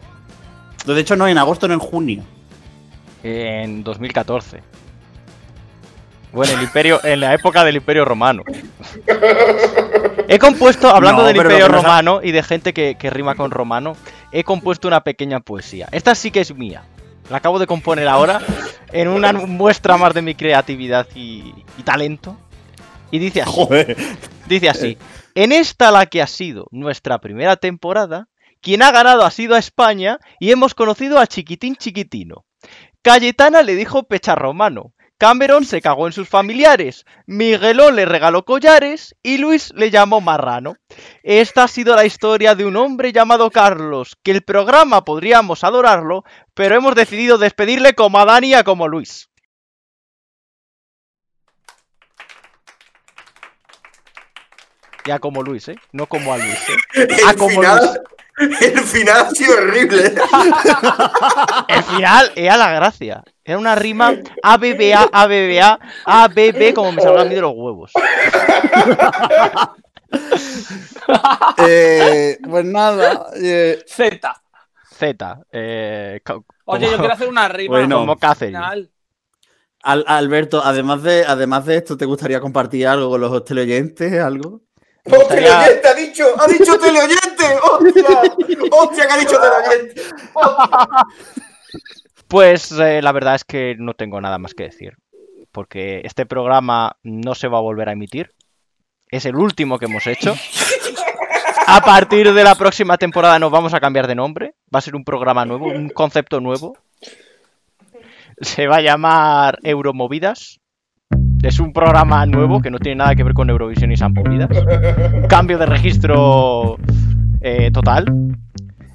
De 0.85 0.99
hecho, 0.99 1.15
no, 1.15 1.27
en 1.27 1.37
agosto, 1.37 1.67
no 1.67 1.73
en 1.73 1.79
junio. 1.79 2.23
En 3.23 3.83
2014. 3.83 4.63
Bueno, 6.31 6.53
el 6.53 6.61
imperio, 6.61 6.99
en 7.03 7.19
la 7.19 7.33
época 7.33 7.63
del 7.63 7.75
Imperio 7.75 8.05
Romano. 8.05 8.43
He 10.27 10.37
compuesto, 10.37 10.87
hablando 10.87 11.23
No, 11.23 11.27
del 11.27 11.37
Imperio 11.37 11.67
Romano 11.67 12.21
y 12.23 12.31
de 12.31 12.43
gente 12.43 12.71
que, 12.71 12.95
que 12.99 13.09
rima 13.09 13.33
con 13.33 13.49
romano, 13.49 13.97
he 14.31 14.43
compuesto 14.43 14.87
una 14.87 15.01
pequeña 15.01 15.39
poesía. 15.39 15.87
Esta 15.91 16.13
sí 16.13 16.29
que 16.29 16.41
es 16.41 16.53
mía. 16.53 16.83
La 17.29 17.37
acabo 17.37 17.59
de 17.59 17.67
componer 17.67 18.07
ahora 18.07 18.41
en 18.91 19.07
una 19.07 19.33
muestra 19.33 19.97
más 19.97 20.13
de 20.13 20.21
mi 20.21 20.35
creatividad 20.35 21.07
y, 21.15 21.53
y 21.77 21.83
talento. 21.83 22.37
Y 23.11 23.19
dice 23.19 23.41
así. 23.41 23.51
Joder. 23.51 23.95
Dice 24.47 24.69
así. 24.69 24.97
En 25.35 25.51
esta 25.51 25.91
la 25.91 26.07
que 26.07 26.21
ha 26.21 26.27
sido 26.27 26.67
nuestra 26.71 27.19
primera 27.19 27.55
temporada, 27.55 28.27
quien 28.61 28.81
ha 28.81 28.91
ganado 28.91 29.23
ha 29.23 29.31
sido 29.31 29.55
a 29.55 29.59
España 29.59 30.19
y 30.39 30.51
hemos 30.51 30.73
conocido 30.73 31.19
a 31.19 31.27
Chiquitín 31.27 31.75
Chiquitino. 31.75 32.45
Cayetana 33.01 33.61
le 33.61 33.75
dijo 33.75 34.03
pecharromano. 34.03 34.93
Cameron 35.19 35.65
se 35.65 35.81
cagó 35.81 36.07
en 36.07 36.13
sus 36.13 36.29
familiares. 36.29 37.05
Miguelón 37.27 37.97
le 37.97 38.05
regaló 38.05 38.45
collares 38.45 39.15
y 39.21 39.37
Luis 39.37 39.73
le 39.75 39.91
llamó 39.91 40.21
marrano. 40.21 40.77
Esta 41.23 41.65
ha 41.65 41.67
sido 41.67 41.93
la 41.93 42.05
historia 42.05 42.55
de 42.55 42.63
un 42.63 42.77
hombre 42.77 43.11
llamado 43.11 43.51
Carlos, 43.51 44.17
que 44.23 44.31
el 44.31 44.43
programa 44.43 45.03
podríamos 45.03 45.65
adorarlo, 45.65 46.23
pero 46.53 46.75
hemos 46.75 46.95
decidido 46.95 47.37
despedirle 47.37 47.95
como 47.95 48.17
a 48.17 48.23
Dani 48.23 48.47
y 48.47 48.53
a 48.53 48.63
como 48.63 48.87
Luis. 48.87 49.29
Ya 55.05 55.19
como 55.19 55.43
Luis, 55.43 55.67
¿eh? 55.67 55.75
No 55.91 56.05
como 56.05 56.33
a 56.33 56.37
Luis, 56.37 56.69
¿eh? 56.69 56.77
El 57.27 57.35
como 57.35 57.49
final, 57.49 58.01
el 58.39 58.79
final 58.79 59.25
ha 59.25 59.29
sido 59.31 59.53
horrible. 59.57 60.13
El 61.67 61.83
final 61.83 62.31
era 62.35 62.57
la 62.57 62.71
gracia. 62.71 63.23
Era 63.43 63.57
una 63.57 63.75
rima 63.75 64.13
ABBA, 64.43 65.09
ABBA, 65.11 65.79
ABB, 66.05 66.73
como 66.73 66.91
me 66.93 67.01
salga 67.01 67.21
a 67.21 67.25
mí 67.25 67.35
de 67.35 67.41
los 67.41 67.53
huevos. 67.55 67.91
Eh, 71.67 72.37
pues 72.49 72.65
nada. 72.65 73.27
eh, 73.35 73.83
Z. 73.87 74.41
Z. 74.91 75.39
Eh, 75.51 76.19
Oye, 76.65 76.85
como- 76.85 76.91
yo 76.91 76.97
quiero 76.97 77.13
hacer 77.13 77.27
una 77.27 77.47
rima. 77.47 77.77
Bueno. 77.77 77.99
como 77.99 78.17
final. 78.35 78.91
Al- 79.83 80.05
Alberto, 80.07 80.61
además 80.63 81.03
de, 81.03 81.25
además 81.25 81.65
de 81.65 81.77
esto, 81.77 81.95
¿te 81.97 82.05
gustaría 82.05 82.39
compartir 82.41 82.87
algo 82.87 83.09
con 83.09 83.21
los 83.21 83.43
teleoyentes? 83.45 84.19
¿Algo? 84.21 84.61
¡Oh, 85.11 85.19
gustaría- 85.19 85.59
teleoyente! 85.59 85.87
¡Ha 85.87 85.93
dicho! 85.93 86.25
¡Ha 86.37 86.47
dicho 86.47 86.79
teleoyente! 86.79 87.45
¡Hostia! 87.63 88.21
¡Hostia, 88.71 89.07
que 89.07 89.13
ha 89.13 89.17
dicho 89.17 89.37
teleoyente! 89.39 90.01
Pues 92.27 92.71
eh, 92.73 93.01
la 93.01 93.11
verdad 93.11 93.35
es 93.35 93.43
que 93.43 93.75
no 93.77 93.93
tengo 93.93 94.21
nada 94.21 94.37
más 94.37 94.53
que 94.53 94.63
decir. 94.63 94.93
Porque 95.51 96.01
este 96.03 96.25
programa 96.25 96.95
no 97.03 97.33
se 97.33 97.47
va 97.47 97.57
a 97.57 97.61
volver 97.61 97.89
a 97.89 97.93
emitir. 97.93 98.31
Es 99.07 99.25
el 99.25 99.35
último 99.35 99.79
que 99.79 99.85
hemos 99.85 100.05
hecho. 100.05 100.35
A 101.65 101.81
partir 101.81 102.31
de 102.33 102.43
la 102.43 102.55
próxima 102.55 102.97
temporada 102.97 103.39
nos 103.39 103.51
vamos 103.51 103.73
a 103.73 103.79
cambiar 103.79 104.05
de 104.07 104.15
nombre. 104.15 104.53
Va 104.73 104.79
a 104.79 104.81
ser 104.81 104.95
un 104.95 105.03
programa 105.03 105.45
nuevo, 105.45 105.65
un 105.67 105.89
concepto 105.89 106.39
nuevo. 106.39 106.77
Se 108.41 108.67
va 108.67 108.77
a 108.77 108.81
llamar 108.81 109.57
Euromovidas. 109.63 110.59
Es 111.41 111.59
un 111.61 111.71
programa 111.71 112.25
nuevo 112.25 112.61
que 112.61 112.69
no 112.69 112.79
tiene 112.79 112.97
nada 112.97 113.15
que 113.15 113.23
ver 113.23 113.33
con 113.33 113.49
Eurovisión 113.49 113.91
y. 113.93 113.95
Un 113.95 115.27
cambio 115.29 115.57
de 115.57 115.65
registro 115.65 116.77
eh, 117.39 117.71
total. 117.71 118.05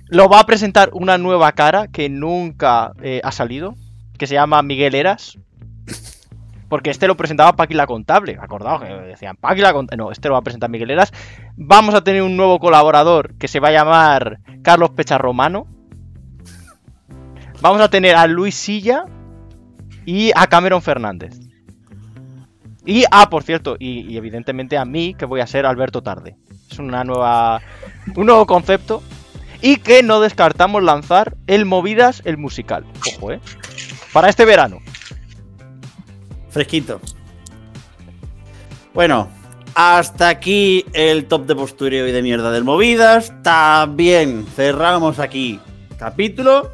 Lo 0.09 0.29
va 0.29 0.41
a 0.41 0.47
presentar 0.47 0.91
una 0.93 1.16
nueva 1.16 1.53
cara 1.53 1.89
que 1.89 2.11
nunca 2.11 2.93
eh, 3.03 3.23
ha 3.25 3.33
salido, 3.33 3.77
que 4.19 4.27
se 4.27 4.35
llama 4.35 4.62
Miguel 4.62 4.95
Eras. 4.95 5.39
Porque 6.69 6.91
este 6.91 7.07
lo 7.07 7.16
presentaba 7.16 7.55
Paqui 7.55 7.73
la 7.73 7.87
Contable. 7.87 8.37
Acordaos 8.39 8.83
que 8.83 8.93
decían 8.93 9.37
Paqui 9.37 9.62
la 9.62 9.73
Contable. 9.73 10.05
No, 10.05 10.12
este 10.12 10.29
lo 10.29 10.35
va 10.35 10.41
a 10.41 10.45
presentar 10.45 10.69
Miguel 10.69 10.91
Eras. 10.91 11.12
Vamos 11.57 11.95
a 11.95 12.05
tener 12.05 12.21
un 12.21 12.37
nuevo 12.37 12.59
colaborador 12.59 13.35
que 13.37 13.49
se 13.49 13.59
va 13.59 13.69
a 13.69 13.73
llamar 13.73 14.41
Carlos 14.62 14.91
Pecharromano. 14.91 15.66
Vamos 17.62 17.81
a 17.81 17.89
tener 17.89 18.16
a 18.16 18.27
Luis 18.27 18.55
Silla 18.55 19.07
y 20.05 20.31
a 20.35 20.47
Cameron 20.47 20.83
Fernández. 20.83 21.41
Y, 22.86 23.05
ah, 23.11 23.31
por 23.31 23.43
cierto, 23.43 23.77
y, 23.78 24.16
evidentemente 24.16 24.77
a 24.77 24.85
mí, 24.85 25.15
que 25.15 25.24
voy 25.24 25.40
a 25.40 25.47
ser 25.47 25.66
Alberto 25.66 26.02
Tarde. 26.02 26.36
Es 26.70 26.78
una 26.78 27.05
nueva. 27.05 27.61
un 28.15 28.27
nuevo 28.27 28.47
concepto. 28.47 29.02
Y 29.62 29.78
que 29.78 30.02
no 30.02 30.20
descartamos 30.20 30.82
lanzar 30.82 31.36
el 31.47 31.65
Movidas, 31.65 32.20
el 32.27 32.36
musical. 32.36 32.85
Ojo, 33.15 33.32
eh. 33.32 33.40
Para 34.12 34.28
este 34.28 34.44
verano. 34.44 34.78
Fresquito. 36.51 37.01
Bueno, 38.93 39.28
hasta 39.74 40.28
aquí 40.28 40.85
el 40.93 41.24
top 41.24 41.47
de 41.47 41.56
postureo 41.56 42.06
y 42.06 42.12
de 42.12 42.23
mierda 42.23 42.52
del 42.52 42.65
Movidas. 42.65 43.32
También 43.43 44.47
cerramos 44.55 45.19
aquí 45.19 45.59
capítulo. 45.98 46.70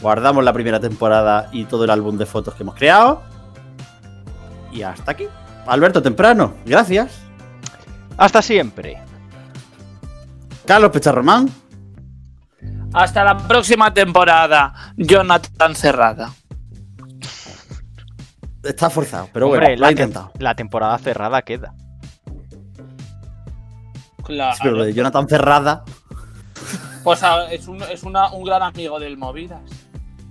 Guardamos 0.00 0.42
la 0.44 0.52
primera 0.52 0.80
temporada 0.80 1.48
y 1.52 1.64
todo 1.64 1.84
el 1.84 1.90
álbum 1.90 2.16
de 2.16 2.26
fotos 2.26 2.54
que 2.54 2.62
hemos 2.62 2.74
creado. 2.74 3.22
Y 4.74 4.82
hasta 4.82 5.12
aquí. 5.12 5.26
Alberto 5.66 6.02
Temprano, 6.02 6.54
gracias. 6.66 7.22
Hasta 8.18 8.42
siempre. 8.42 8.98
Carlos 10.66 10.90
Pecharromán. 10.90 11.48
Hasta 12.92 13.24
la 13.24 13.38
próxima 13.38 13.92
temporada, 13.94 14.92
Jonathan 14.96 15.74
Cerrada. 15.74 16.32
Está 18.62 18.88
forzado, 18.90 19.28
pero 19.32 19.46
Hombre, 19.46 19.60
bueno, 19.60 19.74
lo 19.76 19.80
la, 19.80 19.86
ha 19.86 19.90
tem- 19.90 19.92
intentado. 19.92 20.32
la 20.38 20.54
temporada 20.54 20.98
cerrada 20.98 21.42
queda. 21.42 21.74
Claro. 24.24 24.56
Pero 24.62 24.76
lo 24.76 24.84
de 24.84 24.94
Jonathan 24.94 25.28
Cerrada, 25.28 25.84
Pues 27.02 27.20
es, 27.50 27.68
un, 27.68 27.82
es 27.82 28.02
una- 28.04 28.32
un 28.32 28.44
gran 28.44 28.62
amigo 28.62 28.98
del 28.98 29.18
Movidas. 29.18 29.60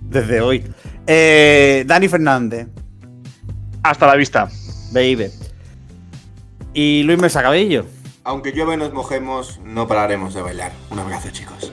desde 0.00 0.40
hoy. 0.40 0.64
Eh, 1.06 1.84
Dani 1.86 2.08
Fernández, 2.08 2.68
Hasta 3.84 4.06
la 4.06 4.16
vista. 4.16 4.48
baby. 4.92 5.30
Y 6.72 7.02
Luis 7.02 7.18
Mesa 7.18 7.42
Cabello. 7.42 7.84
Aunque 8.24 8.52
llueve 8.52 8.78
nos 8.78 8.94
mojemos, 8.94 9.60
no 9.62 9.86
pararemos 9.86 10.32
de 10.32 10.40
bailar. 10.40 10.72
Un 10.90 11.00
abrazo, 11.00 11.28
chicos. 11.30 11.70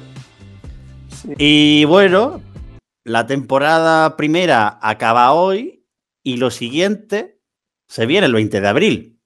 Y 1.37 1.85
bueno, 1.85 2.41
la 3.05 3.25
temporada 3.27 4.17
primera 4.17 4.77
acaba 4.81 5.31
hoy 5.31 5.85
y 6.21 6.35
lo 6.35 6.51
siguiente 6.51 7.39
se 7.87 8.05
viene 8.05 8.27
el 8.27 8.33
20 8.33 8.59
de 8.59 8.67
abril. 8.67 9.19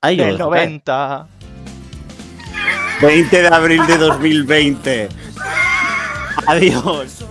Ahí 0.00 0.16
caer. 0.16 0.38
90. 0.38 1.28
20 3.02 3.42
de 3.42 3.48
abril 3.48 3.86
de 3.86 3.98
2020. 3.98 5.08
Adiós. 6.46 7.26